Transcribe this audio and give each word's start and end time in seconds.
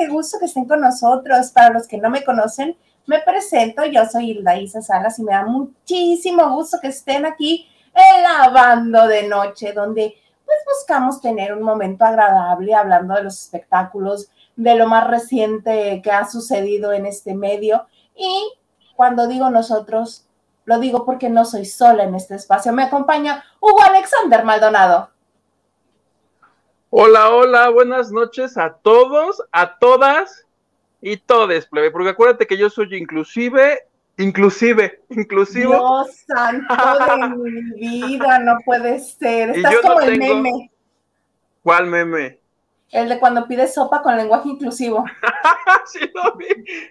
qué 0.00 0.08
gusto 0.08 0.38
que 0.38 0.46
estén 0.46 0.64
con 0.64 0.80
nosotros. 0.80 1.50
Para 1.50 1.74
los 1.74 1.86
que 1.86 1.98
no 1.98 2.08
me 2.08 2.24
conocen, 2.24 2.74
me 3.06 3.20
presento, 3.20 3.84
yo 3.84 4.06
soy 4.06 4.30
Hilda 4.30 4.56
Isa 4.56 4.80
Salas 4.80 5.18
y 5.18 5.22
me 5.22 5.32
da 5.32 5.44
muchísimo 5.44 6.48
gusto 6.54 6.78
que 6.80 6.88
estén 6.88 7.26
aquí 7.26 7.68
en 7.94 8.22
Lavando 8.22 9.06
de 9.06 9.28
Noche, 9.28 9.74
donde 9.74 10.14
pues 10.46 10.58
buscamos 10.66 11.20
tener 11.20 11.52
un 11.52 11.62
momento 11.62 12.04
agradable 12.04 12.74
hablando 12.74 13.14
de 13.14 13.24
los 13.24 13.42
espectáculos, 13.42 14.30
de 14.56 14.74
lo 14.74 14.86
más 14.86 15.06
reciente 15.06 16.00
que 16.02 16.10
ha 16.10 16.26
sucedido 16.26 16.92
en 16.92 17.04
este 17.04 17.34
medio. 17.34 17.86
Y 18.16 18.54
cuando 18.96 19.26
digo 19.26 19.50
nosotros, 19.50 20.26
lo 20.64 20.78
digo 20.78 21.04
porque 21.04 21.28
no 21.28 21.44
soy 21.44 21.66
sola 21.66 22.04
en 22.04 22.14
este 22.14 22.36
espacio. 22.36 22.72
Me 22.72 22.84
acompaña 22.84 23.44
Hugo 23.60 23.82
Alexander 23.82 24.44
Maldonado. 24.44 25.10
Hola, 26.92 27.30
hola, 27.30 27.68
buenas 27.68 28.10
noches 28.10 28.58
a 28.58 28.72
todos, 28.72 29.40
a 29.52 29.78
todas 29.78 30.44
y 31.00 31.18
todes, 31.18 31.66
plebe, 31.66 31.92
porque 31.92 32.08
acuérdate 32.08 32.48
que 32.48 32.56
yo 32.56 32.68
soy 32.68 32.96
inclusive, 32.96 33.78
inclusive, 34.18 35.00
inclusivo. 35.08 35.70
Dios 35.70 36.24
santo 36.26 36.74
de 36.74 37.28
mi 37.76 38.02
vida, 38.02 38.40
no 38.40 38.56
puede 38.64 38.98
ser. 38.98 39.50
Estás 39.50 39.76
como 39.82 40.00
el 40.00 40.18
meme. 40.18 40.72
¿Cuál 41.62 41.86
meme? 41.86 42.40
El 42.90 43.08
de 43.08 43.20
cuando 43.20 43.46
pides 43.46 43.72
sopa 43.72 44.02
con 44.02 44.16
lenguaje 44.16 44.48
inclusivo. 44.48 45.04
sí, 45.86 46.10
lo 46.12 46.34
vi. 46.34 46.48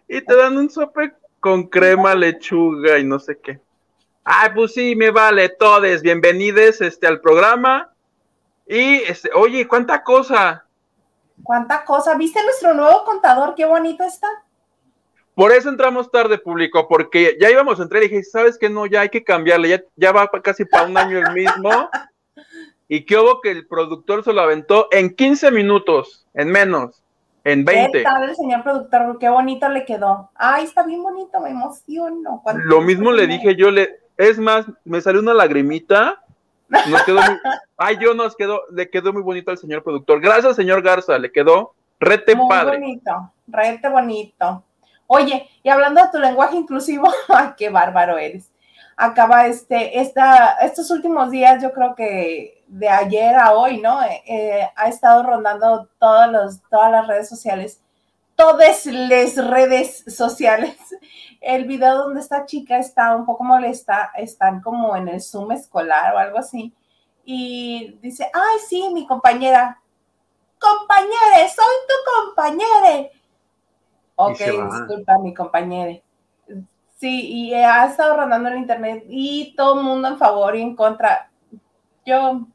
Y 0.07 0.21
te 0.21 0.33
dan 0.33 0.57
un 0.57 0.69
sope 0.69 1.11
con 1.41 1.63
crema, 1.67 2.15
lechuga 2.15 2.99
y 2.99 3.03
no 3.03 3.19
sé 3.19 3.37
qué. 3.37 3.59
Ay, 4.23 4.51
pues 4.55 4.75
sí, 4.75 4.95
me 4.95 5.11
vale, 5.11 5.49
todes, 5.49 6.01
bienvenidos 6.01 6.79
este, 6.79 7.05
al 7.05 7.19
programa. 7.19 7.93
Y, 8.69 8.97
este, 9.01 9.31
oye, 9.33 9.67
¿cuánta 9.67 10.03
cosa? 10.03 10.63
¿Cuánta 11.41 11.83
cosa? 11.83 12.15
¿Viste 12.15 12.43
nuestro 12.43 12.75
nuevo 12.75 13.03
contador? 13.03 13.55
Qué 13.55 13.65
bonito 13.65 14.03
está. 14.03 14.27
Por 15.33 15.51
eso 15.51 15.69
entramos 15.69 16.11
tarde, 16.11 16.37
público, 16.37 16.87
porque 16.87 17.35
ya 17.41 17.49
íbamos 17.49 17.79
a 17.79 17.83
entrar 17.83 18.03
y 18.03 18.09
dije, 18.09 18.23
¿sabes 18.23 18.59
qué? 18.59 18.69
No, 18.69 18.85
ya 18.85 19.01
hay 19.01 19.09
que 19.09 19.23
cambiarle, 19.23 19.69
ya, 19.69 19.83
ya 19.95 20.11
va 20.11 20.29
casi 20.43 20.65
para 20.65 20.85
un 20.85 20.95
año 20.95 21.17
el 21.17 21.33
mismo. 21.33 21.89
y 22.87 23.05
qué 23.05 23.17
hubo 23.17 23.41
que 23.41 23.49
el 23.49 23.65
productor 23.65 24.23
se 24.23 24.33
lo 24.33 24.41
aventó 24.41 24.87
en 24.91 25.15
15 25.15 25.49
minutos, 25.49 26.27
en 26.35 26.51
menos, 26.51 27.01
en 27.45 27.65
20. 27.65 27.91
¿Qué 27.91 28.03
tal 28.03 28.29
el 28.29 28.35
señor 28.35 28.61
productor? 28.61 29.17
Qué 29.17 29.29
bonito 29.29 29.67
le 29.67 29.83
quedó. 29.83 30.29
Ay, 30.35 30.65
está 30.65 30.83
bien 30.83 31.01
bonito, 31.01 31.39
me 31.39 31.49
emociono. 31.49 32.43
Lo 32.53 32.81
mismo 32.81 33.11
le 33.11 33.25
dije 33.25 33.55
yo, 33.55 33.71
le, 33.71 33.99
es 34.15 34.37
más, 34.37 34.67
me 34.83 35.01
salió 35.01 35.21
una 35.21 35.33
lagrimita 35.33 36.23
nos 36.69 37.03
quedó 37.03 37.21
muy, 37.21 37.37
ay, 37.79 37.97
yo 37.99 38.13
nos 38.13 38.35
quedó, 38.35 38.61
le 38.71 38.89
quedó 38.89 39.11
muy 39.11 39.21
bonito 39.21 39.51
al 39.51 39.57
señor 39.57 39.83
productor. 39.83 40.21
Gracias, 40.21 40.55
señor 40.55 40.81
Garza, 40.81 41.17
le 41.17 41.31
quedó 41.31 41.73
rete 41.99 42.35
muy 42.35 42.47
bonito, 42.47 43.31
rete 43.47 43.89
bonito. 43.89 44.63
Oye, 45.07 45.49
y 45.63 45.69
hablando 45.69 46.01
de 46.01 46.09
tu 46.11 46.19
lenguaje 46.19 46.55
inclusivo, 46.55 47.07
ay, 47.29 47.53
qué 47.57 47.69
bárbaro 47.69 48.17
eres. 48.17 48.51
Acaba 48.95 49.47
este, 49.47 49.99
esta, 49.99 50.57
estos 50.61 50.91
últimos 50.91 51.31
días, 51.31 51.63
yo 51.63 51.71
creo 51.71 51.95
que 51.95 52.63
de 52.67 52.89
ayer 52.89 53.35
a 53.35 53.53
hoy, 53.53 53.79
¿no? 53.79 54.03
Eh, 54.03 54.23
eh, 54.27 54.69
ha 54.75 54.87
estado 54.89 55.23
rondando 55.23 55.87
todos 55.97 56.31
los, 56.31 56.61
todas 56.69 56.91
las 56.91 57.07
redes 57.07 57.27
sociales 57.27 57.81
todas 58.39 58.85
las 58.85 59.35
redes 59.35 60.05
sociales. 60.07 60.77
El 61.41 61.65
video 61.65 61.97
donde 61.97 62.21
esta 62.21 62.45
chica 62.45 62.77
está 62.77 63.13
un 63.13 63.25
poco 63.25 63.43
molesta, 63.43 64.11
están 64.15 64.61
como 64.61 64.95
en 64.95 65.09
el 65.09 65.21
Zoom 65.21 65.51
escolar 65.51 66.13
o 66.13 66.17
algo 66.17 66.37
así, 66.37 66.73
y 67.31 67.99
dice, 68.01 68.27
ay, 68.33 68.57
sí, 68.67 68.89
mi 68.91 69.05
compañera, 69.05 69.79
compañere, 70.57 71.47
soy 71.55 71.75
tu 71.87 72.25
compañere. 72.25 73.11
Ok, 74.15 74.39
disculpa, 74.39 75.19
mi 75.19 75.31
compañere. 75.35 76.03
Sí, 76.95 77.27
y 77.31 77.53
ha 77.53 77.85
estado 77.85 78.17
rondando 78.17 78.49
en 78.49 78.57
internet 78.57 79.03
y 79.07 79.53
todo 79.55 79.77
el 79.77 79.85
mundo 79.85 80.07
en 80.07 80.17
favor 80.17 80.55
y 80.55 80.63
en 80.63 80.75
contra. 80.75 81.29
Yo, 82.03 82.47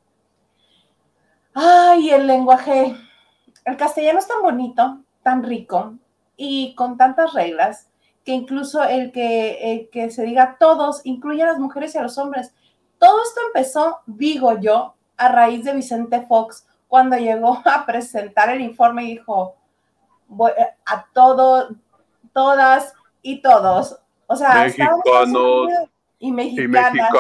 ay, 1.54 2.10
el 2.10 2.26
lenguaje, 2.26 2.96
el 3.64 3.76
castellano 3.76 4.18
es 4.18 4.26
tan 4.26 4.42
bonito, 4.42 5.04
tan 5.22 5.44
rico 5.44 5.94
y 6.36 6.74
con 6.74 6.96
tantas 6.96 7.32
reglas 7.32 7.88
que 8.24 8.32
incluso 8.32 8.82
el 8.82 9.12
que, 9.12 9.88
que 9.92 10.10
se 10.10 10.24
diga 10.24 10.56
todos 10.58 11.00
incluye 11.04 11.44
a 11.44 11.46
las 11.46 11.60
mujeres 11.60 11.94
y 11.94 11.98
a 11.98 12.02
los 12.02 12.18
hombres. 12.18 12.52
Todo 13.04 13.22
esto 13.22 13.40
empezó, 13.48 14.00
digo 14.06 14.58
yo, 14.60 14.94
a 15.18 15.28
raíz 15.28 15.62
de 15.62 15.74
Vicente 15.74 16.24
Fox 16.26 16.66
cuando 16.88 17.18
llegó 17.18 17.60
a 17.66 17.84
presentar 17.84 18.48
el 18.48 18.62
informe 18.62 19.04
y 19.04 19.18
dijo 19.18 19.56
a 20.86 21.04
todo, 21.12 21.68
todas 22.32 22.94
y 23.20 23.42
todos. 23.42 24.00
O 24.26 24.36
sea, 24.36 24.54
mexicanos 24.64 25.68
y 26.18 26.32
mexicanas. 26.32 27.10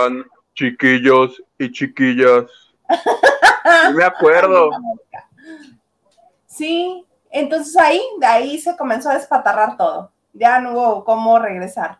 chiquillos 0.54 1.42
y 1.58 1.70
chiquillas. 1.70 2.44
me 3.94 4.04
acuerdo. 4.04 4.70
Sí, 6.46 7.04
entonces 7.28 7.76
ahí, 7.76 8.00
de 8.20 8.26
ahí 8.26 8.58
se 8.58 8.74
comenzó 8.74 9.10
a 9.10 9.18
despatarrar 9.18 9.76
todo. 9.76 10.10
Ya 10.32 10.60
no 10.60 10.72
hubo 10.72 11.04
cómo 11.04 11.38
regresar. 11.38 11.98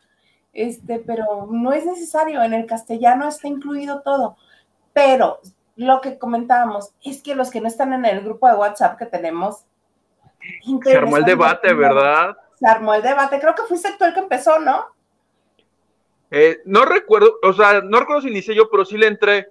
Este, 0.55 1.01
pero 1.01 1.49
no 1.51 1.73
es 1.73 1.85
necesario, 1.85 2.43
en 2.43 2.55
el 2.55 2.67
castellano 2.67 3.29
está 3.29 3.49
incluido 3.49 4.03
todo. 4.03 4.37
Pero 4.93 5.41
lo 5.77 6.01
que 6.01 6.19
comentábamos 6.19 6.93
es 7.03 7.23
que 7.23 7.35
los 7.35 7.51
que 7.51 7.61
no 7.61 7.67
están 7.67 7.93
en 7.93 8.05
el 8.05 8.21
grupo 8.23 8.49
de 8.49 8.55
WhatsApp 8.55 8.99
que 8.99 9.07
tenemos. 9.07 9.65
Se 10.85 10.97
armó 10.97 11.17
el 11.17 11.25
debate, 11.25 11.75
¿verdad? 11.75 12.37
Se 12.59 12.67
armó 12.67 12.95
el 12.95 13.03
debate. 13.03 13.41
Creo 13.41 13.55
que 13.55 13.63
fuiste 13.63 13.91
tú 13.99 14.05
el 14.05 14.15
que 14.15 14.21
empezó, 14.21 14.59
¿no? 14.61 14.87
Eh, 16.31 16.61
no 16.65 16.85
recuerdo, 16.85 17.39
o 17.43 17.53
sea, 17.53 17.81
no 17.81 18.01
recuerdo 18.01 18.23
si 18.23 18.29
inicié 18.29 18.55
yo, 18.55 18.71
pero 18.71 18.85
sí 18.85 18.97
le 18.97 19.09
entré. 19.09 19.49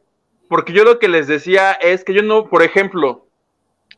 Porque 0.47 0.73
yo 0.73 0.83
lo 0.83 0.99
que 0.99 1.07
les 1.07 1.27
decía 1.27 1.73
es 1.73 2.03
que 2.03 2.13
yo 2.13 2.21
no, 2.21 2.47
por 2.47 2.61
ejemplo, 2.63 3.27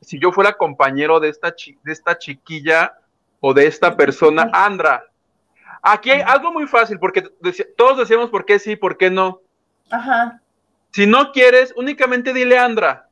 si 0.02 0.20
yo 0.20 0.32
fuera 0.32 0.54
compañero 0.54 1.20
de 1.20 1.30
esta, 1.30 1.54
de 1.84 1.92
esta 1.92 2.18
chiquilla 2.18 2.98
o 3.40 3.54
de 3.54 3.68
esta 3.68 3.96
persona, 3.96 4.50
Andra. 4.54 5.04
Aquí 5.82 6.12
hay 6.12 6.22
algo 6.22 6.52
muy 6.52 6.68
fácil, 6.68 7.00
porque 7.00 7.24
todos 7.78 7.98
decíamos 7.98 8.30
por 8.30 8.46
qué 8.46 8.60
sí, 8.60 8.76
por 8.76 8.98
qué 8.98 9.10
no. 9.10 9.42
Ajá. 9.90 10.42
Si 10.92 11.06
no 11.06 11.32
quieres, 11.32 11.74
únicamente 11.76 12.34
dile 12.34 12.58
Andra. 12.58 13.10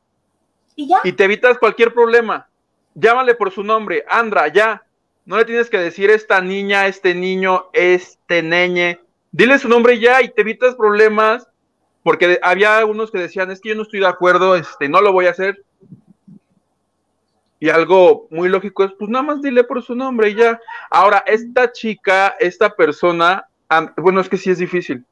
¿Y 0.76 0.88
ya? 0.88 1.00
Y 1.04 1.14
te 1.14 1.26
evitas 1.26 1.58
cualquier 1.58 1.94
problema. 1.94 2.48
Llámale 2.96 3.36
por 3.36 3.52
su 3.52 3.64
nombre, 3.64 4.06
Andra, 4.08 4.48
ya. 4.48 4.84
No 5.26 5.38
le 5.38 5.46
tienes 5.46 5.70
que 5.70 5.78
decir 5.78 6.10
esta 6.10 6.42
niña, 6.42 6.88
este 6.88 7.16
niño, 7.16 7.70
este 7.74 8.44
neñe. 8.44 9.00
Dile 9.32 9.58
su 9.60 9.70
nombre 9.70 10.00
ya 10.00 10.22
y 10.22 10.30
te 10.30 10.42
evitas 10.42 10.76
problemas, 10.76 11.48
porque 12.04 12.40
había 12.44 12.78
algunos 12.78 13.12
que 13.12 13.20
decían, 13.20 13.50
es 13.50 13.62
que 13.62 13.70
yo 13.70 13.76
no 13.76 13.84
estoy 13.84 14.02
de 14.02 14.08
acuerdo, 14.08 14.56
este, 14.56 14.90
no 14.90 15.02
lo 15.02 15.12
voy 15.12 15.28
a 15.28 15.32
hacer. 15.32 15.64
Y 17.64 17.70
algo 17.70 18.28
muy 18.30 18.50
lógico 18.50 18.84
es, 18.84 18.92
pues 19.00 19.10
nada 19.10 19.24
más 19.24 19.42
dile 19.42 19.64
por 19.64 19.82
su 19.82 19.96
nombre 19.96 20.32
y 20.32 20.36
ya. 20.36 20.60
Ahora, 20.90 21.24
esta 21.26 21.72
chica, 21.72 22.36
esta 22.38 22.76
persona, 22.76 23.48
bueno, 23.96 24.20
es 24.20 24.28
que 24.28 24.36
sí 24.36 24.50
es 24.50 24.58
difícil, 24.58 25.06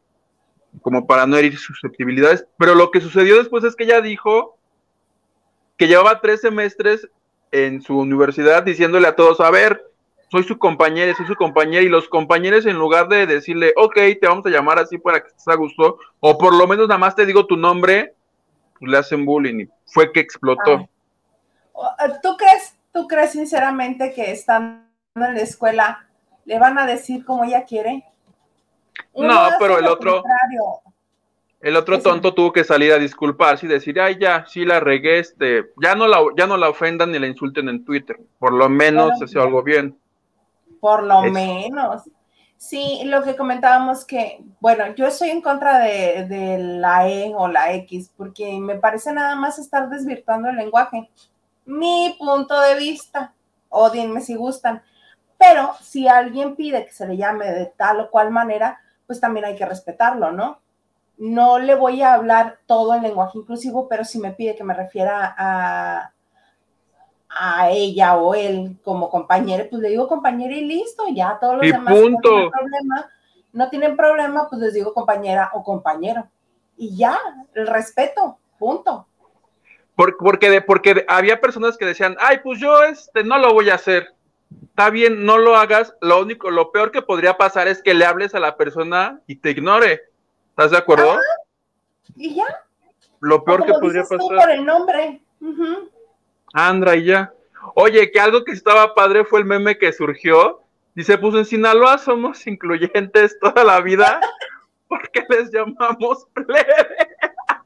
como 0.81 1.07
para 1.07 1.25
no 1.25 1.37
herir 1.37 1.57
susceptibilidades, 1.57 2.45
pero 2.57 2.75
lo 2.75 2.91
que 2.91 2.99
sucedió 2.99 3.37
después 3.37 3.63
es 3.63 3.73
que 3.73 3.85
ella 3.85 4.01
dijo 4.01 4.57
que 5.77 5.87
llevaba 5.87 6.19
tres 6.19 6.41
semestres 6.41 7.07
en 7.53 7.81
su 7.81 7.97
universidad 7.97 8.63
diciéndole 8.63 9.07
a 9.07 9.15
todos, 9.15 9.39
a 9.39 9.49
ver, 9.49 9.85
soy 10.29 10.43
su 10.43 10.57
compañera, 10.57 11.15
soy 11.15 11.27
su 11.27 11.35
compañera, 11.35 11.85
y 11.85 11.87
los 11.87 12.09
compañeros 12.09 12.65
en 12.65 12.75
lugar 12.75 13.07
de 13.07 13.27
decirle, 13.27 13.71
ok, 13.77 13.95
te 14.19 14.27
vamos 14.27 14.45
a 14.45 14.49
llamar 14.49 14.77
así 14.77 14.97
para 14.97 15.21
que 15.21 15.29
estés 15.29 15.47
a 15.47 15.57
o 16.19 16.37
por 16.37 16.53
lo 16.53 16.67
menos 16.67 16.89
nada 16.89 16.97
más 16.97 17.15
te 17.15 17.25
digo 17.25 17.45
tu 17.45 17.55
nombre, 17.55 18.13
pues 18.77 18.91
le 18.91 18.97
hacen 18.97 19.23
bullying 19.23 19.61
y 19.61 19.69
fue 19.85 20.11
que 20.11 20.19
explotó. 20.19 20.89
¿Tú 22.21 22.37
crees, 22.37 22.75
tú 22.93 23.07
crees 23.07 23.31
sinceramente 23.31 24.13
que 24.13 24.31
estando 24.31 24.83
en 25.15 25.35
la 25.35 25.41
escuela 25.41 26.07
le 26.45 26.59
van 26.59 26.77
a 26.77 26.85
decir 26.85 27.25
como 27.25 27.43
ella 27.43 27.65
quiere? 27.65 28.05
no, 29.15 29.49
pero 29.59 29.79
el 29.79 29.87
otro, 29.87 30.23
el 31.61 31.75
otro 31.75 32.01
tonto 32.01 32.33
tuvo 32.33 32.51
que 32.51 32.63
salir 32.63 32.91
a 32.91 32.97
disculparse 32.97 33.65
y 33.65 33.69
decir, 33.69 33.99
ay, 33.99 34.17
ya, 34.19 34.45
sí 34.47 34.65
la 34.65 34.79
regué, 34.79 35.19
este, 35.19 35.71
ya 35.81 35.95
no 35.95 36.07
la, 36.07 36.19
ya 36.35 36.47
no 36.47 36.57
la 36.57 36.69
ofendan 36.69 37.11
ni 37.11 37.19
la 37.19 37.27
insulten 37.27 37.69
en 37.69 37.85
Twitter, 37.85 38.19
por 38.39 38.53
lo 38.53 38.67
menos 38.67 39.19
se 39.19 39.39
algo 39.39 39.61
bien. 39.61 39.97
Por 40.79 41.03
lo 41.03 41.21
menos. 41.23 42.03
Sí, 42.57 43.01
lo 43.05 43.23
que 43.23 43.35
comentábamos 43.35 44.05
que, 44.05 44.43
bueno, 44.59 44.93
yo 44.95 45.07
estoy 45.07 45.29
en 45.29 45.41
contra 45.41 45.79
de, 45.79 46.27
de, 46.27 46.57
la 46.59 47.09
E 47.09 47.33
o 47.35 47.47
la 47.47 47.73
X, 47.73 48.11
porque 48.15 48.59
me 48.59 48.75
parece 48.75 49.11
nada 49.13 49.35
más 49.35 49.57
estar 49.57 49.89
desvirtuando 49.89 50.49
el 50.49 50.57
lenguaje 50.57 51.09
mi 51.65 52.15
punto 52.19 52.59
de 52.59 52.75
vista, 52.75 53.33
o 53.69 53.89
dime 53.89 54.21
si 54.21 54.35
gustan. 54.35 54.81
Pero 55.37 55.73
si 55.81 56.07
alguien 56.07 56.55
pide 56.55 56.85
que 56.85 56.91
se 56.91 57.07
le 57.07 57.17
llame 57.17 57.51
de 57.51 57.65
tal 57.65 58.01
o 58.01 58.09
cual 58.11 58.31
manera, 58.31 58.79
pues 59.07 59.19
también 59.19 59.45
hay 59.45 59.55
que 59.55 59.65
respetarlo, 59.65 60.31
¿no? 60.31 60.59
No 61.17 61.59
le 61.59 61.75
voy 61.75 62.01
a 62.01 62.13
hablar 62.13 62.59
todo 62.65 62.93
en 62.95 63.03
lenguaje 63.03 63.37
inclusivo, 63.37 63.87
pero 63.87 64.03
si 64.05 64.19
me 64.19 64.31
pide 64.31 64.55
que 64.55 64.63
me 64.63 64.73
refiera 64.73 65.35
a, 65.37 66.13
a 67.29 67.69
ella 67.69 68.17
o 68.17 68.33
él 68.35 68.79
como 68.83 69.09
compañero, 69.09 69.67
pues 69.69 69.81
le 69.81 69.89
digo 69.89 70.07
compañera 70.07 70.53
y 70.53 70.65
listo, 70.65 71.03
ya 71.13 71.37
todos 71.39 71.57
los 71.57 71.65
Y 71.65 71.71
demás 71.71 71.93
punto. 71.93 72.29
no 72.29 72.31
tienen 72.31 72.51
problema, 72.51 73.09
no 73.53 73.69
tienen 73.69 73.97
problema, 73.97 74.49
pues 74.49 74.61
les 74.61 74.73
digo 74.73 74.93
compañera 74.93 75.49
o 75.53 75.63
compañero. 75.63 76.27
Y 76.77 76.95
ya, 76.97 77.17
el 77.53 77.67
respeto, 77.67 78.37
punto. 78.57 79.07
Por- 80.01 80.17
porque, 80.17 80.49
de- 80.49 80.61
porque 80.61 81.05
había 81.07 81.39
personas 81.39 81.77
que 81.77 81.85
decían, 81.85 82.17
ay, 82.19 82.39
pues 82.43 82.59
yo 82.59 82.81
este, 82.83 83.23
no 83.23 83.37
lo 83.37 83.53
voy 83.53 83.69
a 83.69 83.75
hacer. 83.75 84.13
Está 84.69 84.89
bien, 84.89 85.25
no 85.25 85.37
lo 85.37 85.55
hagas. 85.55 85.93
Lo 86.01 86.19
único, 86.21 86.49
lo 86.49 86.71
peor 86.71 86.91
que 86.91 87.03
podría 87.03 87.37
pasar 87.37 87.67
es 87.67 87.83
que 87.83 87.93
le 87.93 88.05
hables 88.05 88.33
a 88.33 88.39
la 88.39 88.57
persona 88.57 89.19
y 89.27 89.35
te 89.35 89.51
ignore. 89.51 90.01
¿Estás 90.49 90.71
de 90.71 90.77
acuerdo? 90.77 91.17
Y 92.15 92.33
ya, 92.35 92.45
Lo 93.19 93.43
peor 93.43 93.63
que 93.63 93.73
podría 93.73 94.01
dices 94.01 94.17
tú, 94.17 94.27
pasar. 94.27 94.43
por 94.47 94.49
el 94.51 94.65
nombre. 94.65 95.21
Andra 96.53 96.95
y 96.95 97.05
ya. 97.05 97.31
Oye, 97.75 98.11
que 98.11 98.19
algo 98.19 98.43
que 98.43 98.53
estaba 98.53 98.95
padre 98.95 99.23
fue 99.23 99.39
el 99.39 99.45
meme 99.45 99.77
que 99.77 99.93
surgió. 99.93 100.61
Dice, 100.95 101.17
pues 101.19 101.35
en 101.35 101.45
Sinaloa 101.45 101.99
somos 101.99 102.45
incluyentes 102.47 103.39
toda 103.39 103.63
la 103.63 103.79
vida 103.81 104.19
porque 104.89 105.23
les 105.29 105.51
llamamos 105.51 106.25
plebe. 106.33 106.75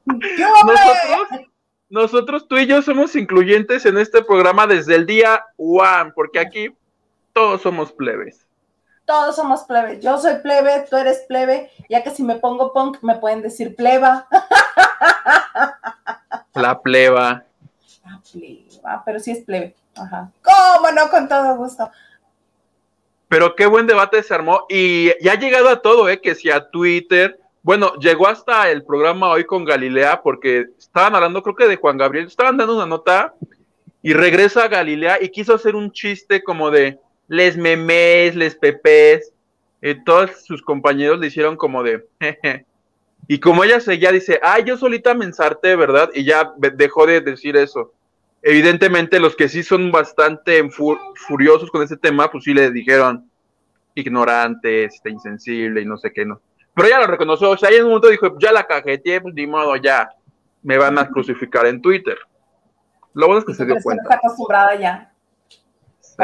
Nosotros, 0.05 1.47
nosotros, 1.89 2.47
tú 2.47 2.57
y 2.57 2.65
yo 2.65 2.81
somos 2.81 3.15
incluyentes 3.15 3.85
en 3.85 3.97
este 3.97 4.23
programa 4.23 4.67
desde 4.67 4.95
el 4.95 5.05
día 5.05 5.45
one, 5.57 6.11
porque 6.15 6.39
aquí 6.39 6.73
todos 7.33 7.61
somos 7.61 7.91
plebes. 7.91 8.47
Todos 9.05 9.35
somos 9.35 9.63
plebe. 9.63 9.99
Yo 9.99 10.17
soy 10.17 10.37
plebe, 10.37 10.87
tú 10.89 10.97
eres 10.97 11.25
plebe, 11.27 11.69
ya 11.89 12.03
que 12.03 12.09
si 12.09 12.23
me 12.23 12.37
pongo 12.37 12.73
punk 12.73 13.03
me 13.03 13.17
pueden 13.17 13.43
decir 13.43 13.75
pleba. 13.75 14.27
La 16.55 16.81
pleba. 16.81 17.43
Ah, 18.03 18.19
pleba, 18.31 19.03
pero 19.05 19.19
sí 19.19 19.31
es 19.31 19.43
plebe. 19.43 19.75
Ajá. 19.95 20.31
¿Cómo 20.41 20.91
no? 20.91 21.09
Con 21.09 21.27
todo 21.27 21.55
gusto. 21.55 21.91
Pero 23.27 23.55
qué 23.55 23.67
buen 23.67 23.85
debate 23.85 24.23
se 24.23 24.33
armó 24.33 24.65
y 24.69 25.11
ya 25.23 25.33
ha 25.33 25.39
llegado 25.39 25.69
a 25.69 25.81
todo, 25.81 26.09
¿eh? 26.09 26.19
Que 26.19 26.33
si 26.33 26.49
a 26.49 26.69
Twitter, 26.69 27.39
bueno, 27.65 27.95
llegó 27.95 28.27
hasta 28.27 28.69
el 28.69 28.83
programa 28.83 29.27
hoy 29.31 29.43
con 29.43 29.65
Galilea 29.65 30.21
porque 30.21 30.67
estaban 30.77 31.15
hablando, 31.15 31.41
creo 31.41 31.55
que 31.55 31.67
de 31.67 31.77
Juan 31.77 31.97
Gabriel, 31.97 32.27
estaban 32.27 32.57
dando 32.57 32.75
una 32.75 32.85
nota 32.85 33.33
y 34.03 34.13
regresa 34.13 34.65
a 34.65 34.67
Galilea 34.67 35.17
y 35.19 35.29
quiso 35.29 35.55
hacer 35.55 35.75
un 35.75 35.91
chiste 35.91 36.43
como 36.43 36.69
de 36.69 36.99
les 37.27 37.57
memes, 37.57 38.35
les 38.35 38.53
pepes, 38.53 39.33
eh, 39.81 39.97
todos 40.05 40.45
sus 40.45 40.61
compañeros 40.61 41.19
le 41.19 41.25
hicieron 41.25 41.57
como 41.57 41.81
de 41.81 42.05
jeje. 42.21 42.67
Y 43.27 43.39
como 43.39 43.63
ella 43.63 43.79
seguía, 43.79 44.11
dice, 44.11 44.39
ay, 44.43 44.63
yo 44.63 44.77
solita 44.77 45.15
me 45.15 45.25
¿verdad? 45.75 46.11
Y 46.13 46.23
ya 46.23 46.53
dejó 46.75 47.07
de 47.07 47.21
decir 47.21 47.57
eso. 47.57 47.93
Evidentemente, 48.43 49.19
los 49.19 49.35
que 49.35 49.49
sí 49.49 49.63
son 49.63 49.91
bastante 49.91 50.69
fu- 50.69 50.99
furiosos 51.15 51.71
con 51.71 51.81
ese 51.81 51.97
tema, 51.97 52.29
pues 52.29 52.43
sí 52.43 52.53
le 52.53 52.69
dijeron 52.69 53.27
ignorante, 53.95 54.83
este, 54.83 55.09
insensible 55.09 55.81
y 55.81 55.85
no 55.85 55.97
sé 55.97 56.13
qué, 56.13 56.25
¿no? 56.25 56.39
Pero 56.75 56.87
ella 56.87 56.99
lo 56.99 57.07
reconoció, 57.07 57.49
o 57.51 57.57
sea, 57.57 57.69
ella 57.69 57.79
en 57.79 57.83
un 57.85 57.89
momento 57.91 58.09
dijo, 58.09 58.37
ya 58.37 58.51
la 58.51 58.65
cajeteé, 58.67 59.21
pues 59.21 59.33
ni 59.33 59.47
modo, 59.47 59.75
ya 59.77 60.09
me 60.61 60.77
van 60.77 60.97
a 60.99 61.07
crucificar 61.07 61.65
en 61.65 61.81
Twitter. 61.81 62.17
Lo 63.13 63.27
bueno 63.27 63.39
es 63.39 63.45
que 63.45 63.53
se 63.53 63.65
dio 63.65 63.77
cuenta. 63.81 64.03
está 64.03 64.15
acostumbrada 64.15 64.75
ya. 64.75 65.11
Sí. 66.01 66.23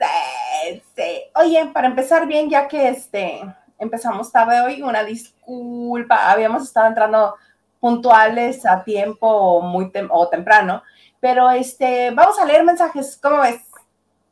Sí, 0.00 0.82
sí. 0.96 1.22
Oye, 1.36 1.70
para 1.72 1.86
empezar 1.86 2.26
bien, 2.26 2.50
ya 2.50 2.66
que 2.66 2.88
este 2.88 3.40
empezamos 3.78 4.30
tarde 4.32 4.60
hoy, 4.60 4.82
una 4.82 5.04
disculpa, 5.04 6.30
habíamos 6.30 6.64
estado 6.64 6.88
entrando 6.88 7.36
puntuales 7.80 8.64
a 8.66 8.82
tiempo 8.82 9.26
o 9.28 9.60
muy 9.62 9.86
tem- 9.86 10.08
o 10.10 10.28
temprano, 10.28 10.82
pero 11.20 11.50
este 11.50 12.10
vamos 12.12 12.38
a 12.38 12.44
leer 12.44 12.64
mensajes, 12.64 13.18
¿cómo 13.20 13.40
ves? 13.42 13.60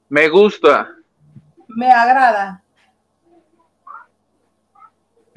Me 0.09 0.29
gusta. 0.29 0.89
Me 1.69 1.91
agrada. 1.91 2.63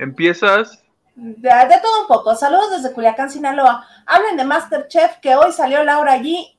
Empiezas. 0.04 0.84
De, 1.16 1.50
de 1.50 1.80
todo 1.82 2.02
un 2.02 2.08
poco. 2.08 2.36
Saludos 2.36 2.72
desde 2.72 2.94
Culiacán, 2.94 3.30
Sinaloa. 3.30 3.88
Hablen 4.06 4.36
de 4.38 4.44
Masterchef, 4.44 5.18
que 5.22 5.36
hoy 5.36 5.52
salió 5.52 5.84
Laura 5.84 6.14
allí 6.14 6.58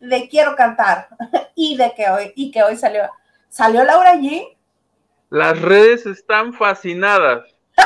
de 0.00 0.28
Quiero 0.28 0.54
Cantar. 0.54 1.08
y 1.54 1.76
de 1.76 1.92
que 1.96 2.08
hoy, 2.08 2.32
y 2.36 2.50
que 2.50 2.62
hoy 2.62 2.76
salió. 2.76 3.02
¿Salió 3.48 3.82
Laura 3.84 4.10
allí? 4.10 4.46
Las 5.30 5.60
redes 5.60 6.06
están 6.06 6.52
fascinadas. 6.52 7.44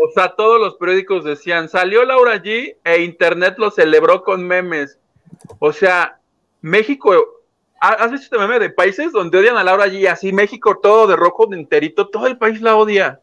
O 0.00 0.12
sea, 0.12 0.28
todos 0.36 0.60
los 0.60 0.76
periódicos 0.76 1.24
decían, 1.24 1.68
salió 1.68 2.04
Laura 2.04 2.36
G 2.36 2.76
e 2.84 3.02
Internet 3.02 3.56
lo 3.58 3.72
celebró 3.72 4.22
con 4.22 4.46
memes. 4.46 4.96
O 5.58 5.72
sea, 5.72 6.20
México, 6.60 7.12
¿ha- 7.80 7.94
¿has 8.04 8.12
visto 8.12 8.26
este 8.26 8.38
meme 8.38 8.60
de 8.60 8.70
países 8.70 9.10
donde 9.10 9.38
odian 9.38 9.56
a 9.56 9.64
Laura 9.64 9.88
G? 9.88 10.06
Así 10.08 10.32
México 10.32 10.78
todo 10.80 11.08
de 11.08 11.16
rojo, 11.16 11.46
de 11.46 11.56
enterito, 11.56 12.08
todo 12.10 12.28
el 12.28 12.38
país 12.38 12.60
la 12.60 12.76
odia. 12.76 13.20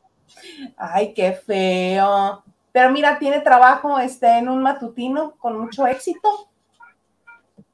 Ay, 0.77 1.13
qué 1.13 1.33
feo. 1.33 2.43
Pero 2.71 2.91
mira, 2.91 3.17
tiene 3.19 3.39
trabajo 3.39 3.99
este, 3.99 4.27
en 4.27 4.49
un 4.49 4.61
matutino 4.61 5.31
con 5.37 5.57
mucho 5.59 5.87
éxito. 5.87 6.49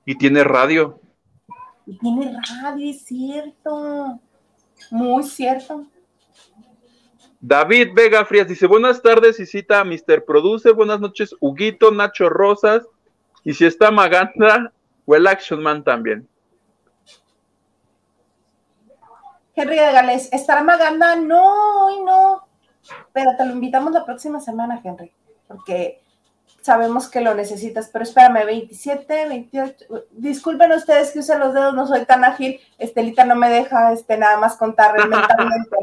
Y 0.06 0.16
tiene 0.16 0.44
radio. 0.44 1.00
Y 1.86 1.98
tiene 1.98 2.38
radio, 2.62 2.90
es 2.90 3.04
cierto. 3.04 4.20
Muy 4.92 5.24
cierto. 5.24 5.86
David 7.40 7.90
Vega 7.96 8.24
Frías 8.24 8.48
dice, 8.48 8.68
buenas 8.68 9.02
tardes 9.02 9.40
y 9.40 9.48
cita 9.48 9.80
a 9.80 9.84
Mr. 9.84 10.24
Producer, 10.24 10.74
buenas 10.74 11.00
noches, 11.00 11.36
Huguito, 11.40 11.90
Nacho 11.90 12.30
Rosas, 12.30 12.86
y 13.44 13.56
si 13.56 13.66
está 13.66 13.90
Maganda 13.90 14.72
o 15.08 15.16
el 15.16 15.26
Action 15.26 15.64
Man 15.64 15.84
también. 15.84 16.28
Henry 19.56 19.76
de 19.76 19.92
Gales, 19.92 20.30
¿estará 20.32 20.62
Maganda? 20.62 21.16
No, 21.16 21.88
hoy 21.88 22.04
no. 22.04 22.48
Pero 23.14 23.32
te 23.38 23.46
lo 23.46 23.54
invitamos 23.54 23.92
la 23.94 24.06
próxima 24.06 24.40
semana, 24.40 24.82
Henry, 24.84 25.12
porque 25.48 26.02
sabemos 26.62 27.10
que 27.10 27.22
lo 27.22 27.34
necesitas. 27.34 27.90
Pero 27.92 28.04
espérame, 28.04 28.46
27, 28.46 29.28
28. 29.28 29.86
Disculpen 30.12 30.72
ustedes 30.72 31.12
que 31.12 31.20
use 31.20 31.38
los 31.38 31.54
dedos, 31.54 31.74
no 31.74 31.88
soy 31.88 32.06
tan 32.06 32.24
ágil. 32.24 32.60
Estelita 32.78 33.26
no 33.26 33.36
me 33.36 33.50
deja 33.50 33.92
este, 33.94 34.18
nada 34.18 34.38
más 34.38 34.56
contar 34.56 34.94
mentalmente. 34.98 35.78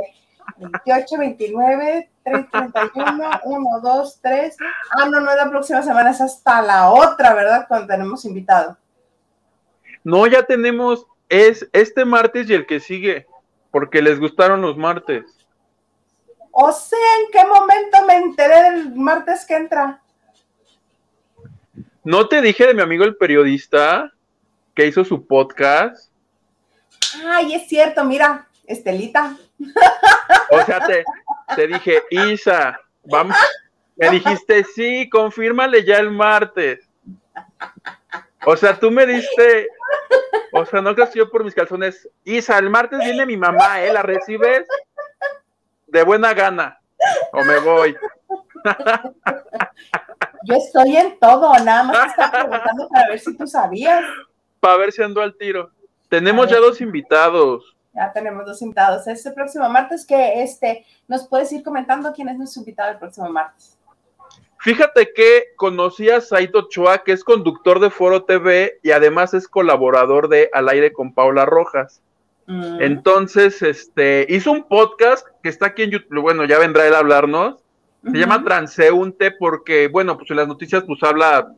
28, 0.57 1.19
29, 1.19 2.11
3, 2.25 2.47
31, 2.51 3.31
1, 3.45 3.81
2, 3.81 4.21
3. 4.23 4.57
Ah, 4.91 5.09
no, 5.09 5.21
no 5.21 5.31
es 5.31 5.37
la 5.37 5.51
próxima 5.51 5.83
semana, 5.83 6.11
es 6.11 6.21
hasta 6.21 6.63
la 6.63 6.91
otra, 6.91 7.35
¿verdad? 7.35 7.67
Cuando 7.69 7.87
tenemos 7.87 8.25
invitado. 8.25 8.77
No, 10.05 10.27
ya 10.27 10.43
tenemos, 10.45 11.07
es 11.29 11.69
este 11.73 12.05
martes 12.05 12.49
y 12.49 12.55
el 12.55 12.67
que 12.67 12.81
sigue, 12.81 13.27
porque 13.71 14.03
les 14.03 14.19
gustaron 14.19 14.63
los 14.63 14.77
martes. 14.77 15.38
O 16.61 16.73
sea, 16.73 16.99
¿en 17.21 17.31
qué 17.31 17.47
momento 17.47 18.05
me 18.05 18.17
enteré 18.17 18.63
del 18.63 18.93
martes 18.97 19.45
que 19.47 19.55
entra? 19.55 20.03
¿No 22.03 22.29
te 22.29 22.43
dije 22.43 22.67
de 22.67 22.75
mi 22.75 22.83
amigo 22.83 23.05
el 23.05 23.17
periodista 23.17 24.13
que 24.75 24.89
hizo 24.89 25.05
su 25.05 25.25
podcast? 25.25 26.11
Ay, 27.25 27.55
es 27.55 27.69
cierto, 27.69 28.05
mira, 28.05 28.49
Estelita. 28.67 29.37
O 30.51 30.61
sea, 30.65 30.85
te, 30.85 31.05
te 31.55 31.69
dije, 31.69 32.03
Isa, 32.11 32.81
vamos. 33.05 33.37
Me 33.95 34.11
dijiste, 34.11 34.65
sí, 34.65 35.09
confírmale 35.09 35.85
ya 35.85 35.99
el 35.99 36.11
martes. 36.11 36.89
O 38.45 38.57
sea, 38.57 38.77
tú 38.77 38.91
me 38.91 39.07
diste, 39.07 39.69
o 40.51 40.67
sea, 40.67 40.81
no 40.81 40.93
creas 40.93 41.11
que 41.11 41.21
yo 41.21 41.31
por 41.31 41.45
mis 41.45 41.55
calzones. 41.55 42.09
Isa, 42.25 42.59
el 42.59 42.69
martes 42.69 42.99
viene 42.99 43.27
mi 43.27 43.37
mamá, 43.37 43.81
¿eh? 43.85 43.93
¿La 43.93 44.03
recibes? 44.03 44.67
De 45.89 46.03
buena 46.03 46.35
gana. 46.35 46.81
O 47.33 47.45
me 47.45 47.59
voy. 47.61 47.97
Yo 50.45 50.55
estoy 50.55 50.97
en 50.97 51.19
todo, 51.19 51.53
nada 51.65 51.83
más 51.85 52.15
te 52.15 52.23
estaba 52.23 52.49
preguntando 52.49 52.89
para 52.89 53.09
ver 53.09 53.19
si 53.21 53.37
tú 53.37 53.47
sabías. 53.47 54.05
Para 54.61 54.77
ver 54.77 54.93
si 54.93 55.03
ando 55.03 55.21
al 55.21 55.37
tiro. 55.37 55.71
Tenemos 56.09 56.51
ya 56.51 56.59
dos 56.59 56.81
invitados. 56.81 57.77
Ya 57.95 58.13
tenemos 58.13 58.47
dos 58.47 58.63
invitados. 58.63 59.07
Este 59.07 59.31
próximo 59.33 59.69
martes 59.69 60.07
que 60.07 60.43
este, 60.43 60.87
nos 61.07 61.27
puedes 61.29 61.53
ir 61.53 61.63
comentando 61.63 62.13
quién 62.13 62.29
es 62.29 62.39
nuestro 62.39 62.61
invitado 62.61 62.93
el 62.93 62.99
próximo 62.99 63.29
martes. 63.29 63.77
Fíjate 64.61 65.13
que 65.15 65.55
conocí 65.57 66.11
a 66.11 66.21
Saito 66.21 66.61
Ochoa, 66.61 67.05
que 67.05 67.13
es 67.13 67.23
conductor 67.23 67.79
de 67.79 67.91
Foro 67.91 68.25
TV 68.25 68.81
y 68.83 68.91
además 68.91 69.33
es 69.35 69.47
colaborador 69.47 70.29
de 70.29 70.51
Al 70.53 70.69
aire 70.69 70.93
con 70.93 71.15
Paula 71.15 71.45
Rojas. 71.45 72.03
Mm, 72.49 72.81
Entonces, 72.81 73.61
este, 73.61 74.27
hizo 74.31 74.51
un 74.51 74.65
podcast 74.65 75.27
que 75.43 75.51
está 75.51 75.67
aquí 75.67 75.83
en 75.83 75.91
YouTube. 75.91 76.23
Bueno, 76.23 76.47
ya 76.47 76.59
vendrá 76.59 76.87
él 76.87 76.95
a 76.95 76.99
hablarnos. 76.99 77.57
Se 78.03 78.17
llama 78.17 78.43
Transeúnte 78.43 79.33
porque, 79.33 79.89
bueno, 79.89 80.17
pues 80.17 80.31
en 80.31 80.39
las 80.39 80.49
noticias 80.49 80.85
pues 80.87 81.03
habla 81.03 81.53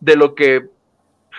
de 0.00 0.16
lo 0.16 0.34
que 0.34 0.66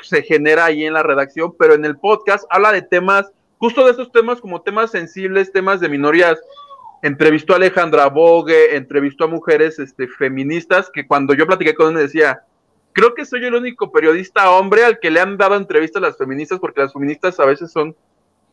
se 0.02 0.22
genera 0.22 0.66
ahí 0.66 0.86
en 0.86 0.94
la 0.94 1.04
redacción, 1.04 1.54
pero 1.58 1.74
en 1.74 1.84
el 1.84 1.98
podcast 1.98 2.46
habla 2.50 2.72
de 2.72 2.84
temas, 2.84 3.34
justo 3.58 3.84
de 3.84 3.92
esos 3.92 4.12
temas 4.14 4.40
como 4.40 4.62
temas 4.62 4.92
sensibles, 4.92 5.52
temas 5.52 5.82
de 5.82 5.90
minorías. 5.90 6.40
Entrevistó 7.02 7.54
a 7.54 7.56
Alejandra 7.58 8.08
Bogue, 8.08 8.76
entrevistó 8.78 9.26
a 9.26 9.28
mujeres 9.28 9.78
este, 9.80 10.08
feministas 10.08 10.90
que 10.94 11.06
cuando 11.06 11.34
yo 11.34 11.46
platiqué 11.48 11.74
con 11.74 11.88
él 11.88 11.94
me 11.96 12.02
decía, 12.02 12.44
creo 12.94 13.14
que 13.14 13.26
soy 13.26 13.44
el 13.44 13.56
único 13.56 13.92
periodista 13.92 14.52
hombre 14.52 14.86
al 14.86 15.00
que 15.00 15.12
le 15.12 15.20
han 15.20 15.38
dado 15.38 15.56
entrevistas 15.56 16.02
a 16.02 16.08
las 16.08 16.18
feministas, 16.18 16.60
porque 16.60 16.82
las 16.82 16.94
feministas 16.94 17.40
a 17.40 17.46
veces 17.46 17.72
son 17.72 17.96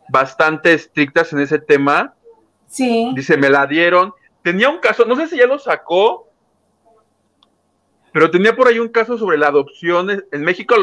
bastante 0.09 0.73
estrictas 0.73 1.33
en 1.33 1.41
ese 1.41 1.59
tema. 1.59 2.15
Sí. 2.67 3.13
Dice, 3.15 3.37
me 3.37 3.49
la 3.49 3.67
dieron. 3.67 4.13
Tenía 4.43 4.69
un 4.69 4.79
caso, 4.79 5.05
no 5.05 5.17
sé 5.17 5.27
si 5.27 5.37
ya 5.37 5.47
lo 5.47 5.59
sacó, 5.59 6.29
pero 8.13 8.31
tenía 8.31 8.57
por 8.57 8.69
ahí 8.69 8.79
un 8.79 8.89
caso 8.89 9.19
sobre 9.19 9.37
la 9.37 9.49
adopción. 9.49 10.25
En 10.33 10.43
México, 10.43 10.75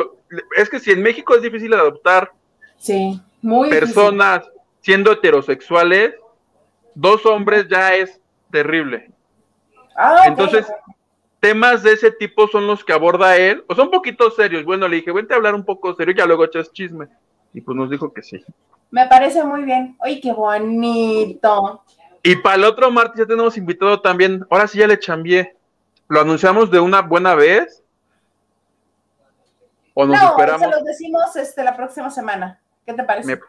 es 0.55 0.69
que 0.69 0.79
si 0.79 0.91
en 0.91 1.01
México 1.01 1.35
es 1.35 1.41
difícil 1.41 1.73
adoptar 1.73 2.31
sí, 2.77 3.19
muy 3.41 3.69
personas 3.69 4.43
siendo 4.81 5.13
heterosexuales, 5.13 6.13
dos 6.93 7.25
hombres 7.25 7.67
ya 7.67 7.95
es 7.95 8.19
terrible. 8.51 9.09
Ah, 9.95 10.25
Entonces, 10.27 10.67
temas 11.39 11.83
de 11.83 11.93
ese 11.93 12.11
tipo 12.11 12.47
son 12.47 12.67
los 12.67 12.83
que 12.83 12.93
aborda 12.93 13.35
él, 13.37 13.63
o 13.67 13.75
son 13.75 13.85
un 13.85 13.91
poquito 13.91 14.29
serios. 14.31 14.63
Bueno, 14.63 14.87
le 14.87 14.97
dije, 14.97 15.11
vente 15.11 15.33
a 15.33 15.37
hablar 15.37 15.55
un 15.55 15.65
poco 15.65 15.95
serio, 15.95 16.13
ya 16.13 16.25
luego 16.25 16.45
echas 16.45 16.71
chisme. 16.71 17.07
Y 17.53 17.61
pues 17.61 17.75
nos 17.75 17.89
dijo 17.89 18.13
que 18.13 18.21
sí. 18.21 18.43
Me 18.93 19.07
parece 19.07 19.43
muy 19.43 19.63
bien. 19.63 19.97
Oye, 20.01 20.21
qué 20.21 20.31
bonito. 20.31 21.83
Y 22.21 22.35
para 22.35 22.57
el 22.57 22.63
otro 22.63 22.91
martes 22.91 23.17
ya 23.17 23.25
tenemos 23.25 23.57
invitado 23.57 23.99
también. 23.99 24.45
Ahora 24.51 24.67
sí 24.67 24.77
ya 24.77 24.85
le 24.85 24.99
chambié. 24.99 25.57
¿Lo 26.07 26.21
anunciamos 26.21 26.69
de 26.69 26.79
una 26.79 27.01
buena 27.01 27.33
vez? 27.33 27.83
¿O 29.95 30.05
nos 30.05 30.21
no, 30.21 30.29
esperamos? 30.29 30.61
se 30.61 30.67
lo 30.67 30.83
decimos 30.83 31.35
este, 31.35 31.63
la 31.63 31.75
próxima 31.75 32.11
semana. 32.11 32.61
¿Qué 32.85 32.93
te 32.93 33.03
parece? 33.03 33.39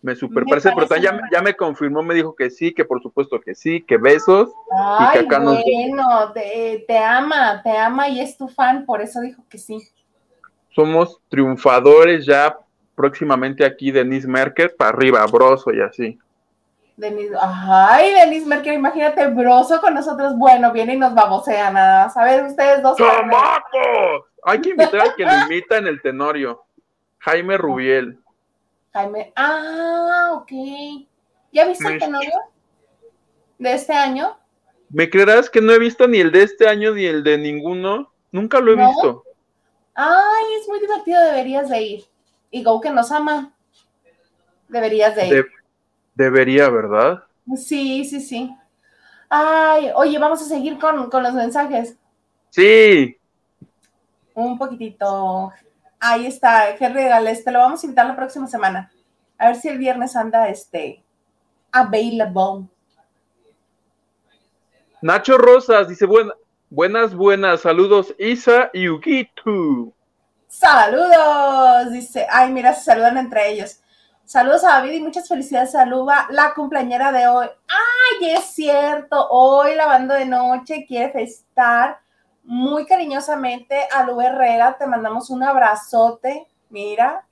Me 0.00 0.16
super 0.16 0.42
parece, 0.44 0.72
pero 0.74 0.96
ya, 0.96 1.20
ya, 1.30 1.42
me 1.42 1.54
confirmó, 1.54 2.02
me 2.02 2.14
dijo 2.14 2.34
que 2.34 2.48
sí, 2.48 2.72
que 2.72 2.86
por 2.86 3.02
supuesto 3.02 3.38
que 3.42 3.54
sí, 3.54 3.82
que 3.82 3.98
besos. 3.98 4.48
Ay, 4.74 5.06
y 5.06 5.12
que 5.12 5.18
acá 5.26 5.38
bueno, 5.38 6.32
te, 6.32 6.82
te, 6.88 6.96
ama, 6.96 7.60
te 7.62 7.76
ama 7.76 8.08
y 8.08 8.20
es 8.20 8.38
tu 8.38 8.48
fan, 8.48 8.86
por 8.86 9.02
eso 9.02 9.20
dijo 9.20 9.44
que 9.50 9.58
sí. 9.58 9.86
Somos 10.70 11.20
triunfadores 11.28 12.24
ya 12.24 12.58
próximamente 13.02 13.64
aquí, 13.64 13.90
Denise 13.90 14.28
Merker, 14.28 14.76
para 14.76 14.90
arriba, 14.90 15.26
broso 15.26 15.72
y 15.72 15.80
así. 15.80 16.18
Denise, 16.96 17.34
ay, 17.40 18.12
Denise 18.14 18.46
Merker, 18.46 18.74
imagínate, 18.74 19.26
broso 19.26 19.80
con 19.80 19.94
nosotros, 19.94 20.38
bueno, 20.38 20.70
viene 20.70 20.94
y 20.94 20.98
nos 20.98 21.12
babosea 21.12 21.72
nada 21.72 22.04
más. 22.04 22.16
A 22.16 22.24
ver, 22.24 22.44
ustedes 22.44 22.80
dos. 22.80 22.96
¡Chamaco! 22.96 24.28
Hay 24.44 24.60
que 24.60 24.70
invitar 24.70 25.00
al 25.00 25.14
que 25.16 25.24
lo 25.24 25.32
imita 25.46 25.78
en 25.78 25.88
el 25.88 26.00
tenorio, 26.00 26.62
Jaime 27.18 27.58
Rubiel. 27.58 28.20
Jaime, 28.92 29.32
ah, 29.34 30.30
ok. 30.34 30.52
¿Ya 31.50 31.66
viste 31.66 31.88
el 31.88 32.10
novio 32.12 32.38
de 33.58 33.72
este 33.72 33.94
año? 33.94 34.38
¿Me 34.90 35.10
creerás 35.10 35.50
que 35.50 35.60
no 35.60 35.72
he 35.72 35.78
visto 35.80 36.06
ni 36.06 36.18
el 36.18 36.30
de 36.30 36.44
este 36.44 36.68
año 36.68 36.94
ni 36.94 37.06
el 37.06 37.24
de 37.24 37.36
ninguno? 37.36 38.12
Nunca 38.30 38.60
lo 38.60 38.72
he 38.72 38.76
visto. 38.76 39.24
Ay, 39.92 40.44
es 40.60 40.68
muy 40.68 40.78
divertido, 40.78 41.20
deberías 41.20 41.68
de 41.68 41.82
ir. 41.82 42.11
Y 42.52 42.62
Go 42.62 42.80
que 42.80 42.90
nos 42.90 43.10
ama. 43.10 43.52
Deberías 44.68 45.16
de 45.16 45.26
ir. 45.26 45.46
debería, 46.14 46.68
¿verdad? 46.68 47.24
Sí, 47.56 48.04
sí, 48.04 48.20
sí. 48.20 48.54
Ay, 49.28 49.90
oye, 49.96 50.18
vamos 50.18 50.40
a 50.42 50.44
seguir 50.44 50.78
con, 50.78 51.10
con 51.10 51.24
los 51.24 51.32
mensajes. 51.32 51.96
Sí. 52.50 53.16
Un 54.34 54.56
poquitito. 54.58 55.50
Ahí 55.98 56.26
está, 56.26 56.76
Henry 56.76 57.04
Gales, 57.04 57.42
te 57.42 57.50
lo 57.50 57.58
vamos 57.58 57.82
a 57.82 57.86
invitar 57.86 58.06
la 58.06 58.16
próxima 58.16 58.46
semana. 58.46 58.92
A 59.38 59.48
ver 59.48 59.56
si 59.56 59.68
el 59.68 59.78
viernes 59.78 60.14
anda 60.14 60.48
este 60.48 61.02
available. 61.72 62.68
Nacho 65.00 65.38
Rosas 65.38 65.88
dice, 65.88 66.06
buenas, 66.06 67.14
buenas, 67.14 67.60
saludos 67.62 68.14
Isa 68.18 68.70
y 68.72 68.88
Ukitu. 68.88 69.92
Saludos, 70.52 71.92
dice, 71.92 72.26
ay, 72.30 72.52
mira, 72.52 72.74
se 72.74 72.84
saludan 72.84 73.16
entre 73.16 73.50
ellos. 73.50 73.80
Saludos 74.26 74.62
a 74.64 74.74
David 74.74 74.92
y 74.92 75.00
muchas 75.00 75.26
felicidades. 75.26 75.72
Saluda 75.72 76.26
la 76.28 76.52
cumpleañera 76.52 77.10
de 77.10 77.26
hoy. 77.26 77.46
Ay, 77.66 78.32
es 78.32 78.44
cierto, 78.44 79.28
hoy 79.30 79.74
lavando 79.74 80.12
de 80.12 80.26
noche 80.26 80.84
quiere 80.86 81.10
festar 81.10 82.00
muy 82.44 82.84
cariñosamente 82.84 83.88
a 83.90 84.04
Lu 84.04 84.20
Herrera, 84.20 84.76
te 84.78 84.86
mandamos 84.86 85.30
un 85.30 85.42
abrazote, 85.42 86.46
mira, 86.68 87.26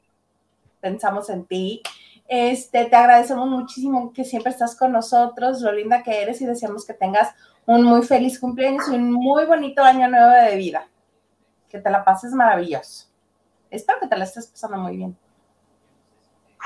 pensamos 0.81 1.29
en 1.29 1.45
ti. 1.45 1.83
Este, 2.27 2.87
te 2.87 2.97
agradecemos 2.97 3.47
muchísimo 3.49 4.15
que 4.15 4.25
siempre 4.25 4.51
estás 4.51 4.75
con 4.75 4.93
nosotros, 4.93 5.61
lo 5.61 5.73
linda 5.73 6.03
que 6.03 6.23
eres 6.23 6.41
y 6.41 6.47
deseamos 6.47 6.87
que 6.87 6.95
tengas 6.95 7.35
un 7.67 7.83
muy 7.83 8.03
feliz 8.03 8.41
cumpleaños 8.41 8.89
y 8.89 8.95
un 8.95 9.13
muy 9.13 9.45
bonito 9.45 9.85
año 9.85 10.09
nuevo 10.09 10.31
de 10.31 10.57
vida. 10.57 10.89
Que 11.69 11.81
te 11.81 11.91
la 11.91 12.03
pases 12.03 12.33
maravilloso. 12.33 13.10
Espero 13.71 14.01
que 14.01 14.09
te 14.09 14.17
la 14.17 14.25
estés 14.25 14.47
pasando 14.47 14.79
muy 14.79 14.97
bien. 14.97 15.17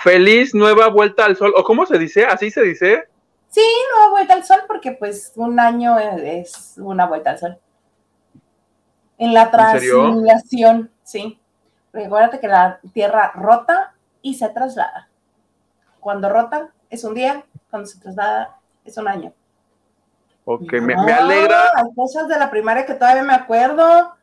Feliz 0.03 0.55
nueva 0.55 0.89
vuelta 0.89 1.25
al 1.25 1.37
sol, 1.37 1.53
o 1.57 1.63
cómo 1.63 1.87
se 1.87 1.99
dice, 1.99 2.25
así 2.25 2.51
se 2.51 2.63
dice. 2.63 3.09
Sí, 3.49 3.67
nueva 3.93 4.11
vuelta 4.11 4.35
al 4.35 4.45
sol, 4.45 4.59
porque 4.67 4.93
pues 4.93 5.33
un 5.37 5.61
año 5.61 5.99
es 5.99 6.75
una 6.77 7.07
vuelta 7.07 7.31
al 7.31 7.39
sol. 7.39 7.59
En 9.19 9.33
la 9.33 9.51
translación, 9.51 10.91
sí. 11.05 11.41
Recuerda 11.93 12.41
que 12.41 12.49
la 12.49 12.81
Tierra 12.93 13.33
rota 13.37 13.95
y 14.21 14.35
se 14.35 14.49
traslada. 14.49 15.09
Cuando 16.01 16.29
rota 16.29 16.71
es 16.91 17.05
un 17.05 17.15
día, 17.15 17.45
cuando 17.71 17.87
se 17.87 18.01
traslada 18.01 18.59
es 18.85 18.97
un 18.99 19.07
año. 19.07 19.33
Ok, 20.45 20.73
me, 20.73 20.95
alegra. 20.95 21.71
Hay 21.75 21.95
cosas 21.95 22.29
de 22.29 22.39
la 22.39 22.51
primaria 22.51 22.85
que 22.85 22.95
todavía 22.95 23.23
me 23.23 23.35
acuerdo. 23.35 24.15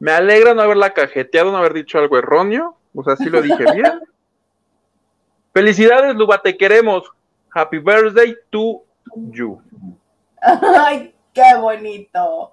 Me 0.00 0.12
alegra 0.12 0.54
no 0.54 0.62
haberla 0.62 0.94
cajeteado, 0.94 1.52
no 1.52 1.58
haber 1.58 1.74
dicho 1.74 1.98
algo 1.98 2.18
erróneo. 2.18 2.76
O 2.94 3.04
sea, 3.04 3.16
sí 3.16 3.26
lo 3.26 3.40
dije 3.42 3.64
bien. 3.74 4.00
Felicidades, 5.52 6.16
Luba, 6.16 6.40
te 6.42 6.56
queremos. 6.56 7.04
Happy 7.54 7.78
birthday 7.78 8.34
to 8.50 8.82
you. 9.14 9.60
Ay, 10.40 11.14
qué 11.34 11.54
bonito. 11.60 12.52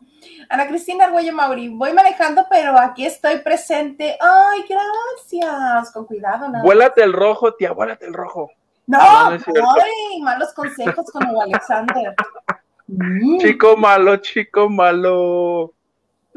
Ana 0.50 0.68
Cristina 0.68 1.06
Arguello 1.06 1.32
Mauri, 1.34 1.70
voy 1.70 1.94
manejando, 1.94 2.46
pero 2.50 2.77
aquí 2.77 3.06
estoy 3.06 3.38
presente. 3.39 4.18
Ay, 4.20 4.66
gracias. 4.68 5.92
Con 5.92 6.06
cuidado, 6.06 6.50
¿no? 6.50 6.62
Vuélate 6.63 7.01
el 7.01 7.13
rojo, 7.13 7.54
tía, 7.54 7.72
vuélate 7.72 8.08
el 8.08 8.13
rojo. 8.13 8.51
No, 8.88 9.00
ay, 9.01 10.22
malos 10.22 10.54
consejos 10.54 11.06
como 11.12 11.42
Alexander. 11.42 12.13
Mm. 12.89 13.39
Chico 13.39 13.75
malo, 13.75 14.16
chico 14.16 14.70
malo. 14.70 15.74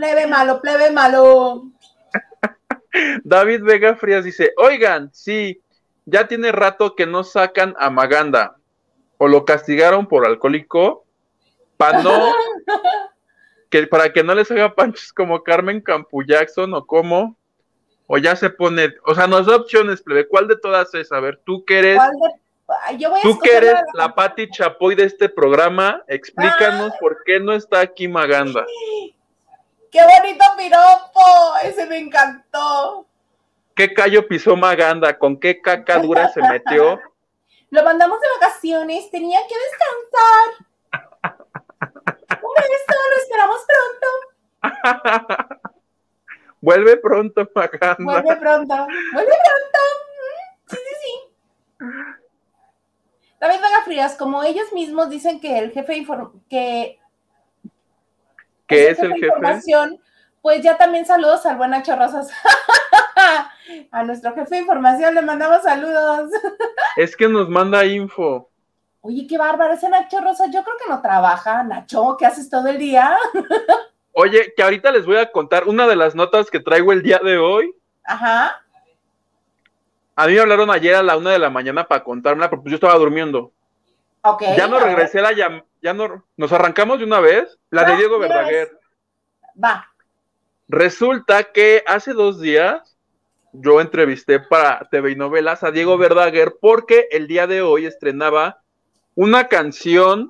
Plebe 0.00 0.26
malo, 0.26 0.62
plebe 0.62 0.90
malo. 0.90 1.64
David 3.23 3.62
Vega 3.62 3.97
Frías 3.97 4.25
dice, 4.25 4.54
oigan, 4.57 5.11
sí, 5.12 5.61
ya 6.07 6.26
tiene 6.26 6.52
rato 6.52 6.97
que 6.97 7.04
no 7.04 7.23
sacan 7.23 7.75
a 7.78 7.90
Maganda. 7.90 8.57
O 9.19 9.28
lo 9.28 9.45
castigaron 9.45 10.07
por 10.07 10.26
alcohólico. 10.26 11.04
Para 11.76 12.02
no 12.02 12.33
que 13.69 13.87
para 13.88 14.11
que 14.11 14.25
no 14.25 14.35
les 14.35 14.50
haga 14.50 14.75
panches 14.75 15.12
como 15.12 15.42
Carmen 15.42 15.83
Campu 15.83 16.23
Jackson 16.23 16.73
o 16.73 16.87
como, 16.87 17.37
o 18.07 18.16
ya 18.16 18.35
se 18.37 18.49
pone, 18.49 18.95
o 19.04 19.14
sea, 19.14 19.26
nos 19.26 19.45
da 19.49 19.57
opciones, 19.57 20.00
plebe, 20.00 20.26
¿cuál 20.26 20.49
de 20.49 20.57
todas 20.57 20.95
es? 20.95 21.12
A 21.12 21.21
ver, 21.21 21.42
tú 21.45 21.62
que 21.66 21.78
eres, 21.78 22.00
tú 23.23 23.38
que 23.38 23.54
eres 23.54 23.75
la, 23.92 24.07
la 24.07 24.14
Patti 24.14 24.49
Chapoy 24.49 24.95
de 24.95 25.04
este 25.04 25.28
programa, 25.28 26.02
explícanos 26.09 26.92
ah. 26.95 26.97
por 26.99 27.23
qué 27.25 27.38
no 27.38 27.52
está 27.52 27.80
aquí 27.80 28.09
Maganda. 28.09 28.64
¡Qué 29.90 30.00
bonito 30.04 30.44
piropo! 30.56 31.56
Ese 31.62 31.87
me 31.87 31.99
encantó. 31.99 33.06
¿Qué 33.75 33.92
callo 33.92 34.26
pisó 34.28 34.56
Maganda? 34.56 35.18
¿Con 35.18 35.38
qué 35.38 35.61
caca 35.61 35.99
dura 35.99 36.28
se 36.28 36.40
metió? 36.42 37.00
Lo 37.70 37.85
mandamos 37.85 38.20
de 38.20 38.26
vacaciones, 38.40 39.11
tenía 39.11 39.40
que 39.47 39.54
descansar 39.54 40.66
esto, 42.20 42.94
lo 43.11 43.16
esperamos 43.23 43.61
pronto. 43.70 44.09
Vuelve 46.61 46.97
pronto, 46.99 47.49
Maganda. 47.54 47.97
Vuelve 47.99 48.37
pronto, 48.37 48.75
vuelve 49.14 49.32
pronto. 49.32 49.78
Sí, 50.66 50.76
sí, 50.76 50.94
sí. 51.00 51.12
David 53.40 53.61
Vega 53.62 53.82
Frías, 53.85 54.16
como 54.16 54.42
ellos 54.42 54.70
mismos 54.73 55.09
dicen 55.09 55.40
que 55.40 55.59
el 55.59 55.70
jefe 55.70 56.04
que 56.50 57.00
¿Qué 58.70 58.90
es 58.90 58.98
el 59.00 59.12
jefe? 59.14 59.30
Pues 60.40 60.62
ya 60.62 60.78
también 60.78 61.04
saludos 61.04 61.44
al 61.44 61.56
buen 61.56 61.70
Nacho 61.70 61.96
Rosas. 61.96 62.30
A 63.92 64.02
nuestro 64.04 64.34
jefe 64.34 64.54
de 64.54 64.60
información 64.62 65.14
le 65.14 65.22
mandamos 65.22 65.62
saludos. 65.62 66.30
Es 66.96 67.14
que 67.16 67.28
nos 67.28 67.48
manda 67.48 67.84
info. 67.84 68.48
Oye, 69.02 69.26
qué 69.26 69.36
bárbaro, 69.36 69.74
ese 69.74 69.88
Nacho 69.88 70.20
Rosa, 70.20 70.46
yo 70.46 70.62
creo 70.62 70.76
que 70.76 70.88
no 70.88 71.02
trabaja. 71.02 71.62
Nacho, 71.62 72.16
¿qué 72.18 72.26
haces 72.26 72.48
todo 72.48 72.68
el 72.68 72.78
día? 72.78 73.16
Oye, 74.12 74.52
que 74.56 74.62
ahorita 74.62 74.90
les 74.92 75.06
voy 75.06 75.16
a 75.16 75.30
contar 75.30 75.66
una 75.66 75.86
de 75.86 75.96
las 75.96 76.14
notas 76.14 76.50
que 76.50 76.60
traigo 76.60 76.92
el 76.92 77.02
día 77.02 77.18
de 77.18 77.38
hoy. 77.38 77.74
Ajá. 78.04 78.62
A 80.16 80.26
mí 80.26 80.34
me 80.34 80.40
hablaron 80.40 80.70
ayer 80.70 80.94
a 80.94 81.02
la 81.02 81.16
una 81.16 81.30
de 81.30 81.38
la 81.38 81.50
mañana 81.50 81.86
para 81.86 82.04
contármela, 82.04 82.50
porque 82.50 82.70
yo 82.70 82.74
estaba 82.74 82.94
durmiendo. 82.94 83.52
Ok. 84.22 84.42
Ya 84.56 84.66
no 84.66 84.78
regresé 84.78 85.20
la 85.22 85.32
ya 85.82 85.94
no, 85.94 86.25
nos 86.37 86.52
arrancamos 86.52 86.99
de 86.99 87.04
una 87.04 87.20
vez, 87.20 87.58
la 87.70 87.84
de 87.84 87.96
Diego 87.96 88.18
Verdaguer. 88.18 88.70
Va. 89.62 89.92
resulta 90.68 91.52
que 91.52 91.82
hace 91.87 92.12
dos 92.12 92.40
días 92.40 92.96
yo 93.52 93.80
entrevisté 93.80 94.38
para 94.40 94.88
TV 94.90 95.12
y 95.12 95.16
novelas 95.16 95.64
a 95.64 95.70
Diego 95.70 95.99
Verdaguer 95.99 96.54
porque 96.60 97.08
el 97.10 97.26
día 97.26 97.46
de 97.46 97.62
hoy 97.62 97.84
estrenaba 97.84 98.62
una 99.14 99.49
canción 99.49 100.28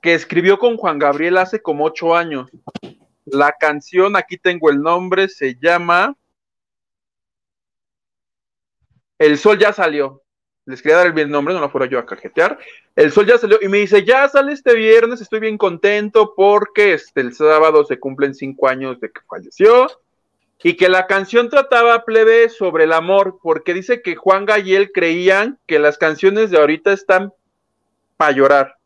que 0.00 0.14
escribió 0.14 0.58
con 0.58 0.76
Juan 0.76 0.98
Gabriel 0.98 1.36
hace 1.36 1.60
como 1.60 1.84
ocho 1.84 2.16
años. 2.16 2.50
La 3.26 3.52
canción, 3.52 4.16
aquí 4.16 4.38
tengo 4.38 4.70
el 4.70 4.80
nombre, 4.80 5.28
se 5.28 5.56
llama 5.56 6.16
El 9.18 9.36
Sol 9.36 9.58
ya 9.58 9.72
salió. 9.72 10.22
Les 10.68 10.82
quería 10.82 10.98
dar 10.98 11.06
el 11.06 11.14
bien 11.14 11.30
nombre, 11.30 11.54
no 11.54 11.60
lo 11.60 11.70
fuera 11.70 11.86
yo 11.86 11.98
a 11.98 12.04
cajetear. 12.04 12.58
El 12.94 13.10
Sol 13.10 13.24
ya 13.24 13.38
salió 13.38 13.58
y 13.62 13.68
me 13.68 13.78
dice, 13.78 14.04
ya 14.04 14.28
sale 14.28 14.52
este 14.52 14.74
viernes, 14.74 15.18
estoy 15.22 15.40
bien 15.40 15.56
contento 15.56 16.34
porque 16.36 16.92
este, 16.92 17.22
el 17.22 17.34
sábado 17.34 17.86
se 17.86 17.98
cumplen 17.98 18.34
cinco 18.34 18.68
años 18.68 19.00
de 19.00 19.10
que 19.10 19.22
falleció 19.26 19.88
y 20.62 20.76
que 20.76 20.90
la 20.90 21.06
canción 21.06 21.48
trataba 21.48 22.04
plebe 22.04 22.50
sobre 22.50 22.84
el 22.84 22.92
amor, 22.92 23.38
porque 23.42 23.72
dice 23.72 24.02
que 24.02 24.14
Juan 24.14 24.44
Gayel 24.44 24.92
creían 24.92 25.58
que 25.66 25.78
las 25.78 25.96
canciones 25.96 26.50
de 26.50 26.58
ahorita 26.58 26.92
están 26.92 27.32
para 28.18 28.32
llorar, 28.32 28.76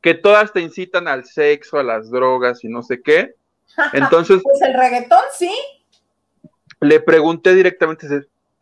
que 0.00 0.14
todas 0.14 0.52
te 0.52 0.60
incitan 0.60 1.08
al 1.08 1.24
sexo, 1.24 1.76
a 1.76 1.82
las 1.82 2.08
drogas 2.08 2.62
y 2.62 2.68
no 2.68 2.84
sé 2.84 3.02
qué. 3.02 3.34
Entonces. 3.92 4.40
pues 4.44 4.62
el 4.62 4.74
reggaetón, 4.74 5.24
sí. 5.36 5.52
Le 6.78 7.00
pregunté 7.00 7.52
directamente, 7.52 8.06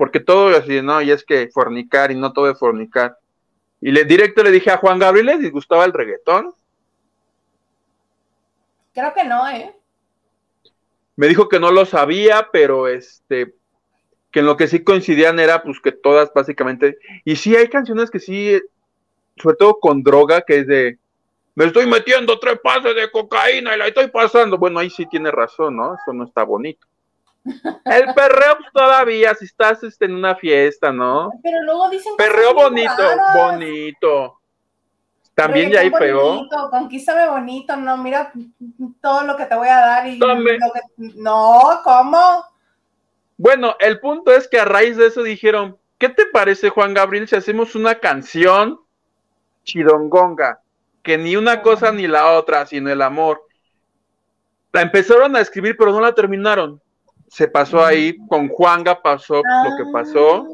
porque 0.01 0.19
todo 0.19 0.57
así, 0.57 0.81
no, 0.81 1.03
y 1.03 1.11
es 1.11 1.23
que 1.23 1.51
fornicar 1.53 2.11
y 2.11 2.15
no 2.15 2.33
todo 2.33 2.47
de 2.47 2.55
fornicar. 2.55 3.19
Y 3.83 3.91
le 3.91 4.07
directo 4.07 4.43
le 4.43 4.51
dije 4.51 4.71
a 4.71 4.79
Juan 4.79 4.99
Gabriel, 4.99 5.27
¿le 5.27 5.37
disgustaba 5.37 5.85
el 5.85 5.93
reggaetón? 5.93 6.55
Creo 8.95 9.13
que 9.13 9.25
no, 9.25 9.47
¿eh? 9.51 9.77
Me 11.17 11.29
dijo 11.29 11.51
que 11.51 11.61
no 11.61 11.71
lo 11.71 11.85
sabía, 11.85 12.49
pero 12.51 12.89
este, 12.89 13.53
que 14.31 14.41
en 14.41 14.47
lo 14.47 14.57
que 14.57 14.69
sí 14.69 14.83
coincidían 14.83 15.39
era 15.39 15.63
pues 15.63 15.79
que 15.83 15.93
todas 15.93 16.33
básicamente, 16.33 16.97
y 17.27 17.37
sí 17.37 17.55
hay 17.55 17.69
canciones 17.69 18.11
que 18.11 18.21
sí, 18.21 18.59
sobre 19.37 19.57
todo 19.57 19.81
con 19.81 20.03
droga, 20.03 20.41
que 20.41 20.61
es 20.61 20.67
de, 20.67 20.99
me 21.55 21.67
estoy 21.67 21.85
metiendo 21.87 22.39
tres 22.39 22.59
pases 22.63 22.95
de 22.95 23.11
cocaína 23.11 23.75
y 23.75 23.79
la 23.79 23.89
estoy 23.89 24.09
pasando. 24.09 24.57
Bueno, 24.57 24.79
ahí 24.79 24.89
sí 24.89 25.05
tiene 25.05 25.31
razón, 25.31 25.77
¿no? 25.77 25.93
Eso 25.93 26.15
no 26.15 26.25
está 26.25 26.43
bonito. 26.43 26.87
El 27.45 28.15
perreo 28.15 28.59
todavía, 28.73 29.35
si 29.35 29.47
estás 29.47 29.83
este, 29.83 30.05
en 30.05 30.15
una 30.15 30.37
fiesta, 30.37 30.93
¿no? 30.93 31.31
Pero 31.43 31.63
luego 31.63 31.89
dicen 31.89 32.15
Perreo 32.17 32.55
bonito, 32.55 33.03
bonito. 33.35 34.41
También 35.35 35.71
ya 35.71 35.81
ahí 35.81 35.91
pegó. 35.91 36.47
Conquístame 36.71 37.29
bonito, 37.29 37.77
no, 37.77 37.97
mira 37.97 38.33
todo 39.01 39.23
lo 39.23 39.37
que 39.37 39.47
te 39.47 39.55
voy 39.55 39.69
a 39.69 39.79
dar 39.79 40.07
y 40.07 40.21
No, 41.17 41.81
¿cómo? 41.83 42.45
Bueno, 43.39 43.75
el 43.79 44.01
punto 44.01 44.33
es 44.33 44.47
que 44.47 44.59
a 44.59 44.67
raíz 44.67 44.99
de 44.99 45.07
eso 45.07 45.23
dijeron, 45.23 45.79
¿qué 45.97 46.11
te 46.11 46.27
parece, 46.27 46.69
Juan 46.69 46.93
Gabriel, 46.93 47.27
si 47.27 47.37
hacemos 47.37 47.75
una 47.75 47.95
canción 47.95 48.81
chidongonga? 49.65 50.61
Que 51.03 51.17
ni 51.17 51.37
una 51.37 51.63
cosa 51.63 51.91
ni 51.91 52.07
la 52.07 52.33
otra, 52.33 52.67
sino 52.67 52.91
el 52.91 53.01
amor. 53.01 53.47
La 54.73 54.83
empezaron 54.83 55.35
a 55.37 55.41
escribir, 55.41 55.75
pero 55.79 55.91
no 55.91 56.03
la 56.03 56.15
terminaron. 56.15 56.83
Se 57.31 57.47
pasó 57.47 57.85
ahí, 57.85 58.19
con 58.29 58.49
Juanga 58.49 59.01
pasó 59.01 59.37
lo 59.37 59.77
que 59.77 59.93
pasó. 59.93 60.49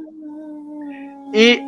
Y 1.32 1.58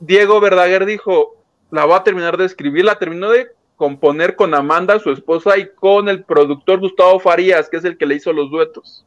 Diego 0.00 0.40
Verdaguer 0.40 0.86
dijo, 0.86 1.34
la 1.70 1.84
voy 1.84 1.96
a 1.96 2.04
terminar 2.04 2.36
de 2.36 2.44
escribir, 2.46 2.84
la 2.84 2.98
terminó 2.98 3.30
de 3.30 3.48
componer 3.76 4.36
con 4.36 4.54
Amanda, 4.54 5.00
su 5.00 5.10
esposa, 5.10 5.58
y 5.58 5.68
con 5.74 6.08
el 6.08 6.22
productor 6.22 6.78
Gustavo 6.78 7.18
Farías, 7.18 7.68
que 7.68 7.78
es 7.78 7.84
el 7.84 7.98
que 7.98 8.06
le 8.06 8.14
hizo 8.14 8.32
los 8.32 8.50
duetos. 8.50 9.04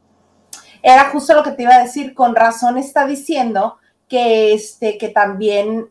Era 0.82 1.08
justo 1.10 1.34
lo 1.34 1.42
que 1.42 1.52
te 1.52 1.62
iba 1.62 1.74
a 1.74 1.82
decir, 1.82 2.12
con 2.12 2.36
razón 2.36 2.76
está 2.76 3.06
diciendo 3.06 3.78
que 4.08 4.52
este, 4.52 4.98
que 4.98 5.08
también 5.08 5.88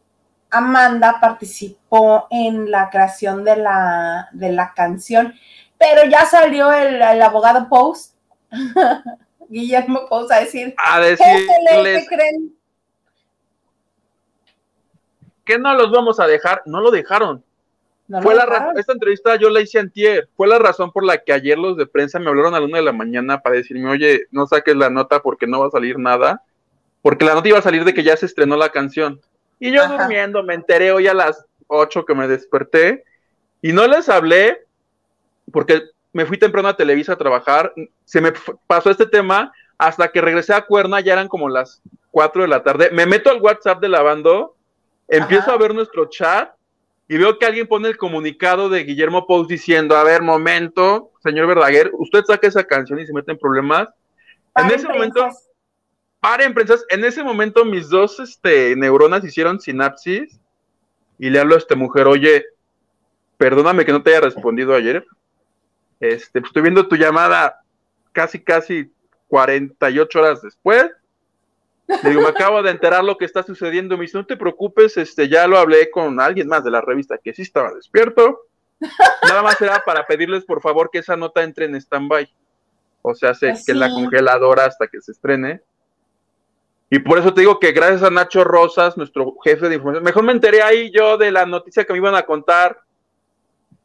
Amanda 0.51 1.17
participó 1.19 2.27
en 2.29 2.69
la 2.69 2.89
creación 2.91 3.43
de 3.43 3.57
la, 3.57 4.29
de 4.31 4.51
la 4.51 4.73
canción, 4.73 5.33
pero 5.77 6.07
ya 6.09 6.25
salió 6.25 6.71
el, 6.71 7.01
abogado 7.01 7.67
Post, 7.67 8.15
Guillermo 9.49 10.07
Post, 10.09 10.31
a 10.31 10.39
decir, 10.39 10.73
a 10.77 10.99
decirles, 10.99 11.47
¿qué 11.83 12.05
creen? 12.07 12.55
¿Qué 15.43 15.59
no 15.59 15.73
los 15.75 15.91
vamos 15.91 16.19
a 16.19 16.27
dejar? 16.27 16.63
No 16.65 16.81
lo 16.81 16.91
dejaron. 16.91 17.43
fue 18.21 18.35
la 18.35 18.73
esta 18.77 18.93
entrevista 18.93 19.35
yo 19.35 19.49
la 19.49 19.61
hice 19.61 19.79
antier, 19.79 20.27
fue 20.35 20.47
la 20.47 20.57
razón 20.57 20.91
por 20.91 21.05
la 21.05 21.19
que 21.19 21.33
ayer 21.33 21.57
los 21.57 21.77
de 21.77 21.85
prensa 21.85 22.19
me 22.19 22.29
hablaron 22.29 22.55
a 22.55 22.59
la 22.59 22.65
una 22.65 22.77
de 22.79 22.83
la 22.83 22.91
mañana 22.91 23.41
para 23.41 23.55
decirme, 23.55 23.89
oye, 23.89 24.25
no 24.31 24.47
saques 24.47 24.75
la 24.75 24.89
nota 24.89 25.21
porque 25.21 25.47
no 25.47 25.59
va 25.59 25.67
a 25.67 25.71
salir 25.71 25.99
nada, 25.99 26.43
porque 27.01 27.25
la 27.25 27.35
nota 27.35 27.47
iba 27.47 27.59
a 27.59 27.63
salir 27.63 27.85
de 27.85 27.93
que 27.93 28.03
ya 28.03 28.17
se 28.17 28.25
estrenó 28.25 28.57
la 28.57 28.69
canción. 28.69 29.21
Y 29.59 29.71
yo 29.71 29.87
durmiendo, 29.87 30.43
me 30.43 30.55
enteré 30.55 30.91
hoy 30.91 31.07
a 31.07 31.13
las 31.13 31.45
ocho 31.67 32.05
que 32.05 32.15
me 32.15 32.27
desperté 32.27 33.03
y 33.61 33.73
no 33.73 33.87
les 33.87 34.09
hablé 34.09 34.65
porque 35.51 35.81
me 36.15 36.25
fui 36.25 36.37
temprano 36.37 36.69
a 36.69 36.77
Televisa 36.77 37.11
a 37.11 37.17
trabajar, 37.17 37.73
se 38.05 38.21
me 38.21 38.31
pasó 38.67 38.89
este 38.89 39.05
tema 39.05 39.51
hasta 39.77 40.07
que 40.07 40.21
regresé 40.21 40.53
a 40.53 40.61
Cuerna, 40.61 41.01
ya 41.01 41.11
eran 41.11 41.27
como 41.27 41.49
las 41.49 41.81
cuatro 42.09 42.43
de 42.43 42.47
la 42.47 42.63
tarde, 42.63 42.89
me 42.93 43.05
meto 43.05 43.29
al 43.29 43.41
WhatsApp 43.41 43.81
de 43.81 43.89
la 43.89 44.01
banda 44.01 44.47
Empiezo 45.09 45.51
a 45.51 45.57
ver 45.57 45.75
nuestro 45.75 46.05
chat 46.09 46.51
y 47.09 47.17
veo 47.17 47.37
que 47.37 47.45
alguien 47.45 47.67
pone 47.67 47.89
el 47.89 47.97
comunicado 47.97 48.69
de 48.69 48.85
Guillermo 48.85 49.27
Post 49.27 49.49
diciendo, 49.49 49.97
a 49.97 50.05
ver, 50.05 50.21
momento, 50.21 51.11
señor 51.21 51.47
Verdaguer, 51.47 51.91
usted 51.93 52.23
saca 52.23 52.47
esa 52.47 52.63
canción 52.63 52.97
y 52.97 53.05
se 53.05 53.13
mete 53.13 53.33
en 53.33 53.37
problemas. 53.37 53.89
en 54.55 54.71
ese 54.71 54.87
momento, 54.87 55.27
paren 56.21 56.53
prensas, 56.53 56.85
en 56.89 57.03
ese 57.03 57.23
momento 57.23 57.65
mis 57.65 57.89
dos 57.89 58.21
este, 58.21 58.73
neuronas 58.77 59.25
hicieron 59.25 59.59
sinapsis 59.59 60.39
y 61.19 61.29
le 61.29 61.39
hablo 61.39 61.55
a 61.55 61.57
esta 61.59 61.75
mujer, 61.75 62.07
oye, 62.07 62.45
perdóname 63.37 63.83
que 63.83 63.91
no 63.91 64.01
te 64.01 64.11
haya 64.11 64.21
respondido 64.21 64.73
ayer. 64.73 65.05
Este, 65.99 66.39
estoy 66.39 66.61
viendo 66.61 66.87
tu 66.87 66.95
llamada 66.95 67.61
casi, 68.11 68.43
casi 68.43 68.91
48 69.27 70.19
horas 70.19 70.41
después 70.41 70.91
le 71.87 72.09
digo, 72.09 72.21
me 72.21 72.29
acabo 72.29 72.63
de 72.63 72.71
enterar 72.71 73.03
lo 73.03 73.17
que 73.17 73.25
está 73.25 73.43
sucediendo. 73.43 73.97
Me 73.97 74.03
dice, 74.03 74.17
no 74.17 74.25
te 74.25 74.37
preocupes, 74.37 74.97
este, 74.97 75.29
ya 75.29 75.47
lo 75.47 75.57
hablé 75.57 75.91
con 75.91 76.19
alguien 76.19 76.47
más 76.47 76.63
de 76.63 76.71
la 76.71 76.81
revista 76.81 77.17
que 77.17 77.33
sí 77.33 77.43
estaba 77.43 77.73
despierto. 77.73 78.41
Nada 79.23 79.43
más 79.43 79.61
era 79.61 79.83
para 79.85 80.05
pedirles, 80.05 80.45
por 80.45 80.61
favor, 80.61 80.89
que 80.91 80.99
esa 80.99 81.15
nota 81.15 81.43
entre 81.43 81.65
en 81.65 81.75
stand-by. 81.75 82.27
O 83.01 83.13
sea, 83.13 83.35
sé 83.35 83.49
pues 83.49 83.65
que 83.65 83.73
la 83.73 83.89
congeladora 83.89 84.65
hasta 84.65 84.87
que 84.87 84.99
se 84.99 85.11
estrene. 85.11 85.61
Y 86.89 86.99
por 86.99 87.19
eso 87.19 87.33
te 87.33 87.41
digo 87.41 87.59
que 87.59 87.71
gracias 87.71 88.03
a 88.03 88.09
Nacho 88.09 88.43
Rosas, 88.43 88.97
nuestro 88.97 89.35
jefe 89.43 89.69
de 89.69 89.75
información, 89.75 90.03
mejor 90.03 90.23
me 90.23 90.31
enteré 90.31 90.61
ahí 90.61 90.91
yo 90.91 91.17
de 91.17 91.31
la 91.31 91.45
noticia 91.45 91.83
que 91.83 91.93
me 91.93 91.99
iban 91.99 92.15
a 92.15 92.23
contar 92.23 92.79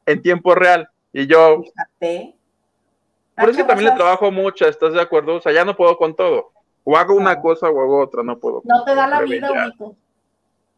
en 0.06 0.22
tiempo 0.22 0.54
real. 0.54 0.88
Y 1.12 1.26
yo. 1.26 1.62
Por 3.36 3.48
eso 3.48 3.64
también 3.64 3.90
le 3.90 3.96
trabajo 3.96 4.30
mucho, 4.30 4.66
¿estás 4.66 4.92
de 4.92 5.00
acuerdo? 5.00 5.36
O 5.36 5.40
sea, 5.40 5.52
ya 5.52 5.64
no 5.64 5.76
puedo 5.76 5.96
con 5.96 6.14
todo. 6.14 6.52
O 6.84 6.96
hago 6.96 7.14
una 7.14 7.40
cosa 7.40 7.68
o 7.68 7.80
hago 7.80 8.02
otra, 8.02 8.22
no 8.22 8.38
puedo. 8.38 8.62
No 8.64 8.84
te 8.84 8.94
da 8.94 9.06
la 9.06 9.20
vida, 9.22 9.50
Hugo. 9.78 9.96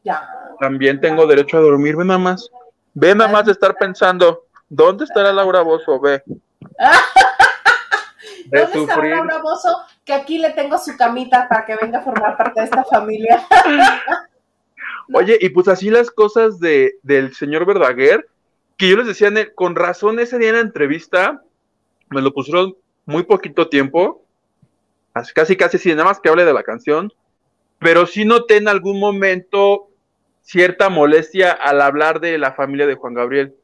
Ya. 0.04 0.28
También 0.60 1.00
tengo 1.00 1.26
derecho 1.26 1.58
a 1.58 1.60
dormir, 1.60 1.96
ve 1.96 2.04
nada 2.04 2.18
más. 2.18 2.50
Ve 2.94 3.14
nada 3.14 3.30
más 3.30 3.46
de 3.46 3.52
estar 3.52 3.74
pensando, 3.76 4.46
¿dónde 4.68 5.04
estará 5.04 5.32
Laura 5.32 5.62
Bozo? 5.62 5.98
Ve. 6.00 6.22
¿Dónde 8.46 8.80
estará 8.80 9.08
Laura 9.08 9.38
Bozo? 9.38 9.76
Que 10.04 10.12
aquí 10.12 10.38
le 10.38 10.50
tengo 10.50 10.78
su 10.78 10.96
camita 10.96 11.48
para 11.48 11.64
que 11.64 11.76
venga 11.76 12.00
a 12.00 12.02
formar 12.02 12.36
parte 12.36 12.60
de 12.60 12.66
esta 12.66 12.84
familia. 12.84 13.44
Oye, 15.14 15.38
y 15.40 15.48
pues 15.50 15.68
así 15.68 15.90
las 15.90 16.10
cosas 16.10 16.58
de, 16.58 16.94
del 17.02 17.34
señor 17.34 17.66
Verdaguer, 17.66 18.26
que 18.82 18.88
yo 18.88 18.96
les 18.96 19.06
decía, 19.06 19.30
con 19.54 19.76
razón 19.76 20.18
ese 20.18 20.40
día 20.40 20.48
en 20.48 20.56
la 20.56 20.60
entrevista, 20.60 21.40
me 22.10 22.20
lo 22.20 22.34
pusieron 22.34 22.74
muy 23.06 23.22
poquito 23.22 23.68
tiempo, 23.68 24.26
casi 25.36 25.56
casi 25.56 25.78
sin 25.78 25.94
nada 25.94 26.08
más 26.08 26.18
que 26.18 26.28
hable 26.28 26.44
de 26.44 26.52
la 26.52 26.64
canción, 26.64 27.12
pero 27.78 28.06
sí 28.06 28.24
noté 28.24 28.56
en 28.56 28.66
algún 28.66 28.98
momento 28.98 29.88
cierta 30.40 30.88
molestia 30.88 31.52
al 31.52 31.80
hablar 31.80 32.18
de 32.18 32.38
la 32.38 32.54
familia 32.54 32.88
de 32.88 32.96
Juan 32.96 33.14
Gabriel. 33.14 33.54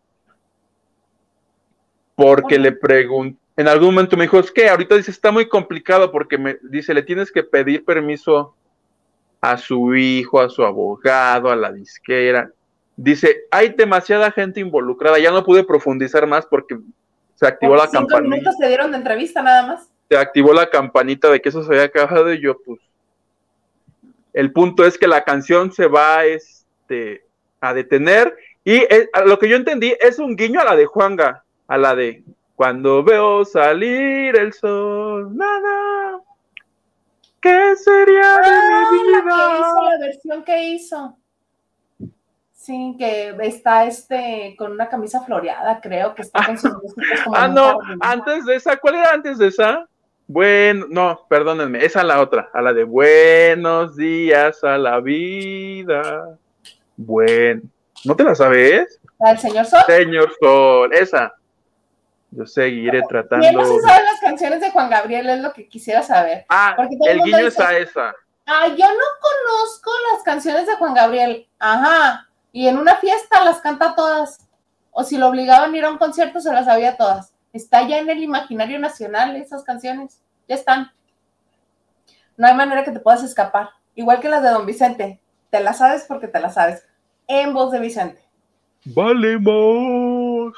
Porque 2.14 2.61
le 2.61 2.70
pregunté, 2.70 3.40
en 3.57 3.66
algún 3.66 3.96
momento 3.96 4.16
me 4.16 4.22
dijo, 4.22 4.38
es 4.38 4.52
que 4.52 4.68
ahorita 4.68 4.94
dice, 4.94 5.11
está 5.11 5.33
muy 5.33 5.48
complicado 5.48 6.12
porque 6.12 6.38
me 6.38 6.59
dice, 6.62 6.94
le 6.94 7.02
tienes 7.02 7.33
que 7.33 7.42
pedir 7.42 7.85
permiso 7.85 8.54
a 9.40 9.59
su 9.59 9.96
hijo, 9.96 10.40
a 10.40 10.48
su 10.48 10.62
abogado, 10.62 11.50
a 11.50 11.57
la 11.57 11.72
disquera. 11.72 12.52
Dice, 13.01 13.43
hay 13.53 13.69
demasiada 13.69 14.31
gente 14.33 14.59
involucrada, 14.59 15.21
ya 15.21 15.31
no 15.31 15.45
pude 15.45 15.63
profundizar 15.63 16.27
más 16.27 16.45
porque 16.47 16.77
se 17.37 17.47
activó 17.47 17.77
la 17.77 17.89
campaña. 17.89 18.29
minutos 18.29 18.57
se 18.59 18.67
dieron 18.67 18.91
de 18.91 18.99
entrevista 18.99 19.41
nada 19.41 19.65
más 19.67 19.89
se 20.09 20.17
activó 20.17 20.53
la 20.55 20.69
campanita 20.71 21.31
de 21.31 21.41
que 21.41 21.51
eso 21.51 21.63
se 21.63 21.69
había 21.71 21.85
acabado 21.85 22.33
y 22.33 22.41
yo 22.41 22.57
pues 22.65 22.81
el 24.33 24.53
punto 24.53 24.85
es 24.87 24.97
que 24.99 25.07
la 25.07 25.23
canción 25.23 25.71
se 25.73 25.87
va 25.87 26.25
este, 26.25 27.25
a 27.61 27.75
detener 27.75 28.35
y 28.65 28.83
lo 29.27 29.39
que 29.39 29.49
yo 29.49 29.57
entendí 29.57 29.95
es 30.01 30.19
un 30.19 30.35
guiño 30.35 30.61
a 30.61 30.65
la 30.65 30.77
de 30.77 30.87
Juanga, 30.87 31.45
a 31.67 31.79
la 31.79 31.95
de 31.95 32.25
Cuando 32.57 33.05
veo 33.05 33.45
salir 33.45 34.37
el 34.37 34.53
sol, 34.55 35.37
nada. 35.37 36.21
¿Qué 37.41 37.77
sería 37.77 38.39
de 38.39 38.49
Ah, 38.49 38.91
mi 38.91 39.11
la 39.13 39.21
vida? 39.21 39.37
que 39.37 39.61
hizo, 39.61 39.83
la 39.83 39.99
versión 39.99 40.43
que 40.45 40.65
hizo. 40.71 41.17
Sí, 42.68 42.96
que 42.98 43.35
está 43.44 43.87
este 43.87 44.54
con 44.59 44.72
una 44.72 44.90
camisa 44.90 45.22
floreada, 45.22 45.81
creo 45.81 46.14
que 46.14 46.20
está 46.20 46.44
con 46.44 46.59
sus 46.59 46.70
como 47.24 47.35
Ah, 47.35 47.48
no, 47.48 47.78
antes 48.02 48.44
de 48.44 48.57
esa, 48.57 48.76
¿cuál 48.76 48.96
era 48.96 49.11
antes 49.11 49.38
de 49.38 49.46
esa? 49.46 49.88
Bueno, 50.26 50.85
no, 50.90 51.24
perdónenme, 51.31 51.83
esa 51.83 52.04
la 52.04 52.20
otra, 52.20 52.50
a 52.52 52.61
la 52.61 52.74
de 52.74 52.85
buenos 52.85 53.96
días 53.96 54.62
a 54.64 54.76
la 54.76 55.00
vida. 55.00 56.37
Bueno, 56.94 57.62
¿no 58.04 58.14
te 58.14 58.24
la 58.24 58.35
sabes? 58.35 59.00
¿La 59.18 59.31
del 59.31 59.38
señor 59.38 59.64
Sol? 59.64 59.81
Señor 59.87 60.31
Sol, 60.38 60.92
esa. 60.92 61.35
Yo 62.33 62.44
seguiré 62.44 62.98
¿Quién 62.98 63.09
tratando. 63.09 63.50
no 63.50 63.64
se 63.64 63.81
sabe 63.81 64.04
las 64.04 64.20
canciones 64.20 64.61
de 64.61 64.70
Juan 64.72 64.90
Gabriel? 64.90 65.26
Es 65.31 65.40
lo 65.40 65.54
que 65.54 65.66
quisiera 65.68 66.02
saber. 66.02 66.44
Ah, 66.50 66.76
el 67.07 67.22
guiño 67.22 67.38
dice- 67.38 67.46
es 67.48 67.61
a 67.61 67.78
esa. 67.78 68.14
Ah, 68.44 68.66
yo 68.68 68.87
no 68.87 69.07
conozco 69.22 69.90
las 70.12 70.22
canciones 70.22 70.66
de 70.66 70.76
Juan 70.76 70.92
Gabriel. 70.92 71.48
Ajá. 71.59 72.28
Y 72.53 72.69
en 72.69 72.79
una 72.79 72.97
fiesta 72.97 73.45
las 73.45 73.61
canta 73.61 73.95
todas. 73.95 74.49
O 74.91 75.05
si 75.05 75.17
lo 75.17 75.29
obligaban 75.29 75.73
a 75.73 75.77
ir 75.77 75.85
a 75.85 75.91
un 75.91 75.99
concierto, 75.99 76.41
se 76.41 76.53
las 76.53 76.65
sabía 76.65 76.97
todas. 76.97 77.35
Está 77.53 77.87
ya 77.87 77.99
en 77.99 78.11
el 78.11 78.23
imaginario 78.23 78.79
nacional 78.79 79.37
esas 79.37 79.63
canciones. 79.65 80.23
Ya 80.49 80.55
están. 80.55 80.91
No 82.37 82.47
hay 82.47 82.55
manera 82.55 82.85
que 82.85 82.93
te 82.93 83.01
puedas 83.01 83.23
escapar. 83.23 83.71
Igual 83.95 84.21
que 84.21 84.29
las 84.29 84.43
de 84.43 84.51
Don 84.51 84.67
Vicente. 84.67 85.21
Te 85.51 85.61
las 85.61 85.79
sabes 85.79 86.05
porque 86.07 86.29
te 86.29 86.41
las 86.41 86.55
sabes. 86.55 86.87
En 87.27 87.53
voz 87.53 87.73
de 87.73 87.81
Vicente. 87.81 88.23
Valemos 88.85 90.55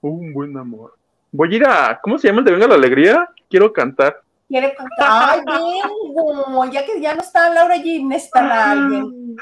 un 0.00 0.32
buen 0.32 0.56
amor. 0.56 0.96
Voy 1.32 1.52
a 1.52 1.56
ir 1.56 1.66
a, 1.66 2.00
¿cómo 2.00 2.18
se 2.18 2.28
llama 2.28 2.40
el 2.40 2.44
de 2.46 2.52
Venga 2.52 2.66
la 2.66 2.74
Alegría? 2.74 3.28
Quiero 3.50 3.72
cantar. 3.72 4.22
Quiere 4.48 4.74
cantar. 4.74 5.08
Ay, 5.08 5.40
vengo. 5.44 6.64
Ya 6.70 6.86
que 6.86 7.00
ya 7.00 7.14
no 7.14 7.20
está 7.20 7.50
Laura 7.50 7.76
G, 7.76 8.06
necesitan 8.06 8.50
a 8.50 8.70
alguien. 8.70 9.36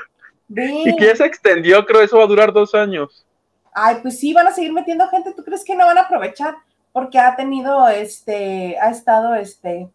Y 0.49 0.97
que 0.97 1.07
ya 1.07 1.17
se 1.17 1.25
extendió, 1.25 1.85
creo 1.87 2.03
eso 2.03 2.19
va 2.19 2.25
a 2.25 2.29
durar 2.29 2.53
dos 2.53 2.75
años. 2.75 3.27
Ay, 3.73 3.97
pues 4.03 4.19
sí, 4.21 4.33
van 4.33 4.47
a 4.47 4.53
seguir 4.53 4.73
metiendo 4.73 5.09
gente. 5.09 5.33
¿Tú 5.35 5.43
crees 5.43 5.65
que 5.65 5.75
no 5.75 5.87
van 5.87 5.99
a 5.99 6.03
aprovechar? 6.03 6.55
Porque 6.93 7.19
ha 7.19 7.35
tenido, 7.35 7.89
este, 7.89 8.79
ha 8.79 8.91
estado, 8.91 9.35
este, 9.35 9.89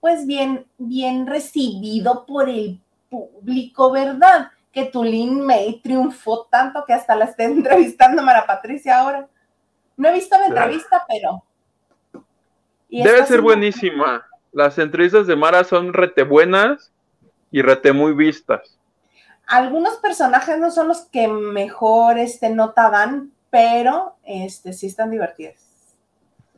pues 0.00 0.26
bien, 0.26 0.66
bien 0.78 1.26
recibido 1.26 2.24
por 2.24 2.48
el 2.48 2.80
público, 3.10 3.90
¿verdad? 3.90 4.50
Que 4.72 4.86
Tulín 4.86 5.44
May 5.44 5.80
triunfó 5.82 6.46
tanto 6.50 6.84
que 6.86 6.94
hasta 6.94 7.16
la 7.16 7.26
está 7.26 7.44
entrevistando 7.44 8.22
Mara 8.22 8.46
Patricia 8.46 8.98
ahora. 8.98 9.28
No 9.96 10.08
he 10.08 10.12
visto 10.12 10.38
la 10.38 10.46
entrevista, 10.46 11.04
pero. 11.08 11.42
y 12.88 13.02
Debe 13.02 13.26
ser 13.26 13.40
buenísima. 13.40 14.26
Las 14.52 14.78
entrevistas 14.78 15.26
de 15.26 15.36
Mara 15.36 15.64
son 15.64 15.92
rete 15.92 16.22
buenas 16.22 16.92
y 17.50 17.62
rete 17.62 17.92
muy 17.92 18.12
vistas. 18.12 18.75
Algunos 19.46 19.96
personajes 19.96 20.58
no 20.58 20.70
son 20.70 20.88
los 20.88 21.02
que 21.02 21.28
mejor 21.28 22.18
este, 22.18 22.50
nota 22.50 22.90
dan, 22.90 23.30
pero 23.50 24.16
este, 24.24 24.72
sí 24.72 24.86
están 24.86 25.10
divertidos. 25.10 25.54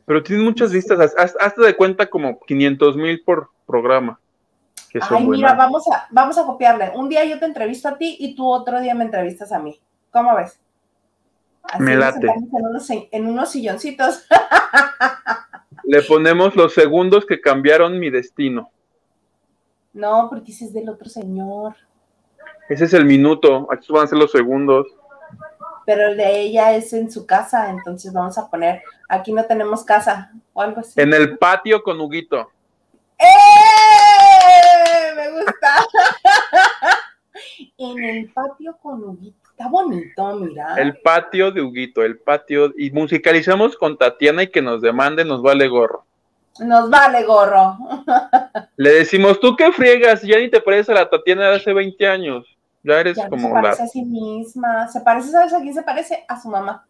Pero 0.05 0.23
tienen 0.23 0.43
muchas 0.45 0.71
vistas, 0.71 0.99
haz- 1.15 1.35
hazte 1.39 1.61
de 1.61 1.75
cuenta 1.75 2.09
como 2.09 2.39
500 2.39 2.95
mil 2.97 3.21
por 3.23 3.49
programa. 3.67 4.19
Que 4.89 4.99
son 5.01 5.17
Ay, 5.17 5.27
mira, 5.27 5.53
vamos 5.53 5.83
a, 5.93 6.07
vamos 6.09 6.37
a 6.39 6.45
copiarle. 6.45 6.91
Un 6.95 7.09
día 7.09 7.23
yo 7.25 7.37
te 7.37 7.45
entrevisto 7.45 7.87
a 7.89 7.97
ti 7.97 8.17
y 8.19 8.33
tú 8.35 8.47
otro 8.49 8.81
día 8.81 8.95
me 8.95 9.03
entrevistas 9.05 9.51
a 9.51 9.59
mí. 9.59 9.79
¿Cómo 10.11 10.35
ves? 10.35 10.59
Así 11.61 11.83
Me 11.83 11.95
late. 11.95 12.25
unos, 12.51 12.89
en 12.89 13.27
unos 13.27 13.51
silloncitos. 13.51 14.25
Le 15.83 16.01
ponemos 16.03 16.55
los 16.55 16.73
segundos 16.73 17.25
que 17.27 17.39
cambiaron 17.39 17.99
mi 17.99 18.09
destino. 18.09 18.71
No, 19.91 20.27
porque 20.29 20.51
ese 20.51 20.65
es 20.65 20.73
del 20.73 20.87
otro 20.87 21.09
señor. 21.09 21.75
Ese 22.69 22.85
es 22.85 22.93
el 22.93 23.05
minuto, 23.05 23.67
aquí 23.71 23.91
van 23.91 24.03
a 24.03 24.07
ser 24.07 24.19
los 24.19 24.31
segundos. 24.31 24.85
Pero 25.87 26.09
el 26.09 26.17
de 26.17 26.41
ella 26.41 26.75
es 26.75 26.93
en 26.93 27.11
su 27.11 27.25
casa, 27.25 27.71
entonces 27.71 28.13
vamos 28.13 28.37
a 28.37 28.47
poner, 28.47 28.83
aquí 29.07 29.33
no 29.33 29.43
tenemos 29.45 29.83
casa 29.83 30.31
o 30.53 30.61
algo 30.61 30.81
así. 30.81 31.01
En 31.01 31.11
el 31.11 31.39
patio 31.39 31.81
con 31.81 31.99
Huguito. 31.99 32.51
¡Eh! 33.17 33.25
Me 35.15 35.31
gusta. 35.31 35.87
en 37.79 38.03
el 38.03 38.31
patio 38.31 38.77
con 38.83 39.03
Huguito. 39.03 39.49
Está 39.49 39.67
bonito, 39.67 40.35
mira. 40.35 40.75
El 40.77 40.97
patio 40.99 41.51
de 41.51 41.63
Huguito, 41.63 42.03
el 42.03 42.19
patio. 42.19 42.71
Y 42.77 42.91
musicalizamos 42.91 43.75
con 43.75 43.97
Tatiana 43.97 44.43
y 44.43 44.47
que 44.47 44.61
nos 44.61 44.79
demande, 44.79 45.25
nos 45.25 45.41
vale 45.41 45.67
gorro. 45.67 46.05
Nos 46.59 46.87
vale 46.89 47.23
gorro. 47.23 47.77
Le 48.77 48.91
decimos, 48.91 49.39
¿tú 49.39 49.55
qué 49.55 49.71
friegas? 49.71 50.21
Ya 50.21 50.37
ni 50.37 50.49
te 50.49 50.61
pareces 50.61 50.89
a 50.89 50.93
la 50.93 51.09
Tatiana 51.09 51.49
de 51.49 51.55
hace 51.55 51.73
20 51.73 52.07
años. 52.07 52.58
Ya 52.83 52.99
eres 52.99 53.17
Ya 53.17 53.27
no 53.27 53.37
se 53.37 53.43
como 53.43 53.55
la. 53.55 53.61
parece 53.61 53.83
a 53.83 53.87
sí 53.87 54.03
misma. 54.03 54.87
Se 54.87 55.01
parece, 55.01 55.29
¿sabes 55.29 55.53
a 55.53 55.59
quién 55.59 55.73
se 55.73 55.83
parece? 55.83 56.25
A 56.27 56.39
su 56.39 56.49
mamá. 56.49 56.85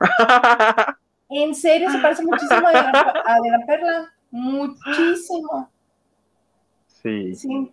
En 1.32 1.54
serio, 1.54 1.88
se 1.92 1.98
parece 1.98 2.24
muchísimo 2.24 2.66
a 2.66 2.72
Diana, 2.72 3.00
a 3.62 3.66
Perla. 3.66 4.12
Muchísimo. 4.32 5.70
sí. 6.88 7.34
Sí. 7.36 7.72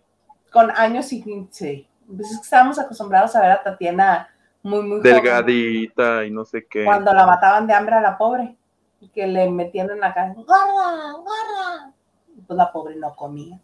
Con 0.52 0.70
años 0.70 1.12
y 1.12 1.22
sí. 1.50 1.88
Pues 2.06 2.30
es 2.30 2.36
que 2.38 2.42
estábamos 2.44 2.78
acostumbrados 2.78 3.34
a 3.34 3.40
ver 3.42 3.50
a 3.50 3.62
Tatiana 3.62 4.28
muy, 4.62 4.82
muy 4.82 4.98
joven. 4.98 5.14
Delgadita 5.14 6.24
y 6.24 6.30
no 6.30 6.44
sé 6.44 6.66
qué. 6.66 6.84
Cuando 6.84 7.12
la 7.12 7.26
mataban 7.26 7.66
de 7.66 7.74
hambre 7.74 7.96
a 7.96 8.00
la 8.00 8.16
pobre. 8.16 8.56
Y 9.00 9.08
que 9.08 9.26
le 9.26 9.50
metían 9.50 9.90
en 9.90 10.00
la 10.00 10.14
cara. 10.14 10.34
¡Gorda! 10.34 11.12
¡Gorda! 11.12 11.92
Pues 12.46 12.56
la 12.56 12.72
pobre 12.72 12.96
no 12.96 13.14
comía. 13.14 13.58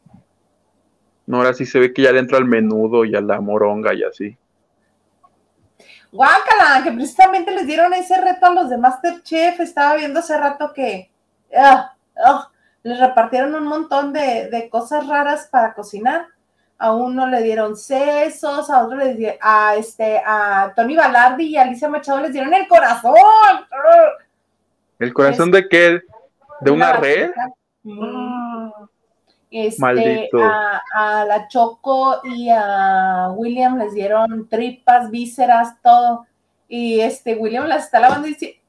No, 1.27 1.39
ahora 1.39 1.55
sí 1.55 1.65
se 1.65 1.79
ve 1.79 1.93
que 1.93 2.03
ya 2.03 2.13
le 2.13 2.19
entra 2.19 2.39
al 2.39 2.45
menudo 2.45 3.05
y 3.05 3.15
a 3.15 3.21
la 3.21 3.41
moronga 3.41 3.95
y 3.95 4.03
así. 4.03 4.37
Guácala, 6.13 6.83
que 6.85 6.93
precisamente 6.93 7.51
les 7.51 7.67
dieron 7.67 7.93
ese 7.95 8.21
reto 8.21 8.47
a 8.47 8.55
los 8.55 8.71
de 8.71 8.79
Masterchef. 8.79 9.59
Estaba 9.61 9.97
viendo 9.97 10.21
hace 10.21 10.37
rato 10.39 10.73
que 10.73 11.11
ah, 11.57 11.93
ah, 12.25 12.51
les 12.83 13.01
repartieron 13.01 13.55
un 13.55 13.67
montón 13.67 14.13
de, 14.13 14.49
de 14.51 14.69
cosas 14.69 15.07
raras 15.09 15.49
para 15.51 15.75
cocinar. 15.75 16.27
A 16.79 16.93
uno 16.93 17.27
le 17.27 17.43
dieron 17.43 17.77
sesos, 17.77 18.69
a 18.69 18.85
otro 18.85 18.99
le 18.99 19.15
dieron, 19.15 19.39
a 19.41 19.77
este, 19.77 20.21
a 20.25 20.73
Tony 20.77 20.95
Balardi 20.95 21.47
y 21.47 21.57
a 21.57 21.63
Alicia 21.63 21.89
Machado 21.89 22.21
les 22.21 22.33
dieron 22.33 22.53
el 22.53 22.69
corazón. 22.69 23.15
¿El 24.99 25.13
corazón 25.15 25.51
de 25.51 25.69
qué? 25.69 26.01
¿De 26.61 26.71
una 26.71 26.93
red? 26.93 27.31
Mm. 27.83 28.44
Este. 29.57 30.29
A, 30.43 30.83
a 30.95 31.25
la 31.27 31.47
Choco 31.47 32.21
y 32.25 32.49
a 32.51 33.29
William 33.37 33.79
les 33.79 33.95
dieron 33.95 34.49
tripas, 34.49 35.11
vísceras, 35.13 35.81
todo. 35.81 36.27
Y 36.69 37.01
este 37.01 37.37
William 37.37 37.67
las 37.67 37.85
está 37.85 38.01
lavando 38.01 38.27
y 38.27 38.31
dice, 38.31 38.61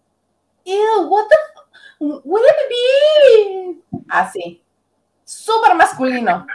Ew, 0.63 1.07
what 1.07 1.25
the 1.27 2.05
William 2.23 2.55
baby. 2.69 3.83
Así. 4.09 4.61
Súper 5.23 5.73
masculino. 5.73 6.45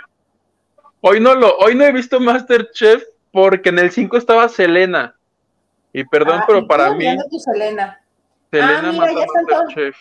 Hoy 1.00 1.18
no 1.18 1.34
lo, 1.34 1.56
hoy 1.56 1.74
no 1.74 1.84
he 1.84 1.92
visto 1.92 2.20
Masterchef 2.20 3.02
porque 3.32 3.70
en 3.70 3.80
el 3.80 3.90
5 3.90 4.16
estaba 4.16 4.48
Selena. 4.48 5.16
Y 5.92 6.04
perdón, 6.04 6.40
Ah, 6.42 6.44
pero 6.46 6.68
para 6.68 6.94
mí, 6.94 7.06
Selena. 7.38 8.00
Selena 8.52 8.78
Ah, 8.78 8.92
mira, 8.92 9.12
ya 9.12 9.24
están 9.24 9.46
todos. 9.46 9.96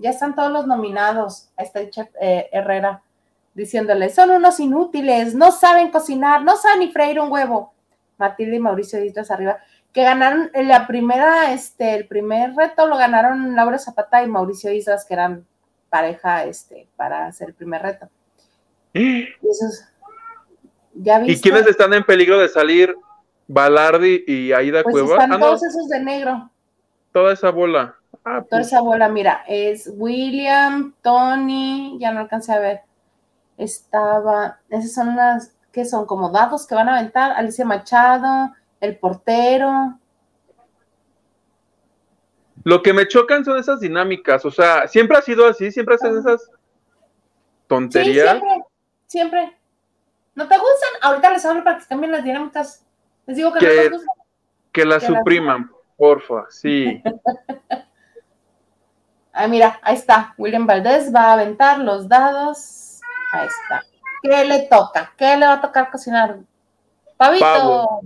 Ya 0.00 0.10
están 0.10 0.34
todos 0.34 0.50
los 0.50 0.66
nominados. 0.66 1.50
Está 1.56 1.80
eh, 2.20 2.48
Herrera 2.52 3.02
diciéndole, 3.54 4.08
son 4.08 4.30
unos 4.30 4.58
inútiles, 4.60 5.34
no 5.34 5.52
saben 5.52 5.90
cocinar, 5.90 6.42
no 6.42 6.56
saben 6.56 6.80
ni 6.80 6.92
freír 6.92 7.20
un 7.20 7.30
huevo. 7.30 7.74
Matilde 8.16 8.56
y 8.56 8.60
Mauricio 8.60 9.00
Díaz 9.00 9.30
arriba, 9.30 9.58
que 9.92 10.02
ganaron 10.02 10.50
la 10.54 10.86
primera, 10.86 11.52
este, 11.52 11.94
el 11.94 12.06
primer 12.06 12.54
reto 12.54 12.86
lo 12.86 12.96
ganaron 12.96 13.54
Laura 13.56 13.78
Zapata 13.78 14.22
y 14.22 14.28
Mauricio 14.28 14.72
Islas, 14.72 15.04
que 15.04 15.14
eran 15.14 15.46
pareja, 15.88 16.44
este, 16.44 16.86
para 16.96 17.26
hacer 17.26 17.48
el 17.48 17.54
primer 17.54 17.82
reto. 17.82 18.08
Y 18.92 19.28
esos, 19.48 19.84
¿ya 20.94 21.22
¿Y 21.24 21.40
quiénes 21.40 21.66
están 21.66 21.92
en 21.94 22.02
peligro 22.04 22.38
de 22.38 22.48
salir? 22.48 22.96
Balardi 23.46 24.24
y 24.26 24.52
Aida 24.52 24.82
Pues 24.82 24.92
Cuevas. 24.92 25.12
están 25.12 25.32
Ah, 25.32 25.38
no, 25.38 25.46
todos 25.46 25.62
esos 25.64 25.88
de 25.88 26.00
negro. 26.00 26.50
toda 27.12 27.32
esa 27.32 27.50
bola. 27.50 27.96
Ah, 28.30 28.42
Toda 28.42 28.46
pues, 28.60 28.66
esa 28.68 28.80
bola, 28.80 29.08
mira, 29.08 29.44
es 29.48 29.90
William, 29.96 30.94
Tony, 31.02 31.96
ya 32.00 32.12
no 32.12 32.20
alcancé 32.20 32.52
a 32.52 32.58
ver. 32.58 32.80
Estaba, 33.56 34.58
esas 34.68 34.92
son 34.94 35.08
unas 35.08 35.54
que 35.72 35.84
son 35.84 36.06
como 36.06 36.30
dados 36.30 36.66
que 36.66 36.74
van 36.74 36.88
a 36.88 36.98
aventar. 36.98 37.32
Alicia 37.32 37.64
Machado, 37.64 38.54
el 38.80 38.96
portero. 38.98 39.98
Lo 42.64 42.82
que 42.82 42.92
me 42.92 43.08
chocan 43.08 43.44
son 43.44 43.58
esas 43.58 43.80
dinámicas. 43.80 44.44
O 44.44 44.50
sea, 44.50 44.86
siempre 44.88 45.16
ha 45.16 45.22
sido 45.22 45.46
así, 45.46 45.70
siempre 45.70 45.94
hacen 45.96 46.16
esas 46.18 46.42
Sí, 46.44 46.50
tonterías. 47.66 48.30
siempre, 48.38 48.64
siempre. 49.06 49.58
¿No 50.34 50.46
te 50.48 50.54
gustan? 50.56 50.90
Ahorita 51.02 51.30
les 51.30 51.44
hablo 51.44 51.64
para 51.64 51.78
que 51.78 51.86
cambien 51.86 52.12
las 52.12 52.24
dinámicas. 52.24 52.84
Les 53.26 53.36
digo 53.36 53.52
que, 53.52 53.60
no 53.60 53.68
Que- 53.68 53.76
les 53.76 53.90
gustan. 53.92 54.14
que 54.72 54.84
las 54.84 55.04
que 55.04 55.10
las- 55.10 55.18
supriman, 55.20 55.70
porfa, 55.96 56.46
sí. 56.50 57.02
Ah, 59.42 59.48
mira, 59.48 59.80
ahí 59.80 59.94
está. 59.94 60.34
William 60.36 60.66
Valdés 60.66 61.14
va 61.14 61.30
a 61.30 61.32
aventar 61.32 61.78
los 61.78 62.06
dados. 62.06 63.00
Ahí 63.32 63.46
está. 63.46 63.82
¿Qué 64.22 64.44
le 64.44 64.66
toca? 64.68 65.14
¿Qué 65.16 65.34
le 65.34 65.46
va 65.46 65.54
a 65.54 65.60
tocar 65.62 65.90
cocinar? 65.90 66.40
Pavito. 67.16 68.02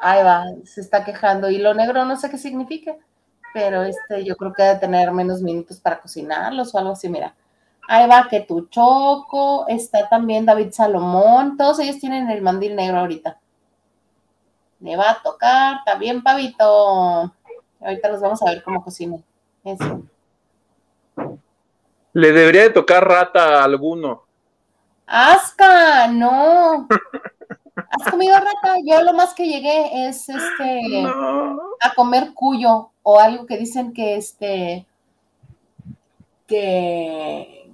Ahí 0.00 0.24
va, 0.24 0.44
se 0.64 0.80
está 0.80 1.04
quejando. 1.04 1.48
Y 1.48 1.58
lo 1.58 1.72
negro 1.72 2.04
no 2.04 2.16
sé 2.16 2.30
qué 2.30 2.38
significa, 2.38 2.96
pero 3.54 3.84
este 3.84 4.24
yo 4.24 4.36
creo 4.36 4.52
que 4.52 4.64
debe 4.64 4.80
tener 4.80 5.12
menos 5.12 5.40
minutos 5.40 5.78
para 5.78 6.00
cocinarlos 6.00 6.74
o 6.74 6.78
algo 6.78 6.90
así, 6.94 7.08
mira. 7.08 7.36
Ahí 7.86 8.08
va 8.08 8.26
que 8.28 8.40
tu 8.40 8.66
choco, 8.66 9.68
está 9.68 10.08
también 10.08 10.44
David 10.44 10.72
Salomón, 10.72 11.56
todos 11.56 11.78
ellos 11.78 12.00
tienen 12.00 12.28
el 12.28 12.42
mandil 12.42 12.74
negro 12.74 12.98
ahorita. 12.98 13.37
Le 14.80 14.96
va 14.96 15.10
a 15.10 15.22
tocar 15.22 15.84
también 15.84 16.22
pavito. 16.22 17.32
Ahorita 17.80 18.08
los 18.08 18.20
vamos 18.20 18.42
a 18.42 18.50
ver 18.50 18.62
cómo 18.62 18.82
cocina. 18.82 19.18
Eso. 19.64 20.02
Le 22.12 22.32
debería 22.32 22.62
de 22.62 22.70
tocar 22.70 23.06
rata 23.06 23.60
a 23.60 23.64
alguno. 23.64 24.24
Asca, 25.06 26.08
no. 26.08 26.86
¿Has 27.90 28.10
comido 28.10 28.36
rata? 28.36 28.76
Yo 28.84 29.02
lo 29.02 29.12
más 29.14 29.34
que 29.34 29.46
llegué 29.46 30.08
es 30.08 30.28
este 30.28 31.04
a 31.80 31.94
comer 31.94 32.32
cuyo 32.34 32.90
o 33.02 33.20
algo 33.20 33.46
que 33.46 33.56
dicen 33.56 33.92
que 33.92 34.16
este 34.16 34.86
que 36.46 37.70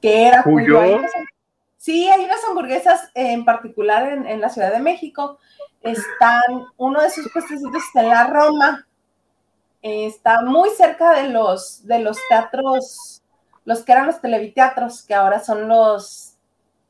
que 0.00 0.26
era 0.26 0.42
cuyo. 0.42 1.00
Sí, 1.76 2.10
hay 2.10 2.24
unas 2.24 2.44
hamburguesas 2.44 3.10
en 3.14 3.44
particular 3.44 4.12
en, 4.12 4.40
la 4.40 4.50
Ciudad 4.50 4.70
de 4.70 4.80
México. 4.80 5.38
Están, 5.82 6.66
uno 6.76 7.00
de 7.00 7.10
sus 7.10 7.30
puestecitos 7.32 7.74
está 7.74 8.02
en 8.02 8.08
la 8.08 8.26
Roma. 8.26 8.86
está 9.82 10.42
muy 10.42 10.70
cerca 10.70 11.12
de 11.22 11.30
los, 11.30 11.86
de 11.86 12.00
los 12.00 12.18
teatros, 12.28 13.22
los 13.64 13.82
que 13.82 13.92
eran 13.92 14.06
los 14.06 14.20
televiteatros, 14.20 15.02
que 15.02 15.14
ahora 15.14 15.40
son 15.40 15.68
los... 15.68 16.36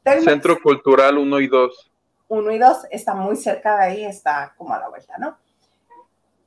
Centro 0.03 0.61
Cultural 0.61 1.19
1 1.19 1.41
y 1.41 1.47
2. 1.47 1.91
1 2.29 2.53
y 2.53 2.59
2 2.59 2.87
está 2.91 3.15
muy 3.15 3.37
cerca 3.37 3.77
de 3.77 3.85
ahí, 3.85 4.05
está 4.05 4.55
como 4.57 4.73
a 4.73 4.79
la 4.79 4.89
vuelta, 4.89 5.19
¿no? 5.19 5.37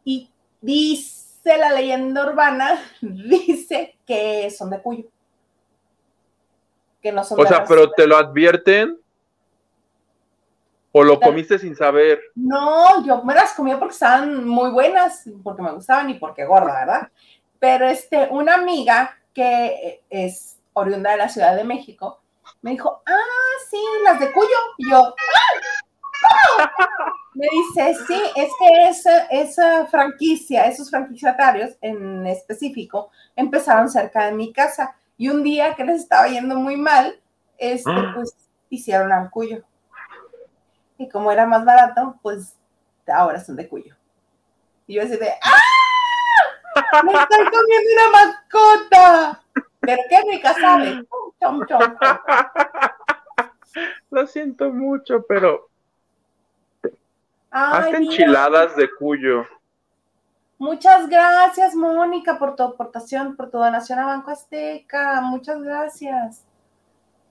Y 0.04 0.30
dice 0.62 1.58
la 1.58 1.72
leyenda 1.72 2.26
urbana, 2.26 2.82
dice 3.02 3.98
que 4.06 4.50
son 4.50 4.70
de 4.70 4.82
Cuyo. 4.82 5.06
Que 7.02 7.12
no 7.12 7.24
son 7.24 7.40
O 7.40 7.46
sea, 7.46 7.66
pero 7.66 7.92
te 7.92 8.08
lo 8.08 8.18
advierten. 8.18 9.03
¿O 10.96 11.04
lo 11.04 11.20
comiste 11.20 11.58
sin 11.58 11.76
saber? 11.76 12.22
No, 12.36 13.04
yo 13.04 13.24
me 13.24 13.34
las 13.34 13.54
comí 13.54 13.74
porque 13.76 13.94
estaban 13.94 14.46
muy 14.48 14.70
buenas, 14.70 15.28
porque 15.44 15.64
me 15.64 15.72
gustaban 15.72 16.12
y 16.12 16.14
porque 16.14 16.46
gorda, 16.46 16.82
¿verdad? 16.82 17.10
Pero 17.58 17.88
este, 17.88 18.28
una 18.30 18.54
amiga 18.54 19.18
que 19.34 20.04
es 20.12 20.60
oriunda 20.74 21.12
de 21.12 21.18
la 21.18 21.30
Ciudad 21.30 21.56
de 21.56 21.64
México, 21.64 22.22
me 22.62 22.72
dijo, 22.72 23.02
ah, 23.08 23.58
sí, 23.72 23.82
las 24.04 24.20
de 24.20 24.32
Cuyo. 24.32 24.48
Y 24.78 24.92
yo, 24.92 25.16
¡ah! 26.30 26.72
Me 27.34 27.48
dice, 27.52 27.96
sí, 28.06 28.22
es 28.36 28.52
que 28.60 28.88
esa, 28.88 29.26
esa 29.26 29.88
franquicia, 29.88 30.68
esos 30.68 30.92
franquiciatarios 30.92 31.72
en 31.82 32.28
específico, 32.28 33.10
empezaron 33.36 33.90
cerca 33.90 34.26
de 34.26 34.34
mi 34.34 34.54
casa. 34.54 34.96
Y 35.18 35.30
un 35.30 35.42
día 35.42 35.74
que 35.74 35.86
les 35.86 36.02
estaba 36.02 36.28
yendo 36.28 36.56
muy 36.56 36.78
mal, 36.78 37.20
este, 37.58 37.90
ah. 37.90 38.12
pues 38.14 38.36
hicieron 38.70 39.12
al 39.12 39.32
Cuyo. 39.32 39.64
Y 40.98 41.10
como 41.10 41.32
era 41.32 41.46
más 41.46 41.66
barato, 41.66 42.18
pues 42.22 42.56
ahora 43.08 43.40
son 43.40 43.56
de 43.56 43.68
Cuyo. 43.68 43.96
Y 44.88 44.96
yo 44.96 45.04
así 45.04 45.18
de, 45.18 45.32
¡ah! 45.42 47.04
¡Me 47.04 47.14
estoy 47.14 47.46
comiendo 47.46 47.90
una 47.94 48.12
mascota! 48.12 49.44
Pero 49.80 50.02
qué 50.10 50.22
rica 50.32 50.54
sabe. 50.54 51.06
Lo 54.10 54.28
siento 54.28 54.70
mucho, 54.72 55.26
pero. 55.28 55.70
Ay, 57.52 57.94
enchiladas 57.96 58.76
de 58.76 58.90
cuyo. 58.98 59.46
Muchas 60.58 61.10
gracias, 61.10 61.76
Mónica, 61.76 62.40
por 62.40 62.56
tu 62.56 62.64
aportación, 62.64 63.36
por 63.36 63.52
tu 63.52 63.58
donación 63.58 64.00
a 64.00 64.06
Banco 64.06 64.32
Azteca. 64.32 65.20
Muchas 65.22 65.62
gracias. 65.62 66.46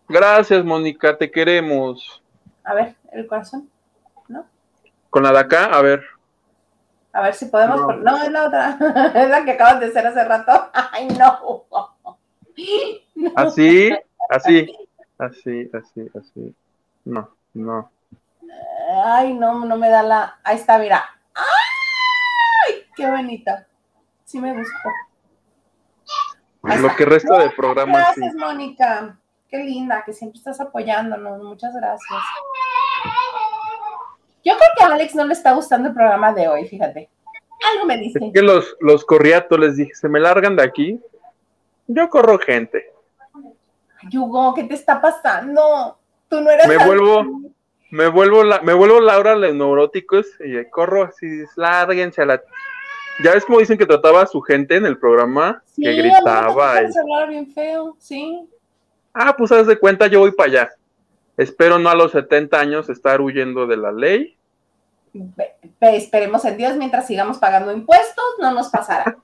Gracias, 0.09 0.64
Mónica, 0.64 1.16
te 1.16 1.31
queremos. 1.31 2.21
A 2.64 2.75
ver, 2.75 2.94
el 3.12 3.27
corazón, 3.27 3.68
¿no? 4.29 4.46
Con 5.11 5.22
la 5.22 5.33
de 5.33 5.38
acá, 5.38 5.66
a 5.66 5.83
ver. 5.83 6.03
A 7.12 7.20
ver 7.22 7.35
si 7.35 7.46
podemos. 7.46 7.98
No, 7.98 8.22
es 8.22 8.31
la 8.31 8.46
otra. 8.46 8.79
es 9.14 9.29
la 9.29 9.44
que 9.44 9.53
acabas 9.53 9.81
de 9.81 9.87
hacer 9.87 10.07
hace 10.07 10.25
rato. 10.25 10.70
Ay, 10.92 11.09
no. 11.09 11.66
Así, 13.37 13.90
así, 14.29 14.66
así, 15.18 15.70
así, 15.72 16.11
así. 16.18 16.55
No, 17.05 17.31
no. 17.55 17.90
Ay, 19.05 19.33
no, 19.33 19.64
no 19.64 19.77
me 19.77 19.88
da 19.88 20.03
la. 20.03 20.38
Ahí 20.42 20.57
está, 20.57 20.79
mira. 20.79 21.03
¡Ay! 21.35 22.87
Qué 22.94 23.11
bonita. 23.11 23.66
Sí 24.25 24.40
me 24.40 24.53
gustó. 24.53 24.88
Lo 26.62 26.94
que 26.96 27.05
resta 27.05 27.38
del 27.38 27.53
programa. 27.53 27.98
Gracias, 27.98 28.35
Mónica. 28.35 29.18
Qué 29.52 29.58
linda, 29.58 30.02
que 30.06 30.14
siempre 30.14 30.38
estás 30.38 30.62
apoyándonos. 30.62 31.42
Muchas 31.42 31.74
gracias. 31.74 32.22
Yo 34.42 34.54
creo 34.56 34.68
que 34.78 34.82
a 34.82 34.86
Alex 34.86 35.14
no 35.14 35.26
le 35.26 35.34
está 35.34 35.52
gustando 35.52 35.88
el 35.88 35.94
programa 35.94 36.32
de 36.32 36.48
hoy, 36.48 36.66
fíjate. 36.66 37.10
Algo 37.70 37.84
me 37.84 37.98
dice. 37.98 38.18
Es 38.18 38.32
que 38.32 38.40
los, 38.40 38.74
los 38.80 39.04
corriatos 39.04 39.58
les 39.58 39.76
dije, 39.76 39.94
se 39.94 40.08
me 40.08 40.20
largan 40.20 40.56
de 40.56 40.62
aquí. 40.62 40.98
Yo 41.86 42.08
corro 42.08 42.38
gente. 42.38 42.92
Yugo, 44.08 44.54
¿qué 44.54 44.64
te 44.64 44.72
está 44.72 45.02
pasando? 45.02 45.98
Tú 46.30 46.40
no 46.40 46.50
eres. 46.50 46.66
Me 46.66 46.82
vuelvo, 46.86 47.42
me 47.90 48.08
vuelvo, 48.08 48.44
la, 48.44 48.62
me 48.62 48.72
vuelvo 48.72 49.00
Laura 49.00 49.36
los 49.36 49.54
neuróticos 49.54 50.28
y 50.40 50.64
corro 50.70 51.04
así, 51.04 51.26
lárguense 51.56 52.22
a 52.22 52.24
la. 52.24 52.42
Ya 53.22 53.34
ves 53.34 53.44
cómo 53.44 53.58
dicen 53.58 53.76
que 53.76 53.84
trataba 53.84 54.22
a 54.22 54.26
su 54.26 54.40
gente 54.40 54.76
en 54.76 54.86
el 54.86 54.98
programa, 54.98 55.62
que 55.76 55.92
gritaba. 55.92 56.80
Y... 56.80 57.28
bien 57.28 57.52
feo, 57.52 57.94
sí. 57.98 58.48
Ah, 59.14 59.37
pues 59.37 59.53
haz 59.53 59.66
de 59.66 59.79
cuenta, 59.79 60.07
yo 60.07 60.20
voy 60.20 60.33
para 60.33 60.48
allá. 60.48 60.70
Espero 61.37 61.79
no 61.79 61.88
a 61.90 61.94
los 61.94 62.12
70 62.12 62.59
años 62.59 62.88
estar 62.88 63.20
huyendo 63.20 63.66
de 63.66 63.77
la 63.77 63.92
ley. 63.92 64.37
esperemos 65.81 66.44
en 66.44 66.57
Dios 66.57 66.77
mientras 66.77 67.07
sigamos 67.07 67.38
pagando 67.38 67.72
impuestos, 67.72 68.25
no 68.40 68.53
nos 68.53 68.68
pasará. 68.68 69.16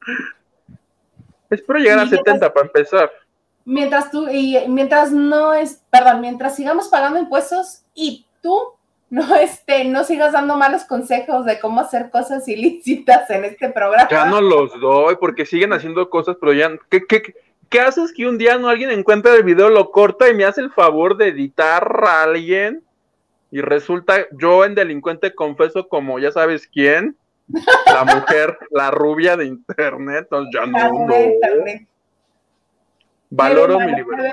Espero 1.50 1.78
llegar 1.78 2.00
a 2.00 2.06
70 2.06 2.52
para 2.52 2.66
empezar. 2.66 3.12
Mientras 3.64 4.10
tú, 4.10 4.28
y 4.28 4.58
mientras 4.68 5.12
no 5.12 5.54
es, 5.54 5.82
perdón, 5.90 6.20
mientras 6.20 6.56
sigamos 6.56 6.88
pagando 6.88 7.18
impuestos 7.18 7.82
y 7.94 8.26
tú 8.42 8.60
no, 9.08 9.36
este, 9.40 9.84
no 9.84 10.04
sigas 10.04 10.32
dando 10.32 10.56
malos 10.56 10.84
consejos 10.84 11.44
de 11.46 11.60
cómo 11.60 11.80
hacer 11.80 12.10
cosas 12.10 12.46
ilícitas 12.48 13.30
en 13.30 13.44
este 13.44 13.70
programa. 13.70 14.08
Ya 14.10 14.26
no 14.26 14.40
los 14.40 14.78
doy 14.80 15.16
porque 15.16 15.46
siguen 15.46 15.72
haciendo 15.72 16.10
cosas, 16.10 16.36
pero 16.40 16.52
ya, 16.52 16.70
¿qué, 16.90 17.06
qué, 17.06 17.22
qué 17.22 17.34
haces 17.80 18.12
que 18.12 18.26
un 18.26 18.38
día 18.38 18.58
no 18.58 18.68
alguien 18.68 18.90
encuentra 18.90 19.34
el 19.34 19.42
video, 19.42 19.68
lo 19.68 19.90
corta 19.90 20.28
y 20.28 20.34
me 20.34 20.44
hace 20.44 20.60
el 20.60 20.72
favor 20.72 21.16
de 21.16 21.28
editar 21.28 22.04
a 22.04 22.22
alguien? 22.22 22.82
Y 23.50 23.60
resulta, 23.60 24.26
yo 24.32 24.64
en 24.64 24.74
delincuente 24.74 25.34
confeso 25.34 25.88
como 25.88 26.18
ya 26.18 26.32
sabes 26.32 26.66
quién, 26.66 27.16
la 27.86 28.04
mujer, 28.04 28.58
la 28.70 28.90
rubia 28.90 29.36
de 29.36 29.46
internet, 29.46 30.28
ya 30.52 30.66
no, 30.66 31.06
no. 31.06 31.14
Valoro 33.30 33.78
mi 33.80 33.92
libertad. 33.94 34.32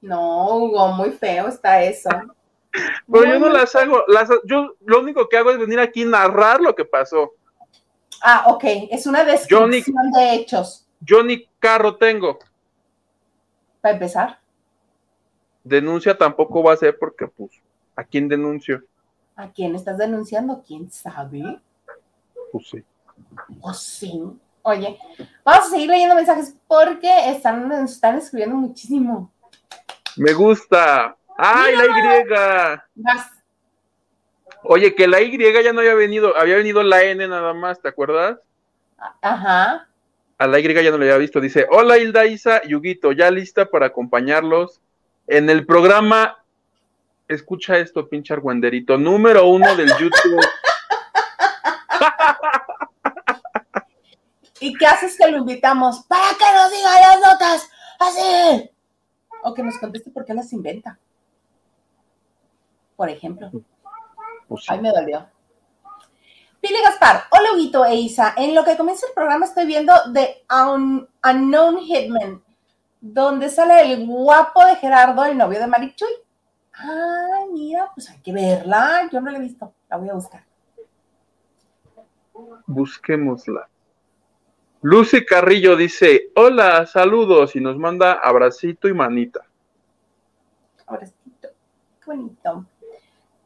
No, 0.00 0.56
Hugo, 0.56 0.88
muy 0.88 1.12
feo 1.12 1.48
está 1.48 1.82
eso. 1.82 2.10
Pero 3.10 3.24
yo 3.24 3.38
no 3.38 3.48
las 3.48 3.74
hago, 3.76 4.02
las, 4.08 4.28
yo 4.44 4.74
lo 4.84 5.00
único 5.00 5.28
que 5.28 5.36
hago 5.36 5.50
es 5.50 5.58
venir 5.58 5.78
aquí 5.78 6.02
y 6.02 6.06
narrar 6.06 6.60
lo 6.60 6.74
que 6.74 6.84
pasó. 6.84 7.32
Ah, 8.22 8.44
ok, 8.46 8.64
es 8.90 9.06
una 9.06 9.24
descripción 9.24 10.10
de 10.12 10.34
hechos. 10.34 10.81
Yo 11.04 11.22
ni 11.22 11.46
carro 11.58 11.96
tengo. 11.96 12.38
Para 13.80 13.94
empezar. 13.94 14.38
Denuncia 15.64 16.16
tampoco 16.16 16.62
va 16.62 16.72
a 16.72 16.76
ser 16.76 16.98
porque, 16.98 17.26
pues, 17.26 17.50
¿a 17.96 18.04
quién 18.04 18.28
denuncio? 18.28 18.82
¿A 19.36 19.48
quién 19.50 19.74
estás 19.74 19.98
denunciando? 19.98 20.62
¿Quién 20.66 20.90
sabe? 20.90 21.60
Pues 22.50 22.68
sí. 22.68 22.84
Pues 23.60 23.78
sí. 23.78 24.22
Oye, 24.62 24.98
vamos 25.44 25.66
a 25.66 25.70
seguir 25.70 25.90
leyendo 25.90 26.14
mensajes 26.14 26.54
porque 26.68 27.30
están, 27.30 27.70
están 27.72 28.18
escribiendo 28.18 28.56
muchísimo. 28.56 29.32
Me 30.16 30.32
gusta. 30.34 31.16
¡Ay, 31.36 31.74
la 31.74 31.84
Y! 32.94 33.02
Oye, 34.64 34.94
que 34.94 35.08
la 35.08 35.20
Y 35.20 35.36
ya 35.38 35.72
no 35.72 35.80
había 35.80 35.94
venido, 35.94 36.36
había 36.36 36.56
venido 36.56 36.82
la 36.82 37.02
N 37.02 37.26
nada 37.26 37.52
más, 37.52 37.80
¿te 37.80 37.88
acuerdas? 37.88 38.38
Ajá. 39.20 39.88
A 40.42 40.46
la 40.48 40.58
Y 40.58 40.74
ya 40.74 40.90
no 40.90 40.98
lo 40.98 41.04
había 41.04 41.18
visto. 41.18 41.40
Dice, 41.40 41.68
hola 41.70 41.98
Hilda 41.98 42.26
Isa 42.26 42.62
y 42.64 42.74
Huguito, 42.74 43.12
ya 43.12 43.30
lista 43.30 43.66
para 43.66 43.86
acompañarlos 43.86 44.80
en 45.28 45.48
el 45.48 45.64
programa 45.64 46.44
escucha 47.28 47.78
esto, 47.78 48.08
pinche 48.08 48.34
argüenderito, 48.34 48.98
número 48.98 49.46
uno 49.46 49.76
del 49.76 49.86
YouTube. 50.00 50.40
¿Y 54.58 54.74
qué 54.74 54.84
haces 54.84 55.16
que 55.16 55.30
lo 55.30 55.38
invitamos? 55.38 56.04
Para 56.08 56.36
que 56.36 56.44
nos 56.56 56.72
diga 56.72 57.00
las 57.00 57.20
notas, 57.20 57.70
así. 58.00 58.68
O 59.44 59.54
que 59.54 59.62
nos 59.62 59.78
conteste 59.78 60.10
por 60.10 60.24
qué 60.24 60.34
las 60.34 60.52
inventa. 60.52 60.98
Por 62.96 63.08
ejemplo. 63.08 63.48
Pues 64.48 64.64
sí. 64.64 64.70
Ay, 64.70 64.80
me 64.80 64.90
dolió. 64.90 65.28
Pili 66.62 66.80
Gaspar, 66.80 67.24
hola 67.30 67.52
Huguito 67.54 67.84
e 67.84 67.96
Isa. 67.96 68.34
En 68.36 68.54
lo 68.54 68.64
que 68.64 68.76
comienza 68.76 69.06
el 69.08 69.12
programa 69.14 69.46
estoy 69.46 69.66
viendo 69.66 69.92
The 70.14 70.44
Un- 70.48 71.08
Unknown 71.28 71.78
Hitman, 71.80 72.40
donde 73.00 73.48
sale 73.48 73.82
el 73.92 74.06
guapo 74.06 74.64
de 74.64 74.76
Gerardo, 74.76 75.24
el 75.24 75.36
novio 75.36 75.58
de 75.58 75.66
Marichuy. 75.66 76.08
Ay, 76.74 77.48
mira, 77.52 77.90
pues 77.92 78.08
hay 78.10 78.20
que 78.20 78.32
verla. 78.32 79.08
Yo 79.10 79.20
no 79.20 79.30
la 79.32 79.38
he 79.38 79.40
visto. 79.40 79.74
La 79.90 79.96
voy 79.96 80.08
a 80.10 80.14
buscar. 80.14 80.44
Busquémosla. 82.66 83.68
Lucy 84.82 85.26
Carrillo 85.26 85.74
dice, 85.76 86.30
hola, 86.36 86.86
saludos, 86.86 87.56
y 87.56 87.60
nos 87.60 87.76
manda 87.76 88.12
abracito 88.14 88.86
y 88.88 88.94
manita. 88.94 89.40
Abracito. 90.86 91.48
Qué 92.00 92.06
bonito. 92.06 92.66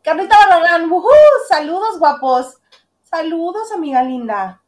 Carlita 0.03 0.37
Barragán, 0.49 0.89
¡wujú! 0.91 1.09
Saludos, 1.49 1.99
guapos. 1.99 2.59
Saludos, 3.09 3.71
amiga 3.73 4.03
linda. 4.03 4.61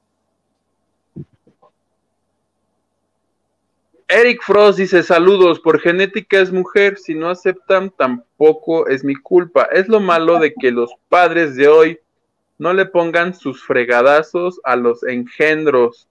Eric 4.06 4.42
Frost 4.42 4.78
dice, 4.78 5.02
saludos, 5.02 5.60
por 5.60 5.80
genética 5.80 6.38
es 6.38 6.50
mujer, 6.50 6.96
si 6.96 7.14
no 7.14 7.28
aceptan 7.28 7.90
tampoco 7.90 8.88
es 8.88 9.04
mi 9.04 9.14
culpa. 9.16 9.68
Es 9.72 9.88
lo 9.88 10.00
malo 10.00 10.38
de 10.38 10.54
que 10.54 10.70
los 10.70 10.92
padres 11.08 11.56
de 11.56 11.68
hoy 11.68 12.00
no 12.58 12.72
le 12.72 12.86
pongan 12.86 13.34
sus 13.34 13.62
fregadazos 13.62 14.60
a 14.64 14.76
los 14.76 15.02
engendros. 15.02 16.08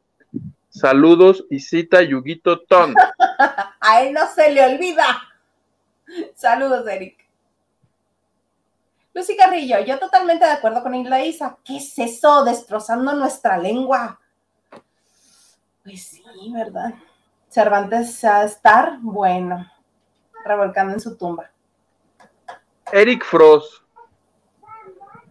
Saludos 0.70 1.46
y 1.50 1.62
cita 1.62 2.04
Yuguito 2.04 2.60
Ton. 2.60 2.94
A 3.80 4.02
él 4.02 4.14
no 4.14 4.28
se 4.28 4.52
le 4.52 4.64
olvida. 4.66 5.24
Saludos, 6.36 6.88
Eric. 6.88 7.27
Lucy 9.18 9.36
Carrillo, 9.36 9.80
yo 9.80 9.98
totalmente 9.98 10.46
de 10.46 10.52
acuerdo 10.52 10.84
con 10.84 10.94
Isla 10.94 11.26
Isa. 11.26 11.58
¿Qué 11.66 11.78
es 11.78 11.98
eso? 11.98 12.44
Destrozando 12.46 13.14
nuestra 13.14 13.58
lengua. 13.58 14.20
Pues 15.84 16.04
sí, 16.04 16.24
¿verdad? 16.54 16.94
Cervantes 17.50 18.24
a 18.24 18.44
estar, 18.44 19.00
bueno, 19.02 19.66
revolcando 20.46 20.94
en 20.94 21.00
su 21.00 21.18
tumba. 21.18 21.50
Eric 22.92 23.26
Frost. 23.26 23.82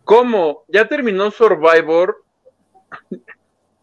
¿Cómo? 0.03 0.65
¿Ya 0.67 0.89
terminó 0.89 1.31
Survivor? 1.31 2.25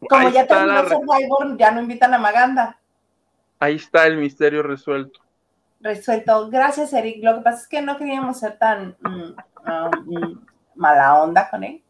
Como 0.10 0.28
Ahí 0.28 0.34
ya 0.34 0.46
terminó 0.46 0.84
la- 0.84 0.89
Survivor, 0.89 1.58
ya 1.58 1.72
no 1.72 1.80
invitan 1.80 2.13
a 2.13 2.18
Maganda. 2.18 2.78
Ahí 3.58 3.76
está 3.76 4.06
el 4.06 4.18
misterio 4.18 4.63
resuelto. 4.63 5.22
Resuelto. 5.80 6.50
Gracias, 6.50 6.92
Eric. 6.92 7.24
Lo 7.24 7.36
que 7.36 7.42
pasa 7.42 7.62
es 7.62 7.68
que 7.70 7.82
no 7.82 7.98
queríamos 7.98 8.38
ser 8.38 8.58
tan 8.58 8.98
mm, 9.00 9.36
mala 10.76 11.21
onda 11.21 11.49
con 11.49 11.63
él. 11.63 11.84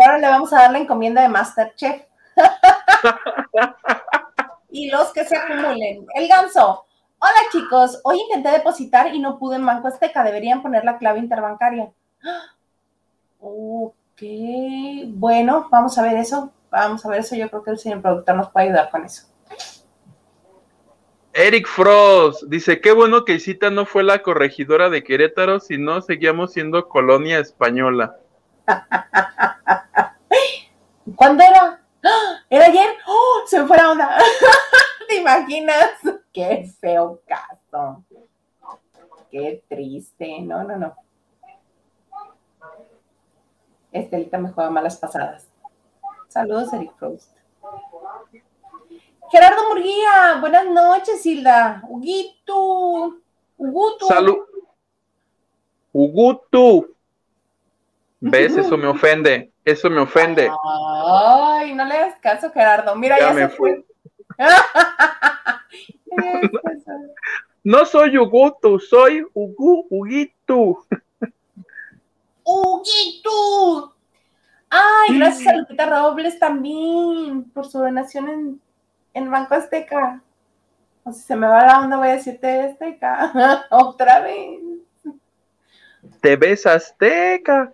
Ahora 0.00 0.18
le 0.18 0.28
vamos 0.28 0.52
a 0.52 0.62
dar 0.62 0.72
la 0.72 0.78
encomienda 0.78 1.22
de 1.22 1.28
Masterchef. 1.28 2.02
y 4.70 4.90
los 4.90 5.12
que 5.12 5.24
se 5.24 5.36
acumulen. 5.36 6.06
El 6.14 6.28
ganso. 6.28 6.84
Hola 7.20 7.32
chicos, 7.50 8.00
hoy 8.04 8.20
intenté 8.20 8.50
depositar 8.50 9.12
y 9.12 9.18
no 9.18 9.38
pude 9.38 9.56
en 9.56 9.66
Banco 9.66 9.88
Azteca. 9.88 10.22
Deberían 10.22 10.62
poner 10.62 10.84
la 10.84 10.98
clave 10.98 11.18
interbancaria. 11.18 11.90
Ok, 13.40 14.22
bueno, 15.14 15.68
vamos 15.70 15.98
a 15.98 16.02
ver 16.02 16.16
eso. 16.16 16.52
Vamos 16.70 17.04
a 17.04 17.08
ver 17.08 17.20
eso. 17.20 17.34
Yo 17.34 17.48
creo 17.48 17.62
que 17.62 17.70
el 17.70 17.78
señor 17.78 18.02
productor 18.02 18.36
nos 18.36 18.50
puede 18.50 18.66
ayudar 18.66 18.90
con 18.90 19.04
eso. 19.04 19.26
Eric 21.32 21.66
Frost 21.66 22.44
dice, 22.44 22.80
qué 22.80 22.92
bueno 22.92 23.24
que 23.24 23.34
Isita 23.34 23.70
no 23.70 23.86
fue 23.86 24.02
la 24.02 24.22
corregidora 24.22 24.90
de 24.90 25.04
Querétaro, 25.04 25.60
si 25.60 25.78
no 25.78 26.00
seguíamos 26.00 26.52
siendo 26.52 26.88
colonia 26.88 27.38
española. 27.38 28.16
¿Cuándo 31.16 31.44
era? 31.44 31.80
¿Era 32.50 32.66
ayer? 32.66 32.90
¡Oh! 33.06 33.42
Se 33.46 33.64
fue 33.66 33.76
la 33.76 33.90
onda. 33.90 34.18
¿Te 35.08 35.16
imaginas? 35.16 35.94
Qué 36.32 36.70
feo 36.80 37.20
caso. 37.26 38.04
Qué 39.30 39.62
triste. 39.68 40.40
No, 40.40 40.64
no, 40.64 40.76
no. 40.76 40.96
Estelita 43.92 44.38
me 44.38 44.50
juega 44.50 44.70
malas 44.70 44.96
pasadas. 44.96 45.48
Saludos, 46.28 46.72
Eric 46.72 46.92
Frost. 46.98 47.30
Gerardo 49.30 49.68
Murguía, 49.68 50.38
buenas 50.40 50.66
noches, 50.66 51.24
Hilda. 51.24 51.82
Huguito. 51.88 53.18
Huguto. 53.56 54.06
Salud. 54.06 54.38
Ugutu. 55.92 56.94
¿Ves? 58.20 58.56
Eso 58.56 58.76
me 58.76 58.86
ofende. 58.88 59.52
Eso 59.64 59.90
me 59.90 60.00
ofende. 60.00 60.50
Ay, 61.06 61.74
no 61.74 61.84
le 61.84 61.94
hagas 61.94 62.18
caso, 62.20 62.50
Gerardo. 62.52 62.94
Mira, 62.96 63.18
Ya 63.18 63.28
ya, 63.28 63.34
me 63.34 63.42
se 63.42 63.48
fue. 63.48 63.84
No 67.64 67.84
soy 67.84 68.16
Ugutu, 68.16 68.78
soy 68.78 69.26
Ugu, 69.34 69.86
Uguitu. 69.90 70.78
¡Huguito! 72.42 73.94
Ay, 74.70 75.18
gracias 75.18 75.52
a 75.52 75.56
Lupita 75.56 75.84
Robles 75.84 76.38
también 76.38 77.44
por 77.50 77.66
su 77.66 77.78
donación 77.78 78.28
en, 78.30 78.60
en 79.14 79.30
Banco 79.30 79.54
Azteca. 79.54 80.22
O 81.04 81.12
si 81.12 81.20
se 81.20 81.36
me 81.36 81.46
va 81.46 81.64
la 81.64 81.80
onda, 81.80 81.96
voy 81.96 82.08
a 82.08 82.12
decirte 82.16 82.60
Azteca. 82.60 83.66
Otra 83.70 84.20
vez. 84.20 84.60
Te 86.20 86.36
ves 86.36 86.66
Azteca. 86.66 87.72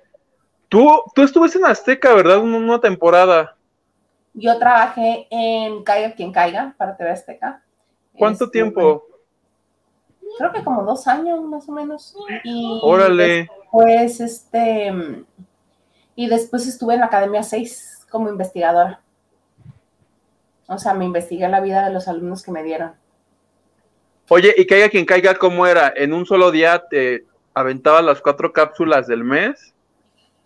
Tú, 0.69 0.89
tú 1.15 1.23
estuviste 1.23 1.59
en 1.59 1.67
Azteca, 1.67 2.15
¿verdad? 2.15 2.39
Una, 2.39 2.81
temporada. 2.81 3.57
Yo 4.33 4.59
trabajé 4.59 5.27
en 5.31 5.85
Caiga 5.85 6.15
quien 6.15 6.33
caiga 6.33 6.75
para 6.77 6.97
TV 6.97 7.11
Azteca. 7.11 7.63
¿Cuánto 8.17 8.47
Este, 8.47 8.59
tiempo? 8.59 9.05
Creo 10.39 10.53
que 10.53 10.65
como 10.65 10.83
dos 10.83 11.07
años 11.07 11.41
más 11.43 11.69
o 11.69 11.73
menos. 11.73 12.17
Y 12.43 12.81
Órale. 12.83 13.49
Pues 13.71 14.21
este. 14.21 14.93
Y 16.17 16.29
después 16.29 16.67
estuve 16.67 16.95
en 16.95 17.01
la 17.01 17.07
Academia 17.07 17.43
6 17.43 18.07
como 18.11 18.29
investigadora. 18.29 19.04
O 20.67 20.79
sea, 20.79 20.95
me 20.95 21.05
investigué 21.05 21.49
la 21.49 21.61
vida 21.61 21.85
de 21.85 21.93
los 21.93 22.09
alumnos 22.09 22.43
que 22.43 22.53
me 22.53 22.63
dieron. 22.63 22.93
Oye, 24.29 24.55
y 24.57 24.67
caiga 24.67 24.89
quien 24.89 25.05
caiga, 25.05 25.35
¿cómo 25.35 25.67
era? 25.67 25.93
¿En 25.95 26.13
un 26.13 26.25
solo 26.25 26.51
día 26.51 26.85
te 26.89 27.27
aventabas 27.53 28.05
las 28.05 28.23
cuatro 28.23 28.53
cápsulas 28.53 29.07
del 29.07 29.23
mes? 29.23 29.75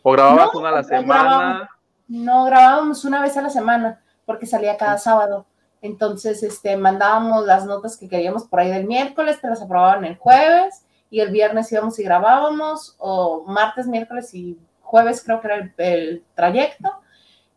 ¿O 0.03 0.13
grababas 0.13 0.51
No, 0.53 0.61
una 0.61 0.69
a 0.71 0.73
la 0.73 0.85
semana? 0.85 1.71
No 2.09 2.45
grabábamos 2.45 3.05
una 3.05 3.21
vez 3.21 3.37
a 3.37 3.43
la 3.43 3.51
semana 3.51 4.01
porque 4.27 4.47
salía 4.47 4.77
cada 4.77 4.99
sábado. 4.99 5.47
Entonces, 5.81 6.43
este, 6.43 6.77
mandábamos 6.77 7.47
las 7.47 7.65
notas 7.67 7.97
que 7.97 8.09
queríamos 8.09 8.45
por 8.45 8.61
ahí 8.61 8.71
del 8.71 8.87
miércoles, 8.87 9.41
te 9.41 9.49
las 9.49 9.63
aprobaban 9.63 10.05
el 10.05 10.17
jueves 10.17 10.85
y 11.11 11.21
el 11.21 11.31
viernes 11.31 11.71
íbamos 11.73 11.99
y 11.99 12.03
grabábamos, 12.03 12.97
o 12.99 13.45
martes, 13.47 13.87
miércoles 13.87 14.35
y 14.35 14.59
jueves 14.83 15.23
creo 15.25 15.41
que 15.41 15.47
era 15.47 15.57
el, 15.57 15.73
el 15.79 16.25
trayecto, 16.35 16.91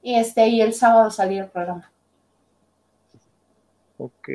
y 0.01 0.15
este, 0.15 0.47
y 0.47 0.61
el 0.61 0.73
sábado 0.73 1.09
salía 1.11 1.43
el 1.43 1.49
programa. 1.49 1.90
Ok. 4.03 4.29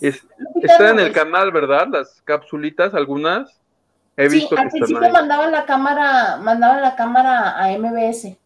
Es- 0.00 0.24
están 0.62 0.86
en 0.86 0.98
el 1.00 1.08
Robles. 1.08 1.12
canal, 1.12 1.50
¿verdad? 1.52 1.86
Las 1.88 2.22
capsulitas, 2.22 2.94
algunas. 2.94 3.60
He 4.16 4.28
Sí, 4.30 4.36
visto 4.40 4.56
al 4.58 4.68
principio 4.68 5.10
mandaban 5.12 5.52
la 5.52 5.64
cámara, 5.64 6.36
mandaban 6.38 6.80
la 6.82 6.96
cámara 6.96 7.56
a 7.58 7.70
MBS. 7.72 8.36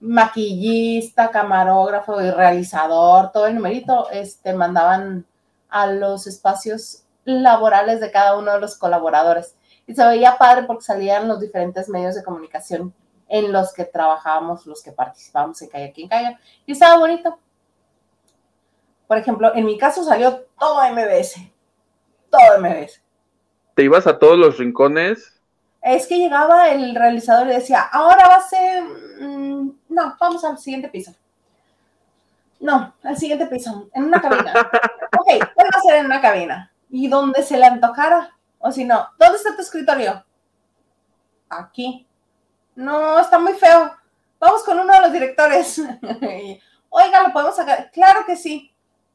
Maquillista, 0.00 1.30
camarógrafo 1.30 2.20
y 2.20 2.30
realizador, 2.30 3.30
todo 3.32 3.46
el 3.46 3.54
numerito, 3.54 4.10
este, 4.10 4.52
mandaban 4.52 5.24
a 5.68 5.86
los 5.86 6.26
espacios 6.26 7.04
laborales 7.24 8.00
de 8.00 8.10
cada 8.10 8.36
uno 8.36 8.52
de 8.52 8.60
los 8.60 8.76
colaboradores. 8.76 9.56
Y 9.86 9.94
se 9.94 10.04
veía 10.06 10.36
padre 10.38 10.64
porque 10.64 10.82
salían 10.84 11.28
los 11.28 11.40
diferentes 11.40 11.88
medios 11.88 12.14
de 12.14 12.24
comunicación 12.24 12.92
en 13.28 13.52
los 13.52 13.72
que 13.72 13.84
trabajábamos, 13.84 14.66
los 14.66 14.82
que 14.82 14.92
participábamos 14.92 15.62
en 15.62 15.68
Calla 15.68 15.92
Quien 15.92 16.08
Caiga. 16.08 16.38
Y 16.66 16.72
estaba 16.72 16.98
bonito. 16.98 17.38
Por 19.12 19.18
ejemplo, 19.18 19.54
en 19.54 19.66
mi 19.66 19.76
caso 19.76 20.02
salió 20.02 20.46
todo 20.58 20.80
MBS. 20.90 21.34
Todo 22.30 22.58
MBS. 22.58 23.02
Te 23.74 23.82
ibas 23.82 24.06
a 24.06 24.18
todos 24.18 24.38
los 24.38 24.56
rincones. 24.56 25.38
Es 25.82 26.06
que 26.06 26.16
llegaba 26.16 26.70
el 26.70 26.94
realizador 26.94 27.46
y 27.48 27.50
decía, 27.50 27.82
ahora 27.82 28.26
va 28.26 28.36
a 28.36 28.48
ser, 28.48 28.82
mm, 28.82 29.70
no, 29.90 30.16
vamos 30.18 30.42
al 30.46 30.56
siguiente 30.56 30.88
piso. 30.88 31.12
No, 32.58 32.94
al 33.02 33.18
siguiente 33.18 33.46
piso, 33.48 33.90
en 33.92 34.04
una 34.04 34.18
cabina. 34.18 34.54
ok, 35.20 35.26
¿qué 35.28 35.62
va 35.62 35.78
a 35.78 35.80
ser 35.82 35.96
en 35.96 36.06
una 36.06 36.22
cabina? 36.22 36.72
Y 36.88 37.06
donde 37.06 37.42
se 37.42 37.58
le 37.58 37.66
antojara. 37.66 38.34
O 38.60 38.72
si 38.72 38.86
no, 38.86 39.10
¿dónde 39.18 39.36
está 39.36 39.54
tu 39.54 39.60
escritorio? 39.60 40.24
Aquí. 41.50 42.06
No, 42.76 43.18
está 43.18 43.38
muy 43.38 43.52
feo. 43.52 43.94
Vamos 44.40 44.62
con 44.64 44.78
uno 44.78 44.90
de 44.90 45.00
los 45.02 45.12
directores. 45.12 45.82
Oiga, 46.88 47.22
¿lo 47.24 47.32
podemos 47.34 47.56
sacar? 47.56 47.90
Claro 47.90 48.24
que 48.24 48.36
sí. 48.36 48.71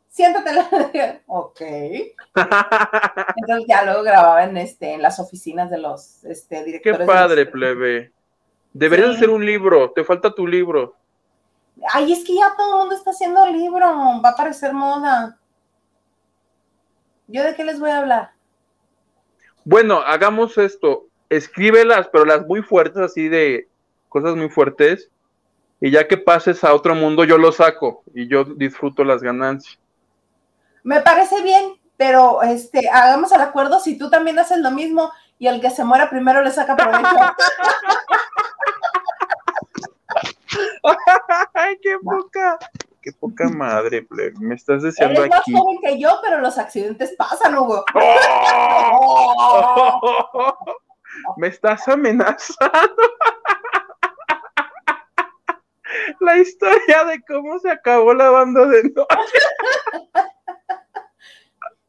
Siéntate. 0.09 1.21
ok. 1.27 1.61
Entonces 1.61 3.65
ya 3.67 3.85
luego 3.85 4.03
grababa 4.03 4.43
en, 4.43 4.57
este, 4.57 4.93
en 4.93 5.01
las 5.01 5.19
oficinas 5.19 5.69
de 5.69 5.77
los 5.77 6.23
este, 6.23 6.63
directores. 6.63 6.99
Qué 6.99 7.05
padre, 7.05 7.45
plebe. 7.45 8.11
Deberías 8.73 9.15
hacer 9.15 9.29
un 9.29 9.45
libro. 9.45 9.91
Te 9.91 10.03
falta 10.03 10.33
tu 10.33 10.47
libro. 10.47 10.95
Ay, 11.93 12.13
es 12.13 12.25
que 12.25 12.35
ya 12.35 12.55
todo 12.55 12.75
el 12.75 12.79
mundo 12.79 12.95
está 12.95 13.11
haciendo 13.11 13.45
libro. 13.47 13.85
Va 14.23 14.29
a 14.29 14.35
parecer 14.35 14.73
moda. 14.73 15.37
¿Yo 17.27 17.43
de 17.43 17.55
qué 17.55 17.63
les 17.63 17.79
voy 17.79 17.89
a 17.89 17.99
hablar? 17.99 18.31
Bueno, 19.65 19.99
hagamos 19.99 20.57
esto. 20.57 21.07
Escríbelas, 21.29 22.07
pero 22.07 22.23
las 22.23 22.47
muy 22.47 22.61
fuertes, 22.61 23.01
así 23.01 23.27
de 23.27 23.67
cosas 24.07 24.35
muy 24.35 24.49
fuertes. 24.49 25.09
Y 25.81 25.91
ya 25.91 26.07
que 26.07 26.17
pases 26.17 26.63
a 26.63 26.73
otro 26.73 26.95
mundo, 26.95 27.25
yo 27.25 27.37
lo 27.37 27.51
saco 27.51 28.01
y 28.13 28.27
yo 28.27 28.45
disfruto 28.45 29.03
las 29.03 29.21
ganancias. 29.21 29.77
Me 30.88 31.01
parece 31.01 31.41
bien, 31.41 31.73
pero 31.97 32.41
este, 32.43 32.88
hagamos 32.88 33.33
el 33.33 33.41
acuerdo 33.41 33.81
si 33.81 33.97
tú 33.97 34.09
también 34.09 34.39
haces 34.39 34.59
lo 34.59 34.71
mismo 34.71 35.11
y 35.38 35.47
el 35.47 35.59
que 35.59 35.69
se 35.69 35.83
muera 35.83 36.09
primero 36.09 36.41
le 36.41 36.49
saca 36.49 36.77
provecho. 36.77 37.03
Ay, 41.53 41.77
qué 41.81 41.97
poca, 42.01 42.57
qué 43.01 43.11
poca 43.11 43.49
madre, 43.49 44.07
me 44.39 44.55
estás 44.55 44.81
deseando 44.81 45.25
Eres 45.25 45.31
más 45.31 45.43
joven 45.43 45.77
que 45.83 45.99
yo, 45.99 46.21
pero 46.23 46.39
los 46.39 46.57
accidentes 46.57 47.13
pasan, 47.17 47.57
Hugo. 47.57 47.83
me 51.35 51.49
estás 51.49 51.85
amenazando. 51.89 53.03
La 56.21 56.38
historia 56.38 57.03
de 57.03 57.21
cómo 57.27 57.59
se 57.59 57.71
acabó 57.71 58.13
la 58.13 58.29
banda 58.29 58.65
de 58.67 58.83
noche. 58.83 59.17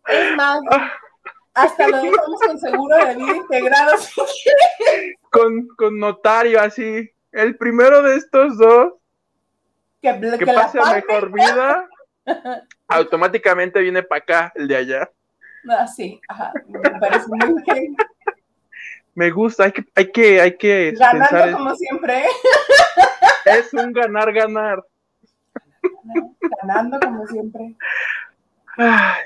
Es 0.09 0.37
más, 0.37 0.61
hasta 1.55 1.89
lo 1.89 1.97
dejamos 2.03 2.41
con 2.41 2.59
seguro 2.59 2.97
de 2.97 3.15
vida 3.17 3.37
integrado. 3.37 3.93
con, 5.31 5.69
con 5.77 5.99
notario, 5.99 6.61
así. 6.61 7.11
El 7.33 7.57
primero 7.57 8.03
de 8.03 8.17
estos 8.17 8.57
dos 8.57 8.95
que, 10.01 10.47
pase 10.47 10.79
a 10.81 10.95
mejor 10.95 11.33
vida, 11.33 11.89
automáticamente 12.87 13.81
viene 13.81 14.03
para 14.03 14.23
acá 14.23 14.53
el 14.55 14.69
de 14.69 14.77
allá. 14.77 15.11
Ah, 15.69 15.87
sí, 15.87 16.21
ajá. 16.29 16.53
Me 16.67 16.81
parece 17.01 17.27
muy 17.29 17.63
bien. 17.65 17.97
Me 19.15 19.31
gusta, 19.31 19.65
hay 19.65 19.73
que, 19.73 19.85
hay 19.97 20.13
que, 20.13 20.41
hay 20.41 20.57
que. 20.57 20.95
Ganando 20.97 21.59
como 21.59 21.75
siempre. 21.75 22.25
Es 23.45 23.75
un 23.75 23.93
ganar, 23.93 24.33
ganar. 24.33 24.85
Ganando 26.63 27.01
como 27.01 27.27
siempre. 27.27 27.75
Ay. 28.77 29.25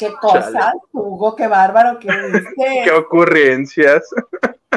Qué 0.00 0.14
cosas, 0.14 0.72
Hugo, 0.92 1.36
qué 1.36 1.46
bárbaro 1.46 1.98
que 1.98 2.08
dices. 2.10 2.44
Qué 2.84 2.90
ocurrencias. 2.90 4.02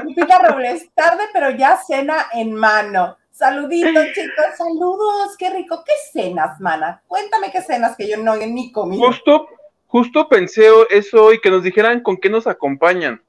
Lupita 0.03 0.39
Robles, 0.39 0.89
tarde, 0.93 1.23
pero 1.31 1.49
ya 1.51 1.77
cena 1.77 2.25
en 2.33 2.53
mano. 2.53 3.15
Saluditos, 3.31 4.05
chicos, 4.13 4.45
saludos, 4.57 5.37
qué 5.39 5.49
rico. 5.49 5.81
¿Qué 5.85 5.93
cenas, 6.11 6.59
mana? 6.59 7.01
Cuéntame 7.07 7.51
qué 7.51 7.61
cenas 7.61 7.95
que 7.95 8.09
yo 8.09 8.17
no 8.17 8.35
ni 8.35 8.73
comí. 8.73 8.97
Justo, 8.97 9.47
justo 9.87 10.27
pensé 10.27 10.67
eso 10.89 11.31
y 11.31 11.39
que 11.39 11.49
nos 11.49 11.63
dijeran 11.63 12.01
con 12.01 12.17
qué 12.17 12.29
nos 12.29 12.45
acompañan. 12.45 13.23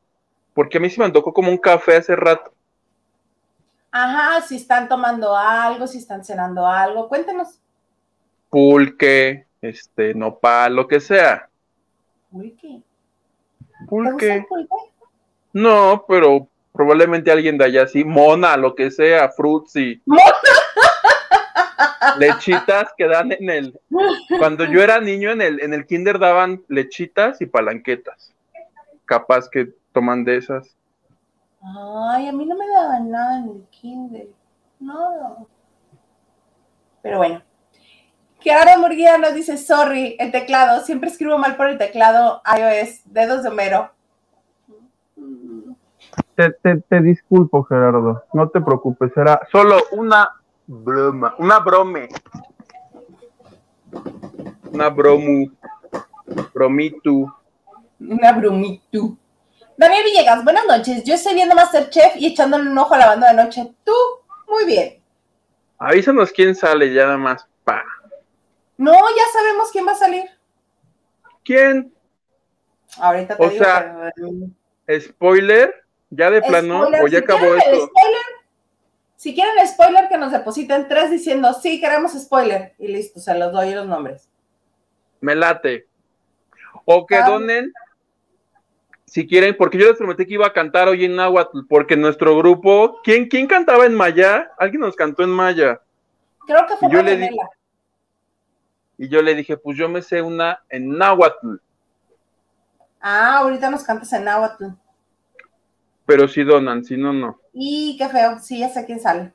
Porque 0.52 0.78
a 0.78 0.80
mí 0.80 0.90
se 0.90 1.00
me 1.00 1.10
tocó 1.10 1.32
como 1.32 1.50
un 1.50 1.58
café 1.58 1.96
hace 1.96 2.16
rato. 2.16 2.52
Ajá, 3.92 4.40
si 4.42 4.56
están 4.56 4.88
tomando 4.88 5.36
algo, 5.36 5.86
si 5.86 5.98
están 5.98 6.24
cenando 6.24 6.66
algo, 6.66 7.08
cuéntenos. 7.08 7.60
Pulque, 8.50 9.46
este, 9.62 10.12
nopal, 10.14 10.74
lo 10.74 10.88
que 10.88 10.98
sea. 10.98 11.48
¿Pulque? 12.34 12.82
¿Pulque? 13.88 14.44
pulque? 14.48 14.74
No, 15.52 16.04
pero 16.08 16.48
probablemente 16.72 17.30
alguien 17.30 17.56
de 17.56 17.66
allá 17.66 17.86
sí, 17.86 18.04
mona, 18.04 18.56
lo 18.56 18.74
que 18.74 18.90
sea, 18.90 19.28
frutzi. 19.28 20.02
lechitas 22.18 22.92
que 22.98 23.06
dan 23.06 23.30
en 23.30 23.50
el. 23.50 23.80
Cuando 24.36 24.64
yo 24.64 24.82
era 24.82 25.00
niño 25.00 25.30
en 25.30 25.42
el, 25.42 25.62
en 25.62 25.74
el 25.74 25.86
kinder 25.86 26.18
daban 26.18 26.64
lechitas 26.66 27.40
y 27.40 27.46
palanquetas. 27.46 28.34
Capaz 29.04 29.48
que 29.48 29.72
toman 29.92 30.24
de 30.24 30.38
esas. 30.38 30.76
Ay, 31.62 32.26
a 32.26 32.32
mí 32.32 32.46
no 32.46 32.56
me 32.56 32.66
daban 32.66 33.12
nada 33.12 33.38
en 33.38 33.44
el 33.44 33.64
kinder. 33.70 34.26
No. 34.80 35.46
Pero 37.00 37.18
bueno. 37.18 37.42
Kiara 38.44 38.76
Murguía 38.76 39.16
nos 39.16 39.32
dice, 39.32 39.56
sorry, 39.56 40.16
el 40.18 40.30
teclado, 40.30 40.84
siempre 40.84 41.08
escribo 41.08 41.38
mal 41.38 41.56
por 41.56 41.66
el 41.66 41.78
teclado 41.78 42.42
iOS, 42.46 43.00
dedos 43.06 43.42
de 43.42 43.48
Homero. 43.48 43.90
Te, 46.34 46.50
te, 46.50 46.76
te, 46.76 47.00
disculpo, 47.00 47.64
Gerardo, 47.64 48.22
no 48.34 48.50
te 48.50 48.60
preocupes, 48.60 49.12
será 49.14 49.40
solo 49.50 49.78
una 49.92 50.28
broma, 50.66 51.34
una 51.38 51.58
brome. 51.60 52.10
Una 54.70 54.90
bromu, 54.90 55.50
bromitu. 56.52 57.32
Una 57.98 58.32
bromitu. 58.32 59.16
Daniel 59.78 60.04
Villegas, 60.04 60.44
buenas 60.44 60.66
noches. 60.66 61.02
Yo 61.04 61.14
estoy 61.14 61.32
viendo 61.32 61.54
Masterchef 61.54 62.16
y 62.18 62.26
echándole 62.26 62.68
un 62.68 62.76
ojo 62.76 62.92
a 62.92 62.98
la 62.98 63.06
banda 63.06 63.28
de 63.28 63.42
noche. 63.42 63.72
Tú, 63.84 63.94
muy 64.46 64.66
bien. 64.66 65.00
Avísanos 65.78 66.30
quién 66.30 66.54
sale 66.54 66.92
ya 66.92 67.06
nada 67.06 67.16
más. 67.16 67.46
Pa. 67.64 67.82
No, 68.76 68.92
ya 68.92 69.22
sabemos 69.32 69.70
quién 69.70 69.86
va 69.86 69.92
a 69.92 69.96
salir. 69.96 70.24
¿Quién? 71.44 71.92
Ahorita 72.98 73.36
te 73.36 73.44
o 73.44 73.50
Sea, 73.50 74.12
spoiler, 75.00 75.84
ya 76.10 76.30
de 76.30 76.42
plano, 76.42 76.88
o 77.02 77.06
ya 77.06 77.18
acabó 77.20 77.54
esto. 77.54 77.90
Si 79.16 79.34
quieren 79.34 79.66
spoiler, 79.66 80.08
que 80.08 80.18
nos 80.18 80.32
depositen 80.32 80.86
tres 80.86 81.10
diciendo 81.10 81.54
sí, 81.54 81.80
queremos 81.80 82.12
spoiler. 82.12 82.74
Y 82.78 82.88
listo, 82.88 83.20
se 83.20 83.34
los 83.34 83.52
doy 83.52 83.74
los 83.74 83.86
nombres. 83.86 84.28
Me 85.20 85.34
late. 85.34 85.86
O 86.84 87.06
que 87.06 87.16
ah. 87.16 87.26
donen, 87.26 87.72
si 89.06 89.26
quieren, 89.26 89.56
porque 89.56 89.78
yo 89.78 89.86
les 89.86 89.96
prometí 89.96 90.26
que 90.26 90.34
iba 90.34 90.46
a 90.46 90.52
cantar 90.52 90.88
hoy 90.88 91.04
en 91.04 91.16
Nahuatl, 91.16 91.60
porque 91.68 91.96
nuestro 91.96 92.36
grupo, 92.36 93.00
¿quién, 93.02 93.28
quién 93.28 93.46
cantaba 93.46 93.86
en 93.86 93.94
Maya? 93.94 94.50
Alguien 94.58 94.80
nos 94.80 94.96
cantó 94.96 95.22
en 95.22 95.30
Maya. 95.30 95.80
Creo 96.46 96.66
que 96.66 96.76
fue 96.76 96.90
yo 96.90 97.02
le 97.02 97.30
y 98.96 99.08
yo 99.08 99.22
le 99.22 99.34
dije, 99.34 99.56
pues 99.56 99.76
yo 99.76 99.88
me 99.88 100.02
sé 100.02 100.22
una 100.22 100.60
en 100.68 100.96
náhuatl. 100.96 101.56
Ah, 103.00 103.38
ahorita 103.38 103.70
nos 103.70 103.82
cantas 103.82 104.12
en 104.12 104.24
náhuatl. 104.24 104.66
Pero 106.06 106.28
si 106.28 106.44
donan, 106.44 106.84
si 106.84 106.96
no, 106.96 107.12
no. 107.12 107.40
Y 107.52 107.96
qué 107.98 108.08
feo, 108.08 108.38
sí, 108.38 108.60
ya 108.60 108.68
sé 108.68 108.84
quién 108.84 109.00
sale. 109.00 109.32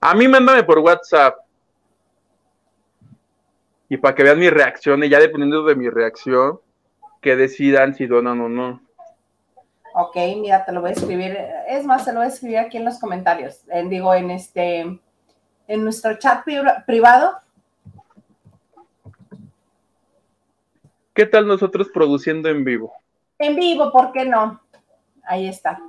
A 0.00 0.14
mí 0.14 0.28
mándame 0.28 0.62
por 0.62 0.78
WhatsApp. 0.78 1.38
Y 3.88 3.96
para 3.96 4.14
que 4.14 4.22
vean 4.22 4.38
mi 4.38 4.50
reacción, 4.50 5.02
y 5.04 5.08
ya 5.08 5.18
dependiendo 5.18 5.64
de 5.64 5.74
mi 5.74 5.88
reacción, 5.88 6.60
que 7.20 7.36
decidan 7.36 7.94
si 7.94 8.06
donan 8.06 8.40
o 8.40 8.48
no. 8.48 8.82
Ok, 9.94 10.16
mira, 10.40 10.64
te 10.64 10.72
lo 10.72 10.80
voy 10.80 10.90
a 10.90 10.92
escribir. 10.92 11.36
Es 11.68 11.84
más, 11.84 12.04
te 12.04 12.12
lo 12.12 12.18
voy 12.18 12.26
a 12.26 12.30
escribir 12.30 12.58
aquí 12.58 12.76
en 12.76 12.84
los 12.84 13.00
comentarios. 13.00 13.62
digo, 13.88 14.12
en 14.14 14.30
este 14.30 15.00
en 15.68 15.84
nuestro 15.84 16.18
chat 16.18 16.44
privado. 16.86 17.40
¿Qué 21.14 21.26
tal 21.26 21.46
nosotros 21.46 21.88
produciendo 21.92 22.48
en 22.48 22.64
vivo? 22.64 22.92
En 23.38 23.56
vivo, 23.56 23.90
¿por 23.90 24.12
qué 24.12 24.24
no? 24.24 24.60
Ahí 25.24 25.48
está. 25.48 25.80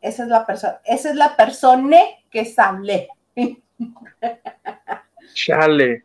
Esa 0.00 0.22
es 0.22 0.28
la 0.28 0.46
persona, 0.46 0.80
esa 0.84 1.10
es 1.10 1.16
la 1.16 1.34
persona 1.36 1.98
que 2.30 2.44
sale. 2.44 3.08
Chale. 5.34 6.04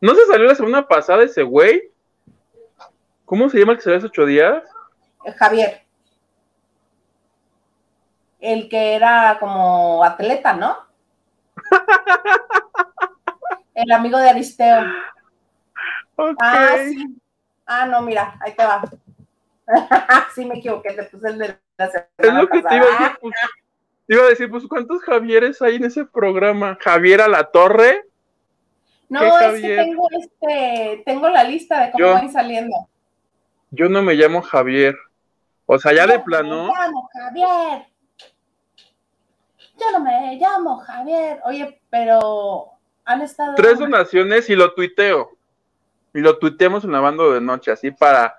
¿No 0.00 0.14
se 0.14 0.26
salió 0.26 0.46
la 0.46 0.54
semana 0.54 0.86
pasada 0.86 1.24
ese 1.24 1.42
güey? 1.42 1.90
¿Cómo 3.24 3.48
se 3.48 3.58
llama 3.58 3.72
el 3.72 3.78
que 3.78 3.84
salió 3.84 3.98
hace 3.98 4.06
ocho 4.06 4.26
días? 4.26 4.62
Javier. 5.36 5.82
El 8.40 8.68
que 8.68 8.94
era 8.94 9.38
como 9.38 10.02
atleta, 10.04 10.54
¿no? 10.54 10.89
El 13.74 13.92
amigo 13.92 14.18
de 14.18 14.30
Aristeo. 14.30 14.84
Ah, 16.40 16.76
sí. 16.88 17.16
Ah, 17.66 17.86
no, 17.86 18.02
mira, 18.02 18.36
ahí 18.40 18.52
te 18.54 18.64
va. 18.64 18.82
sí 20.34 20.44
me 20.44 20.58
equivoqué, 20.58 20.92
te 20.92 21.04
puse 21.04 21.28
el 21.28 21.38
de 21.38 21.58
la 21.78 21.90
semana 21.90 22.08
Es 22.18 22.34
lo 22.34 22.48
que 22.48 22.62
te 22.62 22.76
iba 22.76 22.84
a 22.84 22.90
decir, 22.90 23.18
pues, 23.20 23.34
iba 24.08 24.22
a 24.22 24.28
decir, 24.28 24.50
pues, 24.50 24.66
¿cuántos 24.68 25.02
Javieres 25.02 25.62
hay 25.62 25.76
en 25.76 25.84
ese 25.84 26.04
programa? 26.04 26.76
¿Javier 26.80 27.20
a 27.20 27.28
la 27.28 27.44
Torre? 27.44 28.04
No, 29.08 29.38
es 29.38 29.60
que 29.60 29.76
tengo 29.76 30.08
este, 30.12 31.02
tengo 31.04 31.28
la 31.28 31.44
lista 31.44 31.86
de 31.86 31.92
cómo 31.92 32.12
van 32.12 32.32
saliendo. 32.32 32.88
Yo 33.70 33.88
no 33.88 34.02
me 34.02 34.14
llamo 34.14 34.42
Javier. 34.42 34.96
O 35.66 35.78
sea, 35.78 35.92
ya 35.92 36.06
Yo 36.06 36.12
de 36.12 36.18
no 36.18 36.24
plano. 36.24 36.66
Me 36.66 36.72
llamo 36.72 37.10
Javier. 37.12 37.86
Yo 39.80 39.98
no 39.98 40.04
me 40.04 40.36
llamo 40.36 40.78
Javier. 40.78 41.40
Oye, 41.44 41.80
pero 41.88 42.72
han 43.04 43.22
estado. 43.22 43.54
Tres 43.54 43.78
donaciones 43.78 44.50
y 44.50 44.56
lo 44.56 44.74
tuiteo. 44.74 45.30
Y 46.12 46.20
lo 46.20 46.38
tuiteamos 46.38 46.84
en 46.84 46.92
la 46.92 47.00
banda 47.00 47.24
de 47.32 47.40
noche, 47.40 47.70
así 47.70 47.90
para 47.90 48.36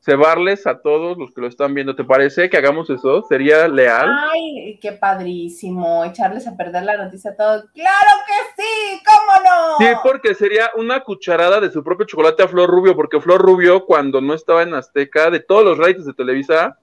cebarles 0.00 0.68
a 0.68 0.80
todos 0.80 1.18
los 1.18 1.32
que 1.32 1.40
lo 1.40 1.48
están 1.48 1.74
viendo. 1.74 1.96
¿Te 1.96 2.04
parece 2.04 2.48
que 2.48 2.56
hagamos 2.56 2.88
eso? 2.90 3.22
¿Sería 3.22 3.66
leal? 3.66 4.08
Ay, 4.32 4.78
qué 4.80 4.92
padrísimo. 4.92 6.04
Echarles 6.04 6.46
a 6.46 6.56
perder 6.56 6.84
la 6.84 6.96
noticia 6.96 7.32
a 7.32 7.36
todos. 7.36 7.64
¡Claro 7.74 8.12
que 8.24 8.62
sí! 8.62 9.02
¿Cómo 9.04 9.32
no? 9.44 9.78
Sí, 9.78 9.86
porque 10.04 10.36
sería 10.36 10.70
una 10.76 11.00
cucharada 11.02 11.60
de 11.60 11.72
su 11.72 11.82
propio 11.82 12.06
chocolate 12.06 12.44
a 12.44 12.48
Flor 12.48 12.70
Rubio, 12.70 12.94
porque 12.94 13.20
Flor 13.20 13.40
Rubio, 13.40 13.84
cuando 13.84 14.20
no 14.20 14.34
estaba 14.34 14.62
en 14.62 14.74
Azteca, 14.74 15.30
de 15.30 15.40
todos 15.40 15.64
los 15.64 15.78
ratings 15.78 16.06
de 16.06 16.14
Televisa, 16.14 16.78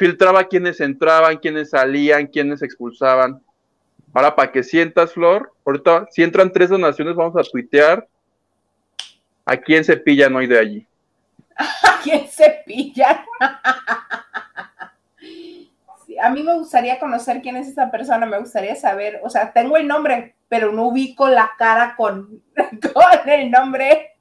filtraba 0.00 0.44
quiénes 0.44 0.80
entraban, 0.80 1.36
quiénes 1.36 1.68
salían, 1.68 2.26
quiénes 2.26 2.62
expulsaban. 2.62 3.42
Ahora, 4.14 4.34
para 4.34 4.50
que 4.50 4.62
sientas, 4.62 5.12
Flor, 5.12 5.52
ahorita, 5.66 6.06
si 6.10 6.22
entran 6.22 6.50
tres 6.50 6.70
donaciones, 6.70 7.14
vamos 7.14 7.36
a 7.36 7.42
tuitear 7.42 8.08
a 9.44 9.58
quién 9.58 9.84
se 9.84 9.98
pillan 9.98 10.34
hoy 10.34 10.46
de 10.46 10.58
allí. 10.58 10.86
¿A 11.58 12.00
quién 12.02 12.26
se 12.28 12.62
pillan? 12.64 13.18
A 16.22 16.30
mí 16.30 16.42
me 16.42 16.54
gustaría 16.54 16.98
conocer 16.98 17.42
quién 17.42 17.56
es 17.56 17.68
esa 17.68 17.90
persona, 17.90 18.24
me 18.24 18.38
gustaría 18.38 18.76
saber, 18.76 19.20
o 19.22 19.28
sea, 19.28 19.52
tengo 19.52 19.76
el 19.76 19.86
nombre, 19.86 20.34
pero 20.48 20.72
no 20.72 20.86
ubico 20.86 21.28
la 21.28 21.52
cara 21.58 21.94
con, 21.94 22.42
con 22.94 23.28
el 23.28 23.50
nombre. 23.50 24.12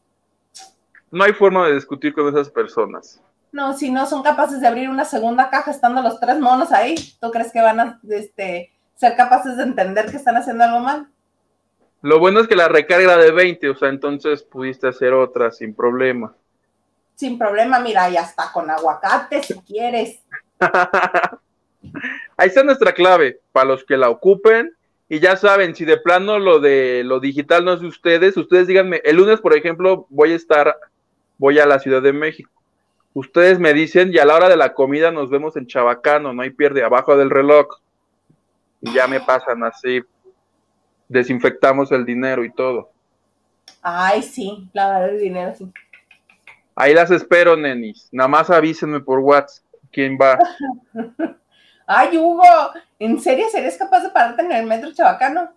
No 1.09 1.25
hay 1.25 1.33
forma 1.33 1.67
de 1.67 1.73
discutir 1.73 2.13
con 2.13 2.29
esas 2.29 2.49
personas. 2.49 3.21
No, 3.51 3.73
si 3.73 3.91
no 3.91 4.05
son 4.05 4.23
capaces 4.23 4.61
de 4.61 4.67
abrir 4.67 4.89
una 4.89 5.03
segunda 5.03 5.49
caja 5.49 5.71
estando 5.71 6.01
los 6.01 6.19
tres 6.19 6.39
monos 6.39 6.71
ahí, 6.71 6.95
¿tú 7.19 7.31
crees 7.31 7.51
que 7.51 7.61
van 7.61 7.79
a 7.79 7.99
este, 8.09 8.71
ser 8.95 9.15
capaces 9.15 9.57
de 9.57 9.63
entender 9.63 10.09
que 10.09 10.17
están 10.17 10.37
haciendo 10.37 10.63
algo 10.63 10.79
mal? 10.79 11.07
Lo 12.01 12.19
bueno 12.19 12.39
es 12.39 12.47
que 12.47 12.55
la 12.55 12.67
recarga 12.67 13.17
de 13.17 13.31
20, 13.31 13.69
o 13.69 13.75
sea, 13.75 13.89
entonces 13.89 14.41
pudiste 14.41 14.87
hacer 14.87 15.13
otra 15.13 15.51
sin 15.51 15.75
problema. 15.75 16.33
Sin 17.15 17.37
problema, 17.37 17.79
mira, 17.79 18.09
y 18.09 18.17
hasta 18.17 18.51
con 18.51 18.69
aguacate 18.69 19.43
si 19.43 19.59
quieres. 19.61 20.19
Ahí 22.37 22.47
está 22.47 22.63
nuestra 22.63 22.93
clave, 22.93 23.41
para 23.51 23.67
los 23.67 23.83
que 23.83 23.97
la 23.97 24.09
ocupen. 24.09 24.75
Y 25.09 25.19
ya 25.19 25.35
saben, 25.35 25.75
si 25.75 25.83
de 25.83 25.97
plano 25.97 26.39
lo 26.39 26.59
de 26.59 27.03
lo 27.03 27.19
digital 27.19 27.65
no 27.65 27.73
es 27.73 27.81
de 27.81 27.87
ustedes, 27.87 28.37
ustedes 28.37 28.65
díganme, 28.65 29.01
el 29.03 29.17
lunes, 29.17 29.41
por 29.41 29.55
ejemplo, 29.55 30.07
voy 30.09 30.31
a 30.31 30.35
estar, 30.35 30.77
voy 31.37 31.59
a 31.59 31.65
la 31.65 31.79
Ciudad 31.79 32.01
de 32.01 32.13
México. 32.13 32.60
Ustedes 33.13 33.59
me 33.59 33.73
dicen, 33.73 34.13
y 34.13 34.19
a 34.19 34.25
la 34.25 34.35
hora 34.35 34.47
de 34.49 34.55
la 34.55 34.73
comida 34.73 35.11
nos 35.11 35.29
vemos 35.29 35.57
en 35.57 35.67
Chabacano, 35.67 36.33
no 36.33 36.41
hay 36.41 36.51
pierde, 36.51 36.83
abajo 36.83 37.17
del 37.17 37.29
reloj. 37.29 37.67
Y 38.79 38.93
ya 38.93 39.07
me 39.07 39.19
pasan 39.19 39.63
así, 39.63 40.01
desinfectamos 41.07 41.91
el 41.91 42.05
dinero 42.05 42.43
y 42.43 42.51
todo. 42.51 42.91
Ay, 43.81 44.23
sí, 44.23 44.69
lavar 44.73 45.09
el 45.09 45.19
dinero, 45.19 45.53
sí. 45.55 45.71
Ahí 46.75 46.93
las 46.93 47.11
espero, 47.11 47.57
nenis. 47.57 48.07
Nada 48.11 48.27
más 48.27 48.49
avísenme 48.49 49.01
por 49.01 49.19
WhatsApp 49.19 49.65
quién 49.91 50.17
va. 50.19 50.39
Ay, 51.85 52.17
Hugo, 52.17 52.43
¿en 52.99 53.19
serio 53.19 53.47
serías 53.51 53.77
capaz 53.77 54.01
de 54.01 54.09
pararte 54.09 54.41
en 54.43 54.51
el 54.51 54.65
metro 54.65 54.93
chabacano? 54.93 55.51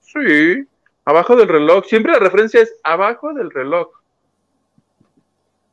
Sí, 0.00 0.66
abajo 1.04 1.36
del 1.36 1.48
reloj. 1.48 1.84
Siempre 1.84 2.12
la 2.12 2.18
referencia 2.18 2.62
es 2.62 2.74
abajo 2.82 3.34
del 3.34 3.50
reloj. 3.50 3.99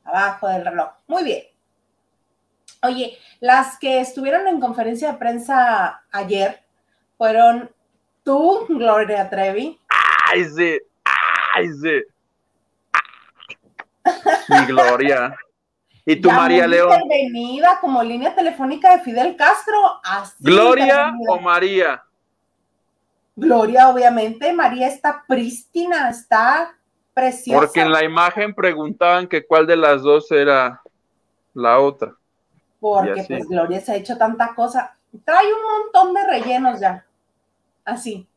Abajo 0.07 0.47
del 0.47 0.65
reloj. 0.65 0.89
Muy 1.07 1.23
bien. 1.23 1.43
Oye, 2.83 3.17
las 3.39 3.77
que 3.77 3.99
estuvieron 3.99 4.47
en 4.47 4.59
conferencia 4.59 5.11
de 5.11 5.17
prensa 5.17 6.03
ayer 6.11 6.63
fueron 7.17 7.69
tú, 8.23 8.65
Gloria 8.69 9.29
Trevi, 9.29 9.79
¡Ay, 10.29 10.45
sí! 10.45 10.79
¡Ay, 11.55 11.69
sí! 11.81 12.03
Mi 14.49 14.65
Gloria. 14.65 15.35
¿Y 16.05 16.15
tu 16.17 16.29
ya 16.29 16.35
María 16.35 16.67
León? 16.67 16.93
intervenida 17.01 17.79
como 17.81 18.03
línea 18.03 18.33
telefónica 18.33 18.95
de 18.95 19.03
Fidel 19.03 19.35
Castro. 19.35 19.99
Así 20.03 20.35
¿Gloria 20.39 21.13
o 21.27 21.39
María? 21.39 22.03
Gloria, 23.35 23.89
obviamente. 23.89 24.53
María 24.53 24.87
está 24.87 25.23
prístina, 25.27 26.09
está 26.09 26.76
preciosa. 27.17 27.59
Porque 27.59 27.81
en 27.81 27.91
la 27.91 28.03
imagen 28.03 28.53
preguntaban 28.53 29.27
que 29.27 29.45
cuál 29.45 29.65
de 29.65 29.75
las 29.75 30.03
dos 30.03 30.31
era 30.31 30.81
la 31.55 31.79
otra. 31.79 32.15
Porque 32.79 33.25
pues 33.27 33.47
Gloria 33.47 33.81
se 33.81 33.91
ha 33.91 33.95
hecho 33.95 34.17
tanta 34.17 34.53
cosa. 34.53 34.95
Trae 35.25 35.47
un 35.51 35.83
montón 35.83 36.13
de 36.13 36.27
rellenos 36.27 36.79
ya. 36.79 37.03
Así. 37.83 38.27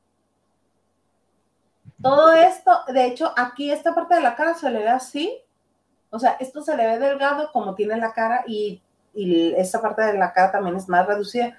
Todo 2.01 2.33
esto, 2.33 2.70
de 2.89 3.05
hecho, 3.05 3.35
aquí 3.37 3.70
esta 3.70 3.95
parte 3.95 4.14
de 4.14 4.22
la 4.22 4.35
cara 4.35 4.55
se 4.55 4.70
le 4.70 4.78
ve 4.78 4.89
así. 4.89 5.39
O 6.09 6.18
sea, 6.18 6.39
esto 6.41 6.62
se 6.62 6.74
le 6.74 6.87
ve 6.87 6.99
delgado 6.99 7.53
como 7.53 7.74
tiene 7.74 7.99
la 7.99 8.14
cara 8.14 8.45
y, 8.47 8.81
y 9.12 9.53
esta 9.57 9.83
parte 9.83 10.03
de 10.03 10.16
la 10.16 10.33
cara 10.33 10.53
también 10.53 10.76
es 10.76 10.89
más 10.89 11.07
reducida. 11.07 11.55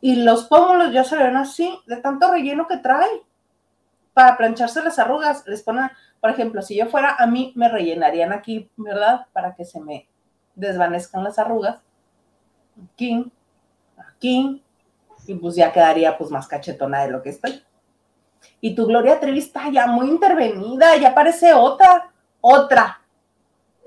Y 0.00 0.22
los 0.22 0.44
pómulos 0.44 0.92
ya 0.92 1.02
se 1.02 1.16
le 1.16 1.24
ven 1.24 1.36
así, 1.36 1.76
de 1.86 1.96
tanto 1.96 2.30
relleno 2.30 2.68
que 2.68 2.76
trae. 2.76 3.08
Para 4.12 4.36
plancharse 4.36 4.82
las 4.82 4.98
arrugas, 4.98 5.46
les 5.46 5.62
ponen, 5.62 5.90
por 6.20 6.30
ejemplo, 6.30 6.62
si 6.62 6.76
yo 6.76 6.86
fuera 6.86 7.14
a 7.18 7.26
mí, 7.26 7.52
me 7.54 7.68
rellenarían 7.68 8.32
aquí, 8.32 8.70
¿verdad? 8.76 9.26
Para 9.32 9.54
que 9.54 9.64
se 9.64 9.80
me 9.80 10.08
desvanezcan 10.54 11.24
las 11.24 11.38
arrugas. 11.38 11.80
Aquí, 12.92 13.30
aquí, 13.96 14.62
y 15.26 15.34
pues 15.34 15.54
ya 15.54 15.72
quedaría 15.72 16.16
pues 16.18 16.30
más 16.30 16.48
cachetona 16.48 17.02
de 17.02 17.10
lo 17.10 17.22
que 17.22 17.30
estoy. 17.30 17.62
Y 18.60 18.74
tu 18.74 18.86
Gloria 18.86 19.20
Trevi 19.20 19.38
está 19.38 19.70
ya 19.70 19.86
muy 19.86 20.08
intervenida, 20.08 20.96
ya 20.96 21.14
parece 21.14 21.52
otra, 21.52 22.10
otra, 22.40 23.00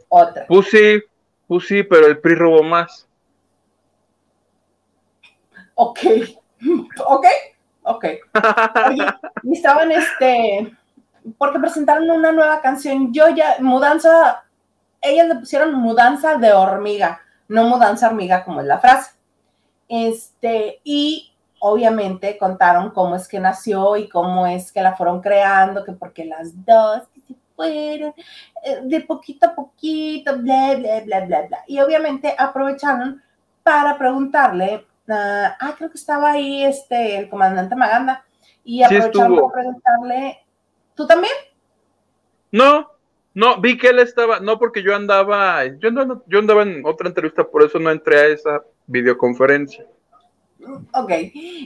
otra. 0.09 0.45
Pues 0.47 0.67
sí, 0.67 1.01
pues 1.47 1.67
sí, 1.67 1.83
pero 1.83 2.07
el 2.07 2.19
PRI 2.19 2.35
robó 2.35 2.63
más. 2.63 3.07
Ok, 5.75 5.99
ok, 7.05 7.25
ok. 7.83 8.05
Oye, 8.89 9.05
estaban 9.51 9.91
este, 9.91 10.75
porque 11.37 11.59
presentaron 11.59 12.09
una 12.09 12.31
nueva 12.31 12.61
canción, 12.61 13.13
yo 13.13 13.29
ya, 13.29 13.57
mudanza, 13.59 14.43
ellas 15.01 15.27
le 15.27 15.35
pusieron 15.35 15.73
mudanza 15.75 16.35
de 16.37 16.53
hormiga, 16.53 17.21
no 17.47 17.65
mudanza 17.65 18.07
hormiga 18.07 18.43
como 18.43 18.61
es 18.61 18.67
la 18.67 18.79
frase. 18.79 19.11
Este, 19.87 20.79
y 20.83 21.33
obviamente 21.59 22.37
contaron 22.37 22.91
cómo 22.91 23.15
es 23.15 23.27
que 23.27 23.39
nació 23.39 23.95
y 23.95 24.09
cómo 24.09 24.47
es 24.47 24.71
que 24.71 24.81
la 24.81 24.95
fueron 24.95 25.21
creando, 25.21 25.83
que 25.83 25.93
porque 25.93 26.25
las 26.25 26.65
dos 26.65 27.03
se 27.27 27.35
fueron 27.55 28.13
eh, 28.63 28.81
de 28.83 29.01
poquito 29.01 29.47
a 29.47 29.55
poquito, 29.55 30.37
bla, 30.37 30.75
bla, 30.75 31.01
bla, 31.01 31.25
bla, 31.25 31.47
bla. 31.47 31.63
Y 31.67 31.79
obviamente 31.79 32.35
aprovecharon 32.37 33.21
para 33.63 33.97
preguntarle, 33.97 34.85
ah, 35.09 35.57
ah, 35.59 35.75
creo 35.77 35.89
que 35.89 35.97
estaba 35.97 36.31
ahí 36.31 36.63
este, 36.63 37.17
el 37.17 37.29
comandante 37.29 37.75
Maganda, 37.75 38.25
y 38.63 38.77
Sí 38.77 38.83
aprovecharon 38.83 39.33
estuvo. 39.33 39.51
para 39.51 39.61
preguntarle, 39.61 40.45
¿tú 40.95 41.07
también? 41.07 41.33
No, 42.51 42.89
no, 43.33 43.59
vi 43.59 43.77
que 43.77 43.89
él 43.89 43.99
estaba, 43.99 44.39
no 44.39 44.59
porque 44.59 44.83
yo 44.83 44.95
andaba, 44.95 45.65
yo 45.65 45.89
andaba, 45.89 46.21
yo 46.27 46.39
andaba 46.39 46.63
en 46.63 46.85
otra 46.85 47.07
entrevista, 47.07 47.43
por 47.43 47.63
eso 47.63 47.79
no 47.79 47.89
entré 47.89 48.19
a 48.19 48.27
esa 48.27 48.63
videoconferencia. 48.85 49.85
Ok, 50.93 51.11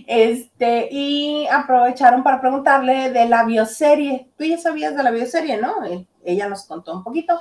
este, 0.08 0.88
y 0.92 1.48
aprovecharon 1.48 2.24
para 2.24 2.42
preguntarle 2.42 3.12
de 3.12 3.28
la 3.28 3.44
bioserie. 3.44 4.30
Tú 4.38 4.44
ya 4.44 4.58
sabías 4.58 4.96
de 4.96 5.04
la 5.04 5.12
bioserie, 5.12 5.58
¿no? 5.58 5.76
Ella 6.24 6.50
nos 6.50 6.66
contó 6.66 6.94
un 6.94 7.04
poquito. 7.04 7.40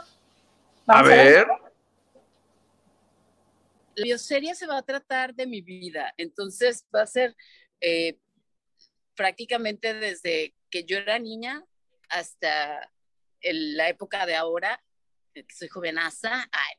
a 0.87 1.03
ver. 1.03 1.47
La 3.97 4.05
bioserie 4.05 4.55
se 4.55 4.67
va 4.67 4.79
a 4.79 4.83
tratar 4.83 5.35
de 5.35 5.47
mi 5.47 5.63
vida, 5.63 6.13
entonces 6.17 6.87
va 6.95 7.03
a 7.03 7.07
ser 7.07 7.35
eh, 7.81 8.19
prácticamente 9.15 9.95
desde 9.95 10.55
que 10.71 10.85
yo 10.85 10.99
era 10.99 11.19
niña 11.19 11.65
hasta 12.09 12.93
la 13.43 13.89
época 13.89 14.27
de 14.27 14.35
ahora, 14.35 14.83
que 15.33 15.45
soy 15.55 15.69
jovenaza, 15.69 16.49
ay, 16.53 16.75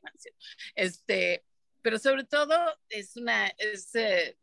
este, 0.74 1.44
pero 1.82 1.98
sobre 1.98 2.24
todo 2.24 2.56
es 2.88 3.16
una, 3.16 3.48
es, 3.58 3.94
eh, 3.94 4.36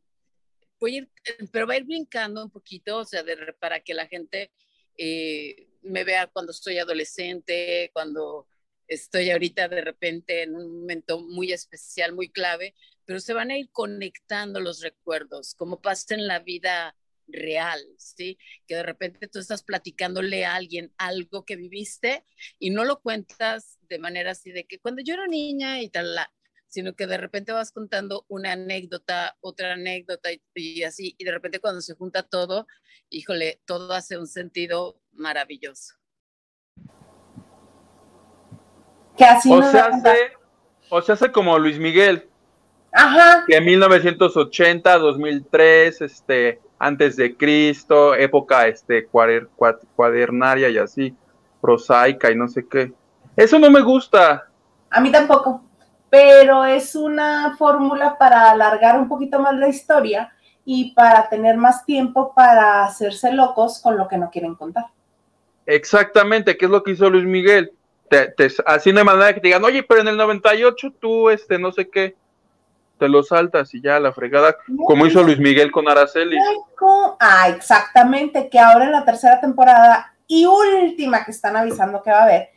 voy 0.80 0.96
a 0.96 0.98
ir, 1.00 1.12
pero 1.52 1.68
va 1.68 1.74
a 1.74 1.78
ir 1.78 1.86
brincando 1.86 2.44
un 2.44 2.52
poquito, 2.52 3.00
o 3.00 3.06
sea, 3.06 3.24
para 3.60 3.80
que 3.82 3.94
la 3.94 4.08
gente 4.08 4.52
eh, 4.98 5.70
me 5.82 6.04
vea 6.04 6.28
cuando 6.28 6.52
estoy 6.52 6.78
adolescente, 6.78 7.90
cuando 7.94 8.48
estoy 8.88 9.32
ahorita 9.32 9.68
de 9.68 9.82
repente 9.82 10.44
en 10.44 10.56
un 10.56 10.82
momento 10.82 11.20
muy 11.22 11.52
especial, 11.52 12.14
muy 12.14 12.30
clave, 12.30 12.76
pero 13.06 13.20
se 13.20 13.34
van 13.34 13.52
a 13.52 13.58
ir 13.58 13.70
conectando 13.72 14.60
los 14.60 14.82
recuerdos, 14.82 15.56
como 15.56 15.82
pasa 15.82 16.16
en 16.16 16.28
la 16.28 16.40
vida 16.40 16.96
real, 17.28 17.82
¿sí? 17.98 18.38
Que 18.68 18.76
de 18.76 18.84
repente 18.84 19.28
tú 19.28 19.40
estás 19.40 19.64
platicándole 19.64 20.46
a 20.46 20.56
alguien 20.56 20.94
algo 20.98 21.46
que 21.46 21.56
viviste 21.56 22.26
y 22.60 22.70
no 22.70 22.84
lo 22.86 23.02
cuentas 23.02 23.80
de 23.90 24.00
manera 24.00 24.32
así 24.32 24.52
de 24.52 24.66
que 24.66 24.80
cuando 24.80 25.02
yo 25.04 25.16
era 25.16 25.28
niña 25.28 25.82
y 25.82 25.90
tal, 25.90 26.16
sino 26.68 26.96
que 26.96 27.08
de 27.08 27.18
repente 27.18 27.52
vas 27.52 27.72
contando 27.72 28.26
una 28.28 28.54
anécdota, 28.54 29.38
otra 29.40 29.74
anécdota 29.74 30.30
y, 30.54 30.84
así, 30.84 31.16
y 31.18 31.24
de 31.24 31.32
repente 31.32 31.60
cuando 31.60 31.82
se 31.82 31.96
junta 31.96 32.24
todo, 32.24 32.68
híjole, 33.10 33.62
todo 33.66 33.94
hace 33.94 34.18
un 34.18 34.28
sentido 34.28 35.02
maravilloso. 35.14 35.96
O, 39.50 39.62
se 39.64 39.80
hace, 39.80 40.18
o 40.90 41.02
se 41.02 41.12
hace 41.12 41.32
como 41.32 41.58
Luis 41.58 41.80
Miguel. 41.80 42.28
Ajá. 42.92 43.44
Que 43.48 43.58
en 43.58 43.66
1980, 43.66 44.98
2003, 44.98 46.02
este, 46.02 46.60
antes 46.80 47.16
de 47.16 47.36
Cristo, 47.36 48.16
época 48.16 48.68
este, 48.68 49.08
cuadernaria 49.08 50.70
y 50.70 50.78
así, 50.78 51.16
prosaica 51.62 52.32
y 52.32 52.36
no 52.36 52.48
sé 52.48 52.66
qué. 52.68 52.94
Eso 53.36 53.60
no 53.60 53.70
me 53.70 53.82
gusta. 53.82 54.48
A 54.90 55.02
mí 55.02 55.12
tampoco 55.12 55.62
pero 56.16 56.64
es 56.64 56.96
una 56.96 57.58
fórmula 57.58 58.18
para 58.18 58.50
alargar 58.50 58.98
un 58.98 59.10
poquito 59.10 59.38
más 59.38 59.54
la 59.56 59.68
historia 59.68 60.32
y 60.64 60.94
para 60.94 61.28
tener 61.28 61.58
más 61.58 61.86
tiempo 61.86 62.34
para 62.34 62.86
hacerse 62.86 63.34
locos 63.34 63.82
con 63.82 63.98
lo 63.98 64.08
que 64.08 64.18
no 64.18 64.30
quieren 64.30 64.56
contar. 64.56 64.86
Exactamente, 65.66 66.56
¿qué 66.56 66.66
es 66.66 66.72
lo 66.72 66.84
que 66.84 66.92
hizo 66.92 67.10
Luis 67.10 67.26
Miguel? 67.26 67.74
Te, 68.10 68.34
así 68.66 68.92
de 68.92 69.04
manera 69.04 69.34
que 69.34 69.42
te 69.42 69.48
digan, 69.48 69.64
oye, 69.64 69.84
pero 69.84 70.02
en 70.02 70.10
el 70.10 70.18
98 70.18 70.94
tú, 71.00 71.30
este, 71.30 71.58
no 71.58 71.72
sé 71.72 71.90
qué, 71.90 72.16
te 73.00 73.10
lo 73.10 73.24
saltas 73.24 73.74
y 73.74 73.82
ya 73.82 74.00
la 74.00 74.14
fregada, 74.14 74.56
como 74.86 75.06
hizo 75.06 75.24
Luis 75.24 75.40
Miguel 75.40 75.72
con 75.72 75.90
Araceli. 75.90 76.38
Ah, 77.20 77.50
exactamente, 77.50 78.50
que 78.50 78.60
ahora 78.60 78.86
en 78.86 78.92
la 78.92 79.06
tercera 79.06 79.42
temporada 79.42 80.14
y 80.28 80.46
última 80.46 81.26
que 81.26 81.32
están 81.32 81.56
avisando 81.56 82.02
que 82.02 82.12
va 82.12 82.20
a 82.20 82.24
haber, 82.24 82.50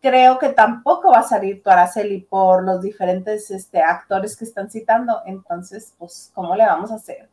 creo 0.00 0.38
que 0.38 0.50
tampoco 0.50 1.10
va 1.10 1.20
a 1.20 1.22
salir 1.22 1.62
tu 1.62 1.70
Araceli 1.70 2.20
por 2.20 2.64
los 2.64 2.82
diferentes 2.82 3.50
este, 3.50 3.80
actores 3.80 4.36
que 4.36 4.44
están 4.44 4.70
citando. 4.70 5.22
Entonces, 5.26 5.94
pues, 5.98 6.30
¿cómo 6.34 6.54
le 6.54 6.66
vamos 6.66 6.92
a 6.92 6.96
hacer? 6.96 7.28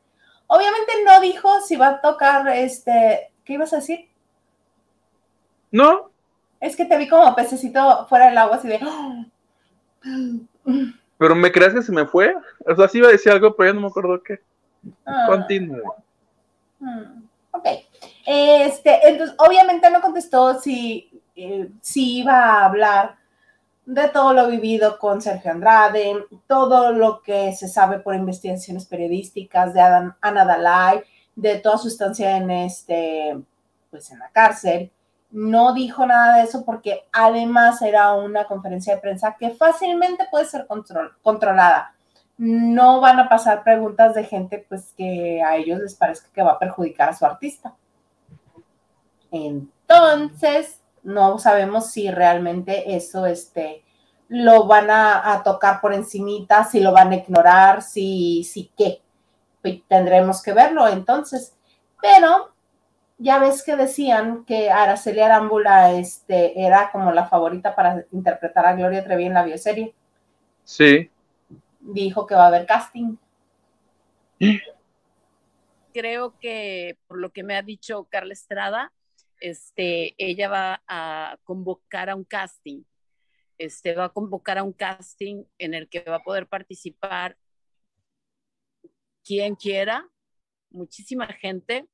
Obviamente 0.48 0.92
no 1.06 1.20
dijo 1.22 1.50
si 1.62 1.76
va 1.76 1.90
a 1.90 2.02
tocar 2.02 2.48
este. 2.50 3.32
¿Qué 3.44 3.54
ibas 3.54 3.74
a 3.74 3.78
decir? 3.78 4.10
No. 5.72 6.13
Es 6.64 6.76
que 6.76 6.86
te 6.86 6.98
vi 6.98 7.08
como 7.08 7.36
pececito 7.36 8.06
fuera 8.08 8.28
del 8.28 8.38
agua 8.38 8.56
así 8.56 8.68
de. 8.68 8.80
Pero 11.18 11.36
me 11.36 11.52
crees 11.52 11.74
que 11.74 11.82
se 11.82 11.92
me 11.92 12.06
fue. 12.06 12.36
O 12.66 12.76
sea, 12.76 12.88
sí 12.88 12.98
iba 12.98 13.08
a 13.08 13.12
decir 13.12 13.32
algo, 13.32 13.56
pero 13.56 13.70
ya 13.70 13.74
no 13.74 13.82
me 13.82 13.88
acuerdo 13.88 14.22
qué. 14.24 14.42
Ah. 15.06 15.26
Continúe. 15.28 15.82
Hmm, 16.80 17.24
ok. 17.52 17.66
Este, 18.26 19.08
entonces, 19.08 19.36
obviamente 19.38 19.90
no 19.90 20.02
contestó 20.02 20.60
si 20.60 21.14
eh, 21.36 21.70
si 21.82 22.20
iba 22.20 22.34
a 22.34 22.66
hablar 22.66 23.16
de 23.86 24.08
todo 24.10 24.34
lo 24.34 24.48
vivido 24.48 25.00
con 25.00 25.22
Sergio 25.22 25.52
Andrade, 25.52 26.16
todo 26.48 26.92
lo 26.92 27.22
que 27.22 27.54
se 27.54 27.68
sabe 27.68 28.00
por 28.00 28.16
investigaciones 28.16 28.86
periodísticas 28.86 29.74
de 29.74 29.82
Ana 29.82 30.46
Dalai, 30.46 31.02
de 31.36 31.58
toda 31.60 31.78
su 31.78 31.88
estancia 31.88 32.38
en 32.38 32.50
este, 32.52 33.38
pues 33.90 34.12
en 34.12 34.20
la 34.20 34.30
cárcel. 34.30 34.92
No 35.34 35.74
dijo 35.74 36.06
nada 36.06 36.38
de 36.38 36.44
eso 36.44 36.64
porque 36.64 37.08
además 37.12 37.82
era 37.82 38.14
una 38.14 38.46
conferencia 38.46 38.94
de 38.94 39.02
prensa 39.02 39.36
que 39.36 39.50
fácilmente 39.50 40.28
puede 40.30 40.46
ser 40.46 40.68
controlada. 41.24 41.96
No 42.38 43.02
van 43.02 43.20
a 43.20 43.28
pasar 43.28 43.64
preguntas 43.64 44.14
de 44.14 44.26
gente 44.26 44.64
pues 44.70 44.94
que 44.96 45.42
a 45.42 45.56
ellos 45.56 45.80
les 45.80 45.96
parezca 45.96 46.30
que 46.32 46.44
va 46.44 46.52
a 46.52 46.60
perjudicar 46.60 47.10
a 47.10 47.16
su 47.16 47.26
artista. 47.26 47.74
Entonces, 49.32 50.80
no 51.02 51.40
sabemos 51.40 51.90
si 51.90 52.12
realmente 52.12 52.96
eso 52.96 53.26
este, 53.26 53.84
lo 54.28 54.68
van 54.68 54.92
a, 54.92 55.42
tocar 55.44 55.82
por 55.82 55.96
encimita, 55.96 56.64
si 56.64 56.80
lo 56.80 56.92
van 56.92 57.12
a 57.12 57.16
ignorar, 57.16 57.82
si, 57.82 58.44
si 58.44 58.72
qué. 58.78 59.02
Pues, 59.64 59.82
tendremos 59.88 60.44
que 60.44 60.54
verlo 60.54 60.88
entonces. 60.88 61.56
Pero 62.00 62.53
ya 63.18 63.40
ves 63.40 63.64
que 63.64 63.76
decían 63.76 64.46
que 64.46 64.70
Araceli 64.70 65.20
Arámbula 65.20 65.94
este, 65.94 66.60
era 66.60 66.92
como 66.92 67.12
la 67.12 67.28
favorita 67.28 67.76
para 67.76 68.06
interpretar 68.12 68.66
a 68.66 68.76
Gloria 68.76 69.04
Trevi 69.04 69.26
en 69.26 69.34
la 69.34 69.44
bioserie. 69.44 69.94
Sí. 70.64 71.10
Dijo 71.80 72.26
que 72.26 72.36
va 72.36 72.46
a 72.46 72.48
haber 72.48 72.66
casting. 72.66 73.18
Creo 75.94 76.38
que 76.40 76.98
por 77.08 77.20
lo 77.20 77.32
que 77.32 77.44
me 77.44 77.56
ha 77.56 77.62
dicho 77.62 78.06
Carla 78.10 78.34
Estrada, 78.34 78.92
este, 79.40 80.16
ella 80.18 80.50
va 80.50 80.84
a 80.88 81.38
convocar 81.44 82.10
a 82.10 82.16
un 82.16 82.24
casting, 82.24 82.84
este, 83.58 83.94
va 83.94 84.06
a 84.06 84.10
convocar 84.10 84.58
a 84.58 84.64
un 84.64 84.74
casting 84.74 85.44
en 85.58 85.74
el 85.74 85.88
que 85.90 86.00
va 86.02 86.16
a 86.16 86.24
poder 86.24 86.48
participar 86.48 87.38
quien 89.24 89.56
quiera, 89.56 90.10
muchísima 90.70 91.28
gente, 91.28 91.88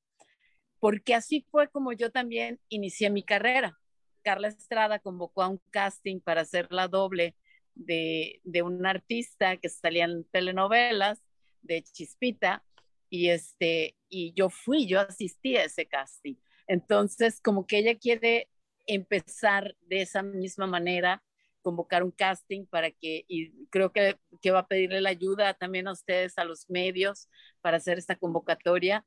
porque 0.79 1.15
así 1.15 1.45
fue 1.51 1.69
como 1.69 1.93
yo 1.93 2.11
también 2.11 2.59
inicié 2.69 3.09
mi 3.09 3.23
carrera. 3.23 3.79
Carla 4.21 4.47
Estrada 4.49 4.99
convocó 4.99 5.43
a 5.43 5.47
un 5.47 5.61
casting 5.71 6.19
para 6.19 6.41
hacer 6.41 6.67
la 6.71 6.87
doble 6.87 7.35
de, 7.75 8.41
de 8.43 8.61
un 8.61 8.85
artista 8.85 9.57
que 9.57 9.69
salía 9.69 10.05
en 10.05 10.25
telenovelas 10.25 11.21
de 11.61 11.83
Chispita 11.83 12.63
y 13.09 13.29
este 13.29 13.95
y 14.09 14.33
yo 14.33 14.49
fui, 14.49 14.87
yo 14.87 14.99
asistí 14.99 15.55
a 15.57 15.63
ese 15.63 15.85
casting. 15.85 16.35
Entonces, 16.67 17.41
como 17.41 17.65
que 17.65 17.79
ella 17.79 17.97
quiere 17.97 18.49
empezar 18.87 19.75
de 19.81 20.01
esa 20.01 20.23
misma 20.23 20.67
manera, 20.67 21.23
convocar 21.61 22.03
un 22.03 22.11
casting 22.11 22.65
para 22.65 22.91
que, 22.91 23.25
y 23.27 23.65
creo 23.67 23.91
que, 23.91 24.17
que 24.41 24.51
va 24.51 24.59
a 24.59 24.67
pedirle 24.67 25.01
la 25.01 25.09
ayuda 25.09 25.53
también 25.53 25.87
a 25.87 25.91
ustedes, 25.91 26.37
a 26.37 26.43
los 26.43 26.69
medios, 26.69 27.29
para 27.61 27.77
hacer 27.77 27.97
esta 27.97 28.15
convocatoria. 28.15 29.05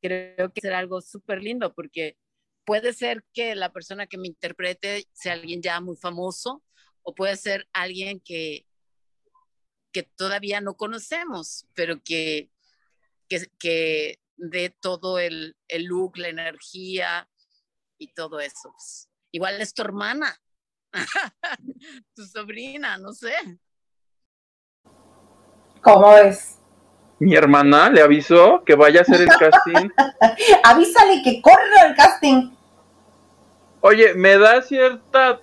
Creo 0.00 0.52
que 0.52 0.60
será 0.60 0.78
algo 0.78 1.00
súper 1.00 1.42
lindo 1.42 1.74
porque 1.74 2.16
puede 2.64 2.92
ser 2.92 3.24
que 3.32 3.54
la 3.54 3.72
persona 3.72 4.06
que 4.06 4.18
me 4.18 4.28
interprete 4.28 5.08
sea 5.12 5.32
alguien 5.32 5.62
ya 5.62 5.80
muy 5.80 5.96
famoso 5.96 6.62
o 7.02 7.14
puede 7.14 7.36
ser 7.36 7.66
alguien 7.72 8.20
que, 8.20 8.66
que 9.92 10.02
todavía 10.02 10.60
no 10.60 10.76
conocemos, 10.76 11.66
pero 11.74 12.02
que, 12.02 12.50
que, 13.28 13.46
que 13.58 14.20
de 14.36 14.70
todo 14.70 15.18
el, 15.18 15.56
look, 15.68 16.18
la 16.18 16.28
energía 16.28 17.28
y 17.98 18.12
todo 18.12 18.40
eso. 18.40 18.70
Pues, 18.72 19.08
igual 19.32 19.60
es 19.60 19.74
tu 19.74 19.82
hermana, 19.82 20.38
tu 22.14 22.24
sobrina, 22.26 22.98
no 22.98 23.12
sé. 23.12 23.34
¿Cómo 25.82 26.14
es? 26.16 26.57
Mi 27.18 27.34
hermana 27.34 27.90
le 27.90 28.00
avisó 28.00 28.62
que 28.64 28.76
vaya 28.76 29.00
a 29.00 29.02
hacer 29.02 29.22
el 29.22 29.28
casting. 29.28 29.88
Avísale 30.64 31.22
que 31.22 31.42
corra 31.42 31.88
el 31.88 31.96
casting. 31.96 32.50
Oye, 33.80 34.14
me 34.14 34.38
da 34.38 34.62
cierta 34.62 35.40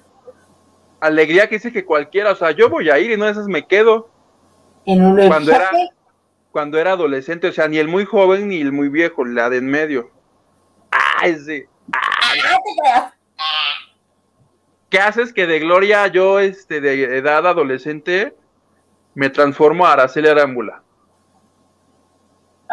alegría 0.99 1.47
que 1.47 1.55
dice 1.55 1.71
que 1.71 1.85
cualquiera, 1.85 2.31
o 2.31 2.35
sea, 2.35 2.51
yo 2.51 2.69
voy 2.69 2.89
a 2.89 2.99
ir 2.99 3.11
y 3.11 3.17
no 3.17 3.27
esas 3.27 3.47
me 3.47 3.67
quedo. 3.67 4.09
En 4.85 5.03
un 5.03 5.27
cuando 5.27 5.51
era, 5.51 5.69
cuando 6.51 6.77
era 6.77 6.91
adolescente, 6.93 7.47
o 7.47 7.51
sea, 7.51 7.67
ni 7.67 7.77
el 7.77 7.87
muy 7.87 8.05
joven 8.05 8.47
ni 8.47 8.61
el 8.61 8.71
muy 8.71 8.89
viejo, 8.89 9.25
la 9.25 9.49
de 9.49 9.57
en 9.57 9.67
medio. 9.67 10.11
¡Ah, 10.91 11.25
ese! 11.27 11.67
¡Ah! 11.91 13.11
¿Qué 14.89 14.99
haces 14.99 15.33
que 15.33 15.47
de 15.47 15.59
Gloria 15.59 16.07
yo, 16.07 16.39
este, 16.39 16.79
de 16.79 17.17
edad 17.17 17.45
adolescente, 17.47 18.35
me 19.13 19.29
transformo 19.29 19.85
a 19.85 19.93
Araceli 19.93 20.29
Arámbula? 20.29 20.84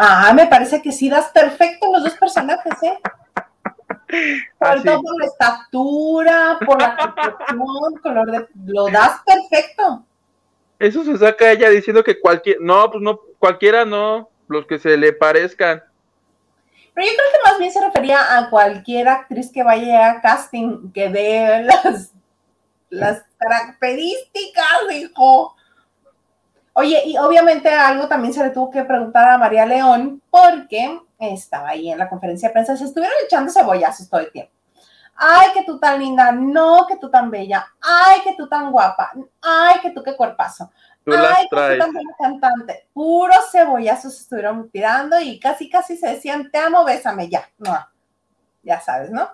Ah, 0.04 0.32
me 0.34 0.48
parece 0.48 0.82
que 0.82 0.90
sí 0.90 1.08
das 1.08 1.28
perfecto 1.28 1.92
los 1.92 2.02
dos 2.02 2.14
personajes, 2.14 2.72
¿eh? 2.82 2.98
Por 4.58 4.82
todo 4.82 5.00
por 5.00 5.20
la 5.20 5.26
estatura, 5.26 6.58
por 6.66 6.82
la 6.82 6.96
complexión, 6.96 7.94
color 8.02 8.30
de. 8.32 8.48
Lo 8.66 8.88
das 8.88 9.20
perfecto. 9.24 10.04
Eso 10.80 11.04
se 11.04 11.16
saca 11.16 11.52
ella 11.52 11.70
diciendo 11.70 12.02
que 12.02 12.18
cualquier. 12.18 12.60
No, 12.60 12.90
pues 12.90 13.00
no, 13.00 13.20
cualquiera 13.38 13.84
no, 13.84 14.28
los 14.48 14.66
que 14.66 14.80
se 14.80 14.96
le 14.96 15.12
parezcan. 15.12 15.84
Pero 16.94 17.06
yo 17.06 17.12
creo 17.14 17.32
que 17.32 17.50
más 17.50 17.58
bien 17.60 17.70
se 17.70 17.84
refería 17.84 18.36
a 18.36 18.50
cualquier 18.50 19.08
actriz 19.08 19.52
que 19.52 19.62
vaya 19.62 20.10
a 20.10 20.20
casting, 20.20 20.90
que 20.90 21.10
dé 21.10 21.62
las, 21.62 22.10
las 22.90 23.22
características, 23.38 24.92
hijo. 24.92 25.54
Oye, 26.74 27.02
y 27.04 27.18
obviamente 27.18 27.68
algo 27.68 28.08
también 28.08 28.32
se 28.32 28.42
le 28.42 28.50
tuvo 28.50 28.70
que 28.70 28.84
preguntar 28.84 29.28
a 29.28 29.38
María 29.38 29.66
León, 29.66 30.22
porque 30.30 31.00
estaba 31.18 31.70
ahí 31.70 31.90
en 31.90 31.98
la 31.98 32.08
conferencia 32.08 32.48
de 32.48 32.52
prensa, 32.52 32.76
se 32.76 32.84
estuvieron 32.84 33.16
echando 33.24 33.52
cebollazos 33.52 34.08
todo 34.08 34.20
el 34.20 34.32
tiempo. 34.32 34.52
Ay, 35.14 35.48
que 35.52 35.64
tú 35.64 35.78
tan 35.78 36.00
linda, 36.00 36.32
no, 36.32 36.86
que 36.86 36.96
tú 36.96 37.10
tan 37.10 37.30
bella, 37.30 37.66
ay, 37.80 38.22
que 38.24 38.34
tú 38.34 38.48
tan 38.48 38.72
guapa, 38.72 39.12
ay, 39.42 39.80
que 39.80 39.90
tú 39.90 40.02
qué 40.02 40.16
cuerpazo, 40.16 40.70
ay, 41.06 41.46
que 41.50 41.56
tú 41.56 41.78
tan 41.78 41.92
buena 41.92 42.14
cantante. 42.18 42.88
Puros 42.94 43.50
cebollazos 43.52 44.14
se 44.14 44.22
estuvieron 44.22 44.70
tirando 44.70 45.20
y 45.20 45.38
casi, 45.38 45.68
casi 45.68 45.98
se 45.98 46.08
decían, 46.08 46.50
te 46.50 46.58
amo, 46.58 46.84
bésame, 46.84 47.28
ya, 47.28 47.46
no, 47.58 47.78
ya 48.62 48.80
sabes, 48.80 49.10
¿no? 49.10 49.30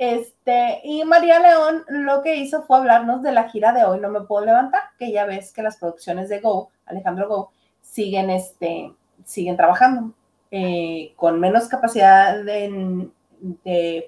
Este, 0.00 0.80
y 0.82 1.04
María 1.04 1.40
León 1.40 1.84
lo 1.90 2.22
que 2.22 2.36
hizo 2.36 2.62
fue 2.62 2.78
hablarnos 2.78 3.22
de 3.22 3.32
la 3.32 3.50
gira 3.50 3.74
de 3.74 3.84
hoy, 3.84 4.00
no 4.00 4.08
me 4.08 4.22
puedo 4.22 4.46
levantar, 4.46 4.80
que 4.98 5.12
ya 5.12 5.26
ves 5.26 5.52
que 5.52 5.62
las 5.62 5.76
producciones 5.76 6.30
de 6.30 6.40
Go, 6.40 6.70
Alejandro 6.86 7.28
Go, 7.28 7.52
siguen, 7.82 8.30
este, 8.30 8.94
siguen 9.26 9.58
trabajando 9.58 10.14
eh, 10.50 11.12
con 11.16 11.38
menos 11.38 11.68
capacidad 11.68 12.42
de, 12.42 13.10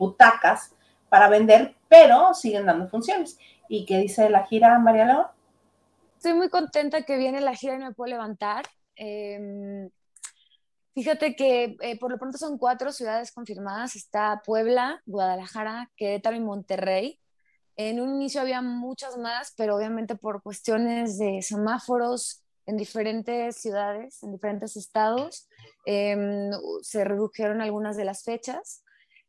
butacas 0.00 0.74
para 1.10 1.28
vender, 1.28 1.74
pero 1.88 2.32
siguen 2.32 2.64
dando 2.64 2.88
funciones. 2.88 3.38
¿Y 3.68 3.84
qué 3.84 3.98
dice 3.98 4.30
la 4.30 4.46
gira, 4.46 4.78
María 4.78 5.04
León? 5.04 5.26
Estoy 6.16 6.32
muy 6.32 6.48
contenta 6.48 7.02
que 7.02 7.18
viene 7.18 7.42
la 7.42 7.54
gira 7.54 7.74
y 7.74 7.78
no 7.78 7.88
me 7.88 7.92
puedo 7.92 8.12
levantar. 8.12 8.64
Em, 8.96 9.90
fíjate 10.94 11.34
que 11.36 11.76
eh, 11.80 11.98
por 11.98 12.10
lo 12.10 12.18
pronto 12.18 12.38
son 12.38 12.58
cuatro 12.58 12.92
ciudades 12.92 13.32
confirmadas. 13.32 13.96
Está 13.96 14.42
Puebla, 14.44 15.02
Guadalajara, 15.06 15.90
Querétaro 15.96 16.36
y 16.36 16.40
Monterrey. 16.40 17.18
En 17.76 18.00
un 18.00 18.14
inicio 18.16 18.40
había 18.40 18.60
muchas 18.60 19.16
más, 19.16 19.54
pero 19.56 19.76
obviamente 19.76 20.14
por 20.14 20.42
cuestiones 20.42 21.18
de 21.18 21.40
semáforos 21.42 22.42
en 22.66 22.76
diferentes 22.76 23.56
ciudades, 23.56 24.22
en 24.22 24.32
diferentes 24.32 24.76
estados. 24.76 25.48
Em, 25.86 26.50
se 26.82 27.04
redujeron 27.04 27.60
algunas 27.60 27.96
de 27.96 28.04
las 28.04 28.24
fechas. 28.24 28.84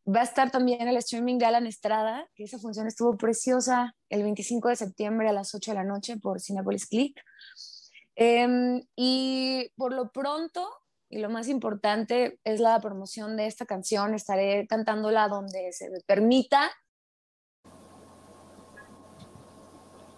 Va 0.06 0.22
a 0.22 0.24
estar 0.24 0.52
también 0.52 0.88
el 0.88 0.98
streaming 0.98 1.38
de 1.38 1.46
Alan 1.46 1.66
Estrada, 1.66 2.28
que 2.36 2.44
esa 2.44 2.60
función 2.60 2.88
estuvo 2.88 3.18
preciosa 3.18 3.96
el 4.10 4.24
25 4.24 4.70
de 4.70 4.76
septiembre 4.76 5.30
a 5.30 5.34
las 5.34 5.56
8 5.56 5.72
de 5.72 5.76
la 5.76 5.84
noche 5.86 6.18
por 6.18 6.42
Cinepolis 6.42 6.88
Click. 6.88 7.20
Em, 8.16 8.84
y 8.96 9.72
por 9.76 9.94
lo 9.94 10.12
pronto, 10.12 10.70
y 11.14 11.20
lo 11.20 11.30
más 11.30 11.48
importante, 11.48 12.40
es 12.44 12.60
la 12.60 12.80
promoción 12.82 13.38
de 13.38 13.46
esta 13.46 13.68
canción. 13.68 14.16
Estaré 14.16 14.66
cantándola 14.68 15.28
donde 15.28 15.72
se 15.72 15.92
me 15.92 16.00
permita. 16.00 16.72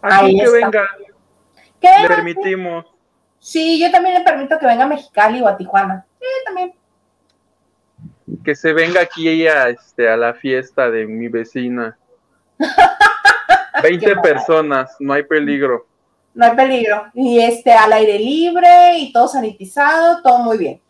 Ahí 0.01 0.39
que 0.39 0.49
venga. 0.49 0.87
¿Qué? 1.81 1.89
Le 2.01 2.07
permitimos. 2.07 2.85
Sí, 3.39 3.77
yo 3.77 3.91
también 3.91 4.15
le 4.15 4.21
permito 4.21 4.57
que 4.57 4.65
venga 4.65 4.85
a 4.85 4.87
Mexicali 4.87 5.41
o 5.41 5.47
a 5.49 5.57
Tijuana. 5.57 6.07
Sí, 6.17 6.27
también. 6.45 6.73
Que 8.45 8.55
se 8.55 8.71
venga 8.71 9.01
aquí 9.01 9.45
a, 9.47 9.67
este, 9.67 10.07
a 10.07 10.15
la 10.15 10.33
fiesta 10.33 10.89
de 10.89 11.05
mi 11.07 11.27
vecina. 11.27 11.97
20 13.83 14.15
personas, 14.17 14.95
no 15.01 15.11
hay 15.11 15.23
peligro. 15.23 15.87
No 16.33 16.45
hay 16.45 16.55
peligro. 16.55 17.11
Y 17.13 17.41
este, 17.41 17.73
al 17.73 17.91
aire 17.91 18.17
libre 18.17 18.97
y 18.97 19.11
todo 19.11 19.27
sanitizado, 19.27 20.21
todo 20.21 20.39
muy 20.39 20.57
bien. 20.57 20.84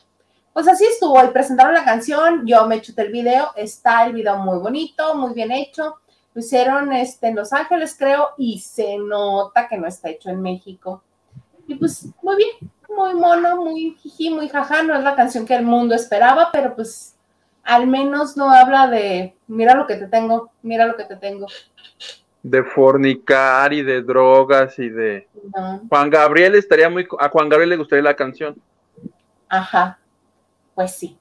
Pues 0.55 0.69
así 0.69 0.85
estuvo, 0.85 1.21
y 1.21 1.27
presentaron 1.31 1.73
la 1.73 1.83
canción, 1.83 2.47
yo 2.47 2.65
me 2.65 2.79
chuté 2.79 3.01
el 3.01 3.11
video, 3.11 3.49
está 3.57 4.05
el 4.05 4.13
video 4.13 4.37
muy 4.37 4.57
bonito, 4.59 5.13
muy 5.13 5.33
bien 5.33 5.51
hecho. 5.51 5.97
Lo 6.33 6.39
hicieron 6.39 6.93
este, 6.93 7.27
en 7.27 7.35
Los 7.35 7.51
Ángeles, 7.51 7.93
creo, 7.99 8.29
y 8.37 8.59
se 8.59 8.97
nota 8.97 9.67
que 9.67 9.77
no 9.77 9.85
está 9.85 10.11
hecho 10.11 10.29
en 10.29 10.41
México. 10.41 11.03
Y 11.67 11.75
pues 11.75 12.07
muy 12.21 12.37
bien, 12.37 12.71
muy 12.87 13.15
mono, 13.15 13.57
muy 13.57 13.97
jiji, 13.99 14.29
muy 14.29 14.47
jaja, 14.47 14.81
no 14.81 14.95
es 14.95 15.03
la 15.03 15.17
canción 15.17 15.45
que 15.45 15.55
el 15.55 15.65
mundo 15.65 15.93
esperaba, 15.93 16.51
pero 16.53 16.73
pues 16.73 17.17
al 17.61 17.85
menos 17.85 18.37
no 18.37 18.49
habla 18.49 18.87
de 18.87 19.35
mira 19.47 19.75
lo 19.75 19.85
que 19.85 19.95
te 19.95 20.07
tengo, 20.07 20.51
mira 20.61 20.85
lo 20.85 20.95
que 20.95 21.03
te 21.03 21.17
tengo. 21.17 21.47
De 22.43 22.63
fornicar 22.63 23.73
y 23.73 23.83
de 23.83 24.01
drogas 24.01 24.79
y 24.79 24.87
de... 24.87 25.27
Juan 25.89 26.09
Gabriel 26.09 26.55
estaría 26.55 26.89
muy... 26.89 27.05
A 27.19 27.27
Juan 27.27 27.49
Gabriel 27.49 27.71
le 27.71 27.77
gustaría 27.77 28.03
la 28.03 28.15
canción. 28.15 28.55
Ajá, 29.49 29.99
pues 30.75 30.95
sí. 30.95 31.17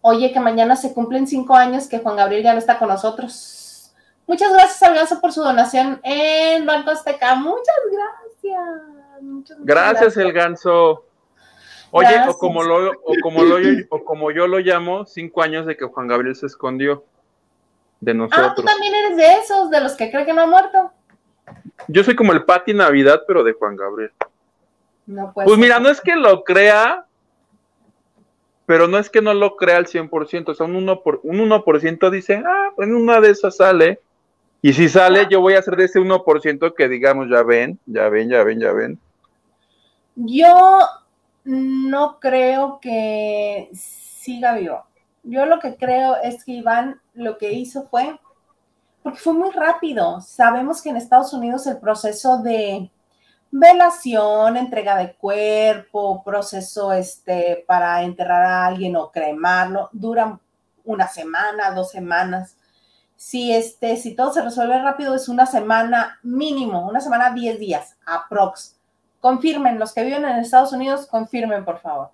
Oye, 0.00 0.32
que 0.32 0.38
mañana 0.38 0.76
se 0.76 0.94
cumplen 0.94 1.26
cinco 1.26 1.56
años 1.56 1.88
que 1.88 1.98
Juan 1.98 2.16
Gabriel 2.16 2.44
ya 2.44 2.52
no 2.52 2.58
está 2.60 2.78
con 2.78 2.88
nosotros. 2.88 3.92
Muchas 4.26 4.52
gracias 4.52 4.82
al 4.82 4.94
Ganso 4.94 5.20
por 5.20 5.32
su 5.32 5.42
donación 5.42 6.00
en 6.04 6.64
Banco 6.66 6.90
Azteca. 6.90 7.34
Muchas 7.34 7.74
gracias. 7.90 8.98
Gracias, 9.60 10.16
el 10.16 10.32
ganso. 10.32 11.04
Oye, 11.90 12.28
o 12.28 12.36
como, 12.36 12.62
lo, 12.62 12.90
o, 12.90 13.14
como 13.22 13.42
lo, 13.42 13.56
o 13.88 14.04
como 14.04 14.30
yo 14.30 14.46
lo 14.46 14.58
llamo, 14.58 15.06
cinco 15.06 15.42
años 15.42 15.64
de 15.66 15.76
que 15.76 15.86
Juan 15.86 16.06
Gabriel 16.06 16.36
se 16.36 16.46
escondió 16.46 17.04
de 18.00 18.14
nosotros. 18.14 18.48
Ah, 18.50 18.54
tú 18.54 18.62
también 18.62 18.94
eres 18.94 19.16
de 19.16 19.32
esos, 19.34 19.70
de 19.70 19.80
los 19.80 19.94
que 19.94 20.10
creen 20.10 20.26
que 20.26 20.34
no 20.34 20.42
ha 20.42 20.46
muerto. 20.46 20.92
Yo 21.88 22.04
soy 22.04 22.14
como 22.14 22.32
el 22.32 22.44
Pati 22.44 22.74
Navidad, 22.74 23.22
pero 23.26 23.42
de 23.42 23.54
Juan 23.54 23.74
Gabriel. 23.74 24.12
pues 25.34 25.58
mira, 25.58 25.80
no 25.80 25.88
es 25.88 26.00
que 26.00 26.14
lo 26.14 26.44
crea, 26.44 27.06
pero 28.68 28.86
no 28.86 28.98
es 28.98 29.08
que 29.08 29.22
no 29.22 29.32
lo 29.32 29.56
crea 29.56 29.78
al 29.78 29.86
100%, 29.86 30.50
o 30.50 30.54
sea, 30.54 30.66
un 30.66 30.74
1%, 30.74 31.02
por, 31.02 31.20
un 31.22 31.40
1 31.40 31.64
dice, 32.10 32.42
ah, 32.46 32.68
en 32.76 32.94
una 32.94 33.18
de 33.18 33.30
esas 33.30 33.56
sale, 33.56 33.98
y 34.60 34.74
si 34.74 34.90
sale, 34.90 35.26
yo 35.30 35.40
voy 35.40 35.54
a 35.54 35.60
hacer 35.60 35.74
de 35.74 35.86
ese 35.86 35.98
1% 35.98 36.74
que 36.74 36.86
digamos, 36.86 37.30
ya 37.30 37.42
ven, 37.42 37.78
ya 37.86 38.10
ven, 38.10 38.28
ya 38.28 38.44
ven, 38.44 38.60
ya 38.60 38.72
ven. 38.72 38.98
Yo 40.16 40.80
no 41.44 42.18
creo 42.20 42.78
que 42.82 43.70
siga 43.72 44.54
vivo. 44.54 44.84
Yo 45.22 45.46
lo 45.46 45.60
que 45.60 45.76
creo 45.76 46.16
es 46.22 46.44
que 46.44 46.52
Iván 46.52 47.00
lo 47.14 47.38
que 47.38 47.50
hizo 47.54 47.88
fue, 47.88 48.20
porque 49.02 49.18
fue 49.18 49.32
muy 49.32 49.50
rápido. 49.50 50.20
Sabemos 50.20 50.82
que 50.82 50.90
en 50.90 50.98
Estados 50.98 51.32
Unidos 51.32 51.66
el 51.66 51.78
proceso 51.78 52.42
de 52.42 52.90
velación, 53.50 54.56
entrega 54.56 54.96
de 54.96 55.14
cuerpo, 55.14 56.22
proceso 56.24 56.92
este, 56.92 57.64
para 57.66 58.02
enterrar 58.02 58.42
a 58.42 58.66
alguien 58.66 58.96
o 58.96 59.10
cremarlo, 59.10 59.88
dura 59.92 60.38
una 60.84 61.08
semana, 61.08 61.70
dos 61.72 61.90
semanas. 61.90 62.56
Si, 63.16 63.52
este, 63.52 63.96
si 63.96 64.14
todo 64.14 64.32
se 64.32 64.42
resuelve 64.42 64.80
rápido, 64.80 65.14
es 65.14 65.28
una 65.28 65.46
semana 65.46 66.18
mínimo, 66.22 66.88
una 66.88 67.00
semana, 67.00 67.32
diez 67.32 67.58
días, 67.58 67.96
aprox 68.06 68.78
confirmen, 69.20 69.78
los 69.78 69.92
que 69.92 70.04
viven 70.04 70.24
en 70.24 70.36
Estados 70.38 70.72
Unidos, 70.72 71.06
confirmen, 71.06 71.64
por 71.64 71.80
favor. 71.80 72.10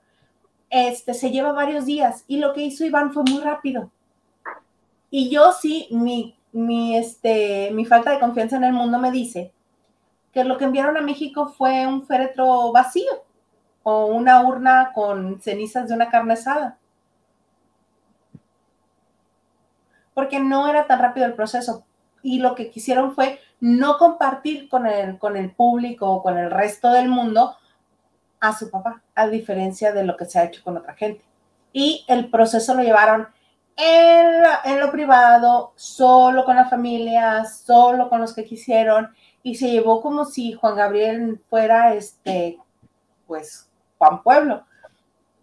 Este 0.70 1.14
se 1.14 1.30
lleva 1.30 1.52
varios 1.52 1.86
días 1.86 2.24
y 2.26 2.38
lo 2.38 2.52
que 2.52 2.62
hizo 2.62 2.84
Iván 2.84 3.12
fue 3.12 3.22
muy 3.24 3.40
rápido. 3.40 3.90
Y 5.10 5.30
yo 5.30 5.52
sí, 5.52 5.88
mi, 5.90 6.36
mi, 6.52 6.96
este, 6.96 7.70
mi 7.72 7.84
falta 7.84 8.10
de 8.10 8.18
confianza 8.18 8.56
en 8.56 8.64
el 8.64 8.72
mundo 8.72 8.98
me 8.98 9.10
dice 9.10 9.52
que 10.34 10.44
lo 10.44 10.58
que 10.58 10.64
enviaron 10.64 10.96
a 10.96 11.00
México 11.00 11.46
fue 11.46 11.86
un 11.86 12.04
féretro 12.04 12.72
vacío 12.72 13.24
o 13.84 14.06
una 14.06 14.42
urna 14.42 14.90
con 14.92 15.40
cenizas 15.40 15.88
de 15.88 15.94
una 15.94 16.10
carne 16.10 16.34
asada. 16.34 16.78
Porque 20.12 20.40
no 20.40 20.68
era 20.68 20.86
tan 20.86 20.98
rápido 20.98 21.26
el 21.26 21.34
proceso 21.34 21.86
y 22.24 22.40
lo 22.40 22.54
que 22.54 22.70
quisieron 22.70 23.14
fue 23.14 23.38
no 23.60 23.98
compartir 23.98 24.68
con 24.68 24.86
el, 24.86 25.18
con 25.18 25.36
el 25.36 25.52
público 25.52 26.10
o 26.10 26.22
con 26.22 26.36
el 26.36 26.50
resto 26.50 26.90
del 26.90 27.08
mundo 27.08 27.56
a 28.40 28.56
su 28.56 28.70
papá, 28.70 29.02
a 29.14 29.28
diferencia 29.28 29.92
de 29.92 30.04
lo 30.04 30.16
que 30.16 30.24
se 30.24 30.38
ha 30.38 30.44
hecho 30.44 30.64
con 30.64 30.76
otra 30.76 30.94
gente. 30.94 31.24
Y 31.72 32.04
el 32.08 32.30
proceso 32.30 32.74
lo 32.74 32.82
llevaron 32.82 33.28
en, 33.76 34.42
en 34.64 34.80
lo 34.80 34.90
privado, 34.90 35.72
solo 35.76 36.44
con 36.44 36.56
la 36.56 36.68
familia, 36.68 37.44
solo 37.44 38.08
con 38.08 38.20
los 38.20 38.34
que 38.34 38.44
quisieron, 38.44 39.14
y 39.44 39.56
se 39.56 39.70
llevó 39.70 40.00
como 40.00 40.24
si 40.24 40.54
Juan 40.54 40.74
Gabriel 40.74 41.38
fuera 41.50 41.94
este, 41.94 42.58
pues, 43.26 43.70
Juan 43.98 44.22
Pueblo. 44.22 44.64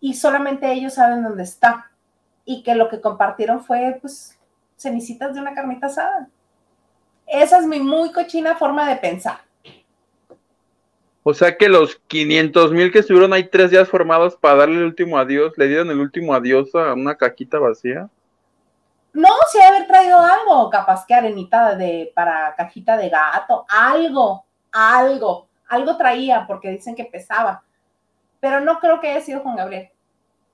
Y 0.01 0.15
solamente 0.15 0.71
ellos 0.73 0.95
saben 0.95 1.23
dónde 1.23 1.43
está. 1.43 1.91
Y 2.43 2.63
que 2.63 2.73
lo 2.73 2.89
que 2.89 2.99
compartieron 2.99 3.63
fue, 3.63 3.99
pues, 4.01 4.39
cenicitas 4.75 5.35
de 5.35 5.39
una 5.39 5.53
carnita 5.53 5.85
asada. 5.85 6.27
Esa 7.27 7.59
es 7.59 7.67
mi 7.67 7.79
muy 7.79 8.11
cochina 8.11 8.55
forma 8.55 8.89
de 8.89 8.95
pensar. 8.95 9.41
O 11.21 11.35
sea 11.35 11.55
que 11.55 11.69
los 11.69 11.97
500 12.07 12.71
mil 12.71 12.91
que 12.91 12.99
estuvieron 12.99 13.31
ahí 13.33 13.43
tres 13.43 13.69
días 13.69 13.87
formados 13.87 14.35
para 14.35 14.55
darle 14.55 14.77
el 14.77 14.85
último 14.85 15.19
adiós, 15.19 15.53
le 15.57 15.67
dieron 15.67 15.91
el 15.91 15.99
último 15.99 16.33
adiós 16.33 16.73
a 16.73 16.93
una 16.93 17.15
caquita 17.15 17.59
vacía. 17.59 18.09
No, 19.13 19.29
si 19.51 19.57
sí 19.57 19.63
haber 19.63 19.87
traído 19.87 20.19
algo, 20.19 20.69
capaz 20.69 21.05
que 21.05 21.13
arenita 21.13 21.75
de, 21.75 22.11
para 22.15 22.55
cajita 22.55 22.95
de 22.95 23.09
gato, 23.09 23.65
algo, 23.67 24.45
algo, 24.71 25.47
algo 25.67 25.97
traía 25.97 26.45
porque 26.47 26.71
dicen 26.71 26.95
que 26.95 27.05
pesaba. 27.05 27.63
Pero 28.39 28.61
no 28.61 28.79
creo 28.79 28.99
que 29.01 29.09
haya 29.09 29.21
sido 29.21 29.41
Juan 29.41 29.57
Gabriel. 29.57 29.89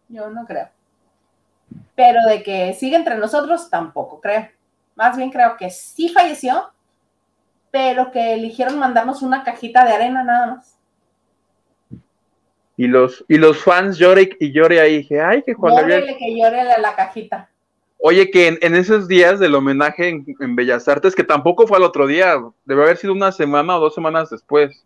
Yo 0.10 0.30
no 0.30 0.46
creo. 0.46 0.70
Pero 1.96 2.24
de 2.28 2.42
que 2.42 2.74
sigue 2.74 2.96
entre 2.96 3.16
nosotros, 3.16 3.70
tampoco 3.70 4.20
creo. 4.20 4.50
Más 4.96 5.16
bien 5.16 5.30
creo 5.30 5.56
que 5.58 5.70
sí 5.70 6.10
falleció, 6.10 6.72
pero 7.70 8.12
que 8.12 8.34
eligieron 8.34 8.80
mandarnos 8.80 9.22
una 9.22 9.44
cajita 9.44 9.86
de 9.86 9.94
arena 9.94 10.24
nada 10.24 10.48
más. 10.48 10.78
Y 12.76 12.88
los, 12.88 13.24
y 13.28 13.38
los 13.38 13.64
fans 13.64 13.98
llore 13.98 14.30
y 14.40 14.52
llore 14.52 14.80
ahí. 14.80 14.98
Dije, 14.98 15.22
ay, 15.22 15.44
que 15.44 15.54
Juan 15.54 15.76
Gabriel. 15.76 16.16
que 16.18 16.36
llore 16.36 16.64
la, 16.64 16.78
la 16.80 16.96
cajita. 16.96 17.50
Oye, 18.00 18.30
que 18.30 18.60
en, 18.62 18.76
esos 18.76 19.08
días 19.08 19.40
del 19.40 19.56
homenaje 19.56 20.10
en, 20.10 20.56
Bellas 20.56 20.88
Artes, 20.88 21.16
que 21.16 21.24
tampoco 21.24 21.66
fue 21.66 21.78
al 21.78 21.84
otro 21.84 22.06
día, 22.06 22.36
debe 22.66 22.84
haber 22.84 22.98
sido 22.98 23.14
una 23.14 23.32
semana 23.32 23.76
o 23.76 23.80
dos 23.80 23.96
semanas 23.96 24.30
después. 24.30 24.86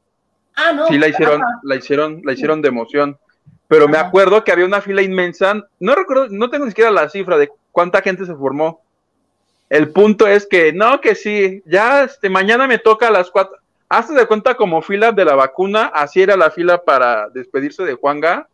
Ah, 0.55 0.71
no. 0.73 0.87
Sí, 0.87 0.97
la 0.97 1.09
hicieron, 1.09 1.41
la 1.63 1.75
hicieron, 1.75 2.21
la 2.23 2.33
hicieron 2.33 2.61
de 2.61 2.69
emoción. 2.69 3.17
Pero 3.67 3.87
me 3.87 3.97
acuerdo 3.97 4.43
que 4.43 4.51
había 4.51 4.65
una 4.65 4.81
fila 4.81 5.01
inmensa, 5.01 5.65
no 5.79 5.95
recuerdo, 5.95 6.27
no 6.29 6.49
tengo 6.49 6.65
ni 6.65 6.71
siquiera 6.71 6.91
la 6.91 7.09
cifra 7.09 7.37
de 7.37 7.49
cuánta 7.71 8.01
gente 8.01 8.25
se 8.25 8.35
formó. 8.35 8.81
El 9.69 9.91
punto 9.91 10.27
es 10.27 10.45
que, 10.45 10.73
no, 10.73 10.99
que 10.99 11.15
sí, 11.15 11.63
ya 11.65 12.03
este, 12.03 12.29
mañana 12.29 12.67
me 12.67 12.77
toca 12.77 13.07
a 13.07 13.11
las 13.11 13.31
cuatro. 13.31 13.57
Hazte 13.87 14.13
de 14.13 14.25
cuenta 14.25 14.55
como 14.55 14.81
fila 14.81 15.11
de 15.11 15.25
la 15.25 15.35
vacuna, 15.35 15.85
así 15.93 16.21
era 16.21 16.35
la 16.35 16.51
fila 16.51 16.81
para 16.83 17.29
despedirse 17.29 17.83
de 17.83 17.93
Juanga. 17.93 18.47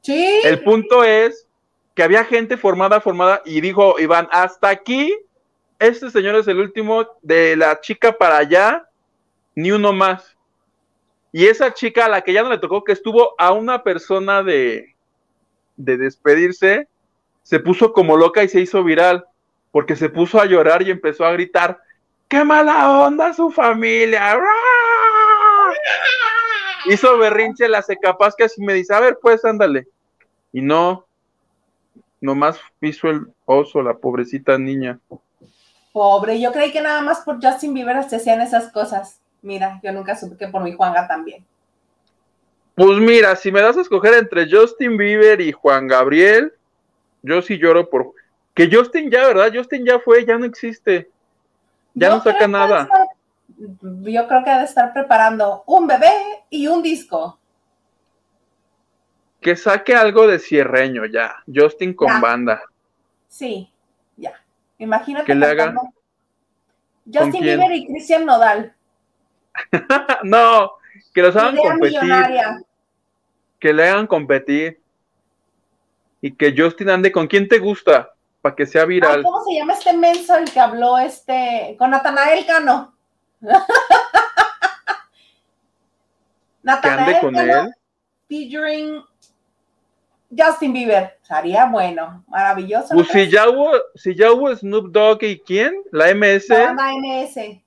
Sí. 0.00 0.40
El 0.44 0.62
punto 0.62 1.02
es 1.04 1.46
que 1.94 2.02
había 2.02 2.24
gente 2.24 2.56
formada, 2.56 3.00
formada, 3.00 3.42
y 3.44 3.60
dijo 3.60 3.98
Iván, 3.98 4.28
hasta 4.30 4.68
aquí, 4.68 5.14
este 5.78 6.10
señor 6.10 6.36
es 6.36 6.48
el 6.48 6.58
último, 6.58 7.06
de 7.22 7.56
la 7.56 7.80
chica 7.80 8.12
para 8.12 8.38
allá, 8.38 8.88
ni 9.54 9.72
uno 9.72 9.92
más. 9.92 10.36
Y 11.32 11.46
esa 11.46 11.72
chica 11.72 12.06
a 12.06 12.08
la 12.08 12.22
que 12.22 12.32
ya 12.32 12.42
no 12.42 12.50
le 12.50 12.58
tocó, 12.58 12.84
que 12.84 12.92
estuvo 12.92 13.34
a 13.38 13.52
una 13.52 13.82
persona 13.82 14.42
de, 14.42 14.94
de 15.76 15.96
despedirse, 15.96 16.88
se 17.42 17.58
puso 17.58 17.92
como 17.92 18.16
loca 18.16 18.42
y 18.44 18.48
se 18.48 18.60
hizo 18.60 18.84
viral, 18.84 19.24
porque 19.70 19.96
se 19.96 20.08
puso 20.08 20.40
a 20.40 20.46
llorar 20.46 20.82
y 20.82 20.90
empezó 20.90 21.24
a 21.24 21.32
gritar, 21.32 21.78
¡qué 22.28 22.44
mala 22.44 23.02
onda 23.02 23.32
su 23.32 23.50
familia! 23.50 24.38
Hizo 26.86 27.16
berrinche, 27.18 27.68
la 27.68 27.78
hace 27.78 27.96
capaz 27.96 28.34
que 28.36 28.44
así 28.44 28.62
me 28.62 28.74
dice, 28.74 28.94
a 28.94 29.00
ver, 29.00 29.18
pues 29.20 29.44
ándale. 29.44 29.88
Y 30.52 30.60
no, 30.60 31.06
nomás 32.22 32.58
hizo 32.80 33.08
el 33.10 33.26
oso, 33.44 33.82
la 33.82 33.98
pobrecita 33.98 34.56
niña. 34.56 34.98
Pobre, 35.92 36.40
yo 36.40 36.52
creí 36.52 36.72
que 36.72 36.80
nada 36.80 37.02
más 37.02 37.20
por 37.20 37.44
Justin 37.44 37.74
Bieber 37.74 38.02
se 38.04 38.16
hacían 38.16 38.40
esas 38.40 38.72
cosas. 38.72 39.20
Mira, 39.42 39.80
yo 39.82 39.92
nunca 39.92 40.16
supe 40.16 40.36
que 40.36 40.48
por 40.48 40.62
mi 40.62 40.72
Juanga 40.72 41.06
también. 41.06 41.44
Pues 42.74 42.98
mira, 42.98 43.36
si 43.36 43.52
me 43.52 43.60
das 43.60 43.76
a 43.76 43.82
escoger 43.82 44.14
entre 44.14 44.50
Justin 44.50 44.96
Bieber 44.96 45.40
y 45.40 45.52
Juan 45.52 45.88
Gabriel, 45.88 46.54
yo 47.22 47.42
sí 47.42 47.58
lloro 47.58 47.90
por 47.90 48.14
que 48.54 48.70
Justin 48.72 49.10
ya, 49.10 49.26
¿verdad? 49.26 49.52
Justin 49.54 49.84
ya 49.84 49.98
fue, 49.98 50.24
ya 50.24 50.38
no 50.38 50.44
existe. 50.44 51.10
Ya 51.94 52.08
no 52.08 52.22
saca 52.22 52.46
nada. 52.46 52.88
yo 53.58 54.28
creo 54.28 54.44
que 54.44 54.50
ha 54.50 54.58
de 54.60 54.64
estar 54.64 54.92
preparando 54.92 55.64
un 55.66 55.86
bebé 55.86 56.12
y 56.48 56.66
un 56.68 56.82
disco. 56.82 57.38
Que 59.42 59.56
saque 59.56 59.94
algo 59.94 60.26
de 60.26 60.38
cierreño 60.38 61.04
ya. 61.06 61.42
Justin 61.52 61.94
con 61.94 62.20
banda. 62.20 62.62
Sí, 63.28 63.70
ya. 64.16 64.32
Imagínate 64.78 65.26
que 65.26 65.34
le 65.34 65.46
haga. 65.46 65.74
Justin 67.12 67.42
Bieber 67.42 67.72
y 67.72 67.86
Cristian 67.86 68.24
Nodal. 68.24 68.74
no, 70.22 70.72
que 71.12 71.22
los 71.22 71.36
hagan 71.36 71.56
competir. 71.56 72.00
Que 73.58 73.72
le 73.72 73.88
hagan 73.88 74.06
competir. 74.06 74.80
Y 76.20 76.36
que 76.36 76.54
Justin 76.56 76.90
ande 76.90 77.10
con 77.10 77.26
quién 77.26 77.48
te 77.48 77.58
gusta, 77.58 78.14
para 78.40 78.54
que 78.54 78.64
sea 78.64 78.84
viral. 78.84 79.24
¿Cómo 79.24 79.44
se 79.44 79.54
llama 79.54 79.72
este 79.72 79.96
menso 79.96 80.36
el 80.36 80.50
que 80.50 80.60
habló 80.60 80.98
este 80.98 81.74
con 81.78 81.90
Natanael 81.90 82.46
Cano? 82.46 82.94
Natanael 86.62 87.20
con 87.20 87.34
Cano, 87.34 87.62
él? 87.62 87.74
featuring 88.28 89.02
Justin 90.36 90.72
Bieber. 90.72 91.18
Sería 91.22 91.66
bueno, 91.66 92.24
maravilloso. 92.28 92.94
Pues 92.94 93.08
si 93.08 93.28
ya 93.28 93.48
hubo, 93.48 93.72
si 93.94 94.14
ya 94.14 94.32
hubo 94.32 94.54
Snoop 94.54 94.90
Dogg 94.90 95.22
y 95.22 95.38
quién, 95.40 95.74
la 95.90 96.14
MS. 96.14 96.48
La 96.48 96.72
MS. 96.72 97.60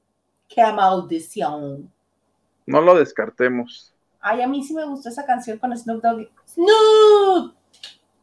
¡Qué 0.48 0.72
maldición! 0.74 1.92
No 2.66 2.82
lo 2.82 2.96
descartemos. 2.96 3.94
Ay, 4.20 4.42
a 4.42 4.48
mí 4.48 4.64
sí 4.64 4.74
me 4.74 4.86
gustó 4.86 5.10
esa 5.10 5.26
canción 5.26 5.58
con 5.60 5.78
Snoop 5.78 6.02
Dogg. 6.02 6.30
¡Snoop! 6.48 7.54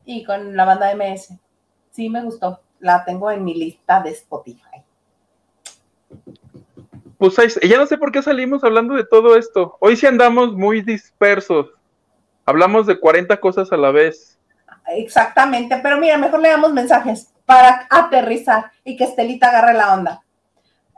Y 0.05 0.25
con 0.25 0.57
la 0.57 0.65
banda 0.65 0.95
MS. 0.95 1.35
Sí, 1.91 2.09
me 2.09 2.23
gustó. 2.23 2.61
La 2.81 3.05
tengo 3.05 3.31
en 3.31 3.45
mi 3.45 3.55
lista 3.55 4.03
de 4.03 4.11
Spotify. 4.11 4.83
Pues 7.19 7.37
ya 7.63 7.79
no 7.79 7.87
sé 7.87 7.97
por 7.99 8.11
qué 8.11 8.21
salimos 8.21 8.65
hablando 8.65 8.95
de 8.95 9.05
todo 9.05 9.37
esto. 9.37 9.77
Hoy 9.79 9.97
sí 9.97 10.07
andamos 10.07 10.55
muy 10.55 10.83
dispersos. 10.83 11.69
Hablamos 12.45 12.87
de 12.87 12.99
40 12.99 13.39
cosas 13.39 13.73
a 13.73 13.77
la 13.77 13.91
vez. 13.91 14.39
Exactamente, 14.89 15.79
pero 15.83 15.99
mira, 15.99 16.19
mejor 16.19 16.41
le 16.41 16.49
damos 16.49 16.73
mensajes 16.73 17.33
para 17.47 17.87
aterrizar 17.89 18.73
y 18.85 18.97
que 18.97 19.05
Estelita 19.05 19.49
agarre 19.49 19.75
la 19.75 19.95
onda. 19.95 20.23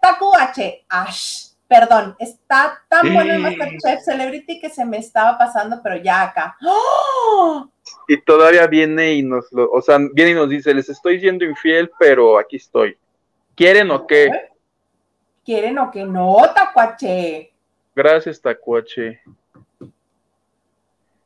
Taku 0.01 0.34
H. 0.34 0.84
Ash. 0.88 1.45
Perdón, 1.66 2.14
está 2.18 2.82
tan 2.88 3.12
bueno 3.14 3.32
el 3.32 3.38
Masterchef 3.40 4.03
Celebrity 4.05 4.61
que 4.61 4.68
se 4.68 4.84
me 4.84 4.99
estaba 4.99 5.38
pasando, 5.38 5.80
pero 5.82 5.97
ya 5.97 6.22
acá. 6.22 6.57
¡Oh! 6.62 7.68
Y 8.07 8.20
todavía 8.20 8.66
viene 8.66 9.14
y 9.14 9.22
nos 9.22 9.51
lo, 9.51 9.70
o 9.70 9.80
sea, 9.80 9.99
viene 10.12 10.32
y 10.32 10.34
nos 10.34 10.49
dice, 10.51 10.74
les 10.74 10.88
estoy 10.90 11.20
siendo 11.20 11.45
infiel, 11.45 11.90
pero 11.99 12.38
aquí 12.38 12.57
estoy. 12.57 12.97
¿Quieren 13.57 13.90
o 13.90 14.07
qué? 14.07 14.30
¿Quieren 15.45 15.78
o 15.78 15.90
qué? 15.90 16.05
No, 16.05 16.36
Tacuache. 16.55 17.53
Gracias, 17.95 18.40
Tacuache. 18.40 19.20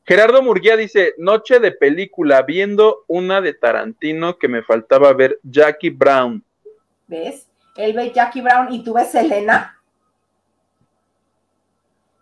Gerardo 0.09 0.43
Murguía 0.43 0.75
dice, 0.75 1.13
noche 1.19 1.61
de 1.61 1.71
película, 1.71 2.41
viendo 2.41 3.05
una 3.09 3.43
de 3.43 3.53
Tarantino 3.53 4.39
que 4.39 4.49
me 4.49 4.63
faltaba 4.63 5.13
ver, 5.13 5.39
Jackie 5.43 5.91
Brown. 5.91 6.43
¿Ves? 7.07 7.47
él 7.77 7.93
ve 7.93 8.11
Jackie 8.11 8.41
Brown 8.41 8.73
y 8.73 8.83
tú 8.83 8.95
ves 8.95 9.11
Selena. 9.11 9.79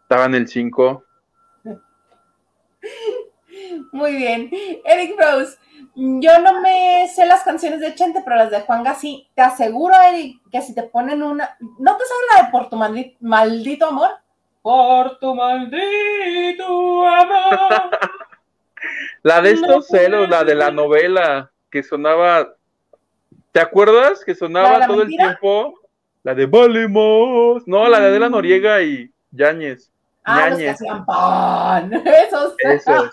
Estaba 0.03 0.24
en 0.24 0.34
el 0.34 0.49
5. 0.49 1.05
Muy 3.93 4.16
bien. 4.16 4.51
Eric 4.84 5.14
Rose, 5.16 5.57
yo 5.95 6.41
no 6.41 6.61
me 6.61 7.07
sé 7.14 7.24
las 7.24 7.45
canciones 7.45 7.78
de 7.78 7.95
Chente, 7.95 8.20
pero 8.24 8.34
las 8.34 8.51
de 8.51 8.62
Juan 8.62 8.82
Gassi. 8.82 9.28
Te 9.37 9.43
aseguro, 9.43 9.95
Eric, 9.95 10.41
que 10.51 10.61
si 10.61 10.74
te 10.74 10.82
ponen 10.82 11.22
una. 11.22 11.57
¿No 11.61 11.97
te 11.97 12.05
sabes 12.05 12.24
la 12.34 12.43
de 12.43 12.51
Por 12.51 12.68
tu 12.68 12.76
maldito, 13.20 13.87
amor? 13.87 14.11
Por 14.67 15.21
tu 15.21 15.33
maldito 15.33 17.07
amor. 17.07 17.89
la 19.23 19.41
de 19.41 19.53
estos 19.53 19.87
celos, 19.87 20.29
la 20.29 20.43
de 20.43 20.57
la 20.57 20.73
novela 20.73 21.53
que 21.71 21.85
sonaba 21.85 22.53
¿Te 23.53 23.61
acuerdas 23.61 24.25
que 24.25 24.35
sonaba 24.35 24.85
todo 24.89 25.03
el 25.03 25.09
tiempo? 25.09 25.79
La 26.25 26.35
de 26.35 26.47
Valimos. 26.47 27.62
No, 27.69 27.89
la 27.89 28.01
de 28.01 28.07
Adela 28.07 28.29
mm. 28.29 28.33
Noriega 28.33 28.83
y 28.83 29.09
Yáñez. 29.31 29.93
Ah, 30.25 30.51
los 30.51 30.59
que 30.59 30.71
hacían 30.71 31.07
pan. 31.07 31.93
Esos. 32.05 32.57
Esos. 32.59 33.11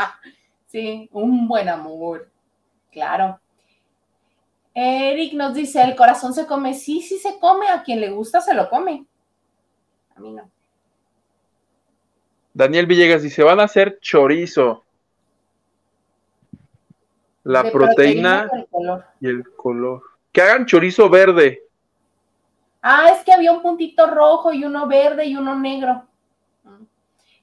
sí, 0.66 1.10
un 1.12 1.46
buen 1.46 1.68
amor. 1.68 2.26
Claro. 2.90 3.38
Eric 4.72 5.34
nos 5.34 5.52
dice, 5.52 5.82
el 5.82 5.94
corazón 5.94 6.32
se 6.32 6.46
come. 6.46 6.72
Sí, 6.72 7.02
sí 7.02 7.18
se 7.18 7.38
come. 7.38 7.68
A 7.68 7.82
quien 7.82 8.00
le 8.00 8.08
gusta 8.08 8.40
se 8.40 8.54
lo 8.54 8.70
come. 8.70 9.04
A 10.14 10.20
mí 10.20 10.32
no. 10.32 10.55
Daniel 12.56 12.86
Villegas 12.86 13.20
dice, 13.20 13.42
van 13.42 13.60
a 13.60 13.64
hacer 13.64 13.98
chorizo. 14.00 14.82
La 17.44 17.70
proteína, 17.70 18.50
y 19.20 19.28
el 19.28 19.44
color. 19.54 20.02
Que 20.32 20.40
hagan 20.40 20.64
chorizo 20.64 21.10
verde. 21.10 21.64
Ah, 22.80 23.10
es 23.12 23.22
que 23.24 23.32
había 23.34 23.52
un 23.52 23.60
puntito 23.60 24.06
rojo 24.06 24.54
y 24.54 24.64
uno 24.64 24.86
verde 24.86 25.26
y 25.26 25.36
uno 25.36 25.54
negro. 25.54 26.06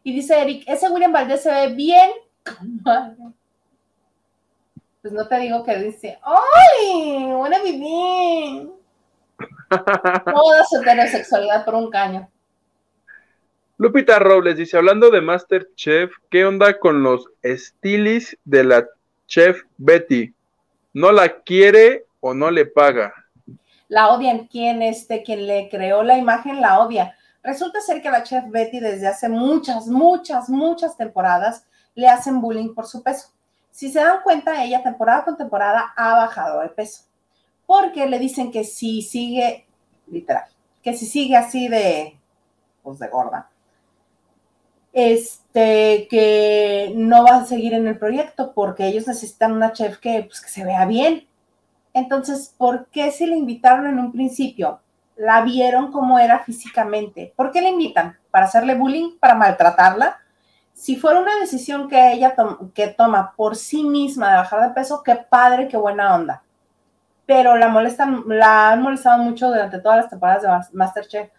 Y 0.01 0.16
dice 0.16 0.41
Eric, 0.41 0.64
ese 0.66 0.89
William 0.89 1.14
Valdés 1.14 1.43
se 1.43 1.51
ve 1.51 1.68
bien. 1.76 2.09
Pues 5.03 5.14
no 5.14 5.28
te 5.28 5.38
digo 5.38 5.66
que 5.66 5.76
dice, 5.80 6.18
¡ay! 6.24 7.26
Buena 7.26 7.59
vivir. 7.64 8.72
Toda 9.70 10.64
su 10.64 10.82
heterosexualidad 10.82 11.66
por 11.66 11.76
un 11.76 11.91
caño. 11.91 12.30
Lupita 13.84 14.17
Robles 14.17 14.55
dice, 14.55 14.77
hablando 14.77 15.09
de 15.09 15.19
Masterchef, 15.19 16.13
¿qué 16.29 16.45
onda 16.45 16.79
con 16.79 17.03
los 17.03 17.27
estilis 17.41 18.38
de 18.45 18.63
la 18.63 18.88
chef 19.27 19.63
Betty? 19.75 20.34
¿No 20.93 21.11
la 21.11 21.41
quiere 21.41 22.05
o 22.21 22.34
no 22.34 22.49
le 22.49 22.65
paga? 22.65 23.13
La 23.89 24.07
odian, 24.13 24.47
quien, 24.47 24.81
este, 24.81 25.21
quien 25.21 25.47
le 25.47 25.67
creó 25.67 26.01
la 26.01 26.17
imagen 26.17 26.61
la 26.61 26.79
odia. 26.79 27.17
Resulta 27.43 27.81
ser 27.81 28.01
que 28.01 28.09
la 28.09 28.23
chef 28.23 28.45
Betty 28.47 28.79
desde 28.79 29.05
hace 29.05 29.27
muchas, 29.27 29.88
muchas, 29.88 30.47
muchas 30.47 30.95
temporadas 30.95 31.67
le 31.93 32.07
hacen 32.07 32.39
bullying 32.39 32.73
por 32.73 32.88
su 32.88 33.03
peso. 33.03 33.34
Si 33.69 33.91
se 33.91 33.99
dan 33.99 34.21
cuenta, 34.23 34.63
ella 34.63 34.81
temporada 34.81 35.25
con 35.25 35.36
temporada 35.36 35.91
ha 35.97 36.13
bajado 36.13 36.61
de 36.61 36.69
peso. 36.69 37.03
Porque 37.65 38.05
le 38.05 38.17
dicen 38.17 38.49
que 38.49 38.63
si 38.63 39.01
sigue, 39.01 39.67
literal, 40.07 40.45
que 40.81 40.93
si 40.93 41.05
sigue 41.05 41.36
así 41.36 41.67
de, 41.67 42.17
pues 42.81 42.97
de 42.99 43.09
gorda, 43.09 43.49
este, 44.94 46.08
que 46.08 46.94
no 46.96 47.24
va 47.26 47.38
a 47.38 47.46
seguir 47.46 47.74
en 47.74 47.88
el 47.88 47.98
proyecto 47.98 48.54
porque 48.54 48.86
ellos 48.86 49.08
necesitan 49.08 49.52
una 49.52 49.74
chef 49.74 49.98
que, 49.98 50.24
pues, 50.24 50.39
que 50.39 50.50
se 50.50 50.64
vea 50.64 50.86
bien. 50.86 51.28
Entonces, 51.94 52.54
¿por 52.58 52.88
qué 52.88 53.12
si 53.12 53.26
le 53.26 53.36
invitaron 53.36 53.88
en 53.88 54.00
un 54.00 54.12
principio? 54.12 54.80
La 55.16 55.41
vieron 55.41 55.91
como 55.91 56.18
era 56.20 56.39
físicamente. 56.39 57.34
¿Por 57.36 57.52
qué 57.52 57.62
le 57.62 57.70
invitan? 57.70 58.18
¿Para 58.32 58.46
hacerle 58.46 58.76
bullying? 58.76 59.18
¿Para 59.20 59.36
maltratarla? 59.36 60.20
Si 60.74 60.96
fuera 60.96 61.20
una 61.20 61.39
decisión 61.39 61.88
que 61.88 62.14
ella 62.14 62.36
que 62.74 62.88
toma 62.88 63.34
por 63.36 63.56
sí 63.56 63.84
misma 63.84 64.32
de 64.32 64.38
bajar 64.38 64.68
de 64.68 64.74
peso, 64.74 65.04
qué 65.04 65.16
padre, 65.16 65.68
qué 65.68 65.78
buena 65.78 66.16
onda. 66.16 66.44
Pero 67.26 67.58
la, 67.58 67.68
molestan, 67.68 68.24
la 68.28 68.72
han 68.72 68.82
molestado 68.82 69.22
mucho 69.24 69.48
durante 69.48 69.80
todas 69.80 69.98
las 69.98 70.10
temporadas 70.10 70.41
de 70.41 70.78
Masterchef 70.78 71.30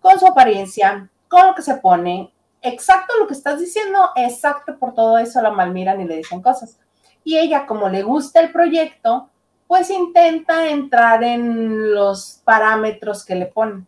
con 0.00 0.18
su 0.20 0.26
apariencia, 0.26 1.10
con 1.28 1.48
lo 1.48 1.54
que 1.54 1.62
se 1.62 1.74
pone, 1.74 2.32
exacto 2.68 3.14
lo 3.18 3.26
que 3.26 3.34
estás 3.34 3.60
diciendo, 3.60 4.10
exacto 4.16 4.78
por 4.78 4.94
todo 4.94 5.18
eso 5.18 5.40
la 5.40 5.50
malmiran 5.50 6.00
y 6.00 6.04
le 6.04 6.16
dicen 6.16 6.42
cosas. 6.42 6.78
Y 7.24 7.38
ella, 7.38 7.66
como 7.66 7.88
le 7.88 8.02
gusta 8.02 8.40
el 8.40 8.52
proyecto, 8.52 9.30
pues 9.66 9.90
intenta 9.90 10.68
entrar 10.68 11.24
en 11.24 11.94
los 11.94 12.40
parámetros 12.44 13.24
que 13.24 13.34
le 13.34 13.46
ponen. 13.46 13.86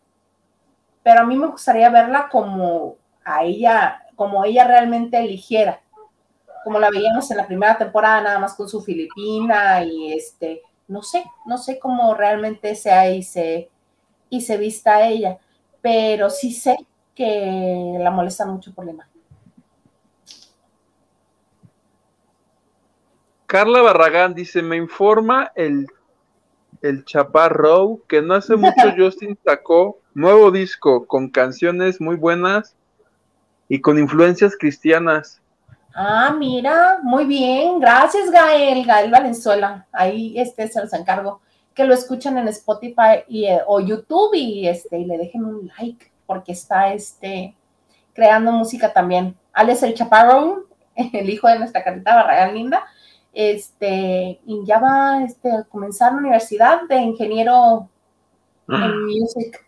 Pero 1.03 1.21
a 1.21 1.25
mí 1.25 1.37
me 1.37 1.47
gustaría 1.47 1.89
verla 1.89 2.27
como 2.29 2.95
a 3.23 3.43
ella, 3.43 4.03
como 4.15 4.43
ella 4.43 4.65
realmente 4.65 5.17
eligiera, 5.17 5.81
como 6.63 6.79
la 6.79 6.89
veíamos 6.89 7.31
en 7.31 7.37
la 7.37 7.47
primera 7.47 7.77
temporada, 7.77 8.21
nada 8.21 8.39
más 8.39 8.55
con 8.55 8.67
su 8.67 8.81
Filipina 8.81 9.83
y 9.83 10.13
este, 10.13 10.61
no 10.87 11.01
sé, 11.01 11.23
no 11.45 11.57
sé 11.57 11.79
cómo 11.79 12.13
realmente 12.13 12.75
sea 12.75 13.09
y 13.09 13.23
se, 13.23 13.69
y 14.29 14.41
se 14.41 14.57
vista 14.57 15.07
ella, 15.07 15.37
pero 15.81 16.29
sí 16.29 16.51
sé 16.51 16.77
que 17.19 17.97
la 17.99 18.11
molesta 18.11 18.45
mucho 18.45 18.73
por 18.73 18.85
la 18.85 18.91
imagen. 18.91 19.21
Carla 23.45 23.81
Barragán 23.81 24.33
dice, 24.33 24.61
me 24.61 24.77
informa 24.77 25.51
el, 25.53 25.87
el 26.81 27.03
Chaparro 27.03 27.99
que 28.07 28.21
no 28.21 28.35
hace 28.35 28.55
mucho 28.55 28.73
Justin 28.97 29.37
sacó 29.43 29.99
nuevo 30.13 30.49
disco 30.49 31.07
con 31.07 31.29
canciones 31.29 31.99
muy 31.99 32.15
buenas 32.15 32.77
y 33.67 33.81
con 33.81 33.99
influencias 33.99 34.55
cristianas. 34.57 35.41
Ah, 35.93 36.33
mira, 36.39 36.99
muy 37.03 37.25
bien. 37.25 37.81
Gracias, 37.81 38.31
Gael, 38.31 38.85
Gael 38.85 39.11
Valenzuela. 39.11 39.85
Ahí 39.91 40.39
este 40.39 40.69
se 40.69 40.79
los 40.79 40.93
encargo. 40.93 41.41
Que 41.73 41.83
lo 41.83 41.93
escuchen 41.93 42.37
en 42.37 42.47
Spotify 42.47 43.25
y, 43.27 43.43
eh, 43.43 43.59
o 43.67 43.81
YouTube 43.81 44.35
y, 44.35 44.69
este, 44.69 44.99
y 44.99 45.03
le 45.03 45.17
dejen 45.17 45.43
un 45.43 45.69
like 45.77 46.09
porque 46.29 46.51
está 46.51 46.93
este, 46.93 47.55
creando 48.13 48.51
música 48.51 48.93
también. 48.93 49.35
Alex 49.51 49.81
el 49.81 49.95
Chaparro, 49.95 50.67
el 50.95 51.27
hijo 51.27 51.47
de 51.47 51.57
nuestra 51.57 51.83
carita 51.83 52.13
Barragán 52.13 52.53
Linda, 52.53 52.85
este, 53.33 54.39
y 54.45 54.63
ya 54.63 54.77
va 54.77 55.23
este, 55.23 55.51
a 55.51 55.63
comenzar 55.63 56.11
la 56.11 56.19
universidad 56.19 56.83
de 56.87 56.97
ingeniero 56.97 57.89
en 58.67 59.05
music. 59.07 59.65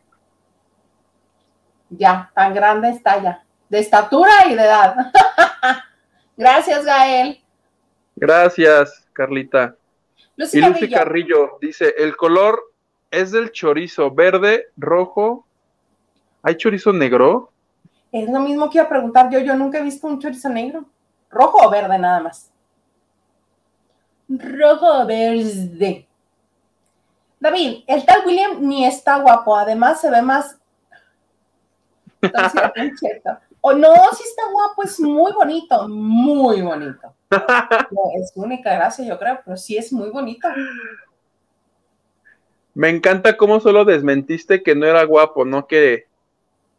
Ya, 1.89 2.31
tan 2.35 2.53
grande 2.53 2.89
está 2.89 3.19
ya, 3.19 3.43
de 3.67 3.79
estatura 3.79 4.31
y 4.47 4.53
de 4.53 4.61
edad. 4.61 4.95
Gracias, 6.37 6.85
Gael. 6.85 7.43
Gracias, 8.15 9.07
Carlita. 9.13 9.75
y 10.37 10.61
Lucy 10.61 10.91
Carrillo 10.91 11.57
dice, 11.59 11.95
el 11.97 12.15
color 12.15 12.61
es 13.09 13.31
del 13.31 13.51
chorizo, 13.51 14.11
verde, 14.11 14.67
rojo, 14.77 15.47
¿Hay 16.43 16.55
chorizo 16.55 16.91
negro? 16.91 17.51
Es 18.11 18.29
lo 18.29 18.39
mismo 18.39 18.69
que 18.69 18.77
iba 18.77 18.85
a 18.85 18.89
preguntar 18.89 19.29
yo. 19.29 19.39
Yo 19.39 19.55
nunca 19.55 19.77
he 19.79 19.83
visto 19.83 20.07
un 20.07 20.19
chorizo 20.19 20.49
negro. 20.49 20.85
¿Rojo 21.29 21.65
o 21.65 21.69
verde 21.69 21.97
nada 21.97 22.19
más? 22.19 22.51
Rojo 24.27 25.01
o 25.01 25.05
verde. 25.05 26.07
David, 27.39 27.83
el 27.87 28.05
tal 28.05 28.25
William 28.25 28.57
ni 28.59 28.85
está 28.85 29.19
guapo. 29.19 29.55
Además 29.55 30.01
se 30.01 30.09
ve 30.09 30.21
más... 30.21 30.57
o 33.61 33.73
no, 33.73 33.93
sí 34.13 34.23
está 34.23 34.43
guapo. 34.51 34.83
Es 34.83 34.99
muy 34.99 35.31
bonito. 35.31 35.87
Muy 35.87 36.61
bonito. 36.61 37.13
es 38.19 38.31
única 38.35 38.73
gracia, 38.73 39.05
yo 39.05 39.17
creo. 39.17 39.39
Pero 39.45 39.57
sí 39.57 39.77
es 39.77 39.93
muy 39.93 40.09
bonito. 40.09 40.47
Me 42.73 42.89
encanta 42.89 43.37
cómo 43.37 43.59
solo 43.59 43.85
desmentiste 43.85 44.63
que 44.63 44.75
no 44.75 44.85
era 44.85 45.03
guapo, 45.03 45.45
no 45.45 45.67
que 45.67 46.10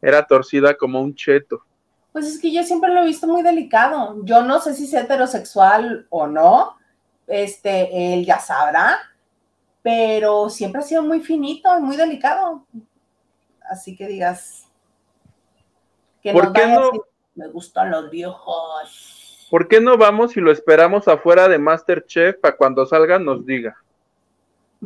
era 0.03 0.27
torcida 0.27 0.77
como 0.77 1.01
un 1.01 1.15
cheto. 1.15 1.65
Pues 2.13 2.27
es 2.27 2.39
que 2.39 2.53
yo 2.53 2.63
siempre 2.65 2.93
lo 2.93 3.01
he 3.01 3.07
visto 3.07 3.27
muy 3.27 3.43
delicado. 3.43 4.17
Yo 4.25 4.43
no 4.43 4.61
sé 4.61 4.75
si 4.75 4.85
es 4.85 4.93
heterosexual 4.93 6.07
o 6.11 6.27
no, 6.27 6.77
este, 7.27 8.13
él 8.13 8.27
ya 8.27 8.39
sabrá, 8.39 8.99
pero 9.81 10.51
siempre 10.51 10.81
ha 10.81 10.85
sido 10.85 11.03
muy 11.03 11.21
finito 11.21 11.71
y 11.79 11.81
muy 11.81 11.97
delicado. 11.97 12.67
Así 13.71 13.97
que 13.97 14.07
digas 14.09 14.69
que 16.21 16.33
¿Por 16.33 16.53
qué 16.53 16.67
no? 16.67 16.91
me 17.35 17.49
gustan 17.49 17.91
los 17.91 18.11
viejos. 18.11 19.47
¿Por 19.51 19.69
qué 19.69 19.81
no 19.81 19.97
vamos 19.97 20.37
y 20.37 20.41
lo 20.41 20.51
esperamos 20.53 21.09
afuera 21.09 21.49
de 21.49 21.59
Masterchef 21.59 22.39
para 22.41 22.57
cuando 22.57 22.85
salga 22.85 23.19
nos 23.19 23.47
diga? 23.47 23.77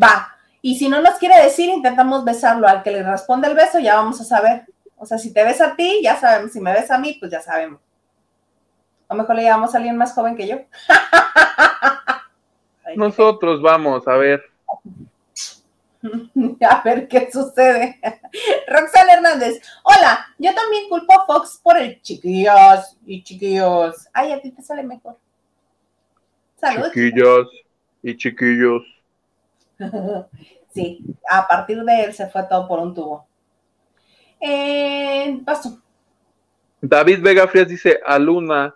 Va, 0.01 0.37
y 0.61 0.77
si 0.77 0.89
no 0.89 1.01
nos 1.01 1.15
quiere 1.15 1.43
decir, 1.43 1.71
intentamos 1.71 2.25
besarlo. 2.25 2.67
Al 2.67 2.83
que 2.83 2.91
le 2.91 3.03
responde 3.03 3.49
el 3.49 3.55
beso, 3.55 3.79
ya 3.79 3.97
vamos 3.97 4.21
a 4.21 4.25
saber. 4.25 4.67
O 4.97 5.07
sea, 5.07 5.19
si 5.19 5.33
te 5.33 5.45
ves 5.45 5.61
a 5.61 5.77
ti, 5.77 6.01
ya 6.03 6.17
sabemos. 6.17 6.53
Si 6.53 6.61
me 6.61 6.73
ves 6.73 6.91
a 6.91 6.99
mí, 6.99 7.17
pues 7.19 7.31
ya 7.31 7.41
sabemos. 7.41 7.81
A 9.09 9.15
lo 9.15 9.23
mejor 9.23 9.37
le 9.37 9.43
llevamos 9.43 9.75
a 9.75 9.79
alguien 9.79 9.97
más 9.97 10.13
joven 10.13 10.37
que 10.37 10.49
yo. 10.49 10.59
Nosotros 12.97 13.61
vamos, 13.61 14.07
a 14.09 14.17
ver. 14.17 14.43
A 16.71 16.83
ver 16.85 17.09
qué 17.09 17.31
sucede. 17.31 18.01
Roxana 18.69 19.15
Hernández. 19.15 19.61
Hola, 19.83 20.27
yo 20.39 20.55
también 20.55 20.89
culpo 20.89 21.13
a 21.13 21.27
Fox 21.27 21.61
por 21.63 21.77
el 21.77 22.01
chiquillos 22.01 22.97
y 23.05 23.23
chiquillos. 23.23 24.09
Ay, 24.13 24.33
a 24.33 24.41
ti 24.41 24.51
te 24.51 24.63
sale 24.63 24.83
mejor. 24.83 25.19
Saludos. 26.61 26.93
Chiquillos 26.93 27.49
y 28.03 28.17
chiquillos. 28.17 28.83
sí, 30.73 31.05
a 31.29 31.47
partir 31.47 31.83
de 31.83 32.05
él 32.05 32.15
se 32.15 32.29
fue 32.29 32.45
todo 32.45 32.69
por 32.69 32.79
un 32.79 32.95
tubo. 32.95 33.27
Eh, 34.41 35.41
paso. 35.45 35.81
David 36.81 37.21
Vega 37.21 37.49
Frías 37.49 37.69
dice 37.69 38.01
a 38.07 38.19
Luna, 38.19 38.75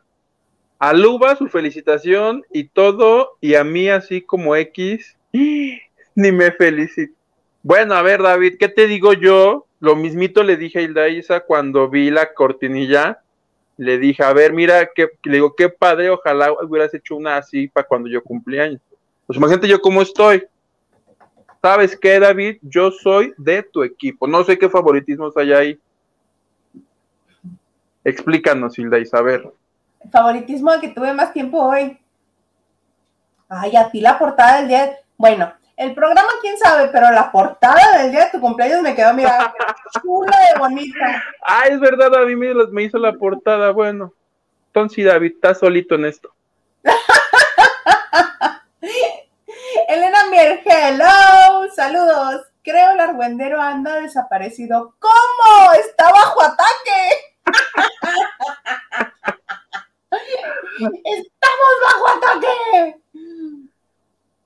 a 0.79 0.93
Luba 0.93 1.37
su 1.37 1.49
felicitación 1.49 2.45
y 2.53 2.65
todo, 2.65 3.37
y 3.41 3.55
a 3.55 3.65
mí 3.65 3.89
así 3.89 4.23
como 4.23 4.57
X, 4.57 5.17
ni 5.33 6.33
me 6.33 6.51
felicito. 6.53 7.15
Bueno, 7.63 7.95
a 7.95 8.03
ver, 8.03 8.23
David, 8.23 8.57
¿qué 8.59 8.69
te 8.69 8.87
digo 8.87 9.13
yo? 9.13 9.67
Lo 9.81 9.95
mismito 9.95 10.43
le 10.43 10.57
dije 10.57 10.79
a 10.79 10.83
Hilda 10.83 11.09
Isa 11.09 11.41
cuando 11.41 11.89
vi 11.89 12.11
la 12.11 12.33
cortinilla. 12.33 13.23
Le 13.77 13.99
dije, 13.99 14.23
a 14.23 14.33
ver, 14.33 14.53
mira, 14.53 14.91
que, 14.95 15.09
le 15.25 15.35
digo, 15.35 15.55
qué 15.55 15.69
padre, 15.69 16.11
ojalá 16.11 16.53
hubieras 16.53 16.93
hecho 16.95 17.17
una 17.17 17.37
así 17.37 17.69
para 17.69 17.87
cuando 17.87 18.09
yo 18.09 18.23
cumplí 18.23 18.59
años. 18.59 18.81
Pues 19.27 19.37
imagínate 19.37 19.69
yo 19.69 19.81
cómo 19.81 20.03
estoy. 20.03 20.45
¿Sabes 21.63 21.99
qué, 21.99 22.19
David? 22.19 22.59
Yo 22.63 22.91
soy 22.91 23.35
de 23.37 23.63
tu 23.63 23.83
equipo. 23.83 24.27
No 24.27 24.45
sé 24.45 24.59
qué 24.59 24.69
favoritismos 24.69 25.37
hay 25.37 25.53
ahí. 25.53 25.81
Explícanos, 28.05 28.79
Hilda 28.79 28.99
Isabel. 28.99 29.51
El 30.01 30.11
favoritismo 30.11 30.73
de 30.73 30.81
que 30.81 30.89
tuve 30.89 31.13
más 31.13 31.33
tiempo 31.33 31.63
hoy. 31.63 31.99
Ay, 33.49 33.77
a 33.77 33.91
ti 33.91 34.01
la 34.01 34.19
portada 34.19 34.59
del 34.59 34.69
día. 34.69 34.97
Bueno, 35.17 35.53
el 35.77 35.95
programa, 35.95 36.29
quién 36.41 36.57
sabe, 36.57 36.89
pero 36.93 37.11
la 37.11 37.31
portada 37.31 37.99
del 37.99 38.11
día 38.11 38.27
de 38.27 38.31
tu 38.31 38.41
cumpleaños 38.41 38.83
me 38.83 38.95
quedó, 38.95 39.13
mira, 39.13 39.53
chula 40.03 40.39
de 40.53 40.59
bonita. 40.59 41.25
Ah, 41.43 41.65
es 41.69 41.79
verdad, 41.81 42.15
a 42.15 42.25
mí 42.25 42.37
me, 42.37 42.55
me 42.55 42.85
hizo 42.85 42.99
la 42.99 43.13
portada. 43.13 43.71
Bueno, 43.73 44.13
entonces, 44.67 45.05
David, 45.05 45.33
estás 45.35 45.59
solito 45.59 45.97
en 45.97 46.07
esto. 46.07 46.31
Hello, 50.43 51.69
saludos. 51.75 52.47
Creo 52.63 52.93
el 52.93 53.01
argüendero 53.01 53.61
anda 53.61 53.97
desaparecido. 53.97 54.95
¿Cómo? 54.99 55.73
Está 55.75 56.11
bajo 56.11 56.43
ataque. 56.43 57.35
Estamos 61.05 61.75
bajo 61.85 62.09
ataque. 62.09 62.97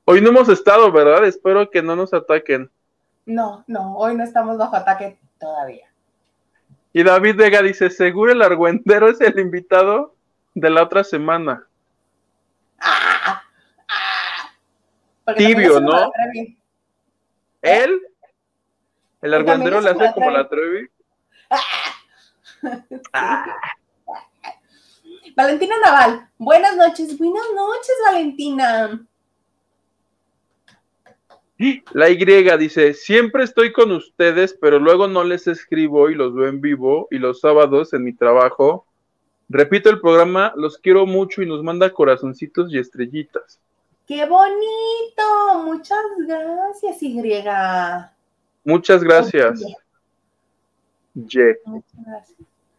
Hoy 0.04 0.20
no 0.20 0.30
hemos 0.30 0.48
estado, 0.48 0.90
¿verdad? 0.90 1.24
Espero 1.26 1.70
que 1.70 1.80
no 1.80 1.94
nos 1.94 2.12
ataquen. 2.12 2.68
No, 3.24 3.62
no, 3.68 3.96
hoy 3.96 4.16
no 4.16 4.24
estamos 4.24 4.58
bajo 4.58 4.74
ataque 4.74 5.20
todavía. 5.38 5.86
Y 6.92 7.04
David 7.04 7.36
Vega 7.36 7.62
dice, 7.62 7.88
seguro 7.88 8.32
el 8.32 8.42
argüendero 8.42 9.08
es 9.08 9.20
el 9.20 9.38
invitado 9.38 10.16
de 10.54 10.70
la 10.70 10.82
otra 10.82 11.04
semana. 11.04 11.68
¡Ah! 12.80 13.13
Tibio, 15.36 15.80
¿no? 15.80 16.10
Trevi. 16.10 16.58
Él, 17.62 18.00
el 19.22 19.34
argüendero 19.34 19.80
le 19.80 19.90
hace 19.90 20.12
como 20.12 20.30
la 20.30 20.38
la 20.38 20.48
Trevi. 20.48 20.88
Ah, 23.12 23.46
Valentina 25.36 25.74
Naval, 25.84 26.28
buenas 26.38 26.76
noches, 26.76 27.18
buenas 27.18 27.46
noches, 27.54 27.94
Valentina. 28.06 29.06
La 31.92 32.10
Y 32.10 32.16
dice, 32.58 32.94
siempre 32.94 33.44
estoy 33.44 33.72
con 33.72 33.92
ustedes, 33.92 34.56
pero 34.60 34.78
luego 34.78 35.08
no 35.08 35.24
les 35.24 35.46
escribo 35.46 36.10
y 36.10 36.14
los 36.14 36.34
veo 36.34 36.48
en 36.48 36.60
vivo 36.60 37.08
y 37.10 37.18
los 37.18 37.40
sábados 37.40 37.92
en 37.94 38.04
mi 38.04 38.12
trabajo. 38.12 38.86
Repito 39.48 39.88
el 39.88 40.00
programa, 40.00 40.52
los 40.56 40.78
quiero 40.78 41.06
mucho 41.06 41.42
y 41.42 41.46
nos 41.46 41.62
manda 41.62 41.90
corazoncitos 41.90 42.72
y 42.72 42.78
estrellitas. 42.78 43.60
¡Qué 44.06 44.26
bonito! 44.26 45.64
Muchas 45.64 45.98
gracias, 46.26 47.02
Y. 47.02 47.22
Muchas 48.64 49.02
gracias. 49.02 49.60
Ye. 51.14 51.58
Muchas 51.64 52.04
gracias. 52.06 52.38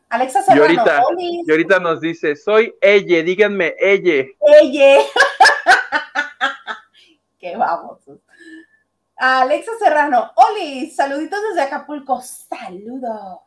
Alexa 0.10 0.40
Y 0.42 0.44
Serrano, 0.44 0.62
ahorita, 0.64 1.02
Olis. 1.08 1.48
y 1.48 1.52
ahorita 1.52 1.80
nos 1.80 2.00
dice, 2.00 2.36
soy 2.36 2.74
ella, 2.80 3.24
díganme 3.24 3.76
ella. 3.80 4.26
Ella. 4.62 5.02
Qué 7.40 7.58
babosos. 7.58 8.20
Alexa 9.18 9.72
Serrano, 9.80 10.32
Oli, 10.36 10.90
saluditos 10.92 11.40
desde 11.50 11.62
Acapulco. 11.62 12.22
Saludos 12.22 13.40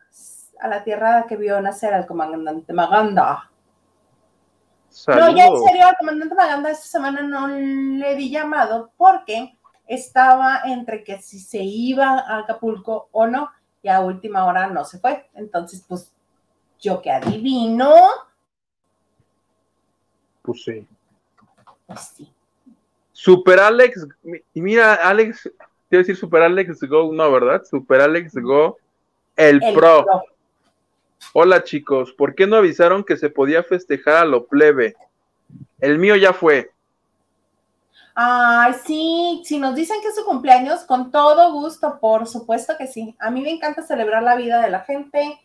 a 0.60 0.68
la 0.68 0.82
tierra 0.82 1.26
que 1.28 1.36
vio 1.36 1.60
nacer 1.60 1.94
al 1.94 2.06
comandante 2.06 2.72
Maganda. 2.72 3.50
No, 5.07 5.34
ya 5.36 5.46
en 5.46 5.62
serio, 5.64 5.86
al 5.86 5.96
comandante 5.99 6.34
Maganda 6.34 6.70
esta 6.70 6.86
semana 6.86 7.22
no 7.22 7.49
le 7.49 8.16
di 8.16 8.30
llamado 8.30 8.90
porque 8.96 9.57
estaba 9.86 10.62
entre 10.64 11.03
que 11.05 11.18
si 11.22 11.38
se 11.38 11.62
iba 11.62 12.18
a 12.18 12.38
Acapulco 12.38 13.09
o 13.12 13.26
no, 13.26 13.51
y 13.82 13.88
a 13.88 14.01
última 14.01 14.44
hora 14.44 14.66
no 14.66 14.84
se 14.84 14.99
fue. 14.99 15.28
Entonces, 15.34 15.84
pues, 15.86 16.12
yo 16.80 17.01
que 17.01 17.11
adivino, 17.11 17.94
Pues 20.42 20.64
sí. 20.64 20.86
pues 21.86 22.01
sí. 22.16 22.32
Super 23.12 23.59
Alex, 23.61 24.07
y 24.55 24.61
mira, 24.61 24.94
Alex, 24.94 25.51
quiero 25.88 26.03
decir 26.03 26.16
Super 26.16 26.42
Alex 26.42 26.80
Go, 26.88 27.12
no, 27.12 27.32
¿verdad? 27.32 27.64
Super 27.64 28.01
Alex 28.01 28.34
Go, 28.34 28.78
el, 29.36 29.62
El 29.62 29.74
pro. 29.74 30.05
pro. 30.05 30.22
Hola 31.41 31.62
chicos, 31.62 32.12
¿por 32.12 32.34
qué 32.34 32.49
no 32.49 32.57
avisaron 32.57 33.05
que 33.05 33.16
se 33.16 33.30
podía 33.30 33.62
festejar 33.62 34.16
a 34.16 34.24
lo 34.24 34.49
plebe? 34.49 34.97
El 35.78 35.97
mío 35.97 36.16
ya 36.16 36.32
fue. 36.32 36.72
Ay, 38.12 38.74
sí, 38.84 39.41
si 39.45 39.61
nos 39.61 39.76
dicen 39.76 40.01
que 40.03 40.09
es 40.09 40.16
su 40.16 40.24
cumpleaños, 40.24 40.80
con 40.80 41.12
todo 41.12 41.53
gusto, 41.53 42.01
por 42.01 42.26
supuesto 42.26 42.74
que 42.76 42.89
sí. 42.89 43.14
A 43.20 43.30
mí 43.30 43.41
me 43.41 43.53
encanta 43.53 43.82
celebrar 43.82 44.24
la 44.24 44.34
vida 44.34 44.61
de 44.61 44.68
la 44.68 44.80
gente. 44.80 45.39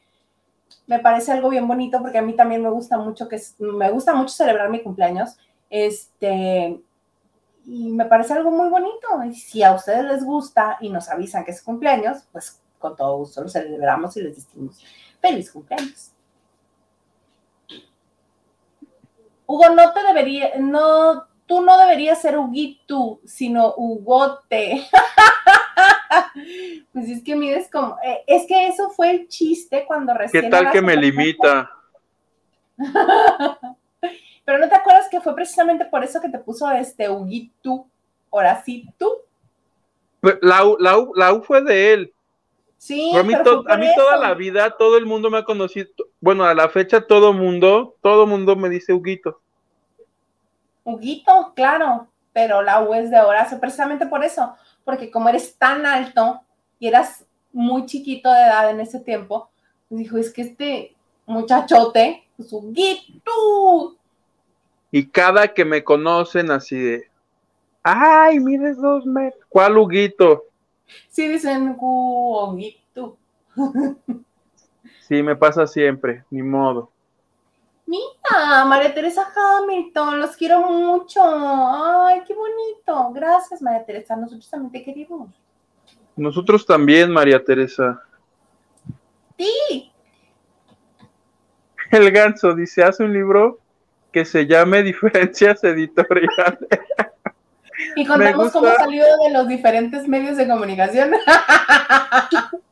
Me 0.87 0.97
parece 0.97 1.31
algo 1.31 1.49
bien 1.49 1.67
bonito 1.67 2.01
porque 2.01 2.17
a 2.17 2.23
mí 2.23 2.35
también 2.35 2.63
me 2.63 2.71
gusta 2.71 2.97
mucho 2.97 3.29
que 3.29 3.39
me 3.59 3.91
gusta 3.91 4.15
mucho 4.15 4.33
celebrar 4.33 4.71
mi 4.71 4.81
cumpleaños. 4.81 5.37
Este 5.69 6.81
y 7.67 7.91
me 7.91 8.05
parece 8.05 8.33
algo 8.33 8.49
muy 8.49 8.69
bonito. 8.69 9.23
Y 9.29 9.35
si 9.35 9.61
a 9.61 9.73
ustedes 9.73 10.05
les 10.05 10.23
gusta 10.23 10.79
y 10.81 10.89
nos 10.89 11.07
avisan 11.07 11.45
que 11.45 11.51
es 11.51 11.61
cumpleaños, 11.61 12.23
pues 12.31 12.59
con 12.79 12.95
todo 12.95 13.15
gusto 13.17 13.43
lo 13.43 13.47
celebramos 13.47 14.17
y 14.17 14.23
les 14.23 14.35
decimos 14.37 14.81
feliz 15.23 15.49
cumpleaños. 15.49 16.11
Hugo, 19.45 19.69
no 19.69 19.93
te 19.93 20.03
debería, 20.03 20.51
no, 20.59 21.27
tú 21.45 21.61
no 21.61 21.77
deberías 21.77 22.21
ser 22.21 22.37
Huguito, 22.37 23.21
sino 23.25 23.73
Hugote. 23.77 24.85
pues 26.93 27.09
es 27.09 27.23
que 27.23 27.37
mides 27.37 27.69
como, 27.71 27.97
eh, 28.03 28.23
es 28.27 28.45
que 28.47 28.67
eso 28.67 28.89
fue 28.89 29.11
el 29.11 29.27
chiste 29.29 29.85
cuando 29.87 30.13
recién. 30.13 30.43
¿Qué 30.43 30.49
tal 30.49 30.71
que 30.71 30.81
me 30.81 30.97
limita? 30.97 31.71
Pero 34.45 34.57
no 34.57 34.67
te 34.67 34.75
acuerdas 34.75 35.07
que 35.09 35.21
fue 35.21 35.33
precisamente 35.33 35.85
por 35.85 36.03
eso 36.03 36.19
que 36.19 36.27
te 36.27 36.39
puso 36.39 36.69
este 36.71 37.09
Huguito, 37.09 37.87
ahora 38.29 38.61
sí 38.61 38.89
tú. 38.97 39.09
La 40.41 40.65
U, 40.65 40.75
la, 40.79 40.97
U, 40.97 41.13
la 41.15 41.33
U 41.33 41.43
fue 41.43 41.61
de 41.61 41.93
él. 41.93 42.13
Sí, 42.83 43.15
a 43.15 43.23
mí, 43.23 43.33
to- 43.45 43.63
a 43.69 43.77
mí 43.77 43.87
toda 43.95 44.17
la 44.17 44.33
vida, 44.33 44.75
todo 44.77 44.97
el 44.97 45.05
mundo 45.05 45.29
me 45.29 45.37
ha 45.37 45.45
conocido. 45.45 45.87
Bueno, 46.19 46.43
a 46.43 46.53
la 46.53 46.67
fecha 46.67 46.99
todo 47.07 47.31
mundo, 47.31 47.95
todo 48.01 48.27
mundo 48.27 48.57
me 48.57 48.67
dice 48.67 48.91
Huguito. 48.91 49.39
Huguito, 50.83 51.53
claro, 51.55 52.09
pero 52.33 52.61
la 52.61 52.81
U 52.81 52.93
es 52.93 53.09
de 53.09 53.21
Horacio, 53.21 53.57
precisamente 53.57 54.05
por 54.05 54.21
eso, 54.21 54.53
porque 54.83 55.09
como 55.09 55.29
eres 55.29 55.55
tan 55.57 55.85
alto 55.85 56.41
y 56.77 56.89
eras 56.89 57.25
muy 57.53 57.85
chiquito 57.85 58.29
de 58.29 58.41
edad 58.41 58.69
en 58.69 58.81
ese 58.81 58.99
tiempo, 58.99 59.49
pues 59.87 59.99
dijo, 59.99 60.17
es 60.17 60.33
que 60.33 60.41
este 60.41 60.93
muchachote, 61.25 62.27
pues 62.35 62.51
Huguito, 62.51 63.95
Y 64.91 65.07
cada 65.07 65.47
que 65.53 65.63
me 65.63 65.85
conocen 65.85 66.51
así 66.51 66.77
de, 66.77 67.09
ay, 67.81 68.41
mides 68.41 68.75
dos 68.75 69.05
metros. 69.05 69.45
¿Cuál 69.47 69.77
Huguito? 69.77 70.47
Sí 71.09 71.27
dicen 71.27 71.75
Huguito. 71.79 73.17
Sí, 75.07 75.21
me 75.21 75.35
pasa 75.35 75.67
siempre, 75.67 76.23
ni 76.29 76.41
modo. 76.41 76.89
Mira, 77.85 78.65
María 78.65 78.93
Teresa 78.93 79.27
Hamilton, 79.35 80.19
los 80.19 80.35
quiero 80.37 80.61
mucho. 80.61 81.21
Ay, 81.23 82.21
qué 82.25 82.33
bonito. 82.33 83.11
Gracias, 83.13 83.61
María 83.61 83.85
Teresa. 83.85 84.15
Nosotros 84.15 84.49
también 84.49 84.71
te 84.71 84.83
queremos. 84.83 85.29
Nosotros 86.15 86.65
también, 86.65 87.11
María 87.11 87.43
Teresa. 87.43 88.01
Sí, 89.37 89.91
El 91.91 92.11
ganso 92.11 92.55
dice, 92.55 92.83
hace 92.83 93.03
un 93.03 93.13
libro 93.13 93.59
que 94.11 94.25
se 94.25 94.47
llame 94.47 94.81
Diferencias 94.83 95.63
Editoriales. 95.63 96.59
y 97.95 98.05
contamos 98.05 98.45
gusta. 98.45 98.59
cómo 98.59 98.71
salió 98.75 99.03
de 99.23 99.31
los 99.31 99.47
diferentes 99.47 100.07
medios 100.07 100.37
de 100.37 100.47
comunicación. 100.47 101.11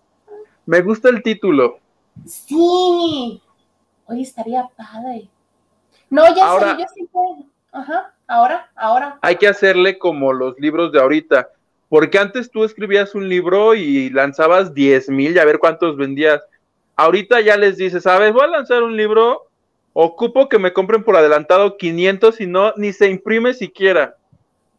Me 0.65 0.81
gusta 0.81 1.09
el 1.09 1.23
título. 1.23 1.79
Sí. 2.25 3.41
Oye, 4.05 4.21
estaría 4.21 4.67
padre. 4.75 5.29
No, 6.09 6.23
ya 6.35 6.45
Ahora- 6.45 6.75
sé, 6.75 6.81
yo 6.81 6.87
sí 6.93 7.07
puedo. 7.11 7.37
Ajá, 7.71 8.13
ahora, 8.27 8.69
ahora. 8.75 9.17
Hay 9.21 9.37
que 9.37 9.47
hacerle 9.47 9.97
como 9.97 10.33
los 10.33 10.59
libros 10.59 10.91
de 10.91 10.99
ahorita. 10.99 11.49
Porque 11.87 12.19
antes 12.19 12.51
tú 12.51 12.63
escribías 12.63 13.15
un 13.15 13.27
libro 13.27 13.73
y 13.75 14.09
lanzabas 14.09 14.73
10 14.73 15.09
mil 15.09 15.35
y 15.35 15.39
a 15.39 15.45
ver 15.45 15.59
cuántos 15.59 15.97
vendías. 15.97 16.41
Ahorita 16.95 17.41
ya 17.41 17.57
les 17.57 17.77
dices, 17.77 18.03
¿sabes? 18.03 18.31
Voy 18.33 18.43
a 18.43 18.47
lanzar 18.47 18.83
un 18.83 18.95
libro, 18.95 19.47
ocupo 19.93 20.47
que 20.47 20.59
me 20.59 20.71
compren 20.73 21.03
por 21.03 21.15
adelantado 21.17 21.77
500 21.77 22.39
y 22.41 22.47
no, 22.47 22.73
ni 22.77 22.93
se 22.93 23.09
imprime 23.09 23.53
siquiera. 23.53 24.15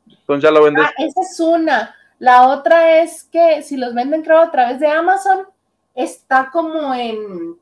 Entonces 0.07 0.43
ya 0.43 0.51
lo 0.51 0.63
vendes. 0.65 0.85
Ah, 0.87 0.93
esa 0.99 1.21
es 1.23 1.41
una. 1.41 1.95
La 2.19 2.49
otra 2.49 2.99
es 3.03 3.25
que 3.25 3.63
si 3.63 3.77
los 3.77 3.95
venden, 3.95 4.23
creo, 4.23 4.39
a 4.39 4.51
través 4.51 4.79
de 4.81 4.87
Amazon, 4.89 5.47
está 5.95 6.51
como 6.53 6.95
en, 6.95 7.57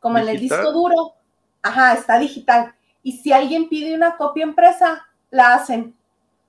como 0.00 0.18
en 0.18 0.28
el 0.28 0.38
disco 0.38 0.72
duro. 0.72 1.14
Ajá, 1.62 1.94
está 1.94 2.18
digital. 2.18 2.74
Y 3.02 3.12
si 3.18 3.32
alguien 3.32 3.68
pide 3.68 3.94
una 3.94 4.16
copia 4.16 4.44
impresa, 4.44 5.06
la 5.30 5.54
hacen. 5.54 5.94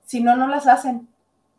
Si 0.05 0.21
no, 0.21 0.35
no 0.35 0.47
las 0.47 0.67
hacen. 0.67 1.07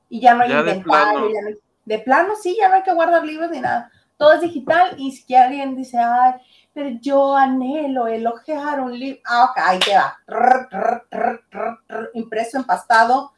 Y 0.08 0.20
ya 0.20 0.34
no 0.34 0.44
hay 0.44 0.50
Ya 0.50 0.62
de 0.62 0.70
inventario. 0.76 1.12
plano. 1.12 1.28
ya 1.34 1.40
no 1.42 1.48
hay- 1.48 1.58
de 1.84 1.98
plano, 2.00 2.34
sí, 2.40 2.56
ya 2.58 2.68
no 2.68 2.74
hay 2.76 2.82
que 2.82 2.92
guardar 2.94 3.24
libros 3.24 3.48
ni 3.50 3.60
nada. 3.60 3.90
Todo 4.16 4.32
es 4.34 4.40
digital. 4.40 4.94
Y 4.98 5.12
si 5.12 5.34
alguien 5.34 5.76
dice, 5.76 5.98
ay, 5.98 6.34
pero 6.74 6.90
yo 7.00 7.34
anhelo 7.36 8.06
elogiar 8.08 8.80
un 8.80 8.98
libro. 8.98 9.20
Ah, 9.24 9.44
ok, 9.50 9.58
ahí 9.62 9.78
te 9.80 9.94
va. 9.96 10.18
Trr, 10.26 10.68
trr, 10.68 11.06
trr, 11.10 11.44
trr, 11.50 11.78
trr, 11.86 12.10
impreso, 12.14 12.58
empastado. 12.58 13.32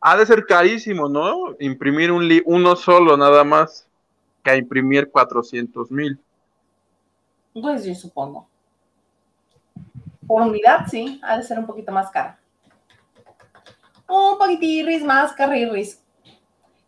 Ha 0.00 0.16
de 0.16 0.26
ser 0.26 0.46
carísimo, 0.46 1.08
¿no? 1.08 1.54
Imprimir 1.60 2.12
un 2.12 2.26
li- 2.26 2.42
uno 2.46 2.76
solo 2.76 3.16
nada 3.16 3.42
más 3.44 3.88
que 4.44 4.50
a 4.50 4.56
imprimir 4.56 5.10
400 5.10 5.90
mil. 5.90 6.18
Pues 7.52 7.84
yo 7.84 7.94
supongo. 7.94 8.48
Por 10.26 10.42
unidad, 10.42 10.86
sí, 10.88 11.20
ha 11.24 11.36
de 11.36 11.42
ser 11.42 11.58
un 11.58 11.66
poquito 11.66 11.90
más 11.90 12.10
caro. 12.10 12.34
Un 14.08 14.38
poquitirris 14.38 15.02
más 15.02 15.32
carrirris. 15.32 16.02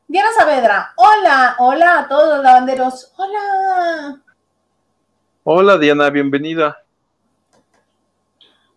Diana 0.07 0.29
Saavedra, 0.37 0.93
hola, 0.97 1.57
hola 1.59 1.99
a 2.01 2.09
todos 2.09 2.35
los 2.37 2.45
lavanderos, 2.45 3.13
hola. 3.17 4.21
Hola 5.45 5.79
Diana, 5.79 6.11
bienvenida. 6.11 6.83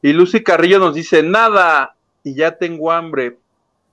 Y 0.01 0.13
Lucy 0.13 0.43
Carrillo 0.43 0.79
nos 0.79 0.93
dice, 0.95 1.23
nada, 1.23 1.95
y 2.23 2.35
ya 2.35 2.57
tengo 2.57 2.91
hambre. 2.91 3.37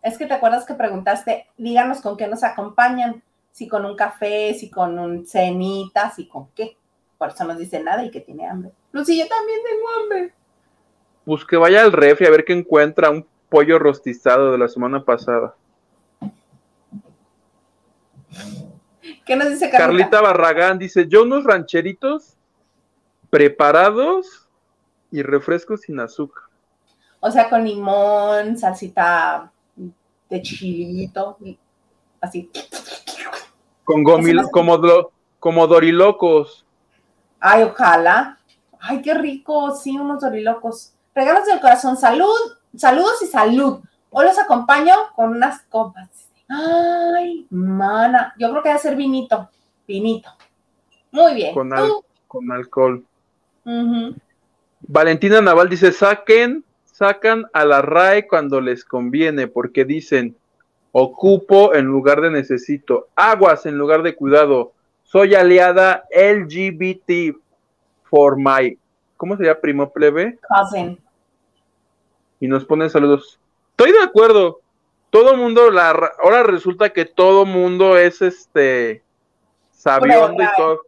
Es 0.02 0.16
que 0.16 0.27
te 0.27 0.35
acuerdas 0.35 0.65
que 0.65 0.74
preguntaste, 0.74 1.47
díganos 1.59 2.01
con 2.01 2.16
qué 2.16 2.27
nos 2.27 2.43
acompañan, 2.43 3.23
si 3.52 3.69
con 3.69 3.85
un 3.85 3.97
café, 3.97 4.55
si 4.55 4.70
con 4.70 4.98
un 4.98 5.27
cenita, 5.27 6.11
si 6.11 6.27
con 6.27 6.48
qué. 6.55 6.77
Por 7.19 7.28
eso 7.28 7.44
nos 7.44 7.59
dice 7.59 7.82
nada 7.82 8.05
y 8.05 8.11
que 8.11 8.20
tiene 8.20 8.47
hambre. 8.48 8.70
Lucy, 8.93 9.19
yo 9.19 9.27
también 9.28 9.59
tengo 9.62 9.89
hambre. 10.01 10.32
Pues 11.24 11.44
que 11.44 11.57
vaya 11.57 11.82
al 11.82 11.93
refri 11.93 12.27
a 12.27 12.31
ver 12.31 12.44
qué 12.44 12.55
encuentra 12.55 13.11
un 13.11 13.27
pollo 13.51 13.78
rostizado 13.78 14.52
de 14.52 14.59
la 14.59 14.69
semana 14.69 15.05
pasada. 15.05 15.55
¿Qué 19.27 19.36
nos 19.36 19.51
dice 19.51 19.70
Carlita? 19.70 19.78
Carlita 19.78 20.20
Barragán 20.23 20.78
dice, 20.78 21.07
yo 21.09 21.24
unos 21.24 21.44
rancheritos 21.44 22.36
preparados 23.28 24.48
y 25.11 25.23
refrescos 25.23 25.82
sin 25.82 26.01
azúcar. 26.01 26.49
O 27.21 27.31
sea, 27.31 27.49
con 27.51 27.65
limón, 27.65 28.57
salsita 28.57 29.53
de 30.29 30.43
chilito, 30.43 31.37
así. 32.21 32.51
Con 33.85 34.03
gomil, 34.03 34.41
como, 34.51 34.79
do- 34.79 35.13
como 35.39 35.67
dorilocos. 35.67 36.65
Ay, 37.39 37.63
ojalá. 37.65 38.39
Ay, 38.79 39.03
qué 39.03 39.13
rico, 39.15 39.75
sí, 39.75 39.99
unos 39.99 40.21
dorilocos. 40.23 40.93
Regalos 41.15 41.45
del 41.47 41.61
corazón, 41.61 41.97
salud, 41.97 42.35
saludos 42.77 43.21
y 43.23 43.27
salud. 43.27 43.81
Hoy 44.11 44.25
los 44.25 44.39
acompaño 44.39 44.95
con 45.15 45.31
unas 45.31 45.63
copas. 45.63 46.09
Ay, 46.49 47.47
mana, 47.51 48.35
yo 48.39 48.51
creo 48.51 48.63
que 48.63 48.69
debe 48.71 48.81
ser 48.81 48.97
vinito, 48.97 49.49
vinito. 49.87 50.31
Muy 51.13 51.35
bien. 51.35 51.55
Con, 51.55 51.73
al- 51.73 51.93
con 52.27 52.51
alcohol. 52.51 53.05
Valentina 54.81 55.41
Naval 55.41 55.69
dice, 55.69 55.93
saquen, 55.93 56.65
sacan 57.01 57.47
a 57.55 57.64
la 57.64 57.81
RAE 57.81 58.28
cuando 58.28 58.60
les 58.60 58.85
conviene, 58.85 59.48
porque 59.48 59.86
dicen, 59.86 60.36
ocupo 60.93 61.74
en 61.74 61.86
lugar 61.86 62.20
de 62.20 62.31
necesito, 62.31 63.09
aguas 63.16 63.64
en 63.64 63.78
lugar 63.78 64.02
de 64.02 64.14
cuidado, 64.14 64.72
soy 65.02 65.35
aliada 65.35 66.05
LGBT 66.14 67.35
for 68.05 68.36
my, 68.36 68.78
¿cómo 69.16 69.35
sería 69.39 69.59
primo 69.59 69.90
plebe? 69.90 70.39
Cousin. 70.47 71.01
Y 72.39 72.47
nos 72.48 72.66
ponen 72.66 72.90
saludos. 72.90 73.40
Estoy 73.70 73.93
de 73.93 74.02
acuerdo. 74.02 74.60
Todo 75.09 75.36
mundo, 75.36 75.70
la, 75.70 75.94
ra- 75.94 76.12
ahora 76.22 76.43
resulta 76.43 76.90
que 76.90 77.06
todo 77.06 77.47
mundo 77.47 77.97
es 77.97 78.20
este 78.20 79.02
sabiondo 79.70 80.43
y 80.43 80.47
todo. 80.55 80.81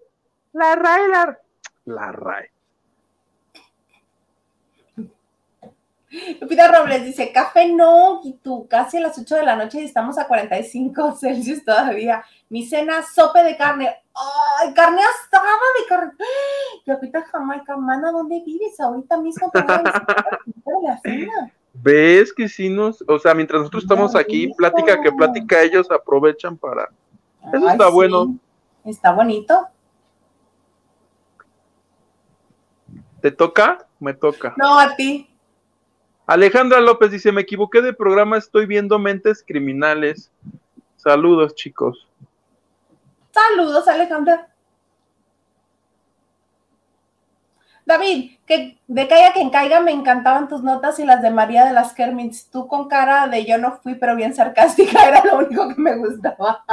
La 0.53 0.77
RAE, 0.77 1.09
la, 1.09 1.39
la 1.87 2.13
RAE. 2.13 2.52
Lupita 6.41 6.71
Robles 6.71 7.05
dice, 7.05 7.33
café 7.33 7.73
no, 7.73 8.21
y 8.23 8.35
tú, 8.35 8.67
casi 8.69 8.99
a 8.99 9.01
las 9.01 9.19
8 9.19 9.37
de 9.37 9.45
la 9.45 9.57
noche 9.57 9.81
y 9.81 9.85
estamos 9.85 10.19
a 10.19 10.27
45 10.27 11.17
Celsius 11.17 11.65
todavía. 11.65 12.23
Mi 12.51 12.67
cena, 12.67 13.03
sope 13.03 13.43
de 13.43 13.57
carne. 13.57 13.89
¡Ay, 14.15 14.75
carne 14.75 15.01
asada 15.01 15.49
de 15.81 15.89
carne! 15.89 16.13
Lupita 16.85 17.23
Jamaica, 17.23 17.77
mana, 17.77 18.13
¿dónde 18.13 18.43
vives? 18.45 18.79
Ahorita 18.79 19.17
mismo 19.19 19.51
te 19.51 19.63
voy 19.63 19.73
a 19.73 19.83
visitar 19.83 20.39
de 20.47 20.87
la 20.87 20.99
cena. 21.01 21.53
¿Ves 21.75 22.33
que 22.35 22.49
sí 22.49 22.69
nos, 22.69 23.03
o 23.09 23.19
sea, 23.19 23.35
mientras 23.35 23.61
nosotros 23.61 23.85
estamos 23.85 24.15
aquí, 24.15 24.53
plática 24.55 25.01
que 25.01 25.11
plática, 25.13 25.63
ellos 25.63 25.91
aprovechan 25.91 26.59
para... 26.59 26.91
Eso 27.53 27.67
Ay, 27.67 27.73
está 27.73 27.87
sí, 27.87 27.93
bueno. 27.93 28.37
Está 28.85 29.13
bonito. 29.13 29.67
¿Te 33.23 33.31
toca? 33.31 33.87
Me 33.99 34.13
toca. 34.13 34.53
No, 34.59 34.79
a 34.79 34.95
ti. 34.95 35.32
Alejandra 36.27 36.81
López 36.81 37.11
dice, 37.11 37.33
me 37.33 37.43
equivoqué 37.43 37.83
de 37.83 37.93
programa, 37.93 38.39
estoy 38.39 38.67
viendo 38.67 38.99
Mentes 38.99 39.45
Criminales. 39.47 40.31
Saludos, 40.97 41.55
chicos. 41.55 42.09
Saludos, 43.33 43.89
Alejandra. 43.89 44.49
David, 47.85 48.39
que 48.47 48.79
de 48.87 49.09
caiga 49.09 49.33
quien 49.33 49.51
caiga, 49.51 49.81
me 49.81 49.91
encantaban 49.91 50.49
tus 50.49 50.63
notas 50.63 51.01
y 51.01 51.05
las 51.05 51.21
de 51.21 51.31
María 51.31 51.65
de 51.65 51.73
las 51.73 51.93
Kermits. 51.93 52.49
Tú 52.51 52.69
con 52.69 52.89
cara 52.89 53.27
de 53.27 53.45
yo 53.45 53.59
no 53.59 53.81
fui, 53.83 53.97
pero 53.97 54.15
bien 54.15 54.35
sarcástica, 54.35 55.05
era 55.09 55.25
lo 55.25 55.39
único 55.39 55.69
que 55.69 55.81
me 55.81 55.97
gustaba. 55.97 56.65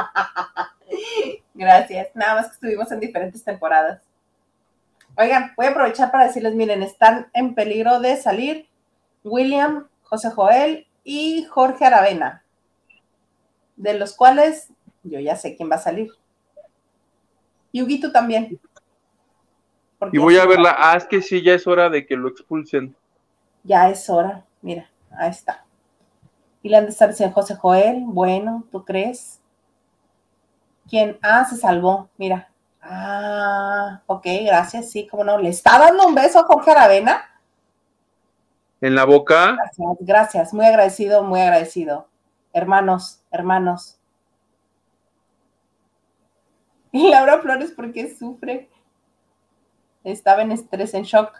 Gracias. 1.55 2.09
Nada 2.13 2.35
más 2.35 2.47
que 2.47 2.53
estuvimos 2.53 2.91
en 2.91 2.99
diferentes 2.99 3.43
temporadas. 3.43 4.01
Oigan, 5.17 5.53
voy 5.57 5.65
a 5.65 5.69
aprovechar 5.71 6.11
para 6.11 6.27
decirles, 6.27 6.53
miren, 6.53 6.83
están 6.83 7.29
en 7.33 7.55
peligro 7.55 7.99
de 7.99 8.15
salir 8.15 8.69
William, 9.23 9.87
José 10.03 10.31
Joel 10.31 10.87
y 11.03 11.45
Jorge 11.45 11.85
Aravena, 11.85 12.43
de 13.75 13.97
los 13.97 14.15
cuales 14.15 14.69
yo 15.03 15.19
ya 15.19 15.35
sé 15.35 15.55
quién 15.55 15.69
va 15.69 15.75
a 15.75 15.79
salir. 15.79 16.11
Y 17.71 17.81
Huguito 17.81 18.11
también. 18.11 18.59
Y 20.11 20.17
voy 20.17 20.37
a 20.37 20.45
verla. 20.45 20.75
Ah, 20.77 20.95
es 20.97 21.05
que 21.05 21.21
sí, 21.21 21.41
ya 21.41 21.53
es 21.53 21.67
hora 21.67 21.89
de 21.89 22.05
que 22.05 22.15
lo 22.15 22.29
expulsen. 22.29 22.95
Ya 23.63 23.89
es 23.89 24.09
hora. 24.09 24.45
Mira, 24.61 24.89
ahí 25.11 25.29
está. 25.29 25.65
Y 26.61 26.69
le 26.69 26.77
han 26.77 26.85
de 26.85 26.91
estar 26.91 27.09
diciendo 27.09 27.33
José 27.33 27.55
Joel. 27.55 28.03
Bueno, 28.05 28.63
¿tú 28.71 28.83
crees? 28.83 29.39
¿Quién? 30.89 31.17
Ah, 31.21 31.45
se 31.45 31.57
salvó. 31.57 32.09
Mira. 32.17 32.49
Ah, 32.81 34.01
ok, 34.07 34.25
gracias. 34.45 34.89
Sí, 34.89 35.07
cómo 35.07 35.23
no. 35.23 35.37
¿Le 35.37 35.49
está 35.49 35.77
dando 35.77 36.07
un 36.07 36.15
beso 36.15 36.39
a 36.39 36.43
Jorge 36.43 36.71
Aravena? 36.71 37.23
En 38.81 38.95
la 38.95 39.05
boca. 39.05 39.55
Gracias, 39.55 39.97
gracias. 39.99 40.53
Muy 40.53 40.65
agradecido, 40.65 41.23
muy 41.23 41.41
agradecido. 41.41 42.07
Hermanos, 42.53 43.21
hermanos. 43.31 43.99
Y 46.91 47.07
Laura 47.09 47.39
Flores, 47.39 47.71
¿por 47.71 47.91
qué 47.91 48.15
sufre? 48.15 48.69
Estaba 50.03 50.41
en 50.41 50.51
estrés, 50.51 50.93
en 50.93 51.03
shock. 51.03 51.33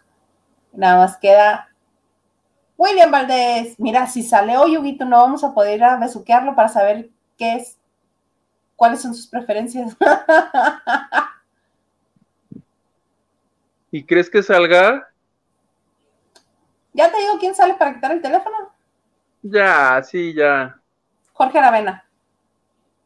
Nada 0.74 0.98
más 0.98 1.18
queda 1.18 1.70
William 2.78 3.12
Valdés. 3.12 3.80
Mira, 3.80 4.08
si 4.08 4.24
sale 4.24 4.58
hoy, 4.58 4.78
Huguito, 4.78 5.06
no 5.06 5.18
vamos 5.18 5.44
a 5.44 5.54
poder 5.54 5.78
ir 5.78 5.84
a 5.84 5.98
besuquearlo 5.98 6.56
para 6.56 6.70
saber 6.70 7.10
qué 7.38 7.56
es, 7.56 7.78
cuáles 8.76 9.02
son 9.02 9.14
sus 9.14 9.28
preferencias. 9.28 9.96
¿Y 13.92 14.06
crees 14.06 14.30
que 14.30 14.44
salga? 14.44 15.09
Ya 16.94 17.12
te 17.12 17.18
digo 17.18 17.38
quién 17.40 17.56
sale 17.56 17.76
para 17.76 17.94
quitar 17.94 18.12
el 18.12 18.22
teléfono. 18.22 18.56
Ya, 19.42 20.02
sí, 20.04 20.34
ya. 20.34 20.80
Jorge 21.34 21.60
Aravena. 21.60 22.06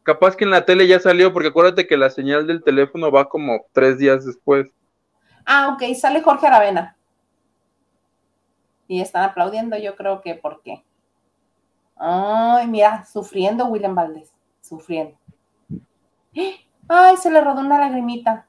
Capaz 0.04 0.36
que 0.36 0.44
en 0.44 0.52
la 0.52 0.66
tele 0.66 0.88
ya 0.88 1.00
salió, 1.00 1.32
porque 1.32 1.50
acuérdate 1.50 1.88
que 1.88 1.96
la 1.96 2.10
señal 2.10 2.46
del 2.46 2.64
teléfono 2.64 3.12
va 3.12 3.30
como 3.30 3.66
tres 3.72 3.98
días 3.98 4.26
después. 4.26 4.68
Ah, 5.46 5.70
ok, 5.70 5.96
sale 5.96 6.22
Jorge 6.22 6.48
Aravena. 6.48 6.98
Y 8.88 9.02
están 9.02 9.24
aplaudiendo, 9.24 9.78
yo 9.78 9.96
creo 9.96 10.22
que 10.22 10.36
¿por 10.36 10.62
qué? 10.62 10.84
Ay, 11.96 12.68
mira, 12.68 13.06
sufriendo 13.06 13.66
William 13.68 13.96
Valdés, 13.96 14.32
sufriendo. 14.62 15.18
Ay, 16.88 17.18
se 17.18 17.32
le 17.32 17.40
rodó 17.42 17.62
una 17.62 17.80
lagrimita. 17.80 18.48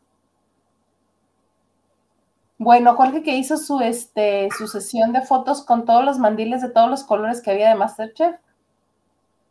Bueno, 2.59 2.94
Jorge 2.94 3.22
que 3.22 3.36
hizo 3.36 3.56
su, 3.56 3.81
este, 3.81 4.48
su 4.56 4.68
sesión 4.68 5.12
de 5.12 5.22
fotos 5.22 5.64
con 5.64 5.85
todos 5.85 6.05
los 6.05 6.18
mandiles 6.18 6.62
de 6.62 6.70
todos 6.70 6.89
los 6.89 7.02
colores 7.05 7.40
que 7.43 7.51
había 7.51 7.68
de 7.68 7.74
Masterchef. 7.74 8.36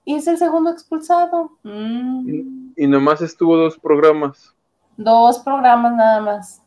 Y 0.05 0.15
es 0.15 0.27
el 0.27 0.37
segundo 0.37 0.69
expulsado. 0.71 1.51
Mm, 1.63 2.71
Y 2.75 2.87
nomás 2.87 3.21
estuvo 3.21 3.55
dos 3.57 3.77
programas. 3.77 4.53
dos 4.97 5.39
programas 5.39 5.93
nada 5.95 6.21
más. 6.21 6.61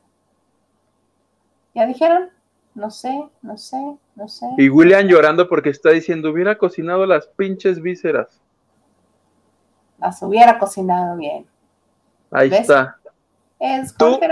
¿Ya 1.74 1.86
dijeron? 1.86 2.30
No 2.74 2.90
sé, 2.90 3.28
no 3.42 3.56
sé, 3.56 3.96
no 4.14 4.28
sé. 4.28 4.46
Y 4.58 4.68
William 4.68 5.06
llorando 5.06 5.48
porque 5.48 5.70
está 5.70 5.90
diciendo, 5.90 6.30
hubiera 6.30 6.56
cocinado 6.58 7.06
las 7.06 7.26
pinches 7.26 7.80
vísceras. 7.80 8.40
Las 9.98 10.22
hubiera 10.22 10.58
cocinado 10.58 11.16
bien. 11.16 11.46
Ahí 12.30 12.50
¿Ves? 12.50 12.60
está. 12.62 12.98
Es 13.58 13.94
Tú- 13.96 14.12
Jorge. 14.12 14.28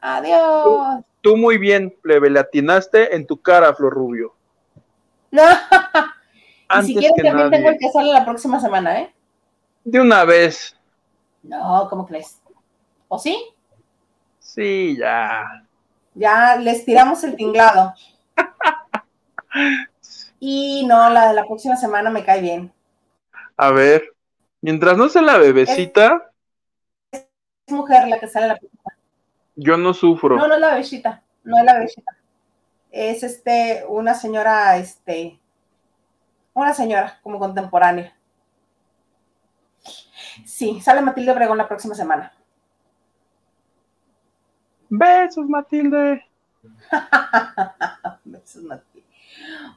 Adiós. 0.00 0.64
Tú 0.64 1.04
muy 1.36 1.58
bien, 1.58 1.96
plebe, 2.02 2.30
le 2.30 2.40
atinaste 2.40 3.14
en 3.14 3.26
tu 3.26 3.40
cara, 3.40 3.74
Flor 3.74 3.92
Rubio. 3.92 4.34
No. 5.30 5.42
y 6.76 6.76
Antes 6.76 6.86
si 6.86 6.96
quieren 6.96 7.16
que 7.16 7.22
también 7.22 7.50
nadie. 7.50 7.58
tengo 7.58 7.70
el 7.70 7.78
que 7.78 7.90
sale 7.90 8.12
la 8.12 8.24
próxima 8.24 8.60
semana, 8.60 9.00
¿eh? 9.00 9.14
De 9.84 10.00
una 10.00 10.24
vez. 10.24 10.76
No, 11.42 11.86
¿cómo 11.90 12.06
crees? 12.06 12.40
¿O 13.08 13.18
sí? 13.18 13.36
Sí, 14.38 14.96
ya. 14.98 15.66
Ya 16.14 16.56
les 16.56 16.84
tiramos 16.84 17.24
el 17.24 17.36
tinglado. 17.36 17.94
Y 20.46 20.84
no, 20.86 21.08
la 21.08 21.28
de 21.28 21.34
la 21.34 21.46
próxima 21.46 21.74
semana 21.74 22.10
me 22.10 22.22
cae 22.22 22.42
bien. 22.42 22.70
A 23.56 23.70
ver. 23.70 24.14
Mientras 24.60 24.96
no 24.96 25.08
sea 25.08 25.22
la 25.22 25.38
bebecita, 25.38 26.32
Es 27.12 27.26
mujer 27.68 28.08
la 28.08 28.18
que 28.18 28.28
sale 28.28 28.48
la 28.48 28.56
próxima. 28.56 28.93
Yo 29.56 29.76
no 29.76 29.94
sufro. 29.94 30.36
No, 30.36 30.48
no 30.48 30.54
es 30.54 30.60
la 30.60 30.70
bebecita. 30.70 31.22
No 31.44 31.58
es 31.58 31.64
la 31.64 31.74
bebecita. 31.74 32.16
es 32.90 33.22
este, 33.22 33.84
una 33.88 34.14
señora, 34.14 34.76
este, 34.76 35.38
una 36.52 36.72
señora 36.74 37.18
como 37.22 37.38
contemporánea. 37.38 38.16
Sí, 40.44 40.80
sale 40.80 41.00
Matilde 41.00 41.32
Obregón 41.32 41.58
la 41.58 41.68
próxima 41.68 41.94
semana. 41.94 42.32
Besos, 44.88 45.48
Matilde. 45.48 46.24
Besos, 48.24 48.62
Matilde. 48.62 49.06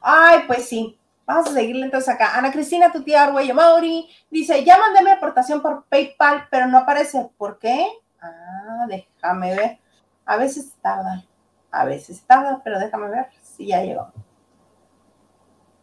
Ay, 0.00 0.40
pues 0.46 0.68
sí. 0.68 0.98
Vamos 1.26 1.48
a 1.48 1.52
seguirle 1.52 1.84
entonces 1.84 2.08
acá. 2.08 2.38
Ana 2.38 2.50
Cristina, 2.50 2.90
tu 2.90 3.02
tía 3.02 3.24
Arguello 3.24 3.54
Mauri, 3.54 4.08
dice, 4.30 4.64
ya 4.64 4.78
mandé 4.78 5.02
mi 5.02 5.10
aportación 5.10 5.60
por 5.60 5.84
PayPal, 5.84 6.48
pero 6.50 6.66
no 6.66 6.78
aparece. 6.78 7.28
¿Por 7.36 7.58
qué? 7.58 7.86
Ah, 8.20 8.86
déjame 8.88 9.54
ver. 9.54 9.78
A 10.24 10.36
veces 10.36 10.74
tarda. 10.82 11.24
A 11.70 11.84
veces 11.84 12.22
tarda, 12.26 12.60
pero 12.64 12.78
déjame 12.78 13.08
ver 13.10 13.26
si 13.42 13.66
ya 13.66 13.82
llegó. 13.82 14.12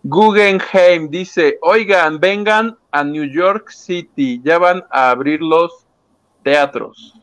Guggenheim 0.04 1.10
dice, 1.10 1.58
oigan, 1.64 2.20
vengan 2.20 2.78
a 2.92 3.04
New 3.04 3.24
York 3.24 3.72
City, 3.72 4.40
ya 4.44 4.60
van 4.60 4.84
a 4.92 5.10
abrir 5.10 5.42
los 5.42 5.86
teatros. 6.44 7.20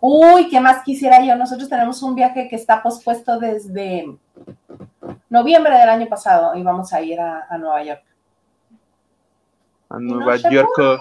Uy, 0.00 0.50
¿qué 0.50 0.60
más 0.60 0.82
quisiera 0.82 1.24
yo? 1.24 1.34
Nosotros 1.34 1.66
tenemos 1.66 2.02
un 2.02 2.14
viaje 2.14 2.46
que 2.46 2.56
está 2.56 2.82
pospuesto 2.82 3.38
desde 3.38 4.14
noviembre 5.30 5.78
del 5.78 5.88
año 5.88 6.06
pasado 6.06 6.54
y 6.54 6.62
vamos 6.62 6.92
a 6.92 7.00
ir 7.00 7.18
a, 7.18 7.56
Nueva 7.56 7.82
York. 7.82 8.04
A 9.88 9.98
Nueva 9.98 10.36
York. 10.36 11.00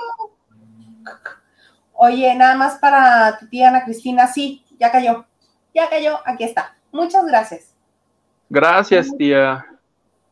Oye, 2.05 2.35
nada 2.35 2.55
más 2.55 2.79
para 2.79 3.37
tu 3.37 3.47
tía 3.47 3.69
Ana 3.69 3.85
Cristina, 3.85 4.27
sí, 4.27 4.61
ya 4.77 4.91
cayó, 4.91 5.25
ya 5.73 5.89
cayó, 5.89 6.19
aquí 6.25 6.43
está. 6.43 6.75
Muchas 6.91 7.25
gracias. 7.25 7.73
Gracias, 8.49 9.07
tía. 9.17 9.65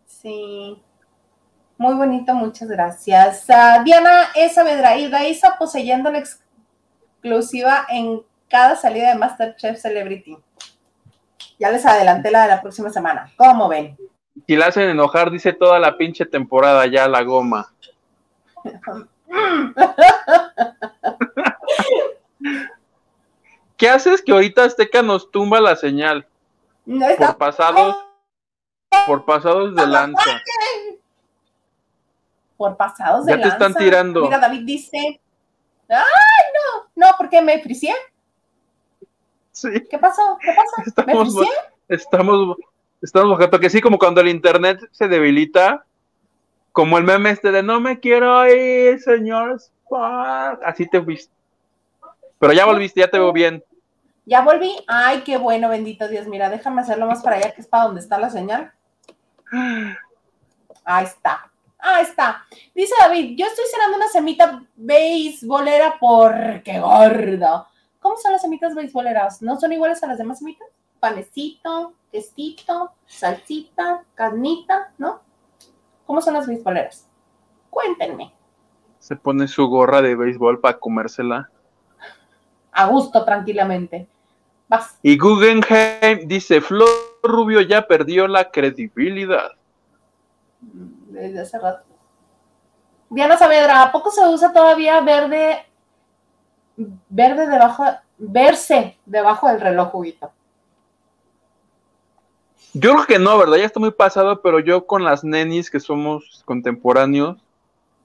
Sí. 0.06 0.78
Muy 1.78 1.94
bonito, 1.94 2.34
muchas 2.34 2.68
gracias. 2.68 3.48
Diana 3.86 4.32
esa 4.36 4.66
Saavedra 4.66 4.98
Isa 4.98 5.56
poseyendo 5.58 6.12
la 6.12 6.20
exclusiva 6.20 7.86
en 7.88 8.22
cada 8.50 8.76
salida 8.76 9.14
de 9.14 9.16
Masterchef 9.16 9.80
Celebrity. 9.80 10.38
Ya 11.58 11.72
les 11.72 11.86
adelanté 11.86 12.32
la 12.32 12.42
de 12.42 12.48
la 12.50 12.62
próxima 12.62 12.90
semana. 12.90 13.32
¿Cómo 13.38 13.70
ven? 13.70 13.98
Si 14.46 14.58
la 14.58 14.66
hacen 14.66 14.90
enojar, 14.90 15.32
dice 15.32 15.54
toda 15.54 15.80
la 15.80 15.96
pinche 15.96 16.26
temporada 16.26 16.86
ya 16.88 17.08
la 17.08 17.24
goma. 17.24 17.74
¿Qué 23.78 23.90
haces 23.90 24.22
que 24.22 24.32
ahorita 24.32 24.64
Azteca 24.66 25.02
nos 25.02 25.32
tumba 25.32 25.60
la 25.60 25.76
señal? 25.76 26.28
Por 26.86 27.38
pasados 27.38 27.96
por 29.06 29.26
pasados 29.26 29.76
de 29.76 29.88
lanza. 29.88 30.42
Por 32.58 32.78
pasados 32.78 33.26
de 33.26 33.32
lanza. 33.32 33.48
Ya 33.48 33.50
te 33.50 33.64
están 33.64 33.74
tirando. 33.74 34.22
Mira, 34.22 34.40
David 34.40 34.64
dice, 34.66 35.22
¡ay, 35.90 36.46
no! 36.54 36.90
No, 36.96 37.08
porque 37.18 37.42
me 37.42 37.60
fricié. 37.60 37.94
Sí. 39.52 39.70
¿Qué 39.90 39.98
pasó? 39.98 40.38
¿Qué 40.42 40.54
pasó? 40.56 40.84
Estamos, 40.86 41.36
¿Me 41.36 41.48
Estamos, 41.88 42.58
estamos 43.02 43.32
bajando, 43.32 43.60
que 43.60 43.70
sí, 43.70 43.82
como 43.82 43.98
cuando 43.98 44.22
el 44.22 44.30
internet 44.30 44.80
se 44.92 45.08
debilita, 45.08 45.86
como 46.72 46.98
el 46.98 47.04
meme 47.04 47.32
este 47.32 47.52
de 47.52 47.64
no 47.64 47.80
me 47.80 48.00
quiero 48.00 48.48
ir, 48.48 49.00
señor 49.00 49.60
Así 50.64 50.88
te 50.88 51.02
fuiste. 51.02 51.34
Pero 52.40 52.54
ya 52.54 52.66
volviste, 52.66 53.02
ya 53.02 53.10
te 53.10 53.20
veo 53.20 53.34
bien. 53.34 53.64
Ya 54.26 54.42
volví. 54.42 54.76
Ay, 54.88 55.22
qué 55.22 55.38
bueno, 55.38 55.70
bendito 55.70 56.08
Dios. 56.08 56.28
Mira, 56.28 56.50
déjame 56.50 56.82
hacerlo 56.82 57.06
más 57.08 57.22
para 57.22 57.36
allá, 57.36 57.52
que 57.52 57.62
es 57.62 57.68
para 57.68 57.86
donde 57.86 58.02
está 58.02 58.18
la 58.18 58.30
señal. 58.30 58.72
Ahí 60.86 61.06
está. 61.06 61.52
Ahí 61.78 62.04
está. 62.04 62.46
Dice 62.74 62.94
David, 63.00 63.36
yo 63.38 63.46
estoy 63.46 63.66
cenando 63.70 63.98
una 63.98 64.08
semita 64.08 64.64
beisbolera 64.76 65.98
porque 66.00 66.80
gordo. 66.80 67.68
¿Cómo 68.00 68.18
son 68.18 68.32
las 68.32 68.42
semitas 68.42 68.74
beisboleras? 68.74 69.42
¿No 69.42 69.60
son 69.60 69.74
iguales 69.74 70.02
a 70.04 70.08
las 70.08 70.18
demás 70.18 70.40
semitas? 70.40 70.68
Panecito, 71.00 71.94
quesito, 72.12 72.94
salsita, 73.06 74.04
carnita, 74.16 74.92
¿no? 74.98 75.22
¿Cómo 76.12 76.22
son 76.22 76.34
las 76.34 76.46
beisboleras? 76.46 77.08
Cuéntenme. 77.70 78.34
Se 79.00 79.16
pone 79.16 79.48
su 79.48 79.66
gorra 79.68 80.02
de 80.02 80.14
béisbol 80.14 80.60
para 80.60 80.78
comérsela. 80.78 81.50
A 82.74 82.86
gusto, 82.88 83.24
tranquilamente. 83.24 84.10
Vas. 84.68 85.00
Y 85.02 85.18
Guggenheim 85.18 86.28
dice, 86.28 86.60
Flor 86.60 86.90
Rubio 87.24 87.62
ya 87.62 87.88
perdió 87.88 88.28
la 88.28 88.52
credibilidad. 88.52 89.52
Desde 90.60 91.40
hace 91.40 91.58
rato. 91.58 91.86
Diana 93.10 93.38
Saavedra, 93.38 93.82
¿a 93.82 93.92
poco 93.94 94.12
se 94.12 94.28
usa 94.28 94.52
todavía 94.52 95.00
verde, 95.00 95.66
verde 97.08 97.48
debajo, 97.48 97.86
verse 98.18 98.98
debajo 99.06 99.48
del 99.48 99.62
reloj, 99.62 99.92
juguito? 99.92 100.34
Yo 102.74 102.94
creo 102.94 103.06
que 103.06 103.20
no, 103.20 103.38
¿verdad? 103.38 103.58
Ya 103.58 103.66
está 103.66 103.80
muy 103.80 103.92
pasado, 103.92 104.42
pero 104.42 104.60
yo 104.60 104.86
con 104.86 105.04
las 105.04 105.24
nenis 105.24 105.70
que 105.70 105.80
somos 105.80 106.42
contemporáneos, 106.46 107.38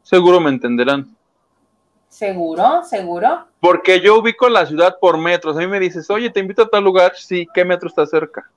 seguro 0.03 0.41
me 0.41 0.51
entenderán. 0.51 1.15
¿Seguro? 2.09 2.83
¿Seguro? 2.85 3.47
Porque 3.61 4.01
yo 4.01 4.19
ubico 4.19 4.49
la 4.49 4.67
ciudad 4.67 4.97
por 5.01 5.19
metros. 5.19 5.57
A 5.57 5.61
mí 5.61 5.67
me 5.67 5.79
dices, 5.79 6.09
oye, 6.11 6.31
te 6.31 6.41
invito 6.41 6.63
a 6.63 6.69
tal 6.69 6.83
lugar. 6.83 7.13
Sí, 7.15 7.47
¿qué 7.53 7.65
metro 7.65 7.89
está 7.89 8.07
cerca? 8.07 8.51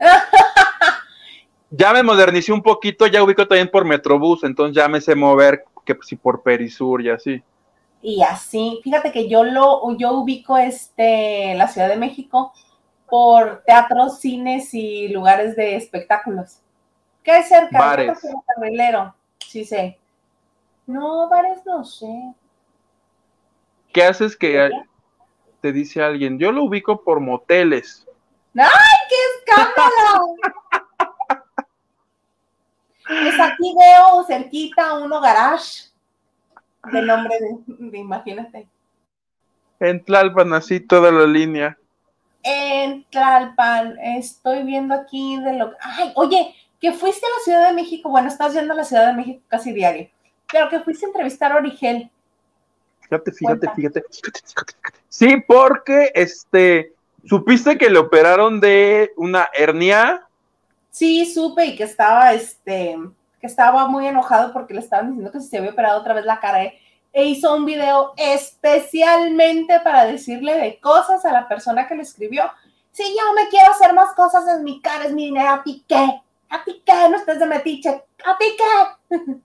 ya 1.70 1.92
me 1.92 2.02
modernicé 2.02 2.52
un 2.52 2.62
poquito, 2.62 3.06
ya 3.06 3.22
ubico 3.22 3.46
también 3.46 3.70
por 3.70 3.84
Metrobús, 3.84 4.44
entonces 4.44 4.76
ya 4.76 4.88
me 4.88 5.00
sé 5.00 5.14
mover 5.14 5.64
que 5.84 5.96
si 6.02 6.16
por 6.16 6.42
Perisur 6.42 7.02
y 7.02 7.10
así. 7.10 7.42
Y 8.02 8.22
así, 8.22 8.80
fíjate 8.82 9.12
que 9.12 9.28
yo 9.28 9.44
lo, 9.44 9.96
yo 9.96 10.12
ubico 10.12 10.58
este 10.58 11.54
la 11.54 11.68
Ciudad 11.68 11.88
de 11.88 11.96
México 11.96 12.52
por 13.08 13.62
teatros, 13.66 14.20
cines 14.20 14.72
y 14.74 15.08
lugares 15.08 15.56
de 15.56 15.76
espectáculos. 15.76 16.58
¿Qué 17.22 17.32
hay 17.32 17.42
cerca? 17.42 17.78
Bares. 17.78 18.18
Sí 19.46 19.64
sé. 19.64 19.98
No, 20.86 21.28
bares 21.28 21.64
no 21.64 21.84
sé. 21.84 22.34
¿Qué 23.92 24.04
haces 24.04 24.36
que 24.36 24.70
te 25.60 25.72
dice 25.72 26.02
alguien? 26.02 26.38
Yo 26.38 26.52
lo 26.52 26.64
ubico 26.64 27.02
por 27.02 27.20
moteles. 27.20 28.06
¡Ay, 28.56 28.68
qué 29.08 29.16
escándalo! 29.52 30.34
pues 33.06 33.40
aquí 33.40 33.74
veo 33.78 34.24
cerquita 34.26 34.94
uno 34.98 35.20
garage 35.20 35.94
de 36.92 37.02
nombre 37.02 37.36
de, 37.68 37.98
imagínate. 37.98 38.68
En 39.80 40.04
Tlalpan, 40.04 40.52
así 40.52 40.80
toda 40.80 41.10
la 41.10 41.26
línea. 41.26 41.78
En 42.44 43.04
Tlalpan, 43.10 43.98
estoy 43.98 44.62
viendo 44.64 44.94
aquí 44.94 45.38
de 45.40 45.54
lo. 45.54 45.72
Ay, 45.80 46.12
oye, 46.14 46.54
que 46.78 46.92
fuiste 46.92 47.24
a 47.26 47.30
la 47.30 47.44
Ciudad 47.44 47.66
de 47.68 47.74
México. 47.74 48.10
Bueno, 48.10 48.28
estás 48.28 48.52
yendo 48.52 48.74
a 48.74 48.76
la 48.76 48.84
Ciudad 48.84 49.06
de 49.06 49.14
México 49.14 49.40
casi 49.48 49.72
diario, 49.72 50.08
pero 50.52 50.68
que 50.68 50.80
fuiste 50.80 51.06
a 51.06 51.08
entrevistar 51.08 51.52
a 51.52 51.56
Origel. 51.56 52.10
Fíjate, 53.00 53.32
fíjate, 53.32 53.70
fíjate, 53.74 54.04
Sí, 55.08 55.36
porque 55.46 56.10
este, 56.14 56.92
¿supiste 57.24 57.78
que 57.78 57.88
le 57.88 57.98
operaron 57.98 58.60
de 58.60 59.12
una 59.16 59.48
hernia? 59.54 60.26
Sí, 60.90 61.24
supe 61.26 61.64
y 61.66 61.76
que 61.76 61.84
estaba, 61.84 62.34
este, 62.34 62.98
que 63.40 63.46
estaba 63.46 63.86
muy 63.86 64.06
enojado 64.06 64.52
porque 64.52 64.74
le 64.74 64.80
estaban 64.80 65.08
diciendo 65.08 65.32
que 65.32 65.40
se 65.40 65.56
había 65.58 65.70
operado 65.70 66.00
otra 66.00 66.14
vez 66.14 66.24
la 66.24 66.40
cara 66.40 66.64
¿eh? 66.64 66.78
E 67.14 67.26
hizo 67.26 67.54
un 67.54 67.64
video 67.64 68.12
especialmente 68.16 69.78
para 69.80 70.04
decirle 70.04 70.56
de 70.56 70.80
cosas 70.80 71.24
a 71.24 71.32
la 71.32 71.46
persona 71.46 71.86
que 71.86 71.94
le 71.94 72.02
escribió. 72.02 72.42
Si 72.90 73.04
yo 73.04 73.32
me 73.34 73.48
quiero 73.48 73.70
hacer 73.70 73.94
más 73.94 74.12
cosas 74.14 74.48
en 74.48 74.64
mi 74.64 74.80
cara, 74.80 75.04
es 75.04 75.12
mi 75.12 75.26
dinero, 75.26 75.50
¿a 75.50 75.62
ti 75.62 75.84
qué? 75.88 76.20
¿A 76.50 76.64
ti 76.64 76.82
qué? 76.84 77.08
No 77.08 77.16
estés 77.16 77.38
de 77.38 77.46
metiche, 77.46 77.88
¿a 78.24 78.36
ti 78.36 78.56
qué? 78.58 79.36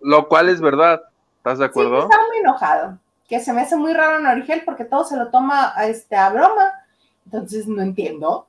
lo 0.00 0.28
cual 0.28 0.48
es 0.48 0.60
verdad. 0.60 1.00
¿Estás 1.36 1.60
de 1.60 1.64
acuerdo? 1.64 2.02
Sí, 2.02 2.08
está 2.10 2.26
muy 2.26 2.36
enojado. 2.38 2.98
Que 3.28 3.38
se 3.38 3.52
me 3.52 3.62
hace 3.62 3.76
muy 3.76 3.92
raro 3.92 4.18
en 4.18 4.26
Origel 4.26 4.62
porque 4.64 4.84
todo 4.84 5.04
se 5.04 5.16
lo 5.16 5.28
toma 5.28 5.72
a, 5.76 5.86
este, 5.86 6.16
a 6.16 6.30
broma. 6.30 6.72
Entonces 7.24 7.68
no 7.68 7.82
entiendo. 7.82 8.46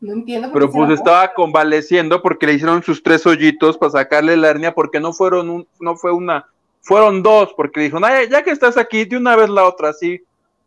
No 0.00 0.12
entiendo. 0.12 0.50
Pero 0.52 0.70
pues 0.70 0.90
estaba 0.90 1.32
convaleciendo 1.32 2.22
porque 2.22 2.46
le 2.46 2.54
hicieron 2.54 2.82
sus 2.82 3.02
tres 3.02 3.24
hoyitos 3.24 3.78
para 3.78 3.92
sacarle 3.92 4.36
la 4.36 4.48
hernia 4.48 4.74
porque 4.74 5.00
no 5.00 5.12
fueron 5.12 5.48
un, 5.48 5.66
no 5.80 5.96
fue 5.96 6.12
una, 6.12 6.46
fueron 6.86 7.20
dos 7.20 7.52
porque 7.56 7.80
le 7.80 7.86
dijo, 7.86 7.98
ya 8.30 8.42
que 8.44 8.52
estás 8.52 8.78
aquí, 8.78 9.04
de 9.04 9.16
una 9.16 9.34
vez 9.34 9.50
la 9.50 9.64
otra, 9.64 9.88
así, 9.88 10.22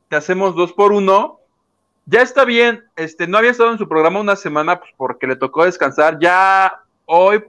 te 0.09 0.17
hacemos 0.17 0.53
dos 0.53 0.73
por 0.73 0.91
uno. 0.91 1.39
Ya 2.05 2.21
está 2.21 2.43
bien, 2.43 2.83
este, 2.97 3.25
no 3.25 3.37
había 3.37 3.51
estado 3.51 3.71
en 3.71 3.77
su 3.77 3.87
programa 3.87 4.19
una 4.19 4.35
semana 4.35 4.79
pues, 4.79 4.91
porque 4.97 5.27
le 5.27 5.37
tocó 5.37 5.63
descansar. 5.63 6.19
Ya 6.19 6.81
hoy, 7.05 7.41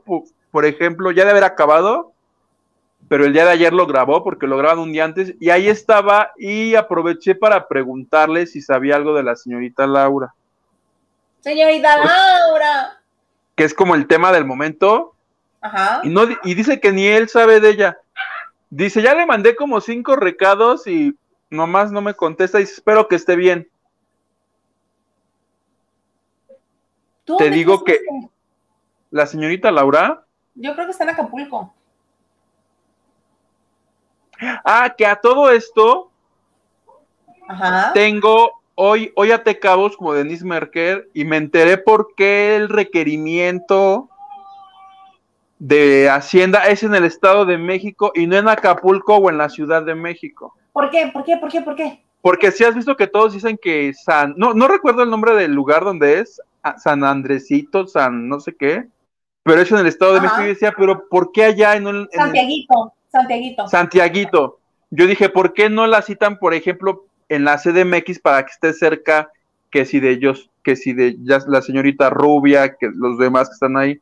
por 0.53 0.65
ejemplo, 0.67 1.11
ya 1.11 1.25
de 1.25 1.33
haber 1.33 1.43
acabado, 1.43 2.13
pero 3.09 3.25
el 3.25 3.33
día 3.33 3.45
de 3.45 3.51
ayer 3.51 3.73
lo 3.73 3.89
grabó 3.89 4.23
porque 4.23 4.47
lo 4.47 4.57
graban 4.57 4.79
un 4.79 4.93
día 4.93 5.05
antes 5.05 5.35
y 5.41 5.51
ahí 5.51 5.69
estaba 5.69 6.31
y 6.37 6.77
aproveché 6.77 7.35
para 7.35 7.67
preguntarle 7.67 8.47
si 8.47 8.61
sabía 8.61 8.95
algo 8.95 9.15
de 9.15 9.25
la 9.25 9.35
señorita 9.35 9.85
Laura. 9.85 10.33
Señorita 11.41 11.97
Laura. 11.97 13.01
que 13.57 13.65
es 13.65 13.75
como 13.75 13.97
el 13.97 14.07
tema 14.07 14.31
del 14.31 14.45
momento, 14.45 15.17
Ajá. 15.61 16.03
y, 16.05 16.09
no, 16.09 16.23
y 16.45 16.55
dice 16.55 16.79
que 16.79 16.93
ni 16.93 17.07
él 17.07 17.29
sabe 17.29 17.59
de 17.59 17.71
ella. 17.71 17.99
Dice, 18.71 19.03
ya 19.03 19.15
le 19.17 19.27
mandé 19.27 19.57
como 19.57 19.81
cinco 19.81 20.15
recados 20.15 20.87
y 20.87 21.17
nomás 21.51 21.91
no 21.91 22.01
me 22.01 22.15
contesta 22.15 22.61
y 22.61 22.63
espero 22.63 23.09
que 23.09 23.17
esté 23.17 23.35
bien. 23.35 23.69
¿Tú 27.25 27.37
Te 27.37 27.51
digo 27.51 27.83
que-? 27.85 28.01
La 29.11 29.27
señorita 29.27 29.73
Laura, 29.73 30.25
Yo 30.55 30.73
creo 30.75 30.87
que 30.87 30.93
está 30.93 31.03
en 31.05 31.11
Acapulco. 31.11 31.75
ah, 34.65 34.95
que 34.97 35.05
a 35.05 35.17
todo 35.17 35.51
esto 35.51 36.11
Ajá. 37.49 37.93
tengo 37.93 38.63
hoy, 38.77 39.13
hoy 39.17 39.33
até 39.33 39.59
cabos 39.59 39.97
como 39.97 40.15
Denise 40.15 40.45
Merker 40.45 41.09
y 41.13 41.25
me 41.25 41.39
enteré 41.39 41.77
por 41.77 42.15
qué 42.15 42.55
el 42.55 42.69
requerimiento 42.69 44.10
de 45.61 46.09
Hacienda 46.09 46.67
es 46.69 46.83
en 46.83 46.95
el 46.95 47.05
Estado 47.05 47.45
de 47.45 47.59
México 47.59 48.11
y 48.15 48.27
no 48.27 48.37
en 48.37 48.49
Acapulco 48.49 49.17
o 49.17 49.29
en 49.31 49.37
la 49.39 49.49
Ciudad 49.51 49.83
de 49.85 49.95
México. 49.95 50.57
¿Por 50.73 50.91
qué? 50.91 51.11
¿Por 51.13 51.23
qué? 51.23 51.37
¿Por 51.37 51.51
qué? 51.53 51.61
¿Por 51.61 51.77
qué? 51.77 52.03
Porque 52.23 52.51
si 52.51 52.65
has 52.65 52.75
visto 52.75 52.97
que 52.97 53.07
todos 53.07 53.35
dicen 53.35 53.59
que 53.61 53.93
San, 53.95 54.35
no, 54.37 54.55
no 54.55 54.69
recuerdo 54.69 55.03
el 55.03 55.11
nombre 55.11 55.35
del 55.35 55.53
lugar 55.53 55.85
donde 55.85 56.21
es, 56.21 56.41
San 56.79 57.05
Andresito, 57.05 57.87
San 57.87 58.29
no 58.29 58.41
sé 58.41 58.57
qué, 58.57 58.87
pero 59.43 59.61
es 59.61 59.71
en 59.71 59.79
el 59.79 59.87
Estado 59.87 60.13
de 60.13 60.19
Ajá. 60.19 60.27
México 60.29 60.45
y 60.45 60.49
decía, 60.49 60.75
pero 60.77 61.09
¿por 61.09 61.31
qué 61.33 61.45
allá 61.45 61.77
en, 61.77 61.87
un- 61.87 61.97
en 61.97 62.03
el- 62.03 62.19
Santiaguito. 62.19 62.93
Santiaguito. 63.13 63.69
Santiaguito? 63.69 64.59
Yo 64.91 65.07
dije, 65.07 65.29
¿por 65.29 65.53
qué 65.53 65.69
no 65.71 65.87
la 65.87 66.03
citan, 66.03 66.39
por 66.39 66.55
ejemplo, 66.55 67.05
en 67.29 67.45
la 67.45 67.59
CDMX 67.59 68.19
para 68.21 68.45
que 68.45 68.53
esté 68.53 68.73
cerca 68.73 69.31
que 69.71 69.85
si 69.85 70.01
de 70.01 70.11
ellos, 70.11 70.51
que 70.65 70.75
si 70.77 70.93
de 70.95 71.17
ya 71.23 71.39
la 71.47 71.61
señorita 71.63 72.09
Rubia, 72.11 72.77
que 72.77 72.89
los 72.95 73.19
demás 73.19 73.49
que 73.49 73.55
están 73.55 73.77
ahí? 73.77 74.01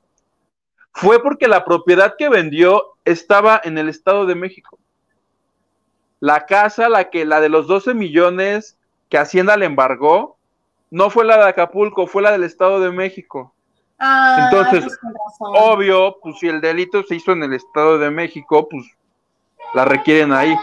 Fue 1.01 1.23
porque 1.23 1.47
la 1.47 1.65
propiedad 1.65 2.17
que 2.19 2.29
vendió 2.29 2.97
estaba 3.05 3.61
en 3.63 3.79
el 3.79 3.89
Estado 3.89 4.27
de 4.27 4.35
México. 4.35 4.81
La 6.19 6.45
casa, 6.45 6.89
la 6.89 7.09
que 7.09 7.25
la 7.25 7.41
de 7.41 7.49
los 7.49 7.69
12 7.69 7.95
millones 7.95 8.77
que 9.09 9.17
Hacienda 9.17 9.57
le 9.57 9.67
embargó, 9.67 10.39
no 10.91 11.09
fue 11.09 11.25
la 11.25 11.37
de 11.37 11.51
Acapulco, 11.51 12.09
fue 12.09 12.23
la 12.23 12.33
del 12.33 12.43
Estado 12.43 12.81
de 12.81 12.91
México. 12.91 13.55
Ah, 14.01 14.49
Entonces. 14.51 14.99
Obvio, 15.39 16.19
pues 16.21 16.37
si 16.41 16.49
el 16.49 16.61
delito 16.61 17.05
se 17.05 17.15
hizo 17.15 17.31
en 17.31 17.45
el 17.45 17.53
Estado 17.53 17.99
de 17.99 18.11
México, 18.11 18.69
pues 18.69 18.85
la 19.75 19.85
requieren 19.85 20.33
ahí. 20.33 20.57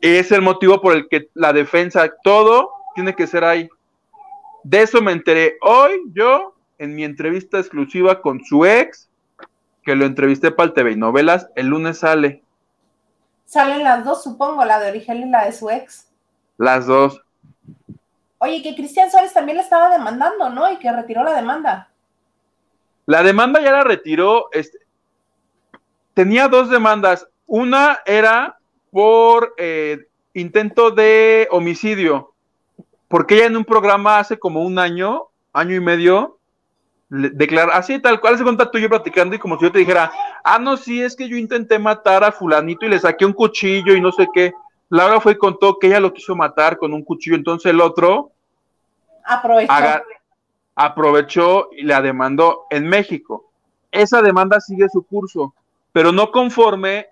Es 0.00 0.30
el 0.30 0.42
motivo 0.42 0.80
por 0.80 0.94
el 0.94 1.08
que 1.08 1.28
la 1.34 1.52
defensa, 1.52 2.08
todo 2.22 2.70
tiene 2.94 3.16
que 3.16 3.26
ser 3.26 3.42
ahí. 3.42 3.68
De 4.62 4.82
eso 4.82 5.02
me 5.02 5.10
enteré 5.10 5.56
hoy 5.60 6.02
yo 6.12 6.54
en 6.78 6.94
mi 6.94 7.02
entrevista 7.02 7.58
exclusiva 7.58 8.20
con 8.20 8.44
su 8.44 8.64
ex, 8.64 9.07
que 9.88 9.96
lo 9.96 10.04
entrevisté 10.04 10.50
para 10.50 10.66
el 10.66 10.74
TV 10.74 10.92
y 10.92 10.96
Novelas, 10.96 11.48
el 11.56 11.68
lunes 11.68 12.00
sale, 12.00 12.42
Salen 13.46 13.82
las 13.82 14.04
dos, 14.04 14.22
supongo, 14.22 14.62
la 14.66 14.78
de 14.78 14.90
origen 14.90 15.16
y 15.22 15.30
la 15.30 15.46
de 15.46 15.52
su 15.52 15.70
ex. 15.70 16.10
las 16.58 16.84
dos. 16.84 17.22
Oye, 18.36 18.62
que 18.62 18.76
Cristian 18.76 19.10
Suárez 19.10 19.32
también 19.32 19.56
le 19.56 19.62
estaba 19.62 19.88
demandando, 19.88 20.50
¿no? 20.50 20.70
Y 20.70 20.76
que 20.76 20.92
retiró 20.92 21.24
la 21.24 21.32
demanda. 21.32 21.88
La 23.06 23.22
demanda 23.22 23.62
ya 23.62 23.72
la 23.72 23.82
retiró. 23.82 24.50
Este, 24.52 24.78
tenía 26.12 26.48
dos 26.48 26.68
demandas. 26.68 27.26
Una 27.46 28.00
era 28.04 28.58
por 28.90 29.54
eh, 29.56 30.06
intento 30.34 30.90
de 30.90 31.48
homicidio, 31.50 32.34
porque 33.08 33.36
ella 33.36 33.46
en 33.46 33.56
un 33.56 33.64
programa 33.64 34.18
hace 34.18 34.38
como 34.38 34.62
un 34.64 34.78
año, 34.78 35.28
año 35.54 35.74
y 35.74 35.80
medio, 35.80 36.37
le- 37.10 37.30
declara 37.30 37.76
así 37.76 37.98
tal 38.00 38.20
cual 38.20 38.36
se 38.36 38.44
cuenta 38.44 38.70
tú 38.70 38.78
y 38.78 38.82
yo 38.82 38.88
platicando 38.88 39.34
y 39.34 39.38
como 39.38 39.56
si 39.56 39.62
yo 39.64 39.72
te 39.72 39.78
dijera, 39.78 40.10
ah, 40.44 40.58
no, 40.58 40.76
sí, 40.76 41.02
es 41.02 41.16
que 41.16 41.28
yo 41.28 41.36
intenté 41.36 41.78
matar 41.78 42.24
a 42.24 42.32
fulanito 42.32 42.84
y 42.86 42.88
le 42.90 42.98
saqué 42.98 43.24
un 43.24 43.32
cuchillo 43.32 43.94
y 43.94 44.00
no 44.00 44.12
sé 44.12 44.28
qué. 44.32 44.52
Laura 44.90 45.20
fue 45.20 45.32
y 45.32 45.36
contó 45.38 45.78
que 45.78 45.86
ella 45.88 46.00
lo 46.00 46.12
quiso 46.12 46.34
matar 46.34 46.78
con 46.78 46.92
un 46.94 47.02
cuchillo, 47.04 47.36
entonces 47.36 47.70
el 47.70 47.80
otro 47.80 48.32
Aprovechó. 49.24 49.72
aprovechó 50.74 51.68
y 51.72 51.82
la 51.82 52.00
demandó 52.00 52.66
en 52.70 52.86
México. 52.88 53.50
Esa 53.90 54.22
demanda 54.22 54.60
sigue 54.60 54.88
su 54.88 55.02
curso, 55.06 55.54
pero 55.92 56.12
no 56.12 56.30
conforme, 56.30 57.06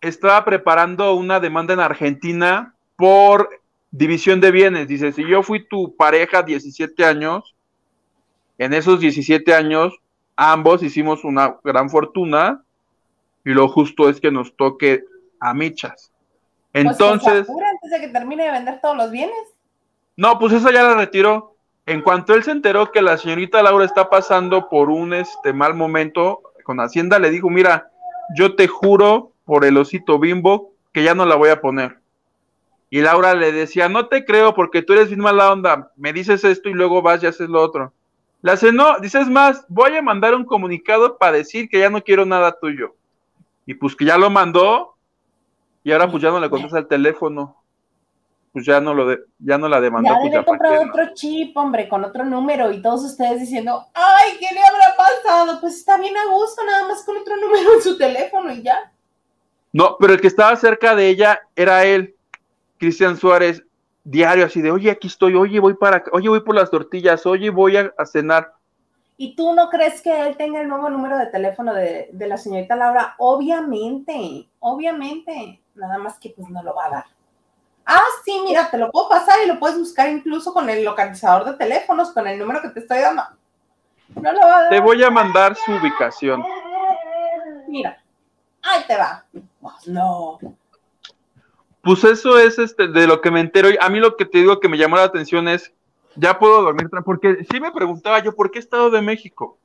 estaba 0.00 0.44
preparando 0.44 1.14
una 1.14 1.40
demanda 1.40 1.74
en 1.74 1.80
Argentina 1.80 2.74
por 2.96 3.50
división 3.90 4.40
de 4.40 4.50
bienes. 4.50 4.88
Dice, 4.88 5.12
si 5.12 5.26
yo 5.26 5.42
fui 5.42 5.66
tu 5.68 5.94
pareja 5.96 6.42
17 6.42 7.04
años, 7.04 7.54
en 8.60 8.74
esos 8.74 9.00
17 9.00 9.54
años 9.54 9.98
ambos 10.36 10.82
hicimos 10.82 11.24
una 11.24 11.56
gran 11.64 11.88
fortuna 11.88 12.62
y 13.42 13.50
lo 13.50 13.68
justo 13.68 14.10
es 14.10 14.20
que 14.20 14.30
nos 14.30 14.54
toque 14.54 15.02
a 15.40 15.54
michas. 15.54 16.12
Pues 16.70 16.84
Entonces... 16.84 17.48
apure 17.48 17.66
antes 17.66 17.90
de 17.90 18.00
que 18.00 18.08
termine 18.08 18.44
de 18.44 18.50
vender 18.50 18.78
todos 18.82 18.98
los 18.98 19.10
bienes. 19.10 19.34
No, 20.14 20.38
pues 20.38 20.52
esa 20.52 20.70
ya 20.70 20.82
la 20.82 20.94
retiró. 20.94 21.56
En 21.86 22.02
cuanto 22.02 22.34
él 22.34 22.44
se 22.44 22.50
enteró 22.50 22.92
que 22.92 23.00
la 23.00 23.16
señorita 23.16 23.62
Laura 23.62 23.86
está 23.86 24.10
pasando 24.10 24.68
por 24.68 24.90
un 24.90 25.14
este 25.14 25.54
mal 25.54 25.72
momento 25.72 26.42
con 26.62 26.80
Hacienda, 26.80 27.18
le 27.18 27.30
dijo, 27.30 27.48
mira, 27.48 27.90
yo 28.36 28.56
te 28.56 28.68
juro 28.68 29.32
por 29.46 29.64
el 29.64 29.78
osito 29.78 30.18
bimbo 30.18 30.74
que 30.92 31.02
ya 31.02 31.14
no 31.14 31.24
la 31.24 31.36
voy 31.36 31.48
a 31.48 31.62
poner. 31.62 31.98
Y 32.90 33.00
Laura 33.00 33.32
le 33.32 33.52
decía, 33.52 33.88
no 33.88 34.08
te 34.08 34.26
creo 34.26 34.54
porque 34.54 34.82
tú 34.82 34.92
eres 34.92 35.08
bien 35.08 35.20
mala 35.20 35.50
onda, 35.50 35.92
me 35.96 36.12
dices 36.12 36.44
esto 36.44 36.68
y 36.68 36.74
luego 36.74 37.00
vas 37.00 37.22
y 37.22 37.26
haces 37.26 37.48
lo 37.48 37.62
otro. 37.62 37.94
Le 38.42 38.52
hace, 38.52 38.72
no, 38.72 38.98
dices 39.00 39.28
más, 39.28 39.64
voy 39.68 39.96
a 39.96 40.02
mandar 40.02 40.34
un 40.34 40.44
comunicado 40.44 41.18
para 41.18 41.32
decir 41.32 41.68
que 41.68 41.78
ya 41.78 41.90
no 41.90 42.02
quiero 42.02 42.24
nada 42.24 42.58
tuyo. 42.58 42.94
Y 43.66 43.74
pues 43.74 43.94
que 43.94 44.04
ya 44.04 44.16
lo 44.16 44.30
mandó 44.30 44.96
y 45.84 45.92
ahora 45.92 46.10
pues 46.10 46.22
ya 46.22 46.30
no 46.30 46.40
le 46.40 46.50
contesta 46.50 46.78
el 46.78 46.88
teléfono. 46.88 47.56
Pues 48.52 48.66
ya 48.66 48.80
no 48.80 48.94
lo 48.94 49.06
de, 49.06 49.20
ya 49.38 49.58
no 49.58 49.68
la 49.68 49.80
demandó. 49.80 50.10
Ya 50.10 50.18
pues, 50.18 50.32
debe 50.32 50.44
comprar 50.44 50.78
otro 50.78 51.14
chip, 51.14 51.56
hombre, 51.56 51.88
con 51.88 52.04
otro 52.04 52.24
número 52.24 52.72
y 52.72 52.82
todos 52.82 53.04
ustedes 53.04 53.40
diciendo, 53.40 53.86
ay, 53.94 54.38
¿qué 54.40 54.52
le 54.52 54.60
habrá 54.60 54.96
pasado? 54.96 55.60
Pues 55.60 55.76
está 55.76 55.98
bien 55.98 56.16
a 56.16 56.32
gusto, 56.32 56.64
nada 56.64 56.88
más 56.88 57.04
con 57.04 57.16
otro 57.16 57.36
número 57.40 57.74
en 57.74 57.82
su 57.82 57.96
teléfono 57.96 58.52
y 58.52 58.62
ya. 58.62 58.92
No, 59.72 59.96
pero 60.00 60.14
el 60.14 60.20
que 60.20 60.26
estaba 60.26 60.56
cerca 60.56 60.96
de 60.96 61.08
ella 61.08 61.40
era 61.54 61.84
él, 61.84 62.16
Cristian 62.78 63.16
Suárez, 63.16 63.62
diario 64.10 64.46
así 64.46 64.60
de, 64.60 64.72
oye, 64.72 64.90
aquí 64.90 65.06
estoy, 65.06 65.34
oye, 65.36 65.60
voy 65.60 65.74
para 65.74 66.02
oye, 66.12 66.28
voy 66.28 66.40
por 66.40 66.56
las 66.56 66.70
tortillas, 66.70 67.24
oye, 67.26 67.50
voy 67.50 67.76
a, 67.76 67.92
a 67.96 68.04
cenar. 68.04 68.54
¿Y 69.16 69.36
tú 69.36 69.54
no 69.54 69.68
crees 69.68 70.02
que 70.02 70.26
él 70.26 70.36
tenga 70.36 70.60
el 70.60 70.68
nuevo 70.68 70.90
número 70.90 71.16
de 71.18 71.26
teléfono 71.26 71.74
de, 71.74 72.08
de 72.12 72.26
la 72.26 72.36
señorita 72.36 72.74
Laura? 72.74 73.14
Obviamente, 73.18 74.48
obviamente, 74.58 75.62
nada 75.74 75.98
más 75.98 76.18
que 76.18 76.30
pues 76.30 76.48
no 76.48 76.62
lo 76.62 76.74
va 76.74 76.86
a 76.86 76.90
dar. 76.90 77.04
Ah, 77.84 78.02
sí, 78.24 78.40
mira, 78.44 78.70
te 78.70 78.78
lo 78.78 78.90
puedo 78.90 79.08
pasar 79.08 79.36
y 79.44 79.48
lo 79.48 79.58
puedes 79.58 79.78
buscar 79.78 80.08
incluso 80.08 80.52
con 80.52 80.68
el 80.70 80.84
localizador 80.84 81.44
de 81.44 81.56
teléfonos, 81.56 82.12
con 82.12 82.26
el 82.26 82.38
número 82.38 82.62
que 82.62 82.70
te 82.70 82.80
estoy 82.80 83.00
dando. 83.00 83.22
No 84.14 84.32
lo 84.32 84.40
va 84.40 84.56
a 84.56 84.60
dar. 84.62 84.70
Te 84.70 84.80
voy 84.80 85.02
a 85.04 85.10
mandar 85.10 85.54
su 85.54 85.72
ubicación. 85.72 86.42
Mira, 87.68 88.02
ahí 88.62 88.82
te 88.86 88.96
va. 88.96 89.24
No. 89.86 90.38
Pues 91.82 92.04
eso 92.04 92.38
es 92.38 92.58
este, 92.58 92.88
de 92.88 93.06
lo 93.06 93.20
que 93.20 93.30
me 93.30 93.40
entero. 93.40 93.68
A 93.80 93.88
mí 93.88 94.00
lo 94.00 94.16
que 94.16 94.26
te 94.26 94.38
digo 94.38 94.60
que 94.60 94.68
me 94.68 94.76
llamó 94.76 94.96
la 94.96 95.04
atención 95.04 95.48
es, 95.48 95.72
ya 96.14 96.38
puedo 96.38 96.62
dormir, 96.62 96.88
porque 97.04 97.46
sí 97.50 97.60
me 97.60 97.72
preguntaba 97.72 98.18
yo, 98.18 98.34
¿por 98.34 98.50
qué 98.50 98.58
Estado 98.58 98.90
de 98.90 99.00
México? 99.00 99.56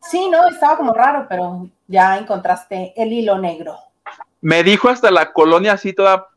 Sí, 0.00 0.28
no, 0.30 0.48
estaba 0.48 0.76
como 0.76 0.94
raro, 0.94 1.26
pero 1.28 1.68
ya 1.86 2.18
encontraste 2.18 2.92
el 2.96 3.12
hilo 3.12 3.38
negro. 3.38 3.76
Me 4.40 4.62
dijo 4.64 4.88
hasta 4.88 5.10
la 5.10 5.32
colonia 5.32 5.74
así 5.74 5.92
toda, 5.92 6.28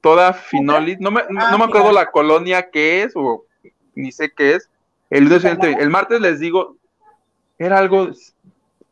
toda 0.00 0.32
finolis. 0.32 0.98
No 1.00 1.10
me, 1.10 1.20
Ah, 1.20 1.50
no 1.50 1.58
me 1.58 1.64
acuerdo 1.64 1.92
la 1.92 2.10
colonia 2.10 2.70
que 2.70 3.02
es, 3.02 3.12
o 3.14 3.44
ni 3.94 4.12
sé 4.12 4.32
qué 4.32 4.54
es. 4.54 4.70
El, 5.10 5.30
el 5.30 5.90
martes 5.90 6.20
les 6.20 6.40
digo, 6.40 6.76
era 7.58 7.78
algo, 7.78 8.08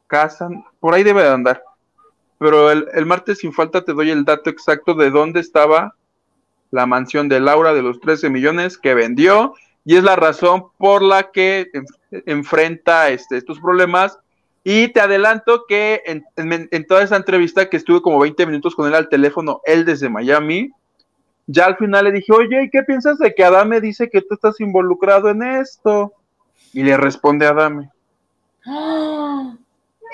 casa, 0.06 0.48
por 0.78 0.94
ahí 0.94 1.02
debe 1.02 1.22
de 1.22 1.30
andar. 1.30 1.64
Pero 2.42 2.70
el, 2.72 2.88
el 2.92 3.06
martes 3.06 3.38
sin 3.38 3.52
falta 3.52 3.84
te 3.84 3.92
doy 3.92 4.10
el 4.10 4.24
dato 4.24 4.50
exacto 4.50 4.94
de 4.94 5.10
dónde 5.10 5.38
estaba 5.38 5.94
la 6.72 6.86
mansión 6.86 7.28
de 7.28 7.38
Laura 7.38 7.72
de 7.72 7.82
los 7.82 8.00
13 8.00 8.30
millones 8.30 8.78
que 8.78 8.94
vendió 8.94 9.54
y 9.84 9.96
es 9.96 10.02
la 10.02 10.16
razón 10.16 10.64
por 10.76 11.02
la 11.02 11.30
que 11.30 11.68
en- 11.72 11.86
enfrenta 12.26 13.10
este, 13.10 13.36
estos 13.36 13.60
problemas. 13.60 14.18
Y 14.64 14.88
te 14.88 15.00
adelanto 15.00 15.66
que 15.68 16.02
en, 16.04 16.24
en- 16.36 16.86
toda 16.86 17.02
esa 17.02 17.16
entrevista 17.16 17.68
que 17.68 17.76
estuve 17.76 18.02
como 18.02 18.18
20 18.18 18.44
minutos 18.46 18.74
con 18.74 18.88
él 18.88 18.94
al 18.94 19.08
teléfono, 19.08 19.60
él 19.64 19.84
desde 19.84 20.08
Miami, 20.08 20.70
ya 21.46 21.66
al 21.66 21.76
final 21.76 22.04
le 22.06 22.12
dije, 22.12 22.32
oye, 22.32 22.64
¿y 22.64 22.70
qué 22.70 22.82
piensas 22.82 23.18
de 23.18 23.34
que 23.34 23.44
Adame 23.44 23.80
dice 23.80 24.08
que 24.10 24.20
tú 24.22 24.34
estás 24.34 24.58
involucrado 24.60 25.28
en 25.30 25.42
esto? 25.44 26.12
Y 26.72 26.82
le 26.82 26.96
responde 26.96 27.46
Adame. 27.46 27.90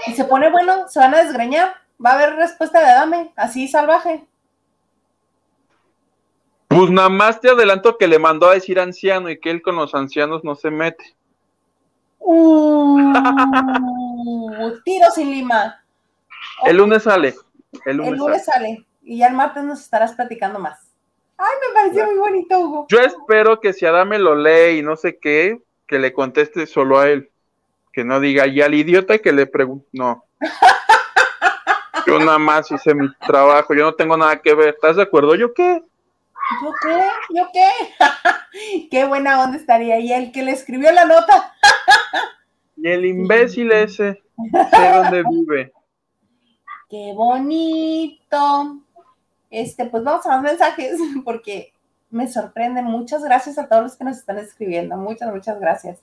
Y 0.06 0.12
se 0.14 0.24
pone 0.24 0.48
bueno, 0.50 0.88
se 0.88 1.00
van 1.00 1.12
a 1.14 1.24
desgreñar. 1.24 1.74
Va 2.04 2.10
a 2.10 2.14
haber 2.14 2.36
respuesta 2.36 2.80
de 2.80 2.86
Dame, 2.86 3.32
así 3.36 3.68
salvaje. 3.68 4.24
pues 6.68 6.90
nada 6.90 7.08
más 7.08 7.40
te 7.40 7.50
adelanto 7.50 7.96
que 7.98 8.06
le 8.06 8.18
mandó 8.18 8.48
a 8.48 8.54
decir 8.54 8.78
anciano 8.78 9.30
y 9.30 9.40
que 9.40 9.50
él 9.50 9.62
con 9.62 9.76
los 9.76 9.94
ancianos 9.94 10.44
no 10.44 10.54
se 10.54 10.70
mete. 10.70 11.16
Uh, 12.20 13.12
tiro 14.84 15.10
sin 15.14 15.30
lima. 15.30 15.82
El 16.64 16.76
lunes 16.76 17.02
sale. 17.02 17.34
El 17.84 17.96
lunes, 17.96 18.12
el 18.12 18.18
lunes 18.18 18.44
sale. 18.44 18.86
Y 19.02 19.18
ya 19.18 19.28
el 19.28 19.34
martes 19.34 19.64
nos 19.64 19.80
estarás 19.80 20.12
platicando 20.12 20.58
más. 20.58 20.92
Ay, 21.36 21.54
me 21.66 21.74
pareció 21.74 22.06
muy 22.06 22.18
bonito, 22.18 22.58
Hugo. 22.58 22.86
Yo 22.90 22.98
espero 22.98 23.60
que 23.60 23.72
si 23.72 23.86
Adame 23.86 24.18
lo 24.18 24.34
lee 24.34 24.78
y 24.78 24.82
no 24.82 24.96
sé 24.96 25.18
qué, 25.18 25.62
que 25.86 25.98
le 25.98 26.12
conteste 26.12 26.66
solo 26.66 26.98
a 26.98 27.08
él. 27.08 27.30
Que 27.92 28.04
no 28.04 28.20
diga, 28.20 28.46
y 28.46 28.60
al 28.60 28.74
idiota 28.74 29.18
que 29.18 29.32
le 29.32 29.46
pregunte. 29.46 29.88
No. 29.92 30.24
Yo 32.08 32.18
nada 32.18 32.38
más 32.38 32.70
hice 32.70 32.94
mi 32.94 33.06
trabajo, 33.26 33.74
yo 33.74 33.84
no 33.84 33.94
tengo 33.94 34.16
nada 34.16 34.40
que 34.40 34.54
ver. 34.54 34.70
¿Estás 34.70 34.96
de 34.96 35.02
acuerdo? 35.02 35.34
¿Yo 35.34 35.52
qué? 35.52 35.82
¿Yo 36.62 36.72
qué? 36.82 37.08
¿Yo 37.34 37.48
qué? 37.52 38.88
qué 38.90 39.04
buena 39.04 39.44
onda 39.44 39.58
estaría. 39.58 39.98
Y 40.00 40.12
el 40.12 40.32
que 40.32 40.42
le 40.42 40.52
escribió 40.52 40.90
la 40.90 41.04
nota. 41.04 41.52
y 42.76 42.88
el 42.88 43.04
imbécil 43.04 43.70
ese, 43.72 44.22
sé 44.70 44.92
dónde 44.94 45.22
vive. 45.28 45.72
Qué 46.88 47.12
bonito. 47.14 48.78
Este, 49.50 49.84
pues 49.84 50.02
vamos 50.02 50.24
a 50.24 50.30
más 50.30 50.42
mensajes 50.42 50.98
porque 51.26 51.74
me 52.10 52.26
sorprende. 52.26 52.80
Muchas 52.80 53.22
gracias 53.22 53.58
a 53.58 53.68
todos 53.68 53.82
los 53.82 53.96
que 53.96 54.04
nos 54.04 54.16
están 54.16 54.38
escribiendo. 54.38 54.96
Muchas, 54.96 55.30
muchas 55.30 55.60
gracias. 55.60 55.98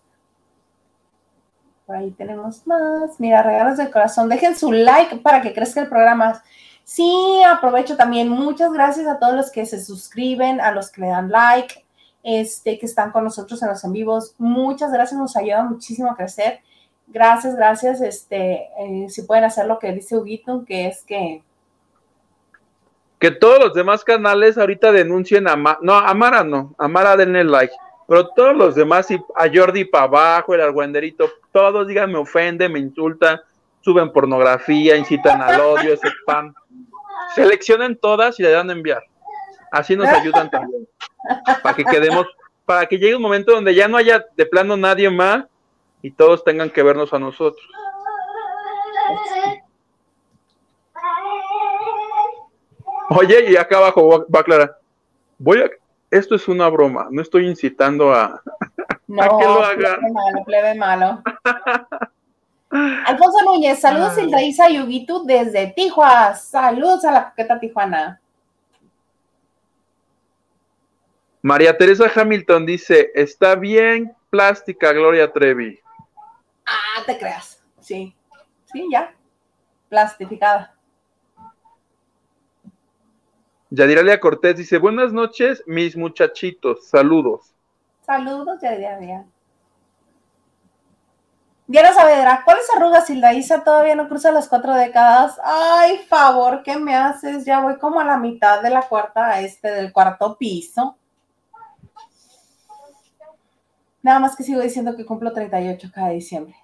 Por 1.85 1.95
ahí 1.95 2.11
tenemos 2.11 2.65
más. 2.65 3.19
Mira, 3.19 3.43
regalos 3.43 3.77
del 3.77 3.91
corazón. 3.91 4.29
Dejen 4.29 4.55
su 4.55 4.71
like 4.71 5.17
para 5.17 5.41
que 5.41 5.53
crezca 5.53 5.81
el 5.81 5.89
programa. 5.89 6.41
Sí, 6.83 7.41
aprovecho 7.47 7.95
también. 7.95 8.29
Muchas 8.29 8.71
gracias 8.71 9.07
a 9.07 9.19
todos 9.19 9.35
los 9.35 9.51
que 9.51 9.65
se 9.65 9.83
suscriben, 9.83 10.61
a 10.61 10.71
los 10.71 10.91
que 10.91 11.01
le 11.01 11.07
dan 11.07 11.29
like, 11.29 11.85
este, 12.23 12.79
que 12.79 12.85
están 12.85 13.11
con 13.11 13.23
nosotros 13.23 13.61
en 13.61 13.69
los 13.69 13.83
en 13.83 13.91
vivos. 13.91 14.35
Muchas 14.37 14.91
gracias, 14.91 15.19
nos 15.19 15.35
ayuda 15.35 15.63
muchísimo 15.63 16.11
a 16.11 16.15
crecer. 16.15 16.61
Gracias, 17.07 17.55
gracias. 17.55 18.01
Este, 18.01 18.69
eh, 18.79 19.07
si 19.09 19.21
pueden 19.23 19.43
hacer 19.43 19.67
lo 19.67 19.79
que 19.79 19.93
dice 19.93 20.17
Huguito, 20.17 20.65
que 20.65 20.87
es 20.87 21.03
que 21.03 21.43
que 23.19 23.31
todos 23.31 23.59
los 23.59 23.73
demás 23.73 24.03
canales 24.03 24.57
ahorita 24.57 24.91
denuncien 24.91 25.47
a 25.47 25.55
no, 25.81 25.93
a 25.93 26.13
Mara 26.13 26.43
no, 26.43 26.75
a 26.77 26.87
Mara 26.87 27.15
denle 27.15 27.43
like, 27.43 27.73
pero 28.07 28.27
todos 28.30 28.56
los 28.56 28.76
demás, 28.76 29.07
a 29.36 29.49
Jordi 29.52 29.86
para 29.86 30.03
abajo, 30.06 30.53
el 30.53 30.61
argüenderito, 30.61 31.30
todos 31.52 31.88
digan 31.88 32.11
me 32.11 32.19
ofende, 32.19 32.69
me 32.69 32.80
insultan, 32.80 33.41
suben 33.82 34.11
pornografía, 34.11 34.95
incitan 34.95 35.41
al 35.41 35.60
odio, 35.60 35.94
ese 35.94 36.07
spam. 36.22 36.53
Seleccionen 37.34 37.98
todas 37.98 38.40
y 38.40 38.44
le 38.44 38.52
dan 38.52 38.69
a 38.69 38.73
enviar. 38.73 39.03
Así 39.72 39.95
nos 39.95 40.07
ayudan 40.07 40.49
también. 40.49 40.88
Para 41.64 41.76
que 41.76 41.84
quedemos, 41.84 42.27
para 42.65 42.86
que 42.86 42.98
llegue 42.98 43.15
un 43.15 43.22
momento 43.22 43.52
donde 43.53 43.73
ya 43.73 43.88
no 43.88 43.98
haya 43.98 44.23
de 44.36 44.45
plano 44.45 44.77
nadie 44.77 45.10
más 45.10 45.45
y 46.02 46.11
todos 46.11 46.44
tengan 46.44 46.69
que 46.69 46.84
vernos 46.84 47.11
a 47.14 47.19
nosotros. 47.19 47.68
Oye, 53.10 53.52
y 53.52 53.56
acá 53.56 53.77
abajo 53.77 54.26
va 54.32 54.40
a 54.40 54.41
aclarar. 54.41 54.77
Voy 55.38 55.61
a, 55.61 55.69
esto 56.17 56.35
es 56.35 56.47
una 56.47 56.69
broma, 56.69 57.07
no 57.11 57.21
estoy 57.21 57.47
incitando 57.47 58.13
a, 58.13 58.41
no, 59.07 59.37
que 59.37 59.45
lo 59.45 59.63
haga. 59.63 59.97
Plebe 59.97 60.11
malo, 60.11 60.43
plebe 60.45 60.75
malo. 60.75 61.23
Alfonso 63.05 63.43
Núñez, 63.45 63.79
saludos 63.79 64.13
ah. 64.17 64.21
Ildaísa 64.21 64.69
Yugitu 64.69 65.25
desde 65.25 65.67
Tijuana. 65.67 66.35
Saludos 66.35 67.05
a 67.05 67.11
la 67.11 67.29
coqueta 67.29 67.59
Tijuana. 67.59 68.19
María 71.41 71.77
Teresa 71.77 72.11
Hamilton 72.13 72.65
dice, 72.65 73.11
está 73.13 73.55
bien 73.55 74.15
plástica 74.29 74.91
Gloria 74.91 75.31
Trevi. 75.31 75.79
Ah, 76.65 77.03
te 77.05 77.17
creas. 77.17 77.63
Sí, 77.79 78.15
sí, 78.65 78.87
ya. 78.91 79.13
Plastificada. 79.87 80.74
Yadiralia 83.69 84.19
Cortés 84.19 84.57
dice, 84.57 84.77
buenas 84.77 85.11
noches, 85.11 85.63
mis 85.65 85.97
muchachitos, 85.97 86.87
saludos. 86.87 87.53
Saludos, 88.05 88.61
Yadiralia. 88.61 89.25
Diana 91.67 91.93
Saavedra, 91.93 92.43
¿cuáles 92.45 92.67
arrugas 92.75 93.09
Hilda 93.09 93.31
todavía 93.63 93.95
no 93.95 94.07
cruza 94.07 94.31
las 94.31 94.47
cuatro 94.47 94.75
décadas? 94.75 95.39
Ay, 95.43 95.97
favor, 96.07 96.61
¿qué 96.61 96.77
me 96.77 96.95
haces? 96.95 97.43
Ya 97.43 97.59
voy 97.59 97.77
como 97.79 97.99
a 97.99 98.03
la 98.03 98.17
mitad 98.17 98.61
de 98.61 98.69
la 98.69 98.83
cuarta, 98.83 99.41
este, 99.41 99.71
del 99.71 99.91
cuarto 99.91 100.37
piso. 100.37 100.95
Nada 104.03 104.19
más 104.19 104.35
que 104.35 104.43
sigo 104.43 104.61
diciendo 104.61 104.95
que 104.95 105.03
cumplo 105.03 105.33
38 105.33 105.89
cada 105.91 106.09
diciembre. 106.09 106.55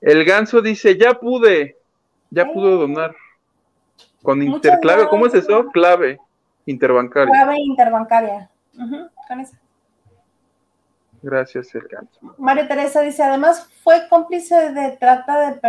El 0.00 0.24
ganso 0.24 0.62
dice, 0.62 0.96
ya 0.96 1.12
pude, 1.12 1.76
ya 2.30 2.46
pudo 2.46 2.78
donar. 2.78 3.14
Con 4.22 4.42
interclave, 4.42 5.08
¿cómo 5.08 5.26
es 5.26 5.34
eso? 5.34 5.68
Clave 5.68 6.18
interbancaria. 6.64 7.32
Clave 7.32 7.60
interbancaria. 7.60 8.50
con 9.28 9.40
esa. 9.40 9.58
Gracias, 11.22 11.74
el 11.74 11.82
María 12.38 12.68
Teresa 12.68 13.00
dice, 13.00 13.22
además 13.22 13.68
fue 13.82 14.08
cómplice 14.08 14.72
de 14.72 14.92
trata 14.92 15.50
de, 15.50 15.60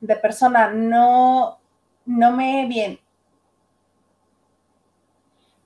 de 0.00 0.16
persona, 0.16 0.70
no, 0.72 1.58
no 2.04 2.32
me 2.32 2.66
bien. 2.66 2.98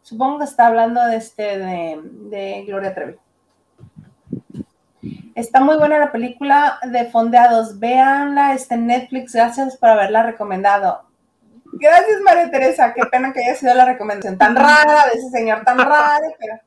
Supongo 0.02 0.40
que 0.40 0.44
está 0.44 0.66
hablando 0.66 1.00
de 1.06 1.16
este 1.16 1.58
de, 1.58 2.64
Gloria 2.66 2.94
Trevi. 2.94 3.16
Está 5.34 5.60
muy 5.60 5.78
buena 5.78 5.98
la 5.98 6.12
película 6.12 6.78
de 6.82 7.06
Fondeados. 7.06 7.78
Véanla, 7.78 8.52
está 8.52 8.74
en 8.74 8.88
Netflix. 8.88 9.32
Gracias 9.32 9.78
por 9.78 9.88
haberla 9.88 10.24
recomendado. 10.24 11.04
Gracias, 11.72 12.20
María 12.20 12.50
Teresa. 12.50 12.92
Qué 12.94 13.02
pena 13.06 13.32
que 13.32 13.40
haya 13.40 13.54
sido 13.54 13.74
la 13.74 13.84
recomendación 13.84 14.36
tan 14.38 14.54
rara 14.54 15.04
de 15.12 15.18
ese 15.18 15.30
señor 15.30 15.64
tan 15.64 15.78
raro, 15.78 16.26
pero 16.38 16.60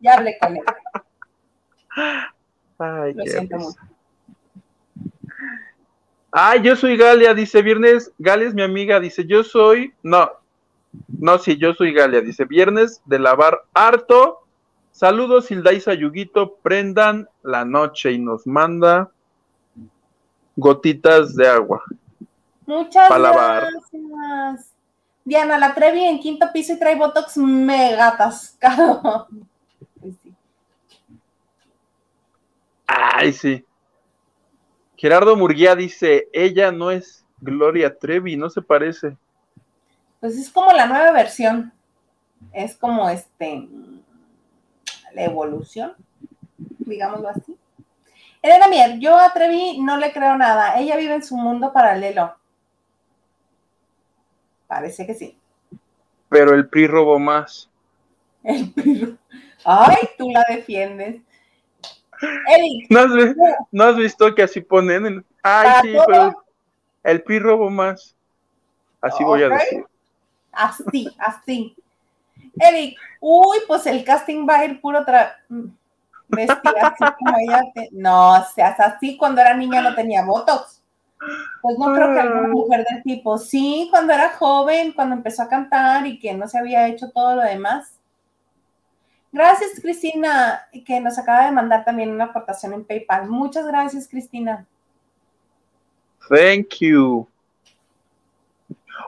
ya 0.00 0.14
hablé 0.14 0.36
con 0.38 0.56
él. 0.56 0.62
Ay, 2.78 3.14
Lo 3.14 3.24
siento 3.24 3.58
mucho. 3.58 3.78
Ay, 6.32 6.62
yo 6.62 6.76
soy 6.76 6.96
Galia, 6.96 7.34
dice 7.34 7.62
Viernes. 7.62 8.10
Galia 8.18 8.48
es 8.48 8.54
mi 8.54 8.62
amiga, 8.62 8.98
dice 8.98 9.26
yo 9.26 9.44
soy. 9.44 9.92
No, 10.02 10.30
no, 11.18 11.38
sí, 11.38 11.56
yo 11.56 11.74
soy 11.74 11.92
Galia, 11.92 12.20
dice 12.20 12.44
Viernes 12.44 13.02
de 13.04 13.18
lavar 13.18 13.62
harto. 13.74 14.40
Saludos, 14.92 15.50
Hildaisa 15.50 15.94
Yuguito. 15.94 16.56
Prendan 16.62 17.28
la 17.42 17.64
noche 17.64 18.12
y 18.12 18.18
nos 18.18 18.46
manda 18.46 19.10
gotitas 20.56 21.36
de 21.36 21.48
agua. 21.48 21.82
Muchas 22.66 23.08
gracias. 23.08 24.72
Diana, 25.24 25.58
la 25.58 25.74
Trevi 25.74 26.04
en 26.04 26.18
quinto 26.18 26.50
piso 26.52 26.72
y 26.72 26.78
trae 26.78 26.96
Botox 26.96 27.36
mega 27.36 28.08
atascado. 28.08 29.28
Ay, 32.86 33.32
sí. 33.32 33.64
Gerardo 34.96 35.36
Murguía 35.36 35.74
dice, 35.74 36.28
ella 36.32 36.72
no 36.72 36.90
es 36.90 37.24
Gloria 37.40 37.96
Trevi, 37.96 38.36
no 38.36 38.50
se 38.50 38.62
parece. 38.62 39.16
Pues 40.20 40.36
es 40.36 40.50
como 40.50 40.72
la 40.72 40.86
nueva 40.86 41.10
versión. 41.12 41.72
Es 42.52 42.76
como 42.76 43.08
este 43.08 43.68
la 45.14 45.24
evolución, 45.24 45.94
digámoslo 46.78 47.28
así. 47.28 47.56
Elena 48.40 48.66
Mier, 48.68 48.98
yo 48.98 49.16
a 49.18 49.32
Trevi 49.32 49.78
no 49.80 49.96
le 49.96 50.12
creo 50.12 50.36
nada. 50.36 50.78
Ella 50.78 50.96
vive 50.96 51.14
en 51.14 51.22
su 51.22 51.36
mundo 51.36 51.72
paralelo. 51.72 52.34
Parece 54.72 55.06
que 55.06 55.12
sí. 55.12 55.36
Pero 56.30 56.54
el 56.54 56.66
PRI 56.66 56.86
robó 56.86 57.18
más. 57.18 57.68
El 58.42 58.72
PRI. 58.72 59.18
Ay, 59.66 60.08
tú 60.16 60.30
la 60.30 60.42
defiendes. 60.48 61.20
¿No 62.88 63.84
has, 63.84 63.96
visto 63.96 64.34
que 64.34 64.42
así 64.42 64.62
ponen? 64.62 65.22
Ay, 65.42 65.68
sí, 65.82 65.94
pero 66.06 66.44
el 67.02 67.22
pi 67.22 67.38
robo 67.38 67.68
más. 67.68 68.16
Así 69.02 69.22
voy 69.22 69.42
a 69.42 69.50
decir. 69.50 69.84
Así, 70.52 71.14
así. 71.18 71.76
Eric, 72.58 72.96
uy, 73.20 73.58
pues 73.66 73.84
el 73.86 74.02
casting 74.02 74.48
va 74.48 74.60
a 74.60 74.64
ir 74.64 74.80
puro 74.80 75.04
tra... 75.04 75.36
Vestida 76.28 76.94
así 76.98 77.14
como 77.18 77.36
ella. 77.36 77.60
No, 77.90 78.42
seas 78.54 78.80
así 78.80 79.18
cuando 79.18 79.42
era 79.42 79.54
niña 79.54 79.82
no 79.82 79.94
tenía 79.94 80.24
botox. 80.24 80.81
Pues 81.60 81.78
no 81.78 81.94
creo 81.94 82.12
que 82.12 82.20
alguna 82.20 82.48
mujer 82.48 82.84
del 82.90 83.02
tipo, 83.02 83.38
sí, 83.38 83.88
cuando 83.90 84.12
era 84.12 84.30
joven, 84.30 84.92
cuando 84.92 85.14
empezó 85.14 85.42
a 85.42 85.48
cantar 85.48 86.06
y 86.06 86.18
que 86.18 86.34
no 86.34 86.48
se 86.48 86.58
había 86.58 86.88
hecho 86.88 87.10
todo 87.10 87.36
lo 87.36 87.42
demás. 87.42 87.98
Gracias, 89.30 89.80
Cristina, 89.80 90.66
que 90.84 91.00
nos 91.00 91.18
acaba 91.18 91.46
de 91.46 91.52
mandar 91.52 91.84
también 91.84 92.10
una 92.10 92.24
aportación 92.24 92.74
en 92.74 92.84
PayPal. 92.84 93.28
Muchas 93.28 93.66
gracias, 93.66 94.08
Cristina. 94.08 94.66
Thank 96.28 96.74
you. 96.80 97.26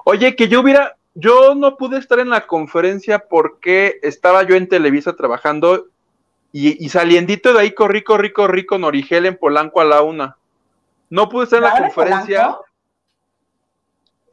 Oye, 0.05 0.35
que 0.35 0.49
yo 0.49 0.61
hubiera, 0.61 0.97
yo 1.15 1.55
no 1.55 1.77
pude 1.77 1.99
estar 1.99 2.19
en 2.21 2.31
la 2.31 2.47
conferencia 2.47 3.19
porque 3.19 3.99
estaba 4.03 4.43
yo 4.45 4.55
en 4.55 4.69
Televisa 4.69 5.15
trabajando 5.15 5.89
Y, 6.53 6.85
y 6.85 6.89
saliendito 6.89 7.53
de 7.53 7.61
ahí 7.61 7.75
corrí, 7.75 8.05
corrí, 8.05 8.33
corrí 8.33 8.65
con 8.65 8.85
Origel 8.85 9.27
en 9.27 9.37
Polanco 9.37 9.81
a 9.81 9.85
la 9.85 10.03
una. 10.03 10.37
No 11.15 11.29
pude 11.29 11.45
estar 11.45 11.59
en 11.59 11.63
la 11.63 11.71
¿Ahora 11.71 11.87
en 11.87 11.93
conferencia 11.93 12.43
Polanco? 12.43 12.65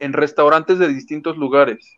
en 0.00 0.12
restaurantes 0.12 0.80
de 0.80 0.88
distintos 0.88 1.36
lugares. 1.36 1.96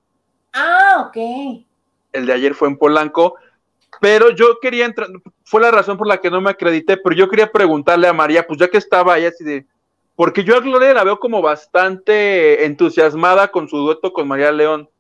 Ah, 0.53 1.07
ok. 1.09 1.65
El 2.13 2.27
de 2.27 2.33
ayer 2.35 2.55
fue 2.55 2.69
en 2.69 2.77
Polanco, 2.77 3.37
pero 3.99 4.29
yo 4.29 4.61
quería 4.61 4.85
entrar, 4.85 5.09
fue 5.43 5.63
la 5.63 5.71
razón 5.71 5.97
por 5.97 6.07
la 6.07 6.21
que 6.21 6.31
no 6.31 6.43
me 6.43 6.51
acredité, 6.51 6.99
pero 6.99 7.17
yo 7.17 7.31
quería 7.31 7.51
preguntarle 7.51 8.09
a 8.09 8.13
María, 8.13 8.47
pues 8.47 8.61
ya 8.61 8.69
que 8.69 8.77
estaba 8.77 9.15
ahí 9.15 9.25
así 9.25 9.43
de, 9.43 9.67
porque 10.17 10.45
yo 10.45 10.55
a 10.55 10.61
Gloria 10.61 10.93
la 10.93 11.05
veo 11.05 11.19
como 11.19 11.41
bastante 11.41 12.67
entusiasmada 12.67 13.49
con 13.49 13.71
su 13.71 13.79
dueto 13.79 14.13
con 14.13 14.29
María 14.29 14.53
León. 14.53 14.91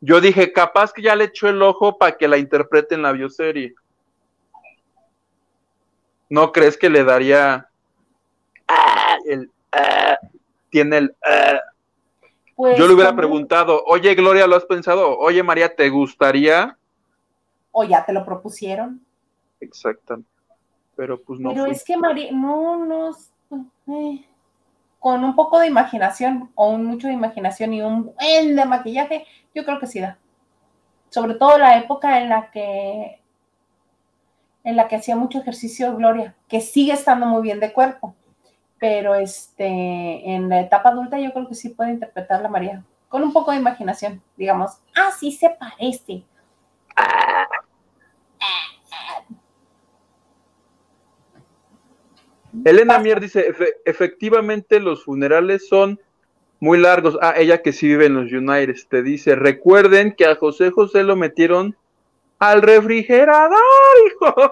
Yo 0.00 0.20
dije, 0.20 0.52
capaz 0.52 0.92
que 0.92 1.02
ya 1.02 1.14
le 1.14 1.26
echó 1.26 1.48
el 1.48 1.62
ojo 1.62 1.98
para 1.98 2.16
que 2.16 2.26
la 2.26 2.36
interprete 2.36 2.96
en 2.96 3.02
la 3.02 3.12
bioserie. 3.12 3.76
¿No 6.28 6.50
crees 6.50 6.76
que 6.76 6.90
le 6.90 7.04
daría 7.04 7.68
ah, 8.66 8.99
el 9.26 9.50
ah, 9.72 10.18
tiene 10.70 10.98
el 10.98 11.16
ah? 11.24 11.60
Pues, 12.60 12.76
Yo 12.76 12.86
le 12.86 12.92
hubiera 12.92 13.16
preguntado, 13.16 13.82
oye 13.86 14.14
Gloria, 14.14 14.46
¿lo 14.46 14.54
has 14.54 14.66
pensado? 14.66 15.16
Oye 15.18 15.42
María, 15.42 15.74
¿te 15.74 15.88
gustaría? 15.88 16.76
O 17.72 17.84
ya 17.84 18.04
te 18.04 18.12
lo 18.12 18.22
propusieron. 18.22 19.00
Exactamente. 19.60 20.28
Pero 20.94 21.22
pues 21.22 21.40
no 21.40 21.54
Pero 21.54 21.64
es 21.64 21.82
que 21.82 21.96
María, 21.96 22.30
no, 22.32 22.84
no, 22.84 23.16
eh, 23.86 24.26
con 24.98 25.24
un 25.24 25.34
poco 25.34 25.58
de 25.58 25.68
imaginación 25.68 26.50
o 26.54 26.68
un 26.68 26.84
mucho 26.84 27.06
de 27.06 27.14
imaginación 27.14 27.72
y 27.72 27.80
un 27.80 28.12
buen 28.14 28.54
de 28.54 28.64
maquillaje, 28.66 29.24
yo 29.54 29.64
creo 29.64 29.80
que 29.80 29.86
sí 29.86 29.98
da. 30.00 30.18
Sobre 31.08 31.36
todo 31.36 31.56
la 31.56 31.78
época 31.78 32.20
en 32.20 32.28
la 32.28 32.50
que 32.50 33.22
en 34.64 34.76
la 34.76 34.86
que 34.86 34.96
hacía 34.96 35.16
mucho 35.16 35.38
ejercicio 35.38 35.96
Gloria, 35.96 36.34
que 36.46 36.60
sigue 36.60 36.92
estando 36.92 37.24
muy 37.24 37.40
bien 37.40 37.58
de 37.58 37.72
cuerpo, 37.72 38.14
pero 38.80 39.14
este 39.14 39.66
en 39.66 40.48
la 40.48 40.60
etapa 40.60 40.88
adulta 40.88 41.20
yo 41.20 41.32
creo 41.32 41.46
que 41.46 41.54
sí 41.54 41.68
puede 41.68 41.90
interpretar 41.90 42.40
la 42.40 42.48
María 42.48 42.82
con 43.08 43.22
un 43.22 43.32
poco 43.32 43.50
de 43.50 43.58
imaginación, 43.58 44.22
digamos, 44.36 44.78
ah, 44.96 45.10
sí 45.18 45.30
se 45.32 45.50
parece. 45.50 46.24
Elena. 52.64 52.98
Mier 52.98 53.20
dice, 53.20 53.48
"Efe- 53.52 53.74
efectivamente 53.84 54.80
los 54.80 55.04
funerales 55.04 55.68
son 55.68 56.00
muy 56.58 56.78
largos. 56.78 57.16
Ah, 57.22 57.34
ella 57.36 57.62
que 57.62 57.72
sí 57.72 57.86
vive 57.88 58.06
en 58.06 58.14
los 58.14 58.32
United, 58.32 58.76
te 58.88 59.02
dice, 59.02 59.34
recuerden 59.34 60.14
que 60.14 60.26
a 60.26 60.36
José 60.36 60.70
José 60.70 61.02
lo 61.04 61.16
metieron 61.16 61.76
al 62.38 62.62
refrigerador, 62.62 63.58
hijo. 64.06 64.50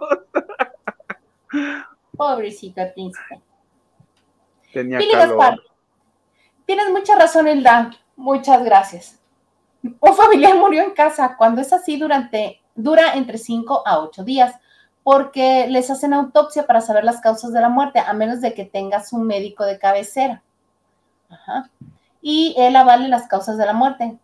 Pobrecito 2.16 2.80
el 2.80 2.92
príncipe. 2.92 3.40
Tenía 4.72 4.98
calor. 4.98 5.38
Gaspar, 5.38 5.58
tienes 6.66 6.90
mucha 6.90 7.16
razón, 7.16 7.48
Hilda. 7.48 7.90
Muchas 8.16 8.64
gracias. 8.64 9.18
Un 9.82 10.14
familiar 10.14 10.56
murió 10.58 10.82
en 10.82 10.92
casa. 10.92 11.36
Cuando 11.36 11.60
es 11.60 11.72
así, 11.72 11.96
durante, 11.96 12.60
dura 12.74 13.14
entre 13.14 13.38
5 13.38 13.82
a 13.86 14.00
8 14.00 14.24
días, 14.24 14.54
porque 15.02 15.66
les 15.68 15.90
hacen 15.90 16.12
autopsia 16.12 16.66
para 16.66 16.80
saber 16.80 17.04
las 17.04 17.20
causas 17.20 17.52
de 17.52 17.60
la 17.60 17.68
muerte, 17.68 17.98
a 17.98 18.12
menos 18.12 18.40
de 18.40 18.54
que 18.54 18.64
tengas 18.64 19.12
un 19.12 19.26
médico 19.26 19.64
de 19.64 19.78
cabecera. 19.78 20.42
Ajá. 21.30 21.70
Y 22.20 22.54
él 22.58 22.76
avale 22.76 23.08
las 23.08 23.26
causas 23.26 23.56
de 23.56 23.66
la 23.66 23.72
muerte. 23.72 24.18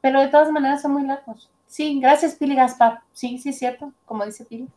Pero 0.00 0.20
de 0.20 0.28
todas 0.28 0.50
maneras 0.50 0.82
son 0.82 0.92
muy 0.92 1.06
largos. 1.06 1.50
Sí, 1.66 1.98
gracias, 1.98 2.36
Pili 2.36 2.54
Gaspar. 2.54 3.00
Sí, 3.12 3.38
sí, 3.38 3.48
es 3.48 3.58
cierto, 3.58 3.92
como 4.04 4.24
dice 4.24 4.44
Pili. 4.44 4.68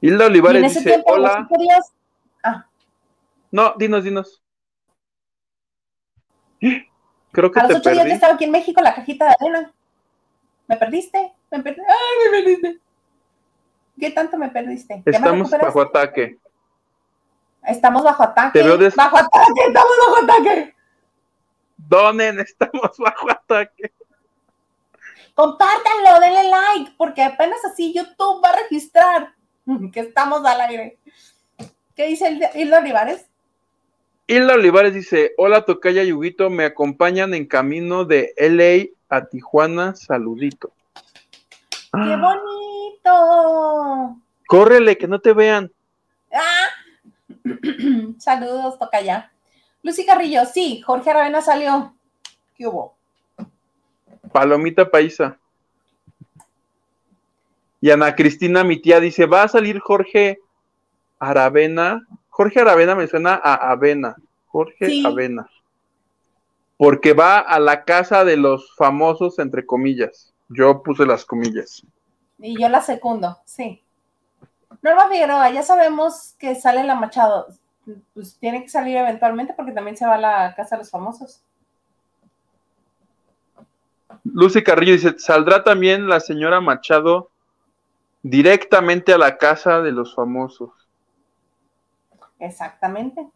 Hilda 0.00 0.24
Y 0.24 0.26
en 0.26 0.30
Olivares 0.30 0.76
ese 0.76 0.80
dice, 0.80 1.02
hola. 1.06 1.48
días, 1.58 1.92
ah, 2.44 2.66
No, 3.50 3.74
dinos, 3.76 4.04
dinos. 4.04 4.42
Creo 7.32 7.50
que 7.50 7.60
A 7.60 7.62
los 7.64 7.72
te 7.72 7.78
ocho 7.78 7.90
días 7.90 8.06
ya 8.06 8.14
estaba 8.14 8.34
aquí 8.34 8.44
en 8.44 8.50
México 8.50 8.80
la 8.80 8.94
cajita 8.94 9.26
de 9.26 9.34
arena. 9.40 9.72
¿Me 10.68 10.76
perdiste? 10.76 11.34
¿Me 11.50 11.62
perdiste? 11.62 11.86
¡Ay, 11.88 12.30
me 12.30 12.38
perdiste! 12.38 12.80
¿Qué 14.00 14.10
tanto 14.10 14.36
me 14.36 14.48
perdiste? 14.48 15.02
¿Ya 15.04 15.12
me 15.12 15.16
Estamos 15.18 15.50
bajo 15.50 15.80
ataque. 15.80 16.38
Estamos 17.62 18.04
bajo 18.04 18.22
ataque. 18.22 18.58
Te 18.58 18.64
veo 18.64 18.76
des- 18.78 18.94
Bajo 18.94 19.16
ataque, 19.16 19.60
estamos 19.66 19.92
bajo 20.06 20.24
ataque. 20.24 20.74
Donen, 21.76 22.40
estamos 22.40 22.96
bajo 22.98 23.30
ataque. 23.30 23.92
Compártanlo, 25.34 26.20
denle 26.20 26.44
like, 26.48 26.94
porque 26.96 27.22
apenas 27.22 27.62
así 27.64 27.92
YouTube 27.92 28.42
va 28.42 28.50
a 28.50 28.56
registrar 28.62 29.34
que 29.92 30.00
estamos 30.00 30.44
al 30.44 30.60
aire. 30.62 30.98
¿Qué 31.94 32.06
dice 32.06 32.38
Hilda 32.54 32.78
Olivares? 32.78 33.26
Hilda 34.26 34.54
Olivares 34.54 34.92
dice, 34.94 35.32
hola 35.36 35.64
Tocaya 35.64 36.02
y 36.02 36.12
Huguito, 36.12 36.50
me 36.50 36.64
acompañan 36.64 37.32
en 37.34 37.46
camino 37.46 38.04
de 38.04 38.34
LA 38.36 38.90
a 39.08 39.26
Tijuana, 39.26 39.94
saludito. 39.94 40.72
¡Qué 40.94 41.90
Ah, 41.92 42.20
bonito! 43.04 44.20
Córrele, 44.48 44.98
que 44.98 45.06
no 45.06 45.20
te 45.20 45.32
vean. 45.32 45.70
¡Ah! 46.32 46.68
Saludos, 48.18 48.78
toca 48.78 49.00
ya. 49.00 49.30
Lucy 49.82 50.04
Carrillo, 50.04 50.44
sí, 50.44 50.80
Jorge 50.80 51.10
Aravena 51.10 51.40
salió. 51.40 51.94
¿Qué 52.56 52.66
hubo? 52.66 52.96
Palomita 54.32 54.90
Paisa. 54.90 55.38
Y 57.80 57.90
Ana 57.90 58.16
Cristina, 58.16 58.64
mi 58.64 58.80
tía, 58.80 58.98
dice, 58.98 59.26
va 59.26 59.44
a 59.44 59.48
salir 59.48 59.78
Jorge 59.78 60.40
Aravena. 61.20 62.04
Jorge 62.36 62.60
Aravena 62.60 62.94
me 62.94 63.06
suena 63.06 63.40
a 63.42 63.54
Avena. 63.70 64.14
Jorge 64.48 64.88
Sí. 64.88 65.06
Avena. 65.06 65.48
Porque 66.76 67.14
va 67.14 67.38
a 67.38 67.58
la 67.58 67.84
casa 67.84 68.26
de 68.26 68.36
los 68.36 68.76
famosos, 68.76 69.38
entre 69.38 69.64
comillas. 69.64 70.34
Yo 70.50 70.82
puse 70.82 71.06
las 71.06 71.24
comillas. 71.24 71.82
Y 72.38 72.60
yo 72.60 72.68
la 72.68 72.82
secundo, 72.82 73.38
sí. 73.46 73.82
Norma 74.82 75.08
Figueroa, 75.08 75.50
ya 75.50 75.62
sabemos 75.62 76.34
que 76.38 76.54
sale 76.54 76.84
la 76.84 76.94
Machado. 76.94 77.46
Pues 78.12 78.36
tiene 78.38 78.62
que 78.62 78.68
salir 78.68 78.98
eventualmente 78.98 79.54
porque 79.56 79.72
también 79.72 79.96
se 79.96 80.04
va 80.04 80.16
a 80.16 80.18
la 80.18 80.54
casa 80.54 80.76
de 80.76 80.80
los 80.80 80.90
famosos. 80.90 81.40
Lucy 84.24 84.62
Carrillo 84.62 84.92
dice, 84.92 85.18
¿saldrá 85.18 85.64
también 85.64 86.06
la 86.06 86.20
señora 86.20 86.60
Machado 86.60 87.30
directamente 88.22 89.14
a 89.14 89.18
la 89.18 89.38
casa 89.38 89.80
de 89.80 89.92
los 89.92 90.14
famosos? 90.14 90.85
Exactamente. 92.38 93.28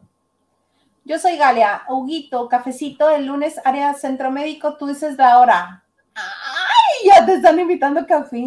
Yo 1.03 1.17
soy 1.17 1.37
Galia, 1.37 1.83
Huguito, 1.89 2.47
cafecito, 2.47 3.09
el 3.09 3.25
lunes, 3.25 3.59
área 3.65 3.93
centro 3.93 4.31
médico, 4.31 4.77
tú 4.77 4.87
dices 4.87 5.17
la 5.17 5.39
hora. 5.39 5.83
¡Ay! 6.13 7.09
Ya 7.09 7.25
te 7.25 7.35
están 7.35 7.59
invitando 7.59 8.01
a 8.01 8.05
café. 8.05 8.45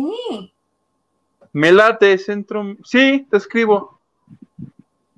Me 1.52 1.72
late, 1.72 2.16
centro. 2.18 2.76
Sí, 2.84 3.26
te 3.30 3.36
escribo. 3.36 3.98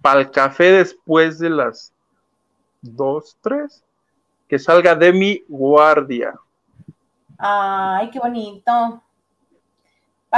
Para 0.00 0.20
el 0.20 0.30
café 0.30 0.64
después 0.72 1.38
de 1.38 1.50
las 1.50 1.92
dos, 2.80 3.36
tres. 3.42 3.82
Que 4.48 4.58
salga 4.58 4.94
de 4.94 5.12
mi 5.12 5.44
guardia. 5.48 6.34
Ay, 7.36 8.08
qué 8.10 8.18
bonito. 8.18 9.02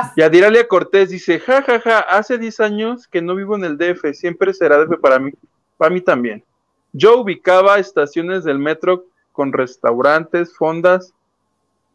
Pas- 0.03 0.12
Y 0.16 0.23
Adiralia 0.23 0.66
Cortés 0.69 1.11
dice, 1.11 1.39
ja, 1.41 1.62
ja, 1.62 1.81
ja, 1.81 1.99
hace 2.01 2.39
10 2.39 2.61
años 2.61 3.07
que 3.07 3.20
no 3.23 3.35
vivo 3.35 3.57
en 3.57 3.65
el 3.65 3.77
DF, 3.79 4.12
siempre 4.15 4.53
será 4.55 4.79
DF 4.79 4.99
para 5.01 5.19
mí, 5.19 5.33
para 5.77 5.91
mí 5.91 6.01
también. 6.01 6.45
Yo 6.93 7.20
ubicaba 7.20 7.79
estaciones 7.79 8.45
del 8.45 8.59
metro 8.59 9.05
con 9.33 9.53
restaurantes, 9.53 10.57
fondas, 10.57 11.12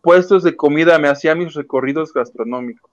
puestos 0.02 0.44
de 0.44 0.56
comida, 0.56 1.00
me 1.00 1.08
hacía 1.10 1.34
mis 1.36 1.54
recorridos 1.54 2.14
gastronómicos. 2.14 2.90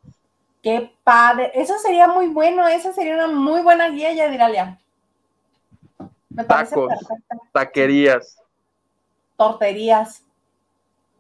Qué 0.62 0.92
padre. 1.04 1.50
Eso 1.54 1.78
sería 1.78 2.06
muy 2.06 2.26
bueno. 2.28 2.68
Esa 2.68 2.92
sería 2.92 3.14
una 3.14 3.28
muy 3.28 3.62
buena 3.62 3.88
guía, 3.88 4.12
Yadiralia. 4.12 4.78
Me 6.28 6.44
Tacos. 6.44 6.92
Taquerías. 7.52 8.38
Torterías. 9.36 10.22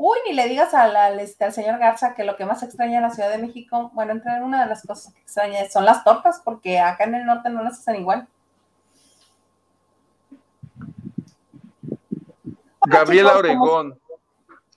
Uy, 0.02 0.16
ni 0.26 0.32
le 0.34 0.48
digas 0.48 0.72
al, 0.72 0.96
al, 0.96 1.20
este, 1.20 1.44
al 1.44 1.52
señor 1.52 1.78
Garza 1.78 2.14
que 2.14 2.24
lo 2.24 2.34
que 2.34 2.46
más 2.46 2.62
extraña 2.62 2.96
en 2.96 3.02
la 3.02 3.10
Ciudad 3.10 3.28
de 3.28 3.36
México, 3.36 3.90
bueno, 3.92 4.12
entre 4.12 4.42
una 4.42 4.62
de 4.62 4.66
las 4.70 4.86
cosas 4.86 5.12
que 5.12 5.20
extraña 5.20 5.68
son 5.68 5.84
las 5.84 6.02
tortas, 6.04 6.40
porque 6.42 6.78
acá 6.80 7.04
en 7.04 7.16
el 7.16 7.26
norte 7.26 7.50
no 7.50 7.62
las 7.62 7.80
hacen 7.80 7.96
igual. 7.96 8.26
Hola, 12.78 12.98
Gabriela 12.98 13.30
chicos, 13.32 13.46
¿cómo- 13.48 13.62
Oregón. 13.64 14.00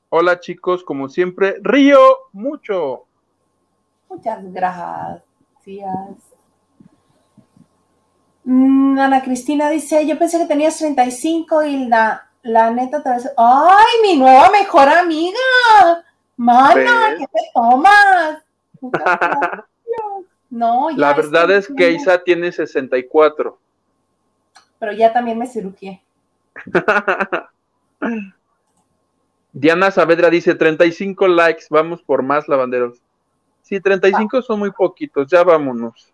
Hola 0.10 0.40
chicos, 0.42 0.84
como 0.84 1.08
siempre, 1.08 1.56
río 1.62 2.00
mucho. 2.34 3.06
Muchas 4.10 4.40
gracias. 4.52 5.24
Mm, 8.44 9.00
Ana 9.00 9.24
Cristina 9.24 9.70
dice, 9.70 10.06
yo 10.06 10.20
pensé 10.20 10.38
que 10.38 10.46
tenías 10.48 10.78
35 10.78 11.64
y 11.64 11.86
la, 12.44 12.70
neta 12.72 13.02
te 13.02 13.10
ves... 13.10 13.32
¡Ay, 13.38 14.02
mi 14.02 14.18
nueva 14.18 14.50
mejor 14.52 14.88
amiga! 14.88 15.40
Mana. 16.38 17.16
¿qué 17.18 17.26
te 17.28 17.40
tomas? 17.54 18.44
No, 20.50 20.92
ya 20.92 20.98
La 20.98 21.14
verdad 21.16 21.50
es 21.50 21.68
que 21.68 21.90
Isa 21.90 22.24
tiene 22.24 22.52
64. 22.52 23.58
Pero 24.78 24.92
ya 24.92 25.12
también 25.12 25.40
me 25.40 25.48
cirugié. 25.48 26.04
Diana 29.52 29.90
Saavedra 29.90 30.30
dice 30.30 30.54
35 30.54 31.28
likes, 31.28 31.66
vamos 31.72 32.04
por 32.04 32.22
más 32.22 32.48
lavanderos. 32.48 33.02
Sí, 33.64 33.80
35 33.80 34.44
son 34.44 34.60
muy 34.60 34.70
poquitos, 34.70 35.26
ya 35.28 35.44
vámonos. 35.44 36.14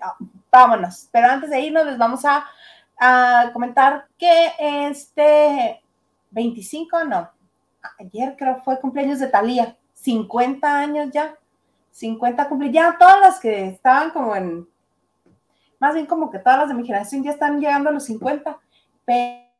Ah, 0.00 0.16
Vámonos. 0.50 1.08
Pero 1.12 1.28
antes 1.28 1.50
de 1.50 1.60
irnos, 1.60 1.86
les 1.86 1.98
vamos 1.98 2.24
a, 2.24 2.44
a 3.00 3.50
comentar 3.54 4.06
que 4.18 4.52
este 4.58 5.82
25, 6.30 7.04
no, 7.04 7.30
ayer 7.98 8.36
creo 8.36 8.62
fue 8.62 8.78
cumpleaños 8.78 9.18
de 9.18 9.28
Talía, 9.28 9.76
50 9.94 10.78
años 10.78 11.10
ya, 11.10 11.34
50 11.92 12.48
cumpleaños, 12.48 12.74
ya 12.74 12.98
todas 12.98 13.18
las 13.20 13.40
que 13.40 13.68
estaban 13.68 14.10
como 14.10 14.36
en, 14.36 14.68
más 15.78 15.94
bien 15.94 16.04
como 16.04 16.30
que 16.30 16.38
todas 16.38 16.58
las 16.58 16.68
de 16.68 16.74
mi 16.74 16.84
generación 16.84 17.24
ya 17.24 17.30
están 17.30 17.58
llegando 17.58 17.88
a 17.88 17.92
los 17.92 18.04
50, 18.04 18.60
pero 19.06 19.50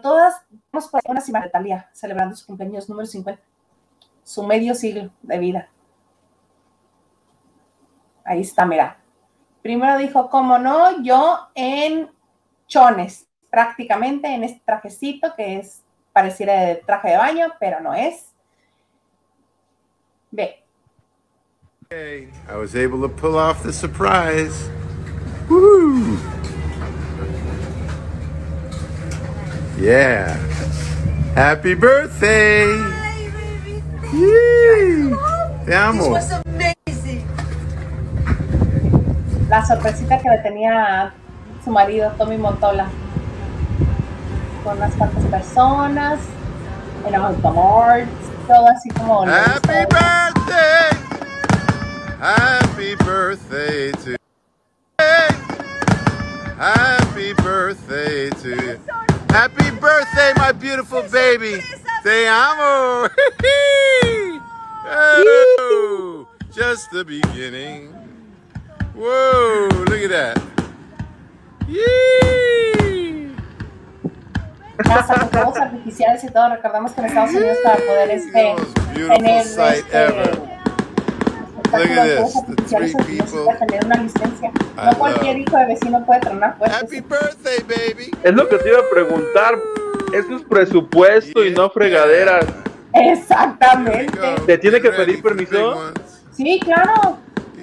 todas 0.00 0.40
vamos 0.72 0.88
por 0.88 1.00
una 1.08 1.20
semana 1.20 1.46
de 1.46 1.50
Talía, 1.50 1.90
celebrando 1.92 2.36
su 2.36 2.46
cumpleaños 2.46 2.88
número 2.88 3.06
50, 3.06 3.42
su 4.22 4.44
medio 4.44 4.76
siglo 4.76 5.10
de 5.22 5.38
vida. 5.38 5.68
Ahí 8.24 8.42
está, 8.42 8.64
mira. 8.64 8.99
Primero 9.62 9.98
dijo, 9.98 10.30
como 10.30 10.58
no, 10.58 11.02
yo 11.02 11.48
en 11.54 12.10
chones, 12.66 13.26
prácticamente 13.50 14.28
en 14.28 14.44
este 14.44 14.62
trajecito 14.64 15.34
que 15.36 15.58
es, 15.58 15.82
pareciera 16.12 16.54
de 16.60 16.76
traje 16.76 17.10
de 17.10 17.16
baño, 17.16 17.46
pero 17.58 17.80
no 17.80 17.94
es. 17.94 18.26
Ve, 20.30 20.64
I 21.92 22.28
was 22.56 22.76
able 22.76 23.00
to 23.00 23.08
pull 23.08 23.36
off 23.36 23.64
the 23.64 23.72
surprise. 23.72 24.70
Woo! 25.48 26.16
Yeah. 29.76 30.36
Happy 31.34 31.74
birthday! 31.74 32.66
Yay! 34.12 35.10
Te 35.66 35.74
amo. 35.74 36.16
La 39.50 39.66
sorpresita 39.66 40.16
que 40.18 40.30
le 40.30 40.38
tenía 40.38 41.12
su 41.64 41.70
marido, 41.70 42.12
Tommy 42.16 42.38
Montola, 42.38 42.86
con 44.62 44.76
unas 44.76 44.94
cuantas 44.94 45.24
personas, 45.24 46.20
en 47.04 47.14
Automart, 47.16 48.08
todo 48.46 48.68
así 48.68 48.88
como... 48.90 49.22
Happy 49.26 49.84
birthday! 49.90 50.90
Happy 52.20 52.94
birthday 53.04 53.90
to 53.92 54.16
Hey! 54.98 55.34
Happy 56.56 57.32
birthday 57.34 58.30
to 58.30 58.50
you. 58.50 58.78
Happy 59.30 59.70
birthday, 59.80 60.32
my 60.36 60.52
beautiful 60.52 61.02
baby. 61.10 61.60
Te 62.04 62.28
amo. 62.28 63.08
oh, 64.86 66.28
just 66.52 66.90
the 66.92 67.04
beginning. 67.04 67.99
Whoa, 69.00 69.68
look 69.88 70.02
at 70.04 70.10
that. 70.10 70.42
Yee! 71.66 73.32
Hasta 74.76 75.14
con 75.20 75.30
fuegos 75.30 75.56
artificiales 75.56 76.22
y 76.22 76.28
todo, 76.28 76.50
recordamos 76.50 76.92
que 76.92 77.00
en 77.00 77.06
Estados 77.06 77.30
Unidos 77.30 77.56
para 77.64 77.76
poder 77.76 78.10
este, 78.10 78.56
tener 78.94 79.44
sight 79.44 79.86
este, 79.86 80.50
Look 81.72 81.90
at 81.92 82.04
this, 82.04 82.34
the 82.34 82.62
three 82.64 82.92
necesita 82.92 83.06
people 83.06 83.66
tener 83.66 83.86
una 83.86 84.02
licencia. 84.02 84.52
I 84.76 84.90
No 84.90 84.98
cualquier 84.98 85.38
hijo 85.38 85.56
de 85.56 85.66
vecino 85.66 86.04
puede 86.04 86.20
tronar 86.20 86.56
Happy 86.60 87.00
fuertes. 87.00 87.36
birthday, 87.42 87.62
baby. 87.62 88.10
Es 88.22 88.34
lo 88.34 88.46
que 88.50 88.58
te 88.58 88.68
iba 88.68 88.80
a 88.80 88.90
preguntar. 88.92 89.54
Eso 90.12 90.36
es 90.36 90.42
presupuesto 90.42 91.42
y 91.42 91.52
no 91.54 91.70
fregaderas. 91.70 92.44
Exactamente. 92.92 94.18
¿Te 94.44 94.58
tiene 94.58 94.78
que 94.78 94.90
pedir 94.90 95.22
permiso? 95.22 95.90
Sí, 96.32 96.60
claro. 96.62 97.16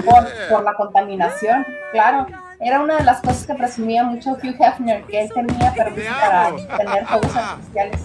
Por, 0.04 0.28
por 0.50 0.64
la 0.64 0.74
contaminación, 0.74 1.66
claro. 1.92 2.28
Era 2.60 2.82
una 2.82 2.98
de 2.98 3.04
las 3.04 3.22
cosas 3.22 3.46
que 3.46 3.54
presumía 3.54 4.04
mucho 4.04 4.32
Hugh 4.32 4.56
Hefner, 4.60 5.04
que 5.04 5.22
él 5.22 5.30
tenía 5.32 5.74
permiso 5.74 6.10
para 6.10 6.56
tener 6.78 7.06
fuegos 7.06 7.36
artificiales. 7.36 8.02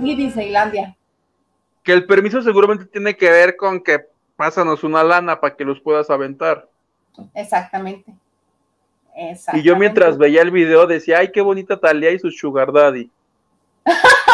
Y 0.00 0.16
Disneylandia. 0.16 0.96
Que 1.82 1.92
el 1.92 2.06
permiso 2.06 2.40
seguramente 2.40 2.86
tiene 2.86 3.16
que 3.16 3.30
ver 3.30 3.56
con 3.56 3.82
que 3.82 4.06
pásanos 4.36 4.82
una 4.82 5.04
lana 5.04 5.40
para 5.40 5.54
que 5.54 5.64
los 5.64 5.80
puedas 5.80 6.08
aventar. 6.08 6.68
Exactamente. 7.34 8.14
Y 9.52 9.62
yo 9.62 9.76
mientras 9.76 10.16
veía 10.16 10.42
el 10.42 10.50
video 10.50 10.86
decía, 10.86 11.18
ay, 11.18 11.32
qué 11.32 11.40
bonita 11.40 11.78
Talia 11.78 12.12
y 12.12 12.18
su 12.18 12.30
sugar 12.30 12.72
daddy. 12.72 13.10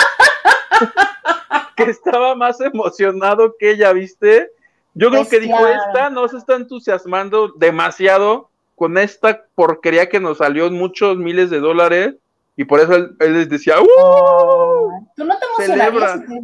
que 1.77 1.85
estaba 1.85 2.35
más 2.35 2.61
emocionado 2.61 3.57
que 3.59 3.71
ella, 3.71 3.93
¿viste? 3.93 4.51
Yo 4.95 5.11
creo 5.11 5.29
que 5.29 5.41
dijo, 5.41 5.67
esta 5.67 6.09
no 6.11 6.27
se 6.29 6.37
está 6.37 6.55
entusiasmando 6.55 7.49
demasiado 7.57 8.51
con 8.77 8.97
esta 8.99 9.45
porquería 9.55 10.09
que 10.09 10.21
nos 10.21 10.39
salió 10.39 10.71
muchos 10.71 11.17
miles 11.17 11.51
de 11.51 11.61
dólares 11.61 12.15
y 12.57 12.65
por 12.65 12.81
eso 12.81 12.95
él, 12.95 13.17
él 13.21 13.35
les 13.35 13.49
decía, 13.49 13.81
¡uh! 13.81 13.87
Oh, 13.99 14.91
¿Tú 15.17 15.25
no 15.25 15.37
te 15.39 15.47
emocionarías? 15.47 16.21
Si 16.21 16.27
te- 16.27 16.43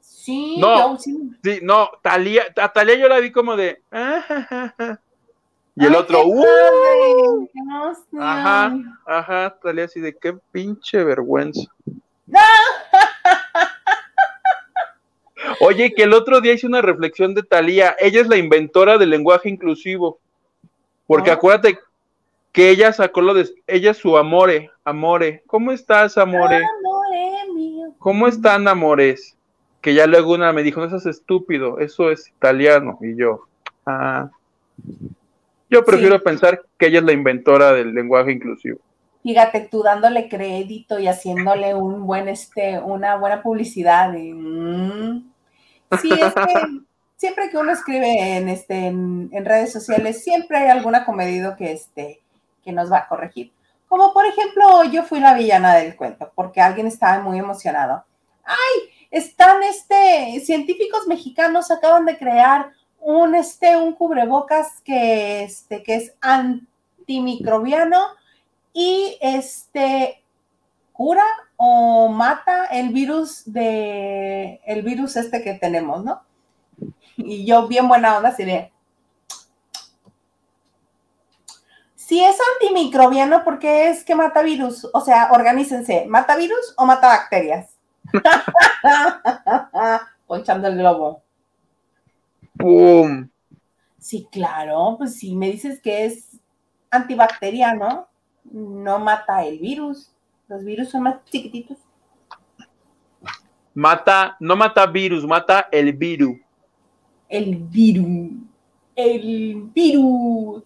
Sí, 0.00 0.56
No. 0.60 0.78
yo 0.94 0.98
sí. 0.98 1.18
Sí, 1.42 1.58
no, 1.62 1.90
Talía, 2.02 2.44
a 2.56 2.72
Talía 2.72 2.94
yo 2.96 3.08
la 3.08 3.18
vi 3.18 3.32
como 3.32 3.56
de, 3.56 3.82
"Ah, 3.90 4.22
ja, 4.26 4.42
ja, 4.42 4.74
ja". 4.78 5.00
y 5.74 5.84
el 5.84 5.92
Ay, 5.94 6.00
otro, 6.00 6.22
¡uh! 6.26 7.48
Ajá, 8.20 8.72
ajá, 9.06 9.56
Talía 9.62 9.84
así 9.86 10.00
de 10.00 10.16
qué 10.16 10.34
pinche 10.52 11.02
vergüenza. 11.04 11.62
Oye, 15.60 15.92
que 15.94 16.04
el 16.04 16.12
otro 16.14 16.40
día 16.40 16.52
hice 16.52 16.66
una 16.66 16.82
reflexión 16.82 17.34
de 17.34 17.42
Talía. 17.42 17.96
Ella 17.98 18.20
es 18.20 18.28
la 18.28 18.36
inventora 18.36 18.98
del 18.98 19.10
lenguaje 19.10 19.48
inclusivo. 19.48 20.18
Porque 21.06 21.30
Ah. 21.30 21.34
acuérdate 21.34 21.78
que 22.52 22.70
ella 22.70 22.92
sacó 22.92 23.20
lo 23.20 23.34
de. 23.34 23.48
Ella 23.66 23.90
es 23.92 23.96
su 23.98 24.16
amore. 24.16 24.70
Amore. 24.84 25.42
¿Cómo 25.46 25.72
estás, 25.72 26.18
amore? 26.18 26.56
Amore 26.56 27.52
mío. 27.54 27.94
¿Cómo 27.98 28.26
están, 28.28 28.66
amores? 28.68 29.36
Que 29.80 29.94
ya 29.94 30.06
luego 30.06 30.32
una 30.34 30.52
me 30.52 30.62
dijo, 30.62 30.80
no 30.80 30.88
seas 30.88 31.06
estúpido, 31.06 31.78
eso 31.80 32.10
es 32.10 32.28
italiano. 32.28 32.98
Y 33.00 33.16
yo, 33.16 33.46
ah. 33.86 34.30
Yo 35.70 35.84
prefiero 35.84 36.16
Sí. 36.18 36.22
pensar 36.24 36.62
que 36.78 36.86
ella 36.86 36.98
es 36.98 37.04
la 37.04 37.12
inventora 37.12 37.72
del 37.72 37.94
lenguaje 37.94 38.32
inclusivo. 38.32 38.78
Fíjate, 39.22 39.68
tú 39.70 39.82
dándole 39.82 40.28
crédito 40.28 40.98
y 40.98 41.06
haciéndole 41.06 41.74
un 41.74 42.06
buen, 42.06 42.28
este, 42.28 42.78
una 42.78 43.16
buena 43.16 43.42
publicidad. 43.42 44.12
y, 44.14 44.32
mm. 44.34 45.31
Sí, 46.00 46.10
es 46.12 46.34
que 46.34 46.82
siempre 47.16 47.50
que 47.50 47.58
uno 47.58 47.72
escribe 47.72 48.36
en, 48.36 48.48
este, 48.48 48.86
en, 48.86 49.44
redes 49.44 49.72
sociales, 49.72 50.24
siempre 50.24 50.58
hay 50.58 50.70
algún 50.70 50.94
acomedido 50.94 51.56
que, 51.56 51.72
este, 51.72 52.20
que 52.64 52.72
nos 52.72 52.90
va 52.90 52.98
a 52.98 53.08
corregir. 53.08 53.52
Como 53.88 54.12
por 54.12 54.26
ejemplo, 54.26 54.84
yo 54.84 55.04
fui 55.04 55.20
la 55.20 55.34
villana 55.34 55.74
del 55.76 55.94
cuento, 55.96 56.32
porque 56.34 56.60
alguien 56.60 56.86
estaba 56.86 57.20
muy 57.20 57.38
emocionado. 57.38 58.04
¡Ay! 58.44 58.90
Están 59.10 59.62
este, 59.62 60.40
científicos 60.40 61.06
mexicanos 61.06 61.70
acaban 61.70 62.06
de 62.06 62.16
crear 62.16 62.72
un, 62.98 63.34
este, 63.34 63.76
un 63.76 63.92
cubrebocas 63.92 64.80
que, 64.80 65.44
este, 65.44 65.82
que 65.82 65.96
es 65.96 66.14
antimicrobiano 66.20 68.00
y 68.72 69.18
este 69.20 70.21
cura 71.02 71.24
o 71.56 72.10
mata 72.10 72.66
el 72.66 72.90
virus 72.90 73.42
de 73.44 74.60
el 74.64 74.82
virus 74.82 75.16
este 75.16 75.42
que 75.42 75.54
tenemos, 75.54 76.04
¿no? 76.04 76.22
Y 77.16 77.44
yo 77.44 77.66
bien 77.66 77.88
buena 77.88 78.16
onda 78.16 78.28
así 78.28 78.44
de 78.44 78.70
si 81.96 82.22
es 82.22 82.36
antimicrobiano, 82.54 83.42
¿por 83.42 83.58
qué 83.58 83.88
es 83.88 84.04
que 84.04 84.14
mata 84.14 84.42
virus? 84.42 84.88
O 84.92 85.00
sea, 85.00 85.32
organícense, 85.32 86.06
¿mata 86.06 86.36
virus 86.36 86.72
o 86.76 86.86
mata 86.86 87.08
bacterias? 87.08 87.76
Ponchando 90.28 90.68
el 90.68 90.78
globo. 90.78 91.24
Sí, 93.98 94.28
claro, 94.30 94.94
pues 94.98 95.18
si 95.18 95.34
me 95.34 95.50
dices 95.50 95.80
que 95.80 96.04
es 96.04 96.38
antibacteriano, 96.92 98.06
no 98.44 99.00
mata 99.00 99.44
el 99.44 99.58
virus. 99.58 100.11
Los 100.52 100.64
virus 100.66 100.90
son 100.90 101.04
más 101.04 101.24
chiquititos. 101.30 101.78
Mata, 103.72 104.36
no 104.38 104.54
mata 104.54 104.84
virus, 104.84 105.24
mata 105.24 105.66
el 105.72 105.94
virus. 105.94 106.36
El 107.26 107.56
virus. 107.56 108.32
El 108.94 109.70
virus. 109.74 110.62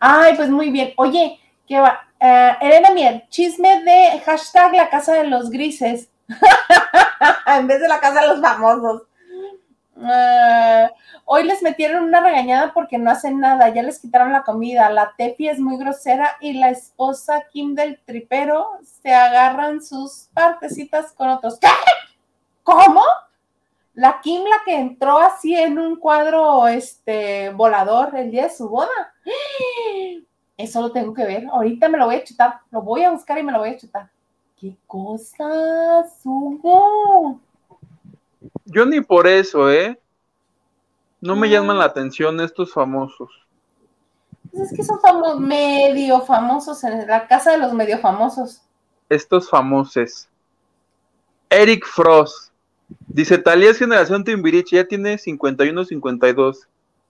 Ay, 0.00 0.34
pues 0.34 0.50
muy 0.50 0.70
bien. 0.70 0.92
Oye, 0.96 1.38
¿qué 1.68 1.78
va? 1.78 2.00
Eh, 2.18 2.56
Elena 2.62 2.90
Mier, 2.90 3.28
chisme 3.28 3.84
de 3.84 4.20
hashtag 4.26 4.74
la 4.74 4.90
casa 4.90 5.14
de 5.14 5.28
los 5.28 5.50
grises. 5.50 6.10
en 7.46 7.68
vez 7.68 7.80
de 7.80 7.86
la 7.86 8.00
casa 8.00 8.22
de 8.22 8.26
los 8.26 8.40
famosos. 8.40 9.02
Ah, 10.04 10.90
hoy 11.24 11.44
les 11.44 11.62
metieron 11.62 12.04
una 12.04 12.20
regañada 12.20 12.72
porque 12.74 12.98
no 12.98 13.10
hacen 13.10 13.38
nada, 13.38 13.68
ya 13.68 13.82
les 13.82 14.00
quitaron 14.00 14.32
la 14.32 14.42
comida. 14.42 14.90
La 14.90 15.14
Tefi 15.16 15.48
es 15.48 15.60
muy 15.60 15.78
grosera 15.78 16.36
y 16.40 16.54
la 16.54 16.70
esposa 16.70 17.44
Kim 17.52 17.74
del 17.74 18.00
tripero 18.04 18.68
se 19.02 19.14
agarran 19.14 19.82
sus 19.82 20.28
partecitas 20.34 21.12
con 21.12 21.28
otros. 21.28 21.58
¿Cómo? 22.62 23.02
La 23.94 24.20
Kim, 24.20 24.42
la 24.44 24.62
que 24.64 24.74
entró 24.74 25.18
así 25.18 25.54
en 25.54 25.78
un 25.78 25.96
cuadro 25.96 26.66
este, 26.66 27.50
volador 27.50 28.16
el 28.16 28.30
día 28.30 28.44
de 28.44 28.54
su 28.54 28.68
boda. 28.68 29.14
Eso 30.56 30.80
lo 30.80 30.92
tengo 30.92 31.12
que 31.12 31.24
ver. 31.24 31.46
Ahorita 31.50 31.88
me 31.88 31.98
lo 31.98 32.06
voy 32.06 32.16
a 32.16 32.24
chutar. 32.24 32.60
Lo 32.70 32.82
voy 32.82 33.04
a 33.04 33.10
buscar 33.10 33.38
y 33.38 33.42
me 33.42 33.52
lo 33.52 33.58
voy 33.58 33.70
a 33.70 33.76
chutar. 33.76 34.08
¿Qué 34.58 34.76
cosa, 34.86 36.06
Hugo? 36.24 37.40
Yo 38.72 38.86
ni 38.86 39.02
por 39.02 39.26
eso, 39.26 39.70
¿eh? 39.70 40.00
No 41.20 41.36
me 41.36 41.50
llaman 41.50 41.78
la 41.78 41.84
atención 41.84 42.40
estos 42.40 42.72
famosos. 42.72 43.30
Pues 44.50 44.70
es 44.70 44.76
que 44.76 44.82
son 44.82 44.98
famosos, 44.98 45.40
medio 45.40 46.22
famosos 46.22 46.82
en 46.84 47.06
la 47.06 47.28
casa 47.28 47.52
de 47.52 47.58
los 47.58 47.74
medio 47.74 47.98
famosos. 47.98 48.62
Estos 49.10 49.50
famosos. 49.50 50.26
Eric 51.50 51.86
Frost. 51.86 52.50
Dice, 53.06 53.36
Talía 53.36 53.70
es 53.70 53.78
generación 53.78 54.24
Timbiriche, 54.24 54.76
ya 54.76 54.88
tiene 54.88 55.18
51, 55.18 55.84
52. 55.84 56.66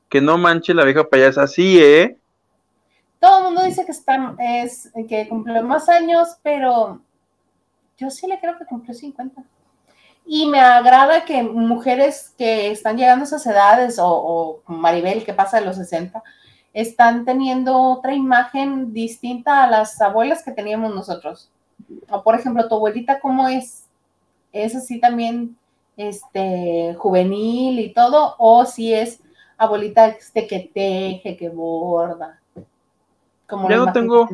Que 0.09 0.20
no 0.20 0.39
manche 0.39 0.74
la 0.74 0.84
vieja 0.84 1.09
payasa. 1.09 1.47
Sí, 1.47 1.78
¿eh? 1.80 2.18
Todo 3.20 3.39
el 3.39 3.44
mundo 3.44 3.62
dice 3.62 3.86
que 3.86 3.93
está, 3.93 4.34
es, 4.40 4.90
que 5.09 5.28
cumple 5.28 5.62
más 5.62 5.89
años, 5.89 6.39
pero 6.43 7.01
yo 7.97 8.10
sí 8.10 8.26
le 8.26 8.40
creo 8.40 8.59
que 8.59 8.66
cumplió 8.66 8.94
50. 8.94 9.44
Y 10.24 10.47
me 10.47 10.61
agrada 10.61 11.24
que 11.24 11.43
mujeres 11.43 12.35
que 12.39 12.70
están 12.70 12.97
llegando 12.97 13.24
a 13.24 13.27
esas 13.27 13.47
edades, 13.47 13.99
o, 14.01 14.61
Maribel 14.66 15.24
que 15.24 15.35
pasa 15.35 15.59
de 15.59 15.66
los 15.66 15.77
60, 15.77 16.23
están 16.73 17.24
teniendo 17.24 17.77
otra 17.77 18.15
imagen 18.15 18.93
distinta 18.93 19.65
a 19.65 19.70
las 19.70 20.01
abuelas 20.01 20.43
que 20.43 20.53
teníamos 20.53 20.94
nosotros. 20.94 21.51
O 22.09 22.23
por 22.23 22.35
ejemplo, 22.35 22.69
tu 22.69 22.77
abuelita, 22.77 23.20
¿cómo 23.20 23.49
es? 23.49 23.85
¿Es 24.53 24.74
así 24.74 25.01
también 25.01 25.57
este, 25.97 26.94
juvenil 26.99 27.78
y 27.78 27.93
todo? 27.93 28.36
¿O 28.39 28.65
si 28.65 28.94
es 28.94 29.20
abuelita 29.59 30.07
este, 30.09 30.47
que 30.47 30.70
teje, 30.73 31.36
que 31.36 31.49
borda? 31.49 32.40
Como 33.47 33.69
ya 33.69 33.77
no 33.77 33.93
tengo, 33.93 34.28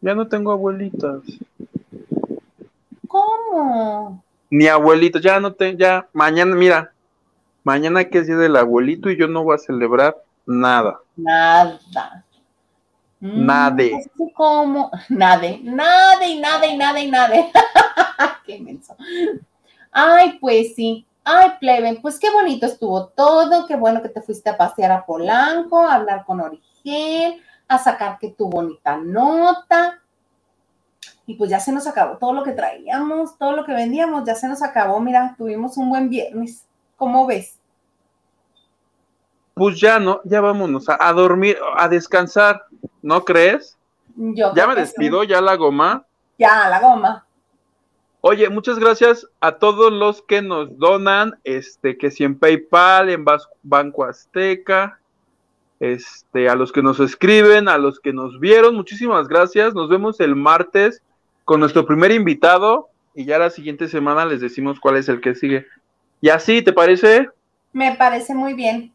ya 0.00 0.14
no 0.14 0.26
tengo 0.26 0.50
abuelitas. 0.50 1.22
¿Cómo? 3.06 4.22
Ni 4.50 4.66
abuelito, 4.68 5.18
ya 5.18 5.40
no 5.40 5.52
te, 5.52 5.76
ya, 5.76 6.08
mañana, 6.12 6.54
mira, 6.54 6.92
mañana 7.64 8.04
que 8.04 8.18
es 8.18 8.26
día 8.26 8.36
del 8.36 8.56
abuelito 8.56 9.10
y 9.10 9.18
yo 9.18 9.26
no 9.26 9.42
voy 9.42 9.56
a 9.56 9.58
celebrar 9.58 10.16
nada. 10.46 11.00
Nada. 11.16 11.80
Nada. 13.18 13.82
Mm, 13.82 14.28
como, 14.34 14.90
nada, 15.08 15.48
nada 15.62 16.26
y 16.26 16.38
nada 16.38 16.66
y 16.66 16.76
nada 16.76 17.00
y 17.00 17.10
nada. 17.10 17.34
qué 18.46 18.56
inmenso. 18.56 18.96
Ay, 19.90 20.38
pues 20.40 20.74
sí. 20.74 21.06
Ay, 21.24 21.54
plebe, 21.58 21.98
pues 22.00 22.20
qué 22.20 22.30
bonito 22.30 22.66
estuvo 22.66 23.08
todo, 23.08 23.66
qué 23.66 23.74
bueno 23.74 24.00
que 24.00 24.10
te 24.10 24.22
fuiste 24.22 24.48
a 24.48 24.56
pasear 24.56 24.92
a 24.92 25.04
Polanco, 25.04 25.80
a 25.80 25.96
hablar 25.96 26.24
con 26.24 26.40
Origen, 26.40 27.40
a 27.66 27.78
sacar 27.78 28.18
que 28.20 28.28
tu 28.28 28.48
bonita 28.48 28.96
nota 28.96 30.00
y 31.26 31.34
pues 31.34 31.50
ya 31.50 31.58
se 31.58 31.72
nos 31.72 31.86
acabó 31.88 32.18
todo 32.18 32.32
lo 32.32 32.44
que 32.44 32.52
traíamos, 32.52 33.36
todo 33.36 33.52
lo 33.52 33.64
que 33.64 33.74
vendíamos, 33.74 34.24
ya 34.24 34.36
se 34.36 34.48
nos 34.48 34.62
acabó. 34.62 35.00
Mira, 35.00 35.34
tuvimos 35.36 35.76
un 35.76 35.90
buen 35.90 36.08
viernes. 36.08 36.64
¿Cómo 36.96 37.26
ves? 37.26 37.58
Pues 39.54 39.80
ya 39.80 39.98
no, 39.98 40.20
ya 40.24 40.40
vámonos 40.40 40.86
a, 40.88 41.12
dormir, 41.12 41.58
a 41.76 41.88
descansar, 41.88 42.64
¿no 43.02 43.24
crees? 43.24 43.76
Yo 44.14 44.54
ya 44.54 44.66
me 44.66 44.76
despido, 44.76 45.24
ya 45.24 45.40
la 45.40 45.56
goma. 45.56 46.04
Ya, 46.38 46.68
la 46.68 46.80
goma. 46.80 47.26
Oye, 48.20 48.48
muchas 48.48 48.78
gracias 48.78 49.26
a 49.40 49.52
todos 49.52 49.92
los 49.92 50.22
que 50.22 50.42
nos 50.42 50.78
donan, 50.78 51.38
este, 51.44 51.96
que 51.96 52.10
si 52.10 52.24
en 52.24 52.38
PayPal, 52.38 53.08
en 53.08 53.24
Banco 53.62 54.04
Azteca, 54.04 55.00
este, 55.80 56.48
a 56.48 56.54
los 56.54 56.72
que 56.72 56.82
nos 56.82 57.00
escriben, 57.00 57.68
a 57.68 57.78
los 57.78 57.98
que 57.98 58.12
nos 58.12 58.38
vieron, 58.38 58.74
muchísimas 58.74 59.28
gracias. 59.28 59.74
Nos 59.74 59.88
vemos 59.88 60.20
el 60.20 60.36
martes 60.36 61.02
con 61.46 61.60
nuestro 61.60 61.86
primer 61.86 62.10
invitado 62.10 62.90
y 63.14 63.24
ya 63.24 63.38
la 63.38 63.50
siguiente 63.50 63.86
semana 63.86 64.26
les 64.26 64.40
decimos 64.40 64.80
cuál 64.80 64.96
es 64.96 65.08
el 65.08 65.20
que 65.20 65.36
sigue. 65.36 65.64
¿Y 66.20 66.28
así 66.28 66.60
te 66.60 66.72
parece? 66.72 67.30
Me 67.72 67.94
parece 67.94 68.34
muy 68.34 68.52
bien. 68.52 68.92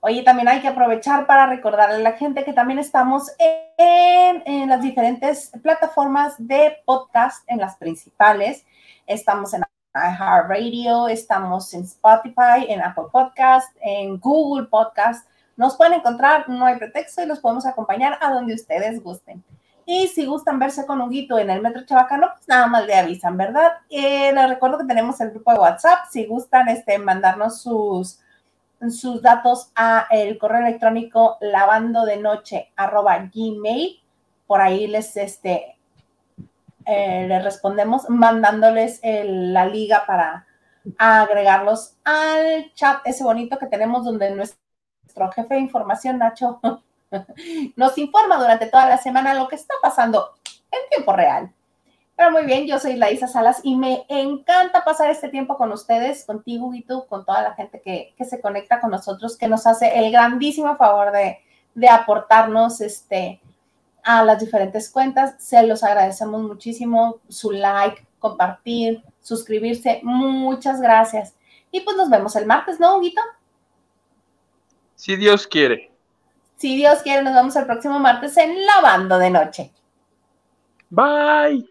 Oye, 0.00 0.22
también 0.22 0.48
hay 0.48 0.62
que 0.62 0.68
aprovechar 0.68 1.26
para 1.26 1.46
recordarle 1.46 1.96
a 1.96 1.98
la 1.98 2.12
gente 2.12 2.42
que 2.42 2.54
también 2.54 2.78
estamos 2.78 3.30
en, 3.76 4.42
en 4.46 4.68
las 4.70 4.80
diferentes 4.80 5.52
plataformas 5.62 6.34
de 6.38 6.78
podcast, 6.86 7.44
en 7.48 7.58
las 7.58 7.76
principales. 7.76 8.64
Estamos 9.06 9.52
en 9.52 9.62
iHeartRadio, 9.94 11.08
estamos 11.08 11.74
en 11.74 11.82
Spotify, 11.82 12.64
en 12.66 12.80
Apple 12.80 13.08
Podcast, 13.12 13.76
en 13.82 14.18
Google 14.18 14.68
Podcast. 14.68 15.28
Nos 15.54 15.76
pueden 15.76 15.92
encontrar, 15.92 16.48
no 16.48 16.64
hay 16.64 16.76
pretexto 16.78 17.22
y 17.22 17.26
los 17.26 17.40
podemos 17.40 17.66
acompañar 17.66 18.16
a 18.22 18.32
donde 18.32 18.54
ustedes 18.54 19.02
gusten. 19.02 19.44
Y 19.88 20.08
si 20.08 20.26
gustan 20.26 20.58
verse 20.58 20.84
con 20.84 21.00
Huguito 21.00 21.38
en 21.38 21.48
el 21.48 21.62
Metro 21.62 21.84
Chabacano, 21.86 22.32
pues 22.34 22.48
nada 22.48 22.66
más 22.66 22.84
le 22.84 22.96
avisan, 22.96 23.36
¿verdad? 23.36 23.70
Eh, 23.88 24.32
les 24.34 24.48
recuerdo 24.48 24.78
que 24.78 24.84
tenemos 24.84 25.20
el 25.20 25.30
grupo 25.30 25.52
de 25.52 25.60
WhatsApp. 25.60 26.06
Si 26.10 26.26
gustan 26.26 26.68
este, 26.68 26.98
mandarnos 26.98 27.62
sus, 27.62 28.20
datos 29.22 29.70
a 29.76 30.08
el 30.10 30.38
correo 30.38 30.60
electrónico 30.60 31.38
lavando 31.40 32.04
de 32.04 32.16
noche 32.16 32.72
arroba 32.74 33.30
gmail, 33.32 34.02
por 34.48 34.60
ahí 34.60 34.88
les, 34.88 35.16
este, 35.16 35.76
eh, 36.84 37.26
les 37.28 37.44
respondemos 37.44 38.10
mandándoles 38.10 39.00
la 39.02 39.66
liga 39.66 40.04
para 40.04 40.46
agregarlos 40.98 41.96
al 42.04 42.72
chat 42.74 43.06
ese 43.06 43.22
bonito 43.22 43.56
que 43.58 43.66
tenemos 43.66 44.04
donde 44.04 44.30
nuestro 44.34 45.30
jefe 45.32 45.54
de 45.54 45.60
información, 45.60 46.18
Nacho, 46.18 46.60
nos 47.76 47.98
informa 47.98 48.36
durante 48.38 48.66
toda 48.66 48.88
la 48.88 48.98
semana 48.98 49.34
lo 49.34 49.48
que 49.48 49.56
está 49.56 49.74
pasando 49.82 50.34
en 50.70 50.88
tiempo 50.90 51.12
real. 51.12 51.52
Pero 52.16 52.30
muy 52.30 52.46
bien, 52.46 52.66
yo 52.66 52.78
soy 52.78 52.96
Laisa 52.96 53.28
Salas 53.28 53.60
y 53.62 53.76
me 53.76 54.06
encanta 54.08 54.84
pasar 54.84 55.10
este 55.10 55.28
tiempo 55.28 55.58
con 55.58 55.70
ustedes, 55.70 56.24
contigo 56.24 56.72
tú, 56.88 57.06
con 57.06 57.26
toda 57.26 57.42
la 57.42 57.54
gente 57.54 57.82
que, 57.82 58.14
se 58.24 58.40
conecta 58.40 58.80
con 58.80 58.90
nosotros, 58.90 59.36
que 59.36 59.48
nos 59.48 59.66
hace 59.66 59.98
el 59.98 60.10
grandísimo 60.10 60.76
favor 60.76 61.12
de, 61.12 61.38
de 61.74 61.88
aportarnos 61.90 62.80
este, 62.80 63.40
a 64.02 64.24
las 64.24 64.40
diferentes 64.40 64.88
cuentas. 64.88 65.34
Se 65.38 65.62
los 65.66 65.84
agradecemos 65.84 66.42
muchísimo, 66.42 67.20
su 67.28 67.50
like, 67.50 68.06
compartir, 68.18 69.02
suscribirse. 69.20 70.00
Muchas 70.02 70.80
gracias. 70.80 71.34
Y 71.70 71.80
pues 71.80 71.98
nos 71.98 72.08
vemos 72.08 72.34
el 72.36 72.46
martes, 72.46 72.80
¿no, 72.80 72.96
Huguito? 72.96 73.20
Si 74.94 75.16
Dios 75.16 75.46
quiere. 75.46 75.95
Si 76.56 76.76
Dios 76.76 77.02
quiere, 77.02 77.22
nos 77.22 77.34
vemos 77.34 77.56
el 77.56 77.66
próximo 77.66 77.98
martes 77.98 78.36
en 78.36 78.64
Lavando 78.64 79.18
de 79.18 79.30
Noche. 79.30 79.72
Bye. 80.90 81.68